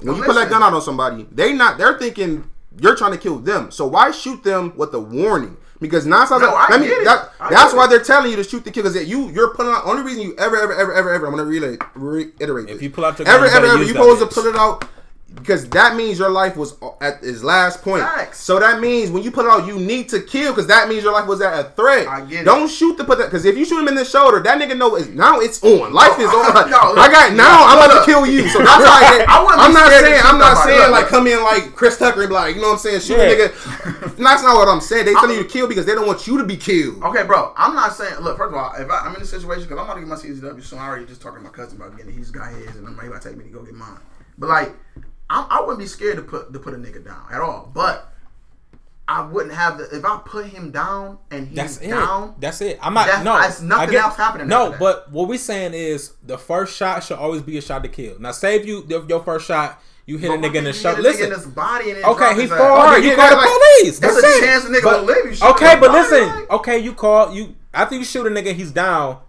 when 0.02 0.16
you 0.18 0.24
put 0.26 0.34
that 0.34 0.50
gun 0.50 0.64
out 0.66 0.74
on 0.74 0.82
somebody, 0.82 1.30
they 1.32 1.54
not 1.54 1.78
they're 1.78 2.00
thinking 2.02 2.50
you're 2.80 2.96
trying 2.96 3.12
to 3.12 3.18
kill 3.18 3.40
them. 3.40 3.72
So 3.72 3.88
why 3.88 4.12
shoot 4.12 4.44
them 4.44 4.74
with 4.76 4.94
a 4.94 5.00
warning? 5.00 5.58
Because 5.80 6.08
nine 6.08 6.28
times 6.28 6.42
No, 6.42 6.50
out- 6.56 6.70
I 6.70 6.72
let 6.72 6.82
me 6.82 6.88
get 6.88 7.02
it. 7.02 7.06
that, 7.06 7.32
I 7.40 7.50
that's 7.52 7.72
get 7.72 7.78
why 7.78 7.86
it. 7.86 7.90
they're 7.90 8.00
telling 8.04 8.32
you 8.32 8.38
to 8.38 8.44
shoot 8.44 8.64
the 8.66 8.72
kill 8.72 8.82
because 8.84 9.08
you 9.08 9.30
you're 9.30 9.54
putting 9.54 9.72
out 9.72 9.86
only 9.86 10.02
reason 10.02 10.24
you 10.24 10.36
ever 10.38 10.58
ever 10.60 10.74
ever 10.74 10.94
ever 10.94 11.14
ever 11.14 11.26
I'm 11.28 11.32
gonna 11.34 11.46
relay, 11.46 11.78
reiterate 11.94 12.66
If 12.70 12.76
this. 12.76 12.82
you 12.84 12.90
pull 12.90 13.06
out 13.06 13.20
your 13.20 13.26
gun, 13.28 13.36
ever 13.36 13.46
you 13.46 13.52
ever 13.52 13.66
ever 13.68 13.78
you 13.84 13.94
that 13.94 14.00
supposed 14.00 14.20
to 14.22 14.26
bitch. 14.26 14.34
put 14.44 14.50
it 14.50 14.56
out 14.56 14.86
because 15.36 15.70
that 15.70 15.96
means 15.96 16.18
your 16.18 16.30
life 16.30 16.56
was 16.56 16.76
at 17.02 17.22
its 17.24 17.44
last 17.44 17.82
point. 17.82 18.02
Facts. 18.04 18.40
So 18.42 18.60
that 18.60 18.80
means 18.80 19.12
when 19.12 19.24
you 19.24 19.30
put 19.32 19.46
it 19.46 19.52
out, 19.52 19.68
you 19.68 19.78
need 19.78 20.10
to 20.10 20.22
kill 20.22 20.52
because 20.52 20.68
that 20.68 20.88
means 20.90 21.04
your 21.04 21.14
life 21.14 21.28
was 21.28 21.42
at 21.42 21.54
a 21.60 21.70
threat. 21.72 22.08
I 22.08 22.22
get 22.22 22.42
it. 22.42 22.46
Don't 22.46 22.68
shoot 22.70 22.98
to 22.98 23.04
put 23.04 23.18
that 23.20 23.26
because 23.26 23.46
if 23.46 23.56
you 23.58 23.64
shoot 23.66 23.80
him 23.80 23.88
in 23.88 23.96
the 23.96 24.06
shoulder, 24.06 24.40
that 24.42 24.60
nigga 24.60 24.76
know 24.78 24.96
it's 24.96 25.10
now 25.10 25.40
it's 25.40 25.62
on. 25.64 25.94
Life 25.94 26.18
is 26.20 26.28
on. 26.30 26.48
No, 26.70 26.94
I 26.96 27.10
got 27.12 27.34
now. 27.34 27.66
I'm 27.68 27.78
about 27.78 28.00
to 28.00 28.06
kill 28.12 28.26
you. 28.26 28.48
So 28.50 28.60
that's 28.60 28.84
why 28.84 29.26
I 29.28 29.58
I'm 29.68 29.74
not 29.74 29.90
saying 29.92 30.22
I'm 30.24 30.40
not 30.40 30.64
saying 30.64 30.80
Look, 30.80 30.92
like 30.92 31.02
look. 31.04 31.10
come 31.10 31.28
in 31.28 31.44
like 31.44 31.76
Chris 31.76 31.98
Tucker 31.98 32.22
and 32.22 32.30
be 32.30 32.34
like 32.34 32.56
you 32.56 32.62
know 32.62 32.68
what 32.70 32.74
I'm 32.74 32.80
saying 32.80 33.02
shoot 33.02 33.18
Yeah. 33.18 33.24
a 33.46 33.50
nigga. 33.50 34.16
That's 34.18 34.44
not 34.44 34.56
what 34.56 34.68
I'm 34.68 34.82
saying. 34.82 35.06
They 35.06 35.14
telling 35.14 35.38
you 35.38 35.44
to 35.44 35.50
kill 35.50 35.68
because 35.68 35.86
they 35.86 35.94
don't 35.94 36.08
want 36.08 36.26
you 36.28 36.38
to 36.40 36.44
be 36.44 36.58
killed. 36.58 37.04
Okay, 37.04 37.24
bro. 37.24 37.54
I'm 37.56 37.76
not 37.76 37.94
saying. 37.96 38.16
Look, 38.22 38.38
first 38.38 38.50
of 38.54 38.56
all, 38.56 38.74
if 38.76 38.90
I, 38.90 39.00
I'm 39.06 39.16
in 39.16 39.22
a 39.22 39.26
situation 39.26 39.64
because 39.64 39.78
I'm 39.78 39.86
about 39.86 39.94
to 39.96 40.00
get 40.02 40.10
my 40.10 40.16
CCW 40.16 40.64
soon. 40.64 40.80
I 40.80 40.88
already 40.88 41.06
just 41.06 41.22
talking 41.22 41.40
to 41.40 41.44
my 41.44 41.50
cousin 41.52 41.78
about 41.80 41.96
getting. 41.96 42.12
it. 42.12 42.16
He 42.16 42.22
just 42.22 42.34
got 42.34 42.52
his, 42.52 42.76
and 42.76 42.88
I'm 42.88 42.98
about 43.00 43.22
to 43.22 43.30
take 43.30 43.38
me 43.38 43.44
to 43.46 43.50
go 43.52 43.62
get 43.64 43.74
mine. 43.76 44.00
But 44.40 44.50
like, 44.50 44.74
I'm, 45.30 45.46
I 45.50 45.60
wouldn't 45.62 45.80
be 45.80 45.88
scared 45.88 46.16
to 46.18 46.22
put 46.24 46.54
to 46.54 46.60
put 46.60 46.74
a 46.74 46.78
nigga 46.78 47.04
down 47.04 47.22
at 47.32 47.42
all. 47.42 47.70
But 47.74 48.12
I 49.10 49.22
wouldn't 49.26 49.54
have 49.54 49.78
the 49.78 49.84
if 49.96 50.04
I 50.06 50.20
put 50.26 50.48
him 50.48 50.72
down 50.72 51.18
and 51.32 51.48
he's 51.48 51.56
That's 51.56 51.78
it. 51.78 51.90
down. 51.90 52.36
That's 52.40 52.62
it. 52.62 52.78
I'm 52.82 52.94
not. 52.94 53.06
That's- 53.08 53.24
no, 53.26 53.40
that's 53.40 53.62
nothing 53.62 53.90
I 53.90 53.92
get- 53.92 54.04
else 54.04 54.16
happening 54.18 54.48
No, 54.48 54.76
but 54.78 55.12
what 55.12 55.28
we 55.30 55.38
saying 55.38 55.74
is 55.74 56.14
the 56.24 56.38
first 56.38 56.76
shot 56.76 57.04
should 57.04 57.18
always 57.18 57.42
be 57.42 57.58
a 57.58 57.62
shot 57.62 57.84
to 57.84 57.90
kill. 57.90 58.20
Now, 58.20 58.32
save 58.32 58.68
you 58.68 58.86
your 58.90 59.24
first 59.24 59.46
shot, 59.48 59.82
you 60.06 60.18
hit 60.18 60.32
a 60.32 60.34
nigga 60.34 60.56
in 60.56 60.64
the 60.66 60.74
shoulder. 60.74 61.02
Listen, 61.02 61.28
in 61.28 61.32
his 61.32 61.46
body 61.46 61.92
and 61.92 62.04
okay, 62.04 62.36
he 62.42 62.48
fall. 62.48 62.60
Oh, 62.62 62.96
you 62.98 63.16
call 63.16 63.30
the 63.30 63.36
like- 63.36 63.50
police. 63.82 64.00
There's 64.00 64.22
That's 64.22 64.26
a 64.26 64.38
it. 64.38 64.42
chance 64.46 64.64
the 64.66 64.70
nigga 64.72 64.84
But- 64.84 65.00
will 65.02 65.08
live. 65.08 65.40
You 65.42 65.48
Okay, 65.50 65.76
but 65.80 65.88
body, 65.92 66.00
listen. 66.00 66.28
like- 66.28 66.50
Okay, 66.52 66.78
you 66.80 66.94
call 66.94 67.34
you 67.34 67.56
after 67.74 67.96
you 67.96 68.04
shoot 68.04 68.26
a 68.28 68.30
nigga, 68.30 68.54
he's 68.54 68.72
down. 68.72 69.20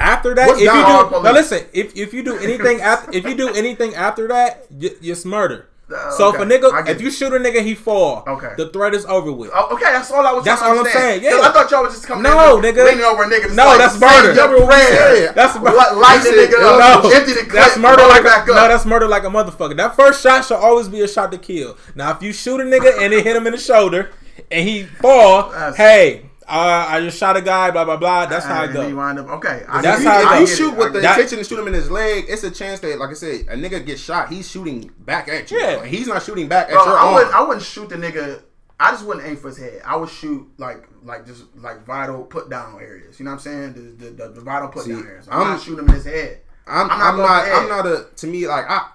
After 0.00 0.34
that, 0.34 0.48
What's 0.48 0.60
if 0.60 0.66
you 0.66 0.72
do 0.72 1.22
now, 1.22 1.32
listen. 1.32 1.64
If 1.72 1.96
if 1.96 2.12
you 2.12 2.22
do 2.24 2.36
anything 2.38 2.80
after 2.92 3.12
if 3.16 3.24
you 3.24 3.36
do 3.36 3.48
anything 3.54 3.94
after 3.94 4.26
that, 4.28 4.66
y- 4.70 4.90
it's 5.00 5.24
murder. 5.24 5.68
Uh, 5.94 6.10
so 6.12 6.34
if 6.34 6.40
a 6.40 6.44
nigga, 6.44 6.88
if 6.88 7.00
you 7.02 7.10
shoot 7.10 7.30
a 7.34 7.38
nigga, 7.38 7.62
he 7.62 7.74
fall. 7.74 8.24
Okay. 8.26 8.54
the 8.56 8.70
threat 8.70 8.94
is 8.94 9.04
over 9.04 9.30
with. 9.30 9.50
Oh, 9.54 9.74
okay, 9.76 9.84
that's 9.92 10.10
all 10.10 10.26
I 10.26 10.32
was. 10.32 10.42
That's 10.42 10.62
all 10.62 10.78
I'm 10.80 10.86
saying, 10.86 11.22
yeah. 11.22 11.38
I 11.44 11.52
thought 11.52 11.70
y'all 11.70 11.82
was 11.82 11.92
just 11.92 12.06
coming 12.06 12.22
No, 12.22 12.56
in 12.56 12.62
nigga. 12.64 12.86
leaning 12.86 13.04
over 13.04 13.22
a 13.22 13.26
nigga. 13.28 13.54
No, 13.54 13.66
like, 13.66 13.78
that's 13.78 14.00
murder. 14.00 14.32
your 14.32 14.34
That's 14.34 14.48
what 14.48 14.60
we 14.60 14.66
prayers. 14.66 14.88
said. 15.28 15.34
That's 15.34 15.54
murder. 15.56 15.76
Light 16.00 16.22
the 16.24 16.30
He 16.30 16.36
nigga 16.38 16.54
up, 16.64 17.04
No, 17.04 17.10
empty 17.10 17.32
the 17.34 17.40
clip, 17.42 17.52
that's 17.52 17.76
murder 17.76 18.02
like 18.08 18.24
back 18.24 18.40
up. 18.48 18.48
no, 18.48 18.54
that's 18.66 18.86
murder 18.86 19.06
like 19.06 19.24
a 19.24 19.28
motherfucker. 19.28 19.76
That 19.76 19.94
first 19.94 20.22
shot 20.22 20.44
should 20.46 20.56
always 20.56 20.88
be 20.88 21.02
a 21.02 21.06
shot 21.08 21.30
to 21.32 21.38
kill. 21.38 21.76
Now, 21.94 22.12
if 22.12 22.22
you 22.22 22.32
shoot 22.32 22.60
a 22.60 22.64
nigga 22.64 23.00
and 23.02 23.12
it 23.12 23.22
hit 23.22 23.36
him 23.36 23.46
in 23.46 23.52
the 23.52 23.58
shoulder 23.58 24.10
and 24.50 24.66
he 24.66 24.84
fall, 24.84 25.50
That's- 25.50 25.76
hey, 25.76 26.30
uh, 26.48 26.86
I 26.88 27.00
just 27.00 27.18
shot 27.18 27.36
a 27.36 27.42
guy, 27.42 27.70
blah 27.70 27.84
blah 27.84 27.96
blah. 27.96 28.26
That's 28.26 28.44
how 28.44 28.62
it 28.64 28.70
And 28.70 28.76
he 28.76 28.82
goes. 28.84 28.94
wind 28.94 29.18
up. 29.18 29.28
Okay, 29.28 29.64
I 29.68 29.80
That's 29.82 30.02
get 30.02 30.12
how 30.12 30.18
it. 30.20 30.22
it 30.22 30.26
I 30.26 30.34
If 30.34 30.40
you 30.40 30.40
goes. 30.40 30.48
get 30.50 30.56
shoot 30.58 30.76
with 30.76 30.92
the 30.92 31.00
get 31.00 31.10
it. 31.18 31.22
intention 31.22 31.38
to 31.38 31.44
shoot 31.44 31.58
him 31.58 31.66
in 31.68 31.74
his 31.74 31.90
leg, 31.90 32.24
it's 32.28 32.44
a 32.44 32.50
chance 32.50 32.80
that, 32.80 32.98
like 32.98 33.10
I 33.10 33.14
said, 33.14 33.40
a 33.48 33.56
nigga 33.56 33.84
gets 33.84 34.00
shot. 34.00 34.28
He's 34.28 34.50
shooting 34.50 34.90
back 34.98 35.28
at 35.28 35.50
you. 35.50 35.58
Yeah. 35.58 35.76
Like, 35.76 35.86
he's 35.86 36.06
not 36.06 36.22
shooting 36.22 36.48
back 36.48 36.68
at 36.68 36.74
Bro, 36.74 36.84
your 36.84 36.96
I 36.98 37.02
arm. 37.02 37.14
wouldn't. 37.14 37.34
I 37.34 37.42
wouldn't 37.42 37.64
shoot 37.66 37.88
the 37.88 37.96
nigga. 37.96 38.42
I 38.80 38.90
just 38.90 39.04
wouldn't 39.06 39.24
aim 39.26 39.36
for 39.36 39.48
his 39.48 39.58
head. 39.58 39.82
I 39.86 39.96
would 39.96 40.08
shoot 40.10 40.46
like 40.58 40.86
like 41.04 41.26
just 41.26 41.44
like 41.56 41.84
vital 41.86 42.24
put 42.24 42.50
down 42.50 42.80
areas. 42.80 43.18
You 43.18 43.24
know 43.24 43.30
what 43.30 43.34
I'm 43.36 43.40
saying? 43.40 43.72
The 43.74 44.04
the, 44.04 44.10
the, 44.10 44.28
the 44.30 44.40
vital 44.40 44.68
put 44.68 44.86
down 44.88 45.06
areas. 45.06 45.28
I'm, 45.30 45.40
I'm- 45.40 45.50
not 45.52 45.60
shooting 45.62 45.84
him 45.84 45.88
in 45.88 45.94
his 45.94 46.04
head. 46.04 46.40
I'm, 46.66 46.90
I'm 46.90 47.00
I'm 47.00 47.16
not 47.18 47.46
not. 47.46 47.62
I'm 47.62 47.68
not, 47.68 47.86
a. 47.86 48.06
To 48.16 48.26
me, 48.26 48.46
like 48.46 48.64
I. 48.68 48.76
I- 48.76 48.90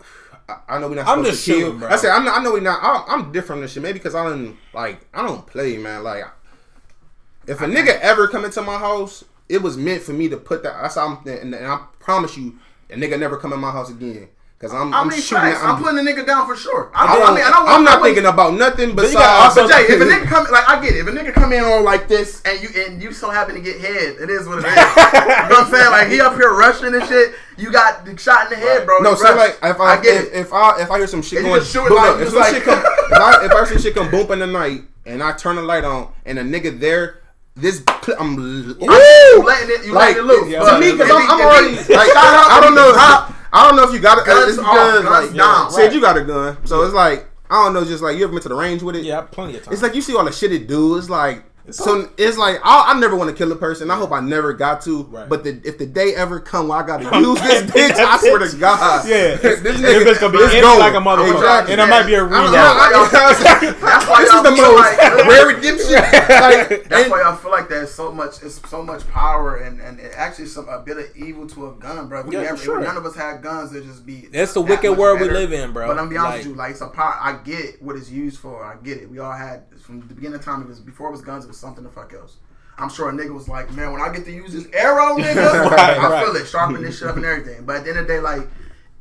I 0.68 0.80
know 0.80 0.90
we're 0.90 0.96
not 0.96 1.08
I'm 1.08 1.20
supposed 1.20 1.30
just 1.36 1.46
to 1.46 1.52
kill. 1.52 1.60
shooting, 1.62 1.80
bro. 1.80 1.90
I 1.90 1.96
said 1.96 2.10
I'm 2.10 2.26
not, 2.26 2.40
I 2.40 2.44
know 2.44 2.54
we 2.54 2.60
not. 2.60 2.80
I'm, 2.82 3.04
I'm 3.26 3.32
different 3.32 3.48
from 3.60 3.62
this 3.62 3.74
shit. 3.74 3.84
Maybe 3.84 4.00
because 4.00 4.16
I 4.16 4.28
don't 4.28 4.58
like. 4.74 5.06
I 5.14 5.22
don't 5.22 5.46
play, 5.46 5.78
man. 5.78 6.04
Like, 6.04 6.24
if 7.50 7.62
a 7.62 7.66
nigga 7.66 8.00
ever 8.00 8.28
come 8.28 8.46
into 8.46 8.62
my 8.62 8.78
house, 8.78 9.26
it 9.50 9.62
was 9.62 9.76
meant 9.78 10.04
for 10.04 10.14
me 10.14 10.30
to 10.30 10.38
put 10.38 10.64
that. 10.64 10.80
That's 10.82 10.96
how 10.96 11.08
I'm. 11.08 11.28
And, 11.28 11.54
and 11.56 11.66
I 11.68 11.84
promise 12.00 12.38
you, 12.38 12.60
a 12.90 12.96
nigga 12.96 13.20
never 13.20 13.38
come 13.38 13.52
in 13.54 13.60
my 13.60 13.72
house 13.72 13.90
again. 13.90 14.30
Cause 14.60 14.74
I'm. 14.74 14.94
I 14.94 15.00
I'm 15.00 15.10
shooting. 15.10 15.38
I'm, 15.56 15.78
I'm, 15.78 15.82
putting 15.82 16.04
the 16.04 16.12
nigga 16.12 16.28
down 16.28 16.46
for 16.46 16.54
sure. 16.54 16.92
I, 16.94 17.06
I 17.06 17.08
I, 17.08 17.16
don't- 17.20 17.36
mean, 17.36 17.44
I 17.46 17.50
don't. 17.50 17.70
I'm 17.70 17.84
not 17.86 18.02
wouldn't- 18.02 18.18
thinking 18.18 18.30
about 18.30 18.54
nothing 18.56 18.94
besides. 18.94 19.14
gotta 19.16 19.62
But 19.62 19.72
Jay, 19.72 19.94
if 19.94 20.02
a 20.02 20.04
nigga 20.06 20.26
come 20.26 20.46
like 20.52 20.68
I 20.68 20.82
get 20.82 20.96
it, 20.96 21.00
if 21.00 21.08
a 21.08 21.12
nigga 21.12 21.34
come 21.34 21.54
in 21.54 21.64
on 21.64 21.86
like 21.86 22.08
this 22.10 22.42
and 22.44 22.62
you 22.62 22.68
and 22.84 23.02
you 23.02 23.14
so 23.14 23.30
happen 23.30 23.56
to 23.56 23.62
get 23.62 23.80
head, 23.80 24.18
it 24.20 24.30
is 24.30 24.46
what 24.48 24.60
it 24.60 24.66
is. 24.68 24.76
you 24.76 24.76
know 24.76 25.48
what 25.48 25.66
I'm 25.66 25.72
saying? 25.72 25.92
Like 25.92 26.08
he 26.10 26.20
up 26.20 26.36
here 26.36 26.54
rushing 26.54 26.94
and 26.94 27.08
shit. 27.08 27.36
you 27.58 27.72
got 27.72 28.04
the 28.06 28.18
shot 28.18 28.52
in 28.52 28.60
the 28.60 28.66
head, 28.66 28.80
Right. 28.80 28.86
bro. 28.86 29.00
No, 29.00 29.12
You 29.12 29.18
so 29.18 29.34
like 29.36 29.58
if 29.64 29.80
I, 29.80 29.98
I 29.98 30.02
get 30.02 30.26
if, 30.26 30.28
it. 30.28 30.34
if 30.36 30.54
I 30.54 30.82
if 30.82 30.92
I 30.92 30.98
hear 30.98 31.08
some 31.08 31.22
shit 31.22 31.40
And 31.40 31.48
going, 31.48 31.64
shoot 31.64 31.88
boom, 31.88 31.96
like- 31.98 32.20
if 32.22 32.30
some 32.30 32.40
like- 32.40 32.54
shit 32.54 32.64
come, 32.64 32.80
if 32.80 33.14
I 33.14 33.46
if 33.46 33.52
I 33.52 33.56
hear 33.56 33.66
some 33.66 33.78
shit 33.82 33.96
come 33.96 34.12
boom 34.12 34.30
in 34.34 34.40
the 34.40 34.48
night 34.48 34.82
and 35.06 35.24
I 35.24 35.32
turn 35.38 35.56
the 35.56 35.62
light 35.62 35.86
on 35.86 36.12
and 36.26 36.38
a 36.38 36.44
nigga 36.44 36.78
there, 36.78 37.19
this 37.62 37.84
cl- 38.04 38.18
I'm 38.20 38.36
You 38.36 38.76
woo! 38.80 39.44
letting 39.46 39.70
it, 39.70 39.86
you 39.86 39.94
like 39.94 40.16
letting 40.16 40.24
it 40.24 40.26
loose. 40.26 40.50
yeah, 40.52 40.60
to 40.64 40.80
me 40.80 40.92
because 40.92 41.10
I'm, 41.12 41.30
I'm 41.30 41.42
already 41.42 41.76
like 41.94 42.10
I 42.16 42.60
don't 42.64 42.76
know 42.76 42.92
the. 42.94 43.36
I 43.52 43.68
don't 43.68 43.76
know 43.76 43.84
if 43.84 43.94
you 43.94 44.00
got 44.00 44.18
it. 44.20 44.22
Uh, 44.22 44.26
guns 44.36 44.50
it's 44.50 44.60
off, 44.60 44.72
because 44.74 45.04
guns 45.04 45.28
like 45.30 45.38
down. 45.38 45.72
said 45.72 45.94
you 45.94 46.02
got 46.02 46.18
a 46.18 46.24
gun, 46.24 46.58
so 46.66 46.84
it's 46.84 46.94
like 46.94 47.28
I 47.50 47.64
don't 47.64 47.74
know, 47.74 47.84
just 47.84 48.04
like 48.04 48.16
you 48.18 48.24
ever 48.24 48.32
been 48.34 48.42
to 48.44 48.50
the 48.50 48.56
range 48.56 48.84
with 48.84 48.96
it? 48.96 49.04
Yeah, 49.04 49.22
plenty 49.22 49.58
of 49.58 49.64
time. 49.64 49.74
It's 49.74 49.82
like 49.82 49.96
you 49.96 50.02
see 50.02 50.16
all 50.16 50.24
the 50.24 50.32
shit 50.32 50.52
it 50.52 50.68
do. 50.68 50.98
It's 50.98 51.10
like 51.10 51.44
so. 51.74 52.10
It's 52.18 52.38
like 52.38 52.60
I, 52.64 52.92
I 52.94 53.00
never 53.00 53.16
want 53.16 53.30
to 53.30 53.36
kill 53.36 53.52
a 53.52 53.56
person. 53.56 53.90
I 53.92 53.96
hope 53.96 54.12
I 54.12 54.20
never 54.20 54.54
got 54.54 54.82
to. 54.84 55.04
Right. 55.04 55.28
But 55.30 55.44
the, 55.44 55.62
if 55.64 55.78
the 55.78 55.86
day 55.86 56.14
ever 56.16 56.40
come 56.40 56.68
where 56.70 56.80
I 56.84 56.88
gotta 56.88 57.04
use 57.20 57.40
this 57.42 57.64
bitch, 57.72 57.96
I 57.96 58.18
swear 58.18 58.40
to 58.40 58.58
God, 58.58 59.08
Yeah. 59.08 59.36
this 59.36 59.62
This 59.62 59.78
nigga 59.82 60.04
bitch 60.06 60.20
gonna 60.20 60.34
be 60.34 60.40
let's 60.40 60.54
empty 60.54 60.62
go. 60.62 60.78
like 60.78 60.94
a 60.94 60.98
motherfucker. 60.98 61.34
Exactly. 61.36 61.74
And 61.74 61.82
it 61.82 61.88
might 61.90 62.06
be 62.06 62.14
a 62.16 62.26
I 62.26 62.30
don't 62.30 62.32
know, 62.32 62.40
reload. 62.44 62.54
I- 63.14 63.72
That's 63.82 64.08
why 64.08 64.20
this 64.22 64.30
is 64.30 64.34
y'all 64.34 64.44
the 64.44 64.52
most 64.52 64.76
like- 64.76 65.28
rare 65.28 65.48
redemption. 65.48 65.94
Like, 65.94 66.90
That's 66.90 67.04
and- 67.04 67.12
why 67.12 67.24
I 67.26 67.36
feel 67.36 67.52
like 67.52 67.70
there's 67.70 67.92
so 67.92 68.12
much, 68.12 68.42
it's 68.44 68.60
so 68.70 68.84
much 68.84 69.08
power 69.10 69.58
and 69.58 69.80
and 69.80 70.00
it 70.00 70.12
actually 70.16 70.48
some 70.48 70.68
a 70.70 70.80
bit 70.80 70.98
of 70.98 71.16
evil 71.16 71.48
to 71.48 71.68
a 71.68 71.72
gun, 71.74 72.08
bro. 72.08 72.24
We 72.24 72.36
Yeah, 72.36 72.44
never, 72.44 72.58
sure. 72.58 72.80
none 72.82 72.98
of 72.98 73.06
us 73.06 73.16
had 73.16 73.42
guns, 73.42 73.74
it'd 73.74 73.88
just 73.88 74.06
be. 74.06 74.28
That's 74.32 74.54
the 74.54 74.62
that 74.64 74.70
wicked 74.70 74.90
much 74.92 75.00
world 75.00 75.20
we 75.22 75.30
live 75.30 75.52
in, 75.54 75.72
bro. 75.74 75.88
But 75.88 75.92
I'm 75.94 75.98
gonna 75.98 76.10
be 76.10 76.18
honest 76.18 76.32
Like- 76.32 76.38
with 76.40 76.48
you, 76.48 76.56
like 76.56 76.72
it's 76.72 76.82
a 76.82 76.88
power. 76.88 77.16
I 77.20 77.40
get 77.44 77.82
what 77.82 77.96
it's 77.96 78.10
used 78.10 78.40
for. 78.40 78.64
I 78.66 78.76
get 78.84 78.98
it. 78.98 79.10
We 79.10 79.20
all 79.20 79.32
had 79.32 79.64
from 79.90 80.08
the 80.08 80.14
beginning 80.14 80.36
of 80.40 80.46
time. 80.46 80.62
It 80.62 80.68
was 80.68 80.80
before 80.80 81.10
it 81.10 81.12
was 81.12 81.22
guns. 81.22 81.44
It 81.46 81.48
was 81.48 81.58
something 81.58 81.84
the 81.84 81.90
fuck 81.90 82.14
else. 82.14 82.38
I'm 82.78 82.90
sure 82.90 83.10
a 83.10 83.12
nigga 83.12 83.34
was 83.34 83.50
like, 83.50 83.74
man, 83.74 83.92
when 83.92 84.02
I 84.02 84.14
get 84.14 84.24
to 84.26 84.32
use 84.32 84.54
this 84.54 84.68
arrow, 84.74 85.16
nigga, 85.18 85.70
Right, 85.70 85.98
I 85.98 86.10
right. 86.10 86.26
feel 86.26 86.36
it, 86.36 86.46
sharpen 86.48 86.82
this 86.82 87.00
shit 87.00 87.10
up 87.10 87.18
and 87.18 87.26
everything. 87.26 87.66
But 87.66 87.78
at 87.78 87.84
the 87.84 87.90
end 87.90 88.00
of 88.00 88.08
the 88.08 88.14
day, 88.14 88.20
like. 88.20 88.48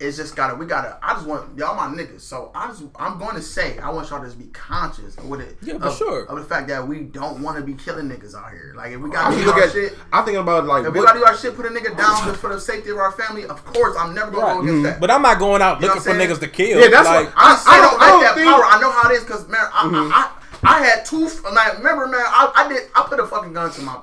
It's 0.01 0.17
just 0.17 0.37
gotta, 0.37 0.55
we 0.55 0.65
gotta. 0.65 0.97
I 1.03 1.15
just 1.15 1.27
want 1.27 1.59
y'all 1.59 1.75
my 1.75 1.89
niggas. 1.93 2.21
So 2.21 2.53
I 2.55 2.69
just, 2.69 2.85
I'm 3.01 3.19
going 3.19 3.35
to 3.35 3.43
say, 3.43 3.79
I 3.81 3.91
want 3.91 4.09
y'all 4.11 4.21
to 4.21 4.27
just 4.27 4.39
be 4.39 4.45
conscious 4.53 5.17
with 5.17 5.41
it. 5.41 5.59
Yeah, 5.61 5.79
for 5.79 5.87
of, 5.87 5.97
sure. 5.97 6.25
Of 6.27 6.39
the 6.39 6.45
fact 6.45 6.69
that 6.69 6.87
we 6.87 7.01
don't 7.01 7.43
want 7.43 7.57
to 7.57 7.65
be 7.65 7.75
killing 7.75 8.09
niggas 8.09 8.33
out 8.33 8.53
here. 8.53 8.75
Like 8.77 8.93
if 8.93 9.01
we 9.01 9.11
gotta 9.11 9.35
you 9.35 9.41
do 9.41 9.47
look 9.49 9.57
our 9.57 9.63
at, 9.65 9.73
shit, 9.73 9.99
I'm 10.13 10.25
thinking 10.25 10.41
about 10.41 10.67
like 10.67 10.87
if 10.87 10.93
we 10.95 11.03
gotta 11.03 11.19
do 11.19 11.25
our 11.25 11.37
shit, 11.37 11.57
put 11.57 11.67
a 11.67 11.71
nigga 11.71 11.97
down 11.99 12.25
just 12.29 12.39
for 12.39 12.47
the 12.55 12.61
safety 12.61 12.91
of 12.91 12.99
our 12.99 13.11
family. 13.11 13.45
Of 13.47 13.65
course, 13.65 13.97
I'm 13.99 14.15
never 14.15 14.31
gonna 14.31 14.45
Right. 14.47 14.55
go 14.59 14.63
against 14.63 14.83
that. 14.85 15.01
But 15.01 15.11
I'm 15.11 15.21
not 15.23 15.41
going 15.41 15.63
out 15.63 15.81
You 15.81 15.89
looking 15.89 16.03
for 16.03 16.11
niggas 16.15 16.39
to 16.43 16.49
kill. 16.49 16.79
Yeah, 16.81 16.91
that's 16.91 17.05
like, 17.05 17.27
what- 17.27 17.35
I, 17.37 17.55
I 17.55 17.65
I 17.67 17.81
don't- 17.81 17.91
don't, 17.91 17.99
like 17.99 18.21
that 18.23 18.35
think- 18.37 18.47
Mm-hmm. 18.49 18.63
power. 18.63 18.71
I 18.71 18.81
know 18.81 18.93
how 18.93 19.11
it 19.11 19.15
is 19.15 19.25
because 19.25 19.49
man, 19.49 19.61
I, 19.73 19.83
I, 19.83 20.13
I 20.15 20.38
I 20.69 20.85
had 20.85 21.05
two. 21.05 21.29
Like, 21.53 21.79
remember, 21.79 22.07
man, 22.07 22.21
I, 22.21 22.53
I 22.55 22.69
did. 22.69 22.83
I 22.95 23.03
put 23.09 23.19
a 23.21 23.27
fucking 23.27 23.53
gun 23.53 23.71
to 23.73 23.83
my. 23.83 23.99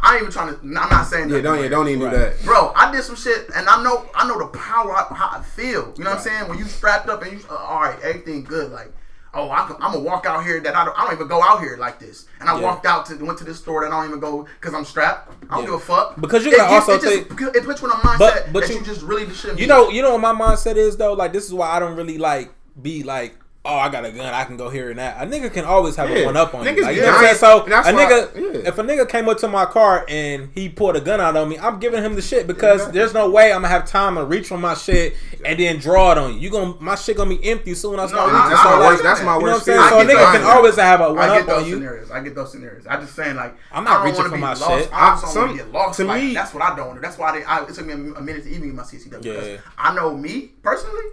I 0.00 0.12
ain't 0.14 0.22
even 0.22 0.32
trying 0.32 0.54
to. 0.54 0.60
I'm 0.60 0.72
not 0.72 1.06
saying 1.06 1.28
Yeah, 1.28 1.36
that. 1.36 1.42
don't 1.42 1.62
yeah, 1.62 1.68
don't 1.68 1.88
even 1.88 2.02
Right. 2.04 2.10
do 2.12 2.18
that. 2.18 2.44
Bro, 2.44 2.72
I 2.76 2.90
did 2.92 3.02
some 3.04 3.16
shit, 3.16 3.48
and 3.54 3.68
I 3.68 3.82
know 3.82 4.06
I 4.14 4.26
know 4.26 4.38
the 4.38 4.46
power 4.46 4.92
how, 4.94 5.12
how 5.14 5.38
I 5.38 5.42
feel. 5.42 5.92
You 5.96 6.04
know 6.04 6.10
what 6.10 6.18
I'm 6.18 6.24
saying? 6.24 6.48
When 6.48 6.56
you 6.58 6.64
strapped 6.64 7.08
up 7.08 7.22
and 7.22 7.32
you, 7.32 7.40
uh, 7.50 7.54
all 7.56 7.80
right, 7.80 7.98
everything 8.02 8.44
good. 8.44 8.70
Like, 8.70 8.92
oh, 9.34 9.48
I, 9.50 9.66
am 9.68 9.76
gonna 9.78 9.98
walk 9.98 10.24
out 10.24 10.44
here 10.44 10.60
that 10.60 10.76
I 10.76 10.84
don't, 10.84 10.96
I 10.96 11.04
don't 11.04 11.14
even 11.14 11.26
go 11.26 11.42
out 11.42 11.60
here 11.60 11.76
like 11.78 11.98
this. 11.98 12.26
And 12.40 12.48
I 12.48 12.54
Yeah. 12.56 12.62
walked 12.62 12.86
out 12.86 13.06
to 13.06 13.16
went 13.24 13.38
to 13.38 13.44
this 13.44 13.58
store 13.58 13.82
that 13.82 13.92
I 13.92 13.96
don't 14.00 14.08
even 14.08 14.20
go 14.20 14.46
because 14.60 14.72
I'm 14.72 14.84
strapped. 14.84 15.32
I 15.50 15.56
don't 15.56 15.64
Yeah. 15.64 15.70
give 15.72 15.74
a 15.74 15.80
fuck. 15.80 16.18
Because 16.20 16.44
you 16.46 16.52
It 16.52 16.56
gotta 16.58 16.74
gives- 16.74 16.88
also 16.88 16.92
it 16.94 17.02
just- 17.02 17.14
think- 17.14 17.28
because 17.28 17.56
it 17.56 17.64
puts 17.64 17.82
you 17.82 17.88
in 17.88 17.92
a 17.92 17.96
mindset 17.96 18.18
But- 18.18 18.52
but 18.52 18.60
that 18.62 18.70
you- 18.70 18.76
you, 18.78 18.84
just 18.84 19.02
really 19.02 19.28
shouldn't. 19.34 19.58
You 19.58 19.66
be. 19.66 19.68
know, 19.68 19.90
you 19.90 20.00
know 20.02 20.16
what 20.16 20.20
my 20.20 20.32
mindset 20.32 20.76
is 20.76 20.96
though. 20.96 21.12
Like 21.14 21.32
this 21.32 21.44
is 21.44 21.52
why 21.52 21.70
I 21.70 21.80
don't 21.80 21.96
really 21.96 22.18
like 22.18 22.52
be 22.80 23.02
like, 23.02 23.34
oh, 23.68 23.76
I 23.76 23.88
got 23.90 24.04
a 24.04 24.10
gun, 24.10 24.32
I 24.32 24.44
can 24.44 24.56
go 24.56 24.70
here 24.70 24.90
and 24.90 24.98
that. 24.98 25.22
A 25.22 25.26
nigga 25.30 25.52
can 25.52 25.64
always 25.64 25.94
have 25.96 26.10
a 26.10 26.24
one 26.24 26.36
up 26.36 26.54
on 26.54 26.64
you. 26.66 26.82
Like, 26.82 26.96
you 26.96 27.02
know 27.02 27.08
what 27.08 27.16
I'm 27.16 27.24
saying? 27.24 27.36
So 27.36 27.60
a 27.66 27.68
nigga, 27.68 28.34
yeah. 28.62 28.68
if 28.68 28.78
a 28.78 28.82
nigga 28.82 29.08
came 29.08 29.28
up 29.28 29.38
to 29.38 29.48
my 29.48 29.64
car 29.66 30.04
and 30.08 30.48
he 30.54 30.68
pulled 30.68 30.96
a 30.96 31.00
gun 31.00 31.20
out 31.20 31.36
on 31.36 31.48
me, 31.48 31.58
I'm 31.58 31.78
giving 31.78 32.02
him 32.02 32.14
the 32.14 32.22
shit 32.22 32.46
because 32.46 32.80
Exactly. 32.80 32.98
there's 32.98 33.14
no 33.14 33.30
way 33.30 33.52
I'm 33.52 33.62
gonna 33.62 33.68
have 33.68 33.86
time 33.86 34.14
to 34.16 34.24
reach 34.24 34.48
for 34.48 34.58
my 34.58 34.74
shit 34.74 35.14
and 35.44 35.58
then 35.60 35.78
draw 35.78 36.12
it 36.12 36.18
on 36.18 36.34
you. 36.34 36.40
You 36.40 36.50
gonna 36.50 36.74
my 36.80 36.94
shit 36.94 37.16
gonna 37.16 37.30
be 37.30 37.44
empty 37.50 37.74
soon. 37.74 37.98
as 38.00 38.12
I 38.12 38.14
start 38.14 38.32
No, 38.32 38.38
reaching. 38.38 38.50
That's 38.50 38.62
So, 38.62 38.68
my 38.68 38.76
like, 38.78 38.90
worst. 38.90 39.02
That's 39.02 39.20
my 39.22 39.34
You 39.34 39.40
know 39.40 39.44
what 39.46 39.54
I'm 39.54 39.60
saying? 39.60 39.88
So 39.88 39.96
a 39.96 40.00
I 40.00 40.04
nigga 40.04 40.32
can 40.32 40.42
always 40.44 40.76
have 40.76 41.00
a 41.00 41.08
one 41.12 41.18
I 41.18 41.26
get 41.28 41.40
up 41.42 41.46
those 41.46 41.62
on 41.62 41.68
you. 41.68 41.74
scenarios. 41.74 42.10
I 42.10 42.20
get 42.20 42.34
those 42.34 42.52
scenarios. 42.52 42.86
I 42.86 42.96
just 43.00 43.14
saying 43.14 43.36
like 43.36 43.54
I'm 43.70 43.84
not 43.84 44.00
I 44.00 44.04
reaching 44.06 44.24
for 44.28 44.36
my 44.38 44.54
lost. 44.54 44.66
shit. 44.66 44.88
I 44.92 45.10
just 45.10 45.22
don't 45.24 45.32
Some- 45.34 45.46
want 45.48 45.58
to 45.58 45.64
get 45.64 45.72
lost. 45.72 45.96
to 45.98 46.04
like, 46.04 46.22
me- 46.22 46.34
that's 46.34 46.54
what 46.54 46.62
I 46.62 46.74
don't 46.76 46.86
want 46.86 46.96
to 46.96 47.00
do. 47.00 47.06
That's 47.06 47.18
why 47.18 47.42
I, 47.46 47.62
it 47.64 47.74
took 47.74 47.86
me 47.86 47.92
a, 47.92 47.96
minute 47.98 48.44
to 48.44 48.48
even 48.50 48.68
get 48.68 48.74
my 48.74 48.82
CCW. 48.82 49.24
Yeah. 49.24 49.32
Because 49.32 49.58
I 49.76 49.94
know 49.94 50.16
me 50.16 50.52
personally, 50.62 51.04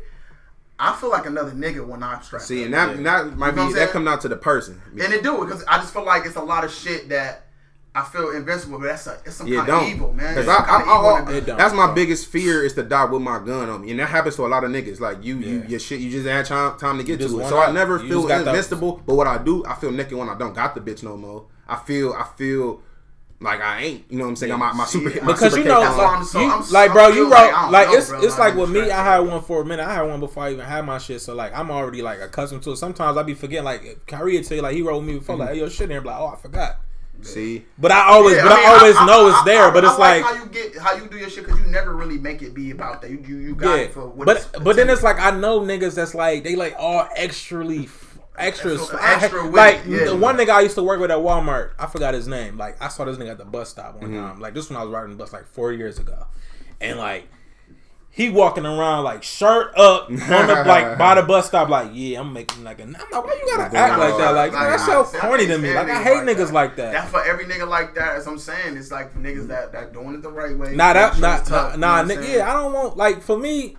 I 0.77 0.93
feel 0.93 1.09
like 1.09 1.25
another 1.25 1.51
nigga 1.51 1.85
when 1.87 2.03
I'm 2.03 2.21
strapped. 2.21 2.45
See, 2.45 2.61
up. 2.61 2.65
and 2.65 2.73
that 2.73 2.97
Yeah. 2.97 3.03
that 3.23 3.37
might 3.37 3.51
You 3.51 3.55
know 3.55 3.67
be 3.67 3.73
that 3.73 3.79
saying? 3.79 3.89
come 3.91 4.05
down 4.05 4.19
to 4.19 4.27
the 4.27 4.35
person. 4.35 4.81
and 4.91 5.13
it 5.13 5.23
do 5.23 5.37
because 5.45 5.63
I 5.67 5.77
just 5.77 5.93
feel 5.93 6.03
like 6.05 6.25
it's 6.25 6.35
a 6.35 6.41
lot 6.41 6.63
of 6.65 6.71
shit 6.71 7.09
that 7.09 7.43
I 7.97 8.03
feel 8.03 8.31
invincible, 8.31 8.77
but 8.79 8.87
that's 8.87 9.07
a, 9.07 9.17
it's 9.23 9.37
some 9.37 9.47
Yeah, 9.47 9.59
kind 9.59 9.67
don't. 9.69 9.83
of 9.83 9.89
evil, 9.89 10.11
man. 10.13 10.35
'Cause 10.35 10.43
It's 10.43 10.49
I- 10.49 10.55
some 10.57 10.65
kind 10.65 10.83
I- 10.83 10.85
I- 10.91 10.97
of 10.97 10.99
evil. 10.99 11.15
in 11.15 11.29
It 11.29 11.37
it. 11.37 11.45
don't. 11.45 11.57
That's 11.57 11.73
my 11.73 11.85
Don't. 11.85 11.95
biggest 11.95 12.27
fear 12.27 12.61
is 12.65 12.73
to 12.73 12.83
die 12.83 13.05
with 13.05 13.21
my 13.21 13.39
gun 13.39 13.69
on 13.69 13.81
me, 13.83 13.91
and 13.91 13.99
that 14.01 14.07
happens 14.09 14.35
to 14.35 14.45
a 14.45 14.49
lot 14.49 14.65
of 14.65 14.71
niggas. 14.71 14.99
Like 14.99 15.23
you, 15.23 15.37
you, 15.37 15.63
your 15.65 15.79
shit, 15.79 16.01
you 16.01 16.11
just 16.11 16.27
had 16.27 16.45
time, 16.45 16.77
time 16.77 16.97
to 16.97 17.05
get 17.05 17.19
to 17.21 17.25
it. 17.27 17.31
want 17.31 17.47
So 17.47 17.57
I 17.57 17.71
never 17.71 17.93
You 18.03 18.09
feel 18.09 18.17
just 18.23 18.27
got 18.27 18.43
that- 18.43 18.49
invincible. 18.49 19.01
But 19.05 19.15
what 19.15 19.27
I 19.27 19.37
do, 19.37 19.63
I 19.65 19.75
feel 19.75 19.91
naked 19.91 20.17
when 20.17 20.27
I 20.27 20.35
don't 20.37 20.53
got 20.53 20.75
the 20.75 20.81
bitch 20.81 21.03
no 21.03 21.15
more. 21.15 21.45
I 21.69 21.77
feel, 21.77 22.11
I 22.11 22.25
feel 22.37 22.81
like 23.41 23.61
I 23.61 23.81
ain't. 23.81 24.11
You 24.11 24.17
know 24.17 24.23
what 24.25 24.29
I'm 24.31 24.35
saying? 24.37 24.53
I'm 24.53 24.59
my, 24.59 24.73
my 24.73 24.85
super, 24.85 25.11
See, 25.11 25.19
my 25.19 25.27
because 25.33 25.53
super 25.53 25.63
you 25.63 25.69
know, 25.73 25.81
That's 25.81 25.97
like, 25.97 26.17
I'm 26.17 26.23
so- 26.23 26.39
you- 26.41 26.51
I'm 26.51 26.69
like, 26.71 26.91
bro, 26.93 27.03
I 27.03 27.07
you 27.09 27.13
feel 27.15 27.23
wrote 27.25 27.31
like 27.31 27.71
like, 27.71 27.87
know, 27.89 27.93
it's 27.97 28.09
bro, 28.09 28.21
it's 28.21 28.39
like, 28.39 28.55
like 28.55 28.55
with 28.55 28.69
me. 28.71 28.91
I 28.91 29.03
had 29.03 29.19
one 29.19 29.41
for 29.41 29.61
a 29.61 29.65
minute. 29.65 29.85
I 29.85 29.93
had 29.93 30.01
one 30.03 30.19
before 30.19 30.43
I 30.43 30.51
even 30.53 30.65
had 30.65 30.85
my 30.85 30.97
shit. 30.97 31.21
So 31.21 31.35
like, 31.35 31.53
I'm 31.57 31.69
already 31.69 32.01
like 32.01 32.21
accustomed 32.21 32.63
to 32.63 32.71
it. 32.71 32.77
Sometimes 32.77 33.17
I 33.17 33.23
be 33.23 33.33
forgetting. 33.33 33.65
Like 33.65 34.05
Kyrie 34.07 34.37
would 34.37 34.45
tell 34.47 34.55
you, 34.57 34.63
like 34.63 34.75
he 34.75 34.81
wrote 34.81 35.01
me 35.01 35.13
before, 35.15 35.35
like, 35.35 35.47
mm-hmm. 35.49 35.53
hey, 35.55 35.59
your 35.61 35.69
shit 35.69 35.85
in 35.85 35.91
here. 35.91 36.01
Like, 36.01 36.17
oh, 36.17 36.27
I 36.27 36.35
forgot. 36.37 36.77
See, 37.21 37.65
But 37.79 37.91
I 37.91 38.09
always, 38.09 38.35
Yeah, 38.35 38.43
but 38.43 38.51
I, 38.51 38.55
mean, 38.57 38.67
always 38.67 38.95
know 38.95 39.25
I- 39.25 39.29
it's 39.29 39.37
I- 39.39 39.43
there. 39.45 39.63
I- 39.63 39.71
but 39.71 39.85
I 39.85 39.89
it's 39.89 39.99
like, 39.99 40.23
how 40.23 40.33
you 40.35 40.45
get 40.47 40.77
how 40.77 40.95
you 40.95 41.07
do 41.07 41.17
your 41.17 41.29
shit 41.29 41.45
because 41.45 41.59
you 41.59 41.65
never 41.67 41.95
really 41.95 42.17
make 42.19 42.41
it 42.41 42.53
be 42.53 42.71
about 42.71 43.01
that. 43.01 43.09
You 43.09 43.23
you, 43.25 43.37
you 43.37 43.55
got 43.55 43.75
yeah. 43.77 43.83
it 43.85 43.93
for 43.93 44.07
what 44.07 44.25
But 44.25 44.37
it's 44.37 44.45
but 44.47 44.75
then 44.75 44.89
it's 44.89 45.01
like 45.01 45.17
I 45.19 45.31
know 45.31 45.61
niggas 45.61 45.95
that's 45.95 46.13
like 46.13 46.43
they 46.43 46.55
like 46.55 46.75
all 46.77 47.07
extrally. 47.17 47.89
Extra, 48.37 48.73
Extra- 48.73 48.99
extra 49.03 49.45
with 49.45 49.55
like 49.55 49.81
yeah. 49.87 50.05
the 50.05 50.15
one 50.15 50.37
nigga 50.37 50.49
I 50.49 50.61
used 50.61 50.75
to 50.75 50.83
work 50.83 50.99
with 50.99 51.11
at 51.11 51.17
Walmart, 51.17 51.71
I 51.79 51.87
forgot 51.87 52.13
his 52.13 52.27
name. 52.27 52.57
Like 52.57 52.81
I 52.81 52.87
saw 52.89 53.05
this 53.05 53.17
nigga 53.17 53.31
at 53.31 53.37
the 53.37 53.45
bus 53.45 53.69
stop 53.69 53.95
Mm-hmm. 53.95 54.13
one 54.15 54.23
time. 54.31 54.39
Like 54.41 54.53
this 54.53 54.69
when 54.69 54.77
I 54.77 54.83
was 54.83 54.91
riding 54.91 55.11
the 55.11 55.15
bus 55.17 55.31
like 55.33 55.45
four 55.47 55.71
years 55.71 55.99
ago, 55.99 56.25
and 56.81 56.97
like 56.99 57.27
he 58.09 58.29
walking 58.29 58.65
around 58.65 59.03
like 59.03 59.23
shirt 59.23 59.77
up 59.77 60.09
on 60.09 60.15
the 60.15 60.63
like 60.67 60.97
by 60.97 61.15
the 61.15 61.23
bus 61.23 61.47
stop, 61.47 61.67
like 61.67 61.89
yeah, 61.93 62.21
I'm 62.21 62.31
making 62.31 62.63
like 62.63 62.79
a. 62.79 62.83
I'm 62.83 62.91
like, 62.93 63.11
why 63.11 63.33
you 63.33 63.45
gotta 63.57 63.77
act 63.77 63.99
like 63.99 64.17
that? 64.17 64.31
Like 64.31 64.53
man, 64.53 64.69
that's 64.71 64.85
so 64.85 65.03
see, 65.03 65.17
I 65.17 65.21
corny 65.21 65.47
to 65.47 65.57
me. 65.57 65.73
Like 65.73 65.87
I 65.89 65.89
niggas 65.99 66.03
hate 66.03 66.13
niggas 66.23 66.37
that. 66.47 66.53
like 66.53 66.75
that. 66.77 66.91
That's 66.93 67.11
for 67.11 67.23
every 67.25 67.43
nigga 67.45 67.67
like 67.67 67.93
that. 67.95 68.15
As 68.15 68.25
I'm 68.25 68.37
saying, 68.39 68.77
it's 68.77 68.89
like 68.91 69.13
niggas 69.15 69.47
that 69.49 69.73
that 69.73 69.91
doing 69.91 70.15
it 70.15 70.21
the 70.21 70.31
right 70.31 70.57
way. 70.57 70.75
Nah, 70.75 70.93
that 70.93 71.13
Show's 71.13 71.21
nah, 71.21 71.37
tough, 71.39 71.77
nah, 71.77 72.01
you 72.01 72.07
know 72.07 72.15
nah, 72.15 72.21
nigga, 72.21 72.33
yeah, 72.37 72.49
I 72.49 72.53
don't 72.53 72.71
want 72.73 72.95
like 72.97 73.21
for 73.21 73.37
me. 73.37 73.75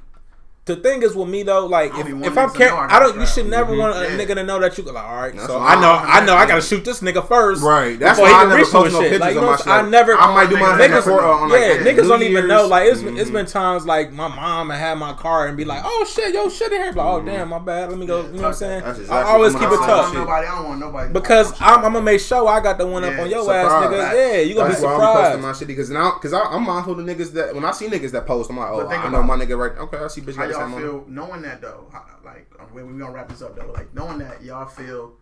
The 0.67 0.75
thing 0.75 1.01
is 1.05 1.15
with 1.15 1.29
me 1.29 1.45
though, 1.45 1.65
like 1.67 1.93
if, 1.95 2.09
if 2.09 2.13
I'm 2.13 2.21
niggas 2.23 2.53
to 2.53 2.59
care, 2.59 2.75
I 2.75 2.97
I 2.97 2.99
don't. 2.99 3.21
You 3.21 3.25
should 3.25 3.47
never 3.47 3.73
Mhm. 3.73 3.79
want 3.79 3.97
a 3.97 4.01
Yeah. 4.11 4.19
nigga 4.19 4.35
to 4.35 4.43
know 4.43 4.59
that 4.59 4.77
you 4.77 4.83
like. 4.83 4.97
All 5.05 5.15
right, 5.17 5.33
That's 5.33 5.47
so 5.47 5.61
I 5.61 5.81
know, 5.81 5.91
I- 5.93 6.19
I 6.19 6.25
know, 6.27 6.35
I 6.35 6.45
gotta 6.45 6.61
shoot 6.61 6.85
this 6.85 7.01
nigga 7.01 7.25
first, 7.27 7.63
right? 7.63 7.97
That's 7.97 8.19
before 8.19 8.33
why 8.33 8.37
I 8.37 8.41
can 8.41 8.49
never 8.49 8.59
reach 8.61 8.69
some 8.71 8.83
post 8.83 8.95
no 8.95 9.01
pictures 9.01 9.21
Like, 9.21 9.35
you 9.35 9.41
of 9.43 9.47
my 9.47 9.57
shit. 9.59 9.67
I 9.69 9.83
never- 9.83 10.15
I 10.17 10.35
might 10.35 10.51
do 10.51 10.57
my 10.57 10.67
Niggas- 10.77 10.89
nigga 10.89 11.03
for 11.05 11.23
on 11.23 11.51
like 11.51 11.61
yeah, 11.61 11.73
New 11.75 11.85
niggas 11.85 12.09
don't 12.09 12.23
even 12.25 12.49
know. 12.49 12.67
Like 12.67 12.89
it's 12.89 12.99
it's 13.01 13.09
Mhm. 13.11 13.17
It's 13.21 13.31
been 13.31 13.47
times 13.47 13.87
like 13.87 14.13
my 14.13 14.27
mom 14.27 14.71
had 14.71 14.99
my 14.99 15.13
car 15.13 15.47
and 15.47 15.57
be 15.57 15.65
like, 15.65 15.83
"Oh 15.85 16.05
shit, 16.09 16.35
yo, 16.35 16.49
shit 16.49 16.73
in 16.73 16.83
here." 16.83 16.93
Like, 16.93 17.07
oh 17.07 17.21
damn, 17.25 17.49
my 17.49 17.61
bad. 17.61 17.89
Let 17.91 17.99
me 17.99 18.07
go. 18.07 18.23
You 18.23 18.33
know 18.33 18.39
what 18.39 18.47
I'm 18.49 18.55
saying? 18.55 18.83
That's 18.85 19.09
I 19.09 19.23
always 19.23 19.53
keep 19.55 19.63
it 19.63 19.67
I 19.67 19.71
say 19.71 19.77
don't 19.77 19.87
tough 19.87 20.15
nobody. 20.15 20.47
I 20.49 20.55
don't 20.57 20.69
want 20.69 20.81
nobody. 20.81 21.13
because. 21.13 21.53
I'm, 21.61 21.77
I'm 21.87 21.93
gonna 21.93 22.03
make 22.03 22.21
sure 22.21 22.49
I 22.49 22.59
got 22.59 22.77
the 22.79 22.87
one 22.89 23.05
up 23.05 23.17
on 23.21 23.31
your 23.31 23.41
ass, 23.55 23.71
niggas. 23.85 24.15
Yeah, 24.15 24.37
you 24.39 24.55
gonna 24.57 24.71
That's 24.71 24.81
be 24.81 24.87
I'm 24.89 24.97
posting 24.99 25.15
surprised. 25.15 25.41
my 25.43 25.53
shit 25.53 25.69
because 25.69 25.91
now, 25.91 26.15
because 26.21 26.33
I'm 26.33 26.65
mindful 26.65 26.99
of 26.99 27.07
the 27.07 27.15
niggas 27.15 27.33
that 27.35 27.55
when 27.55 27.65
I 27.65 27.71
see 27.71 27.87
niggas 27.87 28.11
that 28.13 28.27
post, 28.27 28.51
I'm 28.51 28.57
like, 28.59 28.69
oh, 28.73 28.89
I 28.89 29.09
know 29.11 29.23
my 29.23 29.37
nigga 29.37 29.57
right. 29.57 29.73
Okay, 29.79 29.99
I 30.03 30.09
see 30.09 30.23
bitch 30.23 30.35
How 30.37 30.43
got 30.47 30.53
the 30.53 30.56
y'all 30.59 30.67
same 30.67 30.75
on. 30.75 30.81
feel 30.81 31.05
knowing 31.09 31.43
that 31.43 31.61
though? 31.61 31.91
Like 32.25 32.47
we 32.75 32.83
we 32.83 32.99
gonna 32.99 33.13
wrap 33.13 33.29
this 33.29 33.43
up 33.43 33.57
though. 33.57 33.71
Like 33.73 33.95
knowing 33.95 34.19
that 34.19 34.43
y'all 34.43 34.67
feel 34.67 35.13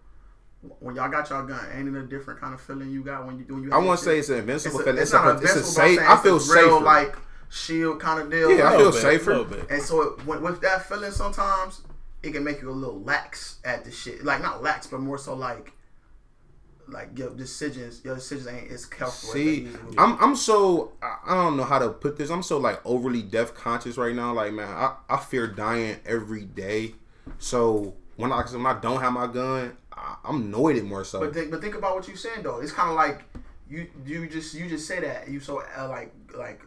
when 0.81 0.97
y'all 0.97 1.11
got 1.11 1.28
y'all 1.31 1.47
gun, 1.47 1.61
ain't 1.74 1.89
it 1.89 1.94
a 1.94 2.06
different 2.06 2.40
kind 2.40 2.55
of 2.55 2.61
feeling 2.61 2.90
you 2.90 3.02
got 3.02 3.27
when 3.27 3.39
you 3.39 3.44
doing 3.44 3.65
you? 3.65 3.73
I 3.73 3.77
have 3.77 3.85
want 3.85 3.98
to 3.98 4.05
say 4.05 4.19
it's 4.19 4.28
an 4.31 4.39
invincible 4.39 4.81
It's, 4.81 4.85
feeling. 4.85 4.98
a, 4.98 5.02
It's, 5.02 5.11
it's 5.11 5.23
not 5.23 5.27
a, 5.27 5.31
a 5.31 5.40
it's 5.40 5.55
a 5.55 5.59
invincible, 5.59 5.82
I'm 5.82 5.97
safe. 5.97 6.01
I 6.09 6.23
feel 6.23 6.36
a 6.36 6.66
real, 6.66 6.81
like 6.82 7.16
shield 7.51 8.01
kind 8.01 8.20
of 8.20 8.31
deal. 8.31 8.56
Yeah, 8.56 8.73
I 8.73 8.77
feel 8.77 8.90
bit, 8.90 9.01
safer. 9.01 9.32
And 9.70 9.82
so 9.82 10.02
it, 10.02 10.27
with, 10.27 10.40
with 10.40 10.61
that 10.62 10.89
feeling, 10.89 11.12
sometimes 11.12 11.82
it 12.23 12.32
can 12.32 12.43
make 12.44 12.62
you 12.62 12.70
a 12.70 12.73
little 12.73 13.01
lax 13.02 13.59
at 13.65 13.85
the 13.85 13.90
shit. 13.90 14.24
Like 14.24 14.40
not 14.43 14.62
lax, 14.62 14.86
but 14.86 15.01
more 15.01 15.19
so 15.19 15.35
like 15.35 15.73
like 16.89 17.19
your 17.19 17.31
decisions. 17.31 18.02
Your 18.05 18.16
decisions 18.16 18.48
ain't 18.48 18.70
as 18.70 18.86
careful. 18.86 19.31
See. 19.31 19.69
I'm 19.98 20.16
I'm 20.20 20.36
so 20.36 20.93
I 21.02 21.35
don't 21.35 21.56
know 21.56 21.65
how 21.65 21.78
to 21.78 21.90
put 21.90 22.16
this. 22.16 22.31
I'm 22.31 22.43
so 22.43 22.59
like 22.59 22.81
overly 22.85 23.23
death 23.23 23.55
conscious 23.55 23.97
right 23.97 24.15
now. 24.15 24.32
Like 24.32 24.52
man, 24.52 24.69
I, 24.69 24.94
I 25.09 25.16
fear 25.19 25.47
dying 25.47 25.97
every 26.06 26.44
day. 26.44 26.94
So 27.39 27.94
when 28.16 28.32
I 28.32 28.43
when 28.43 28.66
I 28.66 28.78
don't 28.81 29.01
have 29.01 29.12
my 29.12 29.27
gun, 29.27 29.77
I, 29.93 30.16
I'm 30.24 30.43
annoyed 30.43 30.77
it 30.77 30.85
more 30.85 31.05
so. 31.05 31.20
But 31.20 31.35
think, 31.35 31.51
but 31.51 31.61
think 31.61 31.74
about 31.74 31.94
what 31.94 32.06
you're 32.09 32.16
saying 32.16 32.43
though. 32.43 32.61
It's 32.61 32.73
kind 32.73 32.90
of 32.90 32.97
like 32.97 33.23
you 33.69 33.89
you 34.05 34.28
just 34.28 34.55
you 34.55 34.69
just 34.69 34.86
say 34.86 35.01
that 35.01 35.28
you 35.28 35.40
so 35.40 35.62
uh, 35.77 35.89
like 35.89 36.12
like 36.36 36.61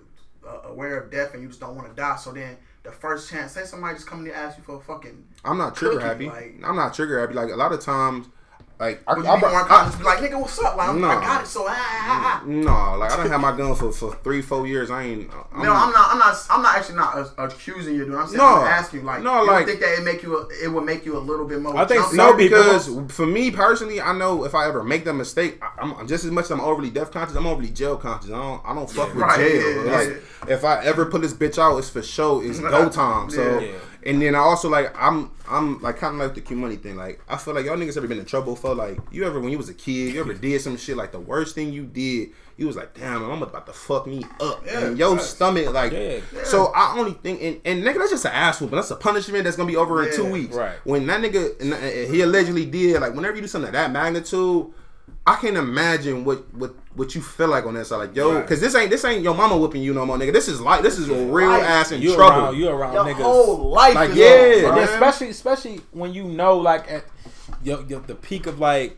uh, 0.47 0.69
aware 0.69 0.97
of 0.97 1.11
death 1.11 1.33
and 1.33 1.41
you 1.43 1.49
just 1.49 1.59
don't 1.59 1.75
want 1.75 1.87
to 1.87 1.93
die. 1.95 2.15
So 2.15 2.31
then 2.31 2.57
the 2.83 2.91
first 2.91 3.29
chance, 3.29 3.51
say 3.51 3.65
somebody 3.65 3.95
just 3.95 4.07
coming 4.07 4.25
to 4.25 4.35
ask 4.35 4.57
you 4.57 4.63
for 4.63 4.77
a 4.77 4.79
fucking 4.79 5.23
I'm 5.43 5.57
not 5.57 5.75
trigger 5.75 5.97
cookie, 5.99 6.25
happy. 6.25 6.27
like- 6.29 6.61
I'm 6.63 6.75
not 6.75 6.93
trigger 6.93 7.19
happy. 7.19 7.33
Like 7.33 7.51
a 7.51 7.55
lot 7.55 7.71
of 7.73 7.81
times, 7.81 8.27
Like 8.79 9.01
I, 9.07 9.13
I, 9.13 9.15
more 9.39 9.49
I, 9.49 9.61
unconscious? 9.61 9.95
Be 9.97 10.03
like, 10.03 10.19
nigga, 10.19 10.39
what's 10.39 10.59
up? 10.59 10.77
Like, 10.77 10.95
No. 10.95 11.07
I 11.07 11.15
got 11.15 11.43
it. 11.43 11.47
So 11.47 11.65
ah, 11.67 12.43
no, 12.45 12.95
like 12.97 13.11
I 13.11 13.17
don't 13.17 13.29
have 13.29 13.41
my 13.41 13.57
gun 13.57 13.73
for, 13.75 13.91
for 13.91 14.13
three, 14.23 14.43
four 14.43 14.67
years. 14.67 14.91
I 14.91 15.03
ain't. 15.03 15.31
I'm, 15.51 15.63
No, 15.63 15.73
I'm 15.73 15.91
not. 15.91 16.09
I'm 16.11 16.19
not. 16.19 16.35
I'm 16.51 16.61
not 16.61 16.77
actually 16.77 16.95
not 16.97 17.17
uh, 17.17 17.43
accusing 17.43 17.95
you, 17.95 18.05
dude. 18.05 18.13
I'm 18.13 18.27
saying 18.27 18.37
No. 18.37 18.45
I'm 18.61 18.67
asking 18.67 18.99
you, 18.99 19.05
like, 19.07 19.23
No, 19.23 19.41
you 19.41 19.47
like- 19.51 19.65
think 19.65 19.79
that 19.79 19.97
it 19.97 20.03
make 20.03 20.21
you? 20.21 20.37
A, 20.37 20.47
it 20.63 20.67
would 20.71 20.83
make 20.85 21.05
you 21.07 21.17
a 21.17 21.19
little 21.19 21.47
bit 21.47 21.59
more. 21.59 21.75
I 21.75 21.85
think? 21.85 22.13
No, 22.13 22.35
because 22.37 22.87
for 23.09 23.25
me 23.25 23.49
personally, 23.49 23.99
I 23.99 24.13
know 24.15 24.43
if 24.45 24.53
I 24.53 24.67
ever 24.67 24.83
make 24.83 25.05
that 25.05 25.13
mistake, 25.13 25.57
I- 25.63 25.71
I'm 25.81 25.93
I'm 25.93 26.07
just 26.07 26.23
as 26.23 26.29
much 26.31 26.45
as 26.45 26.51
I'm 26.51 26.61
overly 26.61 26.91
death 26.91 27.11
conscious. 27.11 27.35
I'm 27.35 27.47
overly 27.47 27.69
jail 27.69 27.97
conscious. 27.97 28.29
I 28.29 28.33
don't 28.37 28.61
I 28.63 28.75
don't 28.75 28.89
fuck 28.89 29.07
with 29.13 29.23
Right, 29.23 29.37
jail. 29.39 29.85
yeah, 29.85 29.91
like 29.91 30.23
if 30.49 30.63
I 30.63 30.83
ever 30.85 31.05
put 31.07 31.21
this 31.23 31.33
bitch 31.33 31.57
out, 31.57 31.77
it's 31.77 31.89
for 31.89 32.03
show. 32.03 32.41
It's 32.41 32.59
go 32.59 32.89
time. 33.01 33.31
So 33.31 33.59
Yeah. 33.59 33.71
And 34.07 34.19
then 34.21 34.33
I 34.33 34.39
also 34.39 34.69
like 34.69 34.91
I'm 34.99 35.29
I'm 35.47 35.79
like 35.81 35.97
kind 35.97 36.15
of 36.15 36.19
like 36.21 36.33
the 36.35 36.41
Q 36.41 36.55
money 36.55 36.77
thing. 36.77 36.95
Like 36.95 37.21
I 37.29 37.37
feel 37.37 37.53
like 37.53 37.65
y'all 37.65 37.77
niggas 37.77 37.97
ever 37.97 38.07
been 38.07 38.19
in 38.19 38.25
trouble 38.25 38.55
for 38.55 38.73
like 38.73 38.97
you 39.11 39.25
ever 39.25 39.39
when 39.39 39.51
you 39.51 39.57
was 39.57 39.69
a 39.69 39.73
kid, 39.75 40.13
you 40.15 40.19
ever 40.21 40.33
did 40.47 40.59
some 40.61 40.77
shit 40.77 40.97
like 40.97 41.11
the 41.11 41.19
worst 41.19 41.53
thing 41.55 41.71
you 41.73 41.85
did. 41.85 42.29
You 42.59 42.65
was 42.65 42.75
like, 42.75 42.95
damn, 42.95 43.23
I'm 43.29 43.43
about 43.43 43.67
to 43.67 43.71
fuck 43.73 44.07
me 44.07 44.23
up, 44.39 44.65
Yeah, 44.65 44.85
and 44.85 44.97
your 44.97 45.15
facts. 45.17 45.29
stomach 45.29 45.71
like. 45.73 45.91
Yeah. 45.91 46.21
So 46.43 46.71
I 46.75 46.97
only 46.97 47.11
think, 47.11 47.39
and, 47.43 47.61
and 47.65 47.83
nigga, 47.83 47.99
that's 47.99 48.09
just 48.09 48.25
an 48.25 48.31
asshole 48.31 48.69
but 48.69 48.77
That's 48.77 48.89
a 48.89 48.95
punishment 48.95 49.43
that's 49.43 49.55
gonna 49.55 49.67
be 49.69 49.75
over 49.75 50.03
in 50.03 50.15
two 50.15 50.25
weeks. 50.25 50.55
right. 50.55 50.73
When 50.83 51.05
that 51.05 51.21
nigga, 51.21 51.61
and, 51.61 51.71
and 51.71 52.11
he 52.11 52.21
allegedly 52.21 52.65
did, 52.65 52.99
like 52.99 53.13
whenever 53.13 53.35
you 53.35 53.43
do 53.43 53.47
something 53.47 53.67
of 53.67 53.73
that 53.73 53.91
magnitude, 53.91 54.73
I 55.27 55.35
can't 55.35 55.55
imagine 55.55 56.25
what 56.25 56.51
what 56.55 56.73
what 56.97 57.15
you 57.15 57.21
feel 57.21 57.47
like 57.47 57.65
on 57.65 57.75
that 57.75 57.85
side. 57.87 57.97
Like 57.97 58.15
yo, 58.15 58.33
Right. 58.33 58.41
because 58.41 58.59
this 58.59 58.75
ain't 58.75 58.89
this 58.89 59.05
ain't 59.05 59.23
your 59.23 59.33
mama 59.35 59.55
whooping 59.57 59.81
you 59.81 59.93
no 59.93 60.05
more, 60.05 60.17
nigga. 60.17 60.33
This 60.33 60.47
is 60.49 60.59
like 60.59 60.81
this 60.81 60.97
is 60.97 61.07
a 61.09 61.13
real 61.27 61.47
Life. 61.49 61.63
ass 61.63 61.91
in 61.93 62.01
You 62.01 62.13
trouble. 62.15 62.37
around, 62.45 62.57
you 62.57 62.67
around 62.67 62.93
Your 62.93 63.05
niggas. 63.05 63.21
whole 63.21 63.69
life 63.69 63.95
Like, 63.95 64.09
is 64.11 64.17
yeah, 64.17 64.69
on, 64.69 64.79
especially 64.79 65.29
especially 65.29 65.81
when 65.91 66.13
you 66.13 66.25
know 66.25 66.57
like 66.57 66.91
at 66.91 67.05
yo, 67.63 67.85
yo, 67.87 67.99
the 67.99 68.15
peak 68.15 68.47
of 68.47 68.59
like 68.59 68.97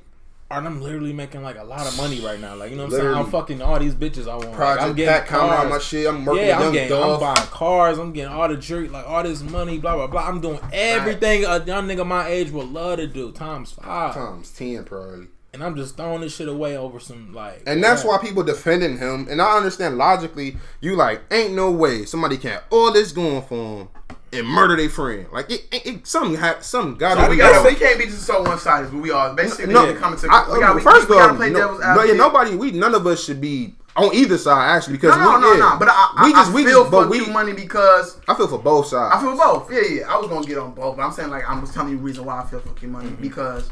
Art, 0.52 0.66
I'm 0.66 0.82
literally 0.82 1.14
making 1.14 1.44
like 1.44 1.60
a 1.60 1.64
lot 1.64 1.86
of 1.86 1.96
money 1.96 2.22
right 2.22 2.40
now. 2.40 2.56
Like 2.56 2.72
you 2.72 2.76
know 2.78 2.86
what 2.86 2.94
I'm 2.96 3.00
saying? 3.00 3.14
I'm 3.14 3.30
fucking 3.30 3.62
all 3.62 3.78
these 3.78 3.94
bitches 3.94 4.28
I 4.28 4.34
want. 4.36 4.48
Like, 4.48 4.56
Project 4.56 4.82
I'm 4.84 4.96
getting 4.96 5.14
Pat 5.14 5.28
cars. 5.28 5.60
on 5.66 5.70
my 5.70 5.78
shit. 5.78 6.08
I'm 6.08 6.26
working 6.26 6.48
yeah, 6.48 6.56
I'm 6.56 6.62
Young 6.64 6.74
getting, 6.74 6.98
I'm 6.98 7.20
buying 7.20 7.48
cars. 7.50 7.98
I'm 8.00 8.14
getting 8.14 8.34
all 8.34 8.48
the 8.50 8.58
jerk, 8.58 8.90
like 8.92 9.08
all 9.08 9.22
this 9.22 9.44
money, 9.44 9.78
blah 9.78 9.94
blah 9.96 10.08
blah. 10.08 10.28
I'm 10.28 10.42
doing 10.42 10.60
everything 10.74 11.46
a 11.46 11.64
young 11.64 11.88
nigga 11.88 12.04
my 12.04 12.28
age 12.28 12.50
would 12.50 12.68
love 12.74 12.98
to 12.98 13.06
do 13.06 13.32
times 13.32 13.74
five, 13.74 14.16
Times 14.16 14.50
ten 14.50 14.86
probably. 14.86 15.28
And 15.54 15.64
I'm 15.64 15.76
just 15.76 15.98
throwing 15.98 16.22
this 16.22 16.36
shit 16.36 16.48
away 16.48 16.78
over 16.78 17.00
some 17.00 17.34
like. 17.34 17.64
And 17.66 17.84
that's 17.84 18.04
yeah. 18.04 18.10
why 18.12 18.18
people 18.20 18.44
defending 18.44 18.98
him. 18.98 19.28
And 19.30 19.42
I 19.42 19.58
understand 19.58 19.98
logically, 19.98 20.58
you 20.82 20.96
like, 20.96 21.22
ain't 21.32 21.54
no 21.54 21.72
way 21.72 22.06
somebody 22.06 22.38
can 22.38 22.52
have 22.52 22.64
all 22.70 22.92
this 22.92 23.12
going 23.12 23.42
for 23.44 23.56
him 23.82 23.88
and 24.32 24.48
murder 24.48 24.76
their 24.78 24.90
friend. 24.90 25.26
Like 25.32 25.50
it, 25.50 25.66
it, 25.72 25.86
it 25.88 26.08
something 26.08 26.36
ha- 26.40 26.60
something 26.62 26.98
got 26.98 27.18
So 27.18 27.24
to 27.24 27.30
we 27.30 27.36
be 27.36 27.40
got. 27.40 27.64
done. 27.64 27.74
We 27.74 27.80
can't 27.80 27.98
be 28.00 28.06
just 28.06 28.24
so 28.26 28.44
one 28.44 28.60
sided. 28.60 28.92
But 28.92 29.02
we 29.02 29.12
are 29.12 29.34
basically 29.34 29.74
no, 29.74 29.94
coming 29.96 30.20
to. 30.20 30.28
I- 30.30 30.52
we 30.54 30.60
got. 30.60 30.76
We, 30.76 30.82
first 30.82 31.10
we, 31.10 31.16
of 31.16 31.20
gotta 31.20 31.32
all, 31.32 31.38
play 31.38 31.50
no, 31.50 31.60
devil's 31.60 31.80
no, 31.82 32.04
yeah, 32.04 32.14
nobody, 32.14 32.56
we 32.56 32.72
none 32.72 32.94
of 32.94 33.08
us 33.08 33.24
should 33.24 33.42
be 33.42 33.74
on 33.96 34.14
either 34.14 34.38
side 34.38 34.76
actually 34.78 34.94
because 34.94 35.18
No, 35.18 35.24
no, 35.24 35.36
we, 35.38 35.42
no, 35.42 35.54
yeah, 35.54 35.60
no. 35.72 35.80
But 35.80 35.88
I, 35.90 36.14
I, 36.16 36.26
we 36.26 36.32
just, 36.32 36.52
I 36.52 36.54
we 36.54 36.64
feel 36.64 36.82
just, 36.82 36.92
but 36.92 37.04
for 37.06 37.10
we, 37.10 37.26
money 37.28 37.54
because 37.54 38.20
I 38.28 38.36
feel 38.36 38.48
for 38.48 38.60
both 38.60 38.86
sides. 38.88 39.16
I 39.16 39.20
feel 39.20 39.36
both. 39.36 39.72
Yeah, 39.74 39.82
yeah. 39.90 40.14
I 40.14 40.18
was 40.20 40.28
gonna 40.28 40.46
get 40.46 40.60
on 40.60 40.74
both, 40.74 40.96
but 40.96 41.02
I'm 41.04 41.12
saying 41.12 41.32
like 41.32 41.50
I'm 41.50 41.62
just 41.62 41.74
telling 41.74 41.92
you 41.92 41.98
the 41.98 42.04
reason 42.04 42.24
why 42.24 42.40
I 42.42 42.46
feel 42.46 42.60
for 42.60 42.70
Q 42.74 42.88
money 42.88 43.10
Mm-hmm. 43.10 43.22
because 43.24 43.70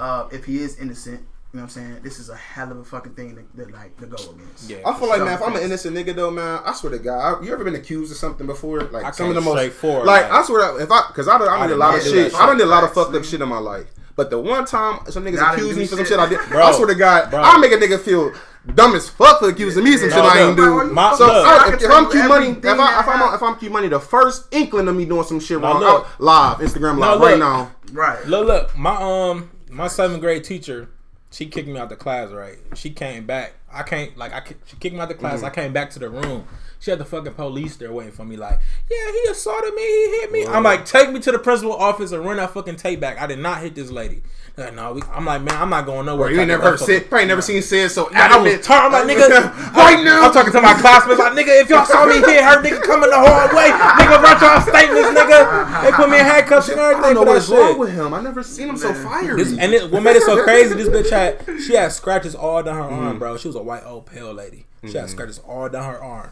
uh, 0.00 0.28
if 0.32 0.44
he 0.44 0.58
is 0.58 0.78
innocent, 0.78 1.20
you 1.20 1.58
know 1.60 1.64
what 1.66 1.76
I'm 1.76 1.82
saying. 1.82 1.98
This 2.02 2.18
is 2.18 2.28
a 2.30 2.36
hell 2.36 2.70
of 2.72 2.78
a 2.78 2.84
fucking 2.84 3.14
thing 3.14 3.36
to, 3.36 3.64
to 3.64 3.70
like 3.72 3.96
to 3.98 4.06
go 4.06 4.16
against. 4.32 4.68
Yeah. 4.68 4.78
I 4.84 4.98
feel 4.98 5.08
like 5.08 5.20
man, 5.22 5.34
if 5.34 5.42
I'm 5.42 5.54
an 5.56 5.62
innocent 5.62 5.96
nigga 5.96 6.14
though, 6.14 6.30
man, 6.30 6.60
I 6.64 6.72
swear 6.74 6.92
to 6.92 6.98
God, 6.98 7.40
I, 7.40 7.44
you 7.44 7.52
ever 7.52 7.62
been 7.64 7.76
accused 7.76 8.10
of 8.10 8.18
something 8.18 8.46
before? 8.46 8.80
Like 8.82 9.04
I 9.04 9.10
some 9.12 9.28
of 9.28 9.34
the 9.34 9.40
can't 9.40 9.44
most 9.54 9.58
straightforward, 9.58 10.06
Like 10.06 10.22
like- 10.24 10.32
I 10.32 10.44
swear, 10.44 10.72
to- 10.76 10.82
if 10.82 10.90
I 10.90 11.04
because 11.08 11.28
I 11.28 11.38
done, 11.38 11.48
I 11.48 11.60
I 11.62 11.66
did 11.68 11.74
a 11.74 11.76
lot 11.76 11.96
of 11.96 12.02
do 12.04 12.10
shit. 12.10 12.32
that 12.32 12.40
I 12.40 12.46
done 12.46 12.58
did 12.58 12.66
a 12.66 12.70
lot 12.70 12.82
of 12.82 12.90
shit. 12.90 12.94
fucked 12.96 13.14
up 13.14 13.24
shit 13.24 13.40
in 13.40 13.48
my 13.48 13.58
life. 13.58 13.86
But 14.16 14.30
the 14.30 14.38
one 14.38 14.64
time 14.64 15.00
some 15.10 15.24
niggas 15.24 15.36
Nah, 15.36 15.52
accused 15.52 15.76
me 15.76 15.84
do 15.84 15.88
for 15.90 15.96
some 15.96 15.98
shit. 16.04 16.08
shit 16.08 16.18
I 16.20 16.28
did, 16.28 16.38
Bro. 16.48 16.62
I 16.64 16.72
swear 16.72 16.86
to 16.88 16.94
God, 16.94 17.30
Bro. 17.30 17.40
I'll 17.40 17.58
make 17.58 17.72
a 17.72 17.76
nigga 17.76 17.98
feel 18.00 18.32
dumb 18.74 18.94
as 18.94 19.08
fuck 19.08 19.40
for 19.40 19.48
accusing 19.48 19.82
me 19.84 19.96
some 19.96 20.08
shit 20.08 20.16
No, 20.18 20.24
I 20.24 20.38
ain't 20.48 20.56
Bro, 20.56 20.88
do. 20.88 20.92
My- 20.92 21.10
fucking- 21.10 21.26
look. 21.26 21.34
So 21.34 21.44
I 21.44 21.68
I, 21.70 21.74
if, 21.74 21.90
I'm 21.90 22.04
you 22.04 22.10
Q 22.10 22.28
money, 22.28 22.46
if, 22.50 22.64
I, 22.64 23.00
if 23.00 23.08
I'm 23.08 23.18
happened. 23.18 23.34
if 23.34 23.42
I'm 23.42 23.56
Q 23.58 23.70
money, 23.70 23.88
the 23.88 24.00
first 24.00 24.52
inkling 24.52 24.86
of 24.88 24.94
me 24.96 25.04
doing 25.04 25.24
some 25.24 25.38
shit 25.40 25.60
Now 25.60 25.72
wrong, 25.74 25.80
look. 25.80 26.06
I'll- 26.20 26.56
live 26.58 26.58
Instagram 26.58 26.98
Now 26.98 27.12
live 27.16 27.20
right 27.20 27.30
look. 27.30 27.38
now. 27.38 27.70
Right. 27.92 28.26
Look, 28.26 28.46
look, 28.46 28.76
my 28.78 28.96
um, 28.96 29.50
my 29.74 29.88
seventh 29.88 30.20
grade 30.20 30.44
teacher, 30.44 30.88
she 31.30 31.46
kicked 31.46 31.68
me 31.68 31.78
out 31.78 31.88
the 31.88 31.96
class. 31.96 32.30
Right, 32.30 32.58
she 32.74 32.90
came 32.90 33.26
back. 33.26 33.54
I 33.72 33.82
can't 33.82 34.16
like 34.16 34.32
I 34.32 34.42
she 34.66 34.76
kicked 34.76 34.94
me 34.94 35.00
out 35.00 35.08
the 35.08 35.14
class. 35.14 35.38
Mm-hmm. 35.38 35.46
I 35.46 35.50
came 35.50 35.72
back 35.72 35.90
to 35.90 35.98
the 35.98 36.08
room. 36.08 36.46
She 36.78 36.90
had 36.90 37.00
the 37.00 37.04
fucking 37.04 37.34
police 37.34 37.76
there 37.76 37.92
waiting 37.92 38.12
for 38.12 38.24
me. 38.24 38.36
Like, 38.36 38.60
yeah, 38.90 39.12
he 39.12 39.30
assaulted 39.30 39.74
me. 39.74 39.82
He 39.82 40.10
hit 40.20 40.32
me. 40.32 40.46
I'm 40.46 40.62
like, 40.62 40.84
take 40.84 41.10
me 41.10 41.20
to 41.20 41.32
the 41.32 41.38
principal 41.38 41.72
office 41.72 42.12
and 42.12 42.24
run 42.24 42.36
that 42.36 42.50
fucking 42.50 42.76
tape 42.76 43.00
back. 43.00 43.18
I 43.18 43.26
did 43.26 43.38
not 43.38 43.62
hit 43.62 43.74
this 43.74 43.90
lady. 43.90 44.22
Uh, 44.56 44.62
like, 44.62 44.74
no, 44.74 44.92
we, 44.92 45.02
I'm 45.10 45.24
like, 45.24 45.42
man, 45.42 45.60
I'm 45.60 45.68
not 45.68 45.84
going 45.84 46.06
nowhere. 46.06 46.28
Bro, 46.28 46.34
you 46.34 46.40
ain't 46.40 46.48
never 46.48 46.62
heard 46.62 46.78
said, 46.78 47.08
probably 47.08 47.26
never 47.26 47.42
seen 47.42 47.60
said 47.60 47.90
so. 47.90 48.06
I 48.14 48.38
was 48.38 48.46
adamant. 48.54 48.62
turned. 48.62 48.80
I'm 48.82 48.92
like, 49.08 49.16
nigga, 49.16 49.74
right 49.74 50.04
now. 50.04 50.26
I'm 50.26 50.32
talking 50.32 50.52
to 50.52 50.60
my 50.60 50.74
classmates. 50.74 51.18
Like, 51.18 51.32
nigga, 51.32 51.60
if 51.60 51.68
y'all 51.68 51.84
saw 51.84 52.06
me 52.06 52.16
hit 52.16 52.42
her, 52.44 52.62
nigga, 52.62 52.80
coming 52.82 53.10
the 53.10 53.18
the 53.18 53.56
way, 53.56 53.70
Nigga, 53.70 54.22
write 54.22 54.40
y'all 54.40 54.60
statements, 54.60 55.10
nigga. 55.10 55.82
They 55.82 55.90
put 55.90 56.08
me 56.08 56.18
in 56.20 56.24
handcuffs 56.24 56.68
and 56.68 56.80
I 56.80 56.90
everything 56.90 57.14
don't 57.14 57.24
know 57.26 57.32
what's 57.32 57.48
wrong 57.48 57.78
with 57.78 57.92
him. 57.92 58.14
I 58.14 58.20
never 58.20 58.44
seen 58.44 58.68
him 58.68 58.76
so 58.76 58.94
fiery. 58.94 59.42
This, 59.42 59.58
and 59.58 59.72
it, 59.74 59.90
what 59.90 60.04
made 60.04 60.16
it 60.16 60.22
so 60.22 60.42
crazy, 60.44 60.74
this 60.74 60.88
bitch 60.88 61.10
had 61.10 61.60
she 61.60 61.74
had 61.74 61.90
scratches 61.90 62.36
all 62.36 62.62
down 62.62 62.76
her 62.76 62.82
arm, 62.82 63.16
mm. 63.16 63.18
bro. 63.18 63.36
She 63.36 63.48
was 63.48 63.56
a 63.56 63.62
white 63.62 63.82
old 63.84 64.06
pale 64.06 64.32
lady. 64.32 64.66
She 64.82 64.88
had 64.88 64.96
mm-hmm. 64.96 65.08
scratches 65.08 65.40
all 65.40 65.68
down 65.68 65.92
her 65.92 66.02
arm. 66.02 66.30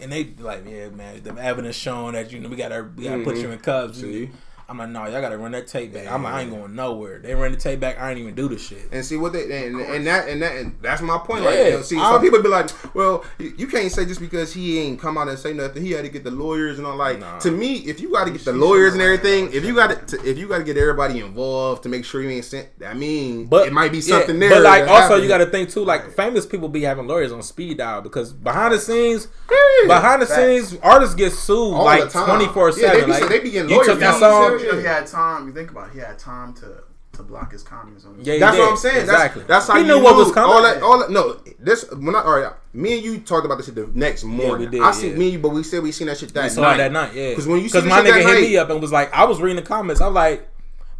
And 0.00 0.12
they 0.12 0.24
like, 0.38 0.64
yeah, 0.66 0.88
man, 0.88 1.22
the 1.22 1.34
evidence 1.34 1.76
showing 1.76 2.14
that 2.14 2.32
you 2.32 2.38
know 2.38 2.48
we 2.48 2.56
gotta 2.56 2.88
we 2.96 3.04
gotta 3.04 3.24
put 3.24 3.34
mm-hmm. 3.34 3.44
you 3.44 3.50
in 3.50 3.58
cuffs. 3.58 4.00
See? 4.00 4.30
I'm 4.70 4.76
like, 4.76 4.90
no, 4.90 5.06
y'all 5.06 5.22
gotta 5.22 5.38
run 5.38 5.52
that 5.52 5.66
tape 5.66 5.94
back. 5.94 6.08
I'm 6.12 6.24
like, 6.24 6.34
I 6.34 6.42
ain't 6.42 6.50
going 6.50 6.74
nowhere. 6.74 7.20
They 7.20 7.34
ran 7.34 7.52
the 7.52 7.56
tape 7.56 7.80
back. 7.80 7.98
I 7.98 8.10
ain't 8.10 8.18
even 8.20 8.34
do 8.34 8.50
the 8.50 8.58
shit. 8.58 8.82
And 8.92 9.02
see 9.02 9.16
what 9.16 9.32
they 9.32 9.66
and, 9.66 9.80
and 9.80 10.06
that 10.06 10.28
and 10.28 10.42
that 10.42 10.56
and 10.56 10.76
that's 10.82 11.00
my 11.00 11.16
point. 11.16 11.42
Yeah. 11.44 11.48
Like, 11.48 11.58
you 11.58 11.70
know, 11.70 11.80
see, 11.80 11.96
some 11.96 12.20
people 12.20 12.42
be 12.42 12.50
like, 12.50 12.68
"Well, 12.94 13.24
you, 13.38 13.66
can't 13.66 13.90
say 13.90 14.04
just 14.04 14.20
because 14.20 14.52
he 14.52 14.78
ain't 14.80 15.00
come 15.00 15.16
out 15.16 15.26
and 15.28 15.38
say 15.38 15.54
nothing, 15.54 15.82
he 15.82 15.92
had 15.92 16.04
to 16.04 16.10
get 16.10 16.22
the 16.22 16.30
lawyers 16.30 16.76
and 16.76 16.86
all." 16.86 16.96
Like, 16.96 17.18
Nah. 17.18 17.38
to 17.38 17.50
me, 17.50 17.76
if 17.76 17.98
you 17.98 18.12
got 18.12 18.26
to 18.26 18.30
get 18.30 18.44
the 18.44 18.52
lawyers 18.52 18.92
and 18.92 19.00
everything, 19.00 19.50
if 19.54 19.64
you 19.64 19.74
got 19.74 20.06
to, 20.08 20.22
if 20.22 20.36
you 20.36 20.46
got 20.46 20.58
to 20.58 20.64
get 20.64 20.76
everybody 20.76 21.20
involved 21.20 21.84
to 21.84 21.88
make 21.88 22.04
sure 22.04 22.20
you 22.20 22.28
ain't 22.28 22.44
sent, 22.44 22.68
I 22.86 22.92
mean, 22.92 23.46
But 23.46 23.68
it 23.68 23.72
might 23.72 23.90
be 23.90 23.98
yeah, 24.00 24.18
something 24.18 24.38
there. 24.38 24.50
But 24.50 24.62
like, 24.64 24.82
also 24.82 25.00
happened. 25.00 25.22
you 25.22 25.28
got 25.28 25.38
to 25.38 25.46
think 25.46 25.70
too. 25.70 25.82
Like, 25.86 26.10
famous 26.12 26.44
people 26.44 26.68
be 26.68 26.82
having 26.82 27.06
lawyers 27.06 27.32
on 27.32 27.42
speed 27.42 27.78
dial 27.78 28.02
because 28.02 28.34
behind 28.34 28.74
the 28.74 28.78
scenes, 28.78 29.28
Yeah. 29.50 29.86
behind 29.86 30.20
the 30.20 30.26
Facts. 30.26 30.68
scenes, 30.68 30.76
artists 30.82 31.14
get 31.14 31.32
sued 31.32 31.72
All 31.72 31.86
like 31.86 32.10
twenty 32.12 32.48
four 32.48 32.70
seven. 32.72 33.08
they 33.30 33.40
be 33.40 33.50
getting 33.52 33.70
you 33.70 33.82
took 33.82 33.98
that 34.00 34.12
fees, 34.12 34.57
song. 34.58 34.68
yeah. 34.74 34.80
He 34.80 34.86
had 34.86 35.06
time. 35.06 35.46
You 35.46 35.52
think 35.52 35.70
about 35.70 35.88
it. 35.88 35.94
He 35.94 36.00
had 36.00 36.18
time 36.18 36.54
to 36.54 36.82
to 37.18 37.22
block 37.22 37.52
his 37.52 37.62
comments 37.62 38.04
on. 38.04 38.16
Yeah, 38.22 38.38
That's 38.38 38.56
did. 38.56 38.62
what 38.62 38.70
I'm 38.70 38.76
saying. 38.76 39.00
Exactly. 39.00 39.42
That's, 39.42 39.66
that's 39.66 39.68
how 39.68 39.74
he 39.74 39.80
you 39.80 39.96
knew 39.98 40.02
what 40.02 40.16
was 40.16 40.32
coming. 40.32 40.50
All 40.54 40.62
that, 40.62 40.82
all 40.82 40.98
that, 41.00 41.10
no, 41.10 41.40
this 41.58 41.90
when 41.90 42.14
I, 42.14 42.22
all 42.22 42.40
right, 42.40 42.52
me 42.72 42.94
and 42.94 43.04
you 43.04 43.18
talked 43.20 43.44
about 43.44 43.56
this 43.56 43.66
shit 43.66 43.74
the 43.74 43.90
next 43.94 44.24
morning. 44.24 44.70
did, 44.70 44.80
I 44.80 44.92
see 44.92 45.10
yeah. 45.10 45.16
me, 45.16 45.24
and 45.26 45.32
you, 45.34 45.38
but 45.40 45.50
we 45.50 45.62
said 45.62 45.82
we 45.82 45.92
seen 45.92 46.06
that 46.06 46.18
shit 46.18 46.32
that 46.34 46.44
We 46.44 46.50
saw 46.50 46.62
night. 46.62 46.76
that 46.78 46.92
night, 46.92 47.14
yeah. 47.14 47.30
Because 47.30 47.46
when 47.46 47.58
you 47.58 47.64
because 47.64 47.84
my 47.84 48.00
nigga 48.00 48.16
hit 48.18 48.24
night, 48.24 48.40
me 48.40 48.56
up 48.56 48.70
and 48.70 48.80
was 48.80 48.92
like, 48.92 49.12
I 49.12 49.24
was 49.24 49.40
reading 49.40 49.56
the 49.56 49.62
comments. 49.62 50.00
I'm 50.00 50.14
like, 50.14 50.48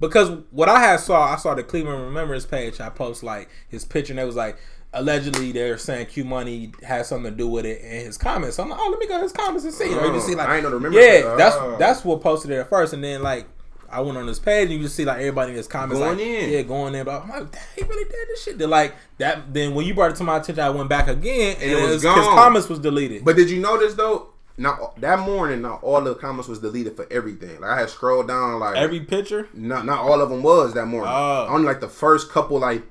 because 0.00 0.30
what 0.50 0.68
I 0.68 0.80
had 0.80 1.00
saw, 1.00 1.32
I 1.32 1.36
saw 1.36 1.54
the 1.54 1.62
Cleveland 1.62 2.02
Remembrance 2.02 2.46
page. 2.46 2.80
I 2.80 2.88
post 2.88 3.22
like 3.22 3.48
his 3.68 3.84
picture, 3.84 4.12
and 4.12 4.20
it 4.20 4.24
was 4.24 4.36
like 4.36 4.58
allegedly 4.98 5.52
they're 5.52 5.78
saying 5.78 6.06
Q 6.06 6.24
Money 6.24 6.72
has 6.82 7.08
something 7.08 7.30
to 7.30 7.36
do 7.36 7.48
with 7.48 7.64
it 7.66 7.80
in 7.80 8.06
his 8.06 8.16
comments. 8.18 8.56
So 8.56 8.62
I'm 8.62 8.70
like, 8.70 8.78
oh, 8.80 8.88
let 8.90 8.98
me 8.98 9.06
go 9.06 9.16
to 9.16 9.22
his 9.22 9.32
comments 9.32 9.64
and 9.64 9.74
see. 9.74 9.90
Know, 9.90 10.12
you 10.14 10.20
see 10.20 10.34
oh, 10.34 10.38
like, 10.38 10.48
I 10.48 10.54
ain't 10.56 10.64
know 10.64 10.70
Remembrance 10.70 11.06
yeah, 11.06 11.22
page. 11.22 11.38
that's 11.38 11.56
Oh. 11.56 11.76
that's 11.78 12.04
what 12.04 12.20
posted 12.20 12.50
it 12.50 12.56
at 12.56 12.68
first, 12.68 12.92
and 12.92 13.02
then 13.02 13.22
like. 13.22 13.46
I 13.90 14.02
went 14.02 14.18
on 14.18 14.26
his 14.26 14.38
page 14.38 14.64
and 14.68 14.74
you 14.76 14.82
just 14.82 14.96
see 14.96 15.06
like 15.06 15.16
everybody 15.16 15.52
in 15.52 15.56
his 15.56 15.66
comments 15.66 15.98
Going 15.98 16.18
like, 16.18 16.26
in. 16.26 16.50
yeah, 16.50 16.60
going 16.60 16.94
in. 16.94 17.06
But 17.06 17.22
I'm 17.22 17.28
like, 17.30 17.50
damn, 17.52 17.62
he 17.74 17.82
really 17.84 18.04
did 18.04 18.28
this 18.28 18.42
shit. 18.42 18.58
Then 18.58 18.68
like 18.68 18.94
that. 19.16 19.54
Then 19.54 19.74
when 19.74 19.86
you 19.86 19.94
brought 19.94 20.10
it 20.10 20.16
to 20.16 20.24
my 20.24 20.36
attention, 20.36 20.62
I 20.62 20.68
went 20.68 20.90
back 20.90 21.08
again 21.08 21.56
and, 21.58 21.70
it 21.70 21.74
was 21.80 21.92
his, 21.92 22.02
gone. 22.02 22.18
his 22.18 22.26
comments 22.26 22.68
was 22.68 22.80
deleted. 22.80 23.24
But 23.24 23.36
did 23.36 23.48
you 23.48 23.60
notice 23.60 23.94
though? 23.94 24.28
Not 24.58 25.00
that 25.00 25.20
morning, 25.20 25.64
all 25.64 26.02
the 26.02 26.14
comments 26.16 26.48
was 26.48 26.58
deleted 26.58 26.96
for 26.96 27.06
everything. 27.10 27.62
Like 27.62 27.70
I 27.70 27.80
had 27.80 27.88
scrolled 27.88 28.28
down, 28.28 28.60
like 28.60 28.76
every 28.76 29.00
picture, 29.00 29.48
not 29.54 29.86
not 29.86 30.00
all 30.00 30.20
of 30.20 30.28
them 30.28 30.42
was 30.42 30.74
that 30.74 30.84
morning. 30.84 31.10
Oh. 31.10 31.46
Only 31.48 31.64
like 31.66 31.80
the 31.80 31.88
first 31.88 32.30
couple 32.30 32.58
like 32.58 32.82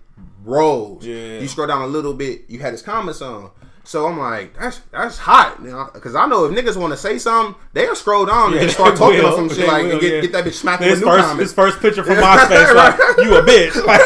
rows. 0.44 1.06
Yeah. 1.06 1.40
You 1.40 1.48
scroll 1.48 1.68
down 1.68 1.82
a 1.82 1.88
little 1.88 2.14
bit, 2.14 2.44
you 2.48 2.60
had 2.60 2.72
his 2.74 2.82
comments 2.82 3.22
on. 3.22 3.52
So 3.84 4.06
I'm 4.06 4.20
like, 4.20 4.54
that's 4.60 4.82
that's 4.92 5.18
hot, 5.18 5.64
because 5.94 6.14
I 6.14 6.26
know 6.28 6.44
if 6.44 6.52
niggas 6.52 6.76
want 6.76 6.92
to 6.92 6.98
say 6.98 7.18
something, 7.18 7.56
they'll 7.72 7.96
scroll 7.96 8.26
down 8.26 8.52
Yeah, 8.52 8.64
and 8.64 8.72
start 8.72 8.98
talking 8.98 9.24
will. 9.24 9.34
some 9.34 9.48
shit 9.48 9.66
like 9.66 9.84
will, 9.84 9.92
and 9.94 10.02
get, 10.02 10.14
yeah. 10.16 10.22
get 10.24 10.32
that 10.34 10.44
bitch 10.44 10.56
smacked 10.56 10.84
his 10.84 11.00
with 11.00 11.00
new 11.00 11.06
first 11.06 11.22
comments. 11.26 11.42
his 11.44 11.54
first 11.54 11.80
picture 11.80 12.04
from 12.04 12.16
MySpace, 12.18 12.76
like 12.76 12.98
you 13.20 13.36
a 13.38 13.42
bitch. 13.44 13.86
Like, 13.88 14.02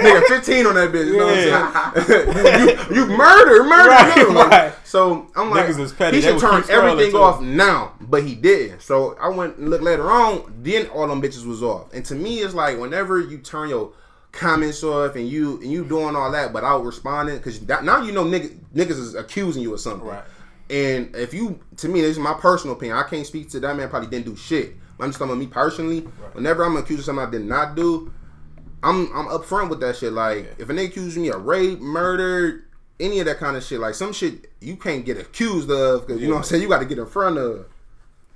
nigga 0.00 0.26
15 0.26 0.66
on 0.66 0.74
that 0.74 0.92
bitch. 0.92 1.06
You 1.06 1.16
know 1.16 1.32
Yeah. 1.32 1.72
what 1.72 1.96
I'm 1.96 2.04
saying? 2.04 2.78
you, 2.94 2.96
you 2.96 3.16
murder, 3.16 3.64
murder. 3.64 3.88
Right. 3.90 4.28
Like, 4.28 4.50
right. 4.50 4.72
So 4.84 5.26
I'm 5.34 5.48
like, 5.50 5.66
Niggas 5.68 5.80
is 5.80 5.92
petty. 5.94 6.16
he 6.18 6.22
should 6.22 6.38
turn 6.38 6.62
everything 6.68 7.14
off 7.14 7.40
now, 7.40 7.92
but 8.02 8.24
he 8.24 8.34
didn't. 8.34 8.82
So 8.82 9.16
I 9.18 9.28
went 9.28 9.56
and 9.56 9.70
looked 9.70 9.84
later 9.84 10.10
on. 10.10 10.52
Then 10.62 10.86
all 10.88 11.06
them 11.08 11.22
bitches 11.22 11.46
was 11.46 11.62
off. 11.62 11.92
And 11.94 12.04
to 12.06 12.14
me, 12.14 12.40
it's 12.40 12.52
like 12.54 12.78
whenever 12.78 13.20
you 13.20 13.38
turn 13.38 13.70
your 13.70 13.92
comments 14.34 14.82
off 14.82 15.16
and 15.16 15.28
you 15.28 15.60
and 15.60 15.70
you 15.70 15.84
doing 15.84 16.16
all 16.16 16.30
that 16.32 16.52
without 16.52 16.84
responding, 16.84 17.36
because 17.36 17.62
now 17.62 18.02
you 18.02 18.12
know 18.12 18.24
niggas, 18.24 18.56
niggas 18.74 18.90
is 18.90 19.14
accusing 19.14 19.62
you 19.62 19.72
of 19.72 19.80
something. 19.80 20.08
Right. 20.08 20.24
And 20.70 21.14
if 21.14 21.34
you, 21.34 21.60
to 21.76 21.88
me, 21.88 22.00
this 22.00 22.12
is 22.12 22.18
my 22.18 22.34
personal 22.34 22.74
opinion. 22.74 22.96
I 22.96 23.02
can't 23.02 23.26
speak 23.26 23.50
to 23.50 23.60
that 23.60 23.76
man. 23.76 23.88
Probably 23.88 24.08
didn't 24.08 24.26
do 24.26 24.36
shit. 24.36 24.74
I'm 24.98 25.08
just 25.08 25.18
talking 25.18 25.32
about 25.32 25.40
me 25.40 25.46
personally. 25.46 26.00
Whenever 26.32 26.64
I'm 26.64 26.76
accused 26.76 27.00
of 27.00 27.04
something 27.06 27.26
I 27.26 27.30
did 27.30 27.44
not 27.44 27.74
do, 27.74 28.12
I'm 28.82 29.06
I'm 29.14 29.26
upfront 29.26 29.70
with 29.70 29.80
that 29.80 29.96
shit. 29.96 30.12
Like 30.12 30.54
if 30.58 30.68
a 30.68 30.72
nigga 30.72 30.88
accuses 30.88 31.16
me 31.16 31.28
of 31.28 31.44
rape, 31.44 31.80
murder, 31.80 32.64
any 33.00 33.20
of 33.20 33.26
that 33.26 33.38
kind 33.38 33.56
of 33.56 33.64
shit, 33.64 33.80
like 33.80 33.94
some 33.94 34.12
shit 34.12 34.50
you 34.60 34.76
can't 34.76 35.04
get 35.04 35.18
accused 35.18 35.70
of 35.70 36.06
because 36.06 36.20
you 36.20 36.28
know 36.28 36.34
what 36.34 36.40
I'm 36.40 36.44
saying. 36.44 36.62
You 36.62 36.68
got 36.68 36.80
to 36.80 36.86
get 36.86 36.98
in 36.98 37.06
front 37.06 37.38
of. 37.38 37.66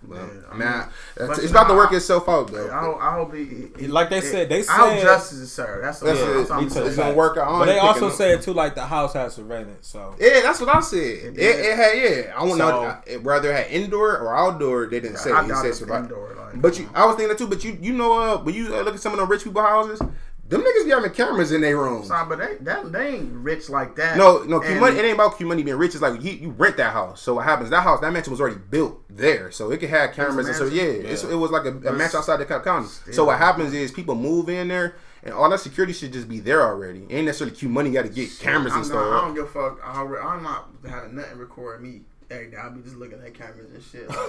But, 0.00 0.14
Yeah, 0.14 0.22
I 0.52 0.54
man, 0.56 0.78
mean, 0.78 0.88
that's- 1.16 1.38
it's 1.40 1.50
about 1.50 1.66
to 1.68 1.74
work 1.74 1.92
itself 1.92 2.28
out 2.28 2.52
though. 2.52 2.70
I 2.70 2.78
hope, 2.78 2.98
I 3.02 3.12
hope 3.14 3.34
he, 3.34 3.68
he- 3.78 3.88
Like 3.88 4.10
they 4.10 4.18
it- 4.18 4.24
said- 4.24 4.48
they 4.48 4.60
I 4.60 4.72
hope 4.72 4.90
said- 4.90 5.02
justice 5.02 5.38
is 5.38 5.52
served. 5.52 5.84
That's, 5.84 5.98
That's 5.98 6.20
what, 6.20 6.28
it. 6.30 6.36
what 6.38 6.50
I'm 6.52 6.64
Me 6.64 6.70
saying. 6.70 6.86
It's 6.86 6.96
gonna 6.96 7.14
work 7.14 7.36
out. 7.36 7.58
But 7.58 7.64
they 7.66 7.78
also 7.80 8.06
up- 8.06 8.12
said 8.14 8.40
too, 8.40 8.52
like 8.52 8.76
the 8.76 8.86
house 8.86 9.12
has 9.14 9.34
surveillance. 9.34 9.88
So 9.88 10.14
Yeah, 10.20 10.40
that's 10.42 10.60
what 10.60 10.74
I 10.74 10.80
said. 10.80 10.98
It, 11.00 11.34
did. 11.34 11.38
it 11.38 11.76
had 11.76 11.98
yeah. 11.98 12.32
I 12.38 12.44
want 12.44 12.58
So- 12.58 12.68
know 13.12 13.18
whether 13.22 13.50
it 13.50 13.56
had 13.56 13.66
indoor 13.72 14.18
or 14.18 14.36
outdoor. 14.36 14.86
They 14.86 15.00
didn't 15.00 15.18
say. 15.18 15.32
I 15.32 15.42
He 15.42 15.48
said 15.50 15.66
it's 15.66 15.78
survival. 15.80 16.04
indoor, 16.04 16.28
like, 16.36 16.62
But 16.62 16.78
you, 16.78 16.88
I 16.94 17.04
was 17.04 17.16
thinking 17.16 17.30
that 17.30 17.38
too. 17.38 17.48
But 17.48 17.64
you, 17.64 17.76
you 17.80 17.92
know, 17.92 18.12
uh, 18.18 18.38
when 18.38 18.54
you 18.54 18.74
uh, 18.76 18.82
look 18.82 18.94
at 18.94 19.00
some 19.00 19.12
of 19.12 19.18
the 19.18 19.26
rich 19.26 19.42
people 19.42 19.62
houses, 19.62 20.00
them 20.48 20.62
niggas 20.62 20.84
be 20.84 20.90
having 20.90 21.10
cameras 21.10 21.52
in 21.52 21.60
their 21.60 21.76
rooms. 21.76 22.08
Sorry, 22.08 22.26
but 22.26 22.38
they, 22.38 22.56
that, 22.64 22.90
they 22.90 23.16
ain't 23.16 23.32
rich 23.32 23.68
like 23.68 23.96
that. 23.96 24.16
No, 24.16 24.42
no, 24.44 24.60
Q 24.60 24.80
money. 24.80 24.98
It 24.98 25.04
ain't 25.04 25.14
about 25.14 25.36
Q 25.36 25.46
money 25.46 25.62
being 25.62 25.76
rich. 25.76 25.94
It's 25.94 26.00
like 26.00 26.22
you, 26.22 26.32
you 26.32 26.50
rent 26.50 26.78
that 26.78 26.92
house. 26.92 27.20
So 27.20 27.34
what 27.34 27.44
happens? 27.44 27.68
That 27.70 27.82
house, 27.82 28.00
that 28.00 28.12
mansion 28.12 28.30
was 28.30 28.40
already 28.40 28.58
built 28.70 29.02
there, 29.10 29.50
so 29.50 29.70
it 29.70 29.78
could 29.78 29.90
have 29.90 30.14
cameras. 30.14 30.46
And 30.46 30.56
so 30.56 30.66
yeah? 30.66 30.84
It's, 30.84 31.22
it 31.22 31.34
was 31.34 31.50
like 31.50 31.66
a, 31.66 31.76
a 31.88 31.92
mansion 31.92 32.18
outside 32.18 32.38
the 32.38 32.46
County. 32.46 32.88
So 33.12 33.26
what 33.26 33.38
happens 33.38 33.74
is 33.74 33.92
people 33.92 34.14
move 34.14 34.48
in 34.48 34.68
there, 34.68 34.96
and 35.22 35.34
all 35.34 35.50
that 35.50 35.60
security 35.60 35.92
should 35.92 36.14
just 36.14 36.28
be 36.28 36.40
there 36.40 36.62
already. 36.62 37.06
Ain't 37.10 37.26
necessarily 37.26 37.54
Q 37.54 37.68
money 37.68 37.90
got 37.90 38.06
to 38.06 38.08
get 38.08 38.30
cameras 38.38 38.72
I'm 38.72 38.80
installed. 38.80 39.10
not, 39.10 39.22
I 39.22 39.26
don't 39.26 39.34
give 39.34 39.44
a 39.44 39.48
fuck. 39.48 39.80
I, 39.84 40.00
I'm 40.00 40.42
not 40.42 40.70
having 40.88 41.14
nothing 41.14 41.38
recording 41.38 41.90
me 41.90 42.00
every 42.30 42.50
day. 42.50 42.56
I'll 42.56 42.70
be 42.70 42.82
just 42.82 42.96
looking 42.96 43.20
at 43.20 43.34
cameras 43.34 43.70
and 43.72 43.82
shit. 43.82 44.08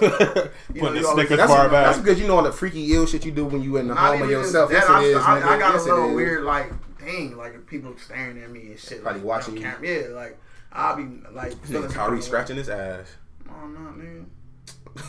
You 0.74 0.82
know, 0.82 0.88
putting 0.88 0.96
you 0.96 1.02
the 1.02 1.08
always- 1.08 1.28
Snickers 1.28 1.36
That's, 1.36 1.70
that's 1.70 1.98
because 1.98 2.20
you 2.20 2.26
know 2.26 2.36
all 2.36 2.42
the 2.42 2.52
freaky 2.52 2.92
ill 2.94 3.06
shit 3.06 3.24
you 3.24 3.32
do 3.32 3.44
when 3.44 3.62
you 3.62 3.76
in 3.76 3.88
the 3.88 3.94
not 3.94 4.12
home 4.14 4.22
of 4.22 4.30
yourself. 4.30 4.70
that, 4.70 4.76
Yes, 4.80 4.88
I, 4.90 5.02
it 5.02 5.06
is. 5.08 5.16
I, 5.16 5.20
nigga. 5.40 5.44
I 5.44 5.58
got 5.58 5.74
Yes, 5.74 5.82
a 5.86 5.88
little 5.94 6.14
weird, 6.14 6.44
like, 6.44 6.72
dang, 6.98 7.36
like 7.36 7.66
people 7.66 7.94
staring 7.98 8.42
at 8.42 8.50
me 8.50 8.60
and 8.68 8.78
shit. 8.78 9.02
Probably 9.02 9.20
like, 9.20 9.28
watching 9.28 9.56
you. 9.56 9.62
camera. 9.62 9.86
Yeah, 9.86 10.08
like, 10.14 10.38
I'll 10.72 10.96
be, 10.96 11.04
like, 11.32 11.52
Nigga, 11.66 11.90
Kyrie 11.92 12.22
scratching 12.22 12.56
his 12.56 12.68
ass. 12.68 13.06
Oh, 13.48 13.66
no, 13.66 13.80
nigga. 14.00 14.24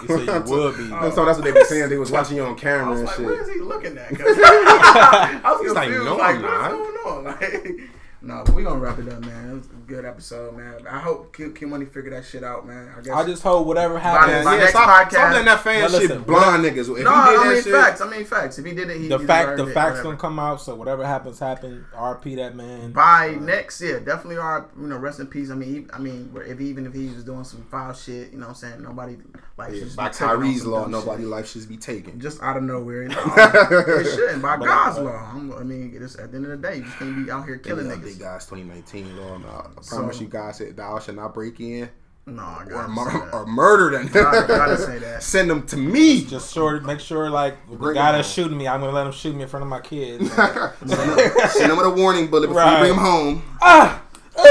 you 0.02 0.26
said 0.26 0.48
you 0.48 0.52
would 0.52 0.78
be. 0.78 0.90
Oh. 0.94 1.12
So 1.12 1.26
that's 1.26 1.38
what 1.38 1.44
they 1.46 1.52
be 1.52 1.64
saying. 1.66 1.90
They 1.90 1.98
was 1.98 2.12
watching 2.18 2.38
you 2.38 2.44
on 2.44 2.54
I 2.56 2.58
camera 2.58 2.90
was 2.90 3.00
and 3.00 3.08
like, 3.08 3.16
shit. 3.18 3.26
what 3.26 3.34
is 3.36 3.50
he 3.54 3.60
looking 3.60 3.98
at? 3.98 4.12
I 4.20 5.52
was 5.52 5.62
He's 5.62 5.72
like, 5.74 5.90
no, 5.92 6.16
Like, 6.18 6.36
I'm 6.38 6.42
what's 6.80 7.04
going 7.04 7.18
on? 7.18 7.24
Like, 7.26 7.80
no, 8.24 8.44
but 8.46 8.54
we 8.54 8.64
gonna 8.64 8.80
wrap 8.80 9.00
it 9.00 9.10
up, 9.10 9.20
man. 9.22 9.50
It 9.50 9.54
was 9.56 9.66
a 9.66 9.70
good 9.88 10.06
episode, 10.06 10.56
man. 10.56 10.86
I 10.88 11.00
hope 11.00 11.36
Q, 11.36 11.52
Q 11.54 11.68
Money 11.68 11.86
figure 11.86 12.12
that 12.12 12.24
shit 12.24 12.44
out, 12.44 12.68
man. 12.68 12.94
I 12.96 13.02
guess. 13.02 13.14
I 13.14 13.26
just 13.26 13.42
hope 13.42 13.66
whatever 13.66 13.96
By- 13.96 14.00
happens. 14.02 14.46
by 14.46 14.54
yeah, 14.54 14.60
next 14.60 14.72
stop, 14.72 14.90
podcast- 15.08 15.12
stop 15.12 15.32
letting 15.32 15.46
that 15.46 15.62
fan 15.62 15.82
Now 15.82 15.88
shit 15.88 16.02
listen, 16.02 16.24
blind 16.24 16.64
niggas. 16.64 16.80
If 16.82 16.88
no, 16.88 16.94
he 16.96 16.98
did 17.02 17.10
I 17.40 17.54
mean 17.54 17.64
shit, 17.64 17.74
facts. 17.74 18.02
I 18.02 18.10
mean 18.10 18.26
facts. 18.26 18.60
If 18.60 18.66
he 18.66 18.74
did 18.74 18.90
it, 18.92 19.00
he 19.02 19.08
the 19.08 19.18
he 19.18 19.26
fact, 19.26 19.50
deserved 19.50 19.60
the 19.68 19.72
it, 19.72 19.74
facts 19.74 19.90
whatever. 19.92 20.04
gonna 20.04 20.18
come 20.18 20.40
out. 20.40 20.62
So 20.62 20.76
whatever 20.76 21.06
happens, 21.06 21.40
happen. 21.40 21.86
RP 21.96 22.36
that 22.36 22.56
man. 22.56 22.92
By 22.92 23.38
next 23.42 23.82
year, 23.82 24.00
definitely 24.00 24.38
are 24.38 24.68
you 24.80 24.88
know 24.88 24.98
rest 24.98 25.20
in 25.20 25.28
peace. 25.28 25.50
I 25.50 25.56
mean, 25.56 25.74
he, 25.74 25.86
I 25.92 25.98
mean, 25.98 26.32
if 26.46 26.62
even 26.62 26.86
if 26.86 26.94
he 26.94 27.08
was 27.08 27.24
doing 27.24 27.44
some 27.44 27.64
foul 27.72 27.94
shit, 27.94 28.32
you 28.32 28.38
know 28.38 28.48
what 28.48 28.50
I'm 28.50 28.56
saying 28.56 28.84
nobody 28.84 29.18
like 29.58 29.74
Yeah, 29.74 29.86
by 29.96 30.10
be 30.10 30.14
taking 30.14 30.28
on 30.28 30.38
Kyrie's 30.38 30.66
law, 30.66 30.86
nobody 30.86 31.24
life 31.24 31.50
should 31.50 31.68
be 31.68 31.78
taken. 31.78 32.20
just 32.20 32.42
out 32.42 32.58
of 32.58 32.64
nowhere. 32.64 33.04
You 33.04 33.10
know, 33.10 33.24
it 33.38 34.16
shouldn't 34.16 34.42
by 34.42 34.58
But, 34.58 34.66
God's 34.66 34.98
uh, 35.00 35.04
law. 35.04 35.32
I'm, 35.34 35.52
I 35.54 35.64
mean, 35.64 35.92
it's, 36.00 36.16
at 36.18 36.32
the 36.32 36.38
end 36.38 36.46
of 36.46 36.62
the 36.62 36.68
day, 36.68 36.78
you 36.78 36.84
just 36.84 37.00
gonna 37.00 37.24
be 37.26 37.32
out 37.32 37.46
here 37.46 37.58
killing 37.58 37.86
Killing 37.86 38.00
niggas. 38.02 38.11
Big 38.12 38.20
guys 38.20 38.46
2019 38.46 39.18
law. 39.18 39.38
Now, 39.38 39.72
I 39.78 39.82
So- 39.82 39.98
promise 39.98 40.20
you 40.22 40.28
guys 40.28 40.58
that 40.60 40.76
thou 40.76 41.00
shall 41.00 41.16
not 41.16 41.34
break 41.34 41.60
in 41.60 41.90
No, 42.28 42.44
I 42.44 42.64
or, 42.64 42.70
gotta 42.70 42.88
mur- 42.90 43.12
say 43.12 43.18
that. 43.20 43.34
or 43.34 43.46
murder 43.48 43.90
them. 43.98 44.08
Gotta- 44.08 44.48
gotta 44.48 44.78
say 44.78 45.00
that. 45.00 45.24
Send 45.24 45.50
them 45.50 45.64
to 45.68 45.78
me. 45.78 46.24
Just 46.24 46.54
sure, 46.54 46.80
make 46.82 47.00
sure 47.00 47.30
like 47.30 47.56
the 47.70 47.76
Bring 47.76 47.96
guy 47.96 48.12
that's 48.14 48.30
shooting 48.30 48.58
me, 48.58 48.68
I'm 48.68 48.80
gonna 48.80 48.92
let 48.94 49.06
him 49.08 49.12
shoot 49.12 49.36
me 49.36 49.42
in 49.44 49.48
front 49.50 49.64
of 49.64 49.70
my 49.70 49.80
kids. 49.80 50.32
send, 50.36 50.56
them, 50.90 51.50
send 51.50 51.72
them 51.72 51.78
with 51.78 51.88
a 51.88 51.90
warning 51.90 52.28
bullet 52.28 52.48
before 52.48 52.62
Right. 52.62 52.74
you 52.74 52.80
bring 52.80 52.92
them 52.96 53.04
home. 53.04 53.44
ah, 53.62 54.02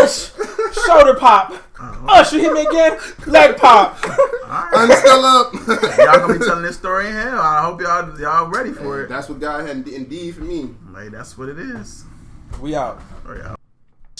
ush, 0.03 0.31
shoulder 0.87 1.15
pop. 1.15 1.55
Ush, 2.09 2.33
you 2.35 2.41
hit 2.41 2.53
me 2.53 2.61
again. 2.67 2.99
Leg 3.27 3.57
pop. 3.57 3.97
Alright. 4.05 4.75
I'm 4.75 4.91
still 4.99 5.25
up. 5.25 5.55
y'all 5.99 6.21
gonna 6.27 6.39
be 6.39 6.45
telling 6.45 6.63
this 6.63 6.77
story 6.77 7.07
in 7.07 7.13
hell. 7.13 7.41
I 7.41 7.63
hope 7.63 7.81
y'all 7.81 8.21
y'all 8.21 8.49
ready 8.49 8.73
for 8.73 9.01
it. 9.03 9.09
That's 9.09 9.29
what 9.31 9.39
God 9.41 9.67
had 9.67 9.87
indeed 9.89 10.35
for 10.35 10.43
me. 10.43 10.75
Like 10.93 11.11
that's 11.11 11.39
what 11.39 11.49
it 11.49 11.59
is. 11.59 12.05
We 12.61 12.75
out. 12.75 13.01
Oh, 13.27 13.35
yeah. 13.35 13.55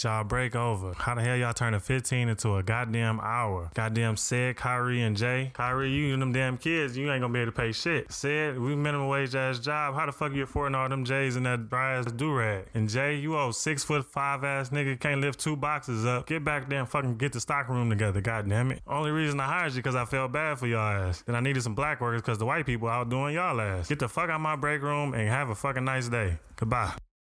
Y'all 0.03 0.23
break 0.23 0.55
over. 0.55 0.93
How 0.93 1.13
the 1.13 1.21
hell 1.21 1.35
y'all 1.35 1.53
turn 1.53 1.75
a 1.75 1.79
15 1.79 2.29
into 2.29 2.55
a 2.55 2.63
goddamn 2.63 3.19
hour? 3.19 3.69
Goddamn 3.75 4.17
said 4.17 4.55
Kyrie 4.55 5.03
and 5.03 5.15
Jay. 5.15 5.51
Kyrie, 5.53 5.91
you 5.91 6.13
and 6.13 6.21
them 6.21 6.31
damn 6.31 6.57
kids, 6.57 6.97
you 6.97 7.11
ain't 7.11 7.21
gonna 7.21 7.31
be 7.31 7.39
able 7.39 7.51
to 7.51 7.55
pay 7.55 7.71
shit. 7.71 8.11
Said 8.11 8.57
we 8.57 8.75
minimum 8.75 9.09
wage 9.09 9.35
ass 9.35 9.59
job. 9.59 9.93
How 9.93 10.07
the 10.07 10.11
fuck 10.11 10.33
you 10.33 10.43
affording 10.43 10.73
all 10.75 10.89
them 10.89 11.05
J's 11.05 11.35
and 11.35 11.45
that 11.45 11.69
dry 11.69 11.97
ass 11.97 12.05
do 12.05 12.33
rag? 12.33 12.65
And 12.73 12.89
Jay, 12.89 13.17
you 13.17 13.37
old 13.37 13.55
six 13.55 13.83
foot 13.83 14.03
five 14.05 14.43
ass 14.43 14.69
nigga 14.69 14.99
can't 14.99 15.21
lift 15.21 15.39
two 15.39 15.55
boxes 15.55 16.03
up. 16.05 16.25
Get 16.25 16.43
back 16.43 16.67
there 16.67 16.79
and 16.79 16.89
fucking 16.89 17.17
get 17.17 17.33
the 17.33 17.39
stock 17.39 17.69
room 17.69 17.89
together. 17.89 18.21
goddamn 18.21 18.71
it. 18.71 18.81
Only 18.87 19.11
reason 19.11 19.39
I 19.39 19.45
hired 19.45 19.73
you 19.73 19.77
because 19.77 19.95
I 19.95 20.05
felt 20.05 20.31
bad 20.31 20.57
for 20.57 20.65
y'all 20.65 21.09
ass. 21.09 21.21
Then 21.27 21.35
I 21.35 21.41
needed 21.41 21.61
some 21.61 21.75
black 21.75 22.01
workers 22.01 22.21
because 22.21 22.39
the 22.39 22.45
white 22.45 22.65
people 22.65 22.87
out 22.87 23.09
doing 23.09 23.35
y'all 23.35 23.61
ass. 23.61 23.87
Get 23.87 23.99
the 23.99 24.09
fuck 24.09 24.31
out 24.31 24.41
my 24.41 24.55
break 24.55 24.81
room 24.81 25.13
and 25.13 25.29
have 25.29 25.49
a 25.49 25.55
fucking 25.55 25.85
nice 25.85 26.07
day. 26.07 26.39
Goodbye. 26.55 26.93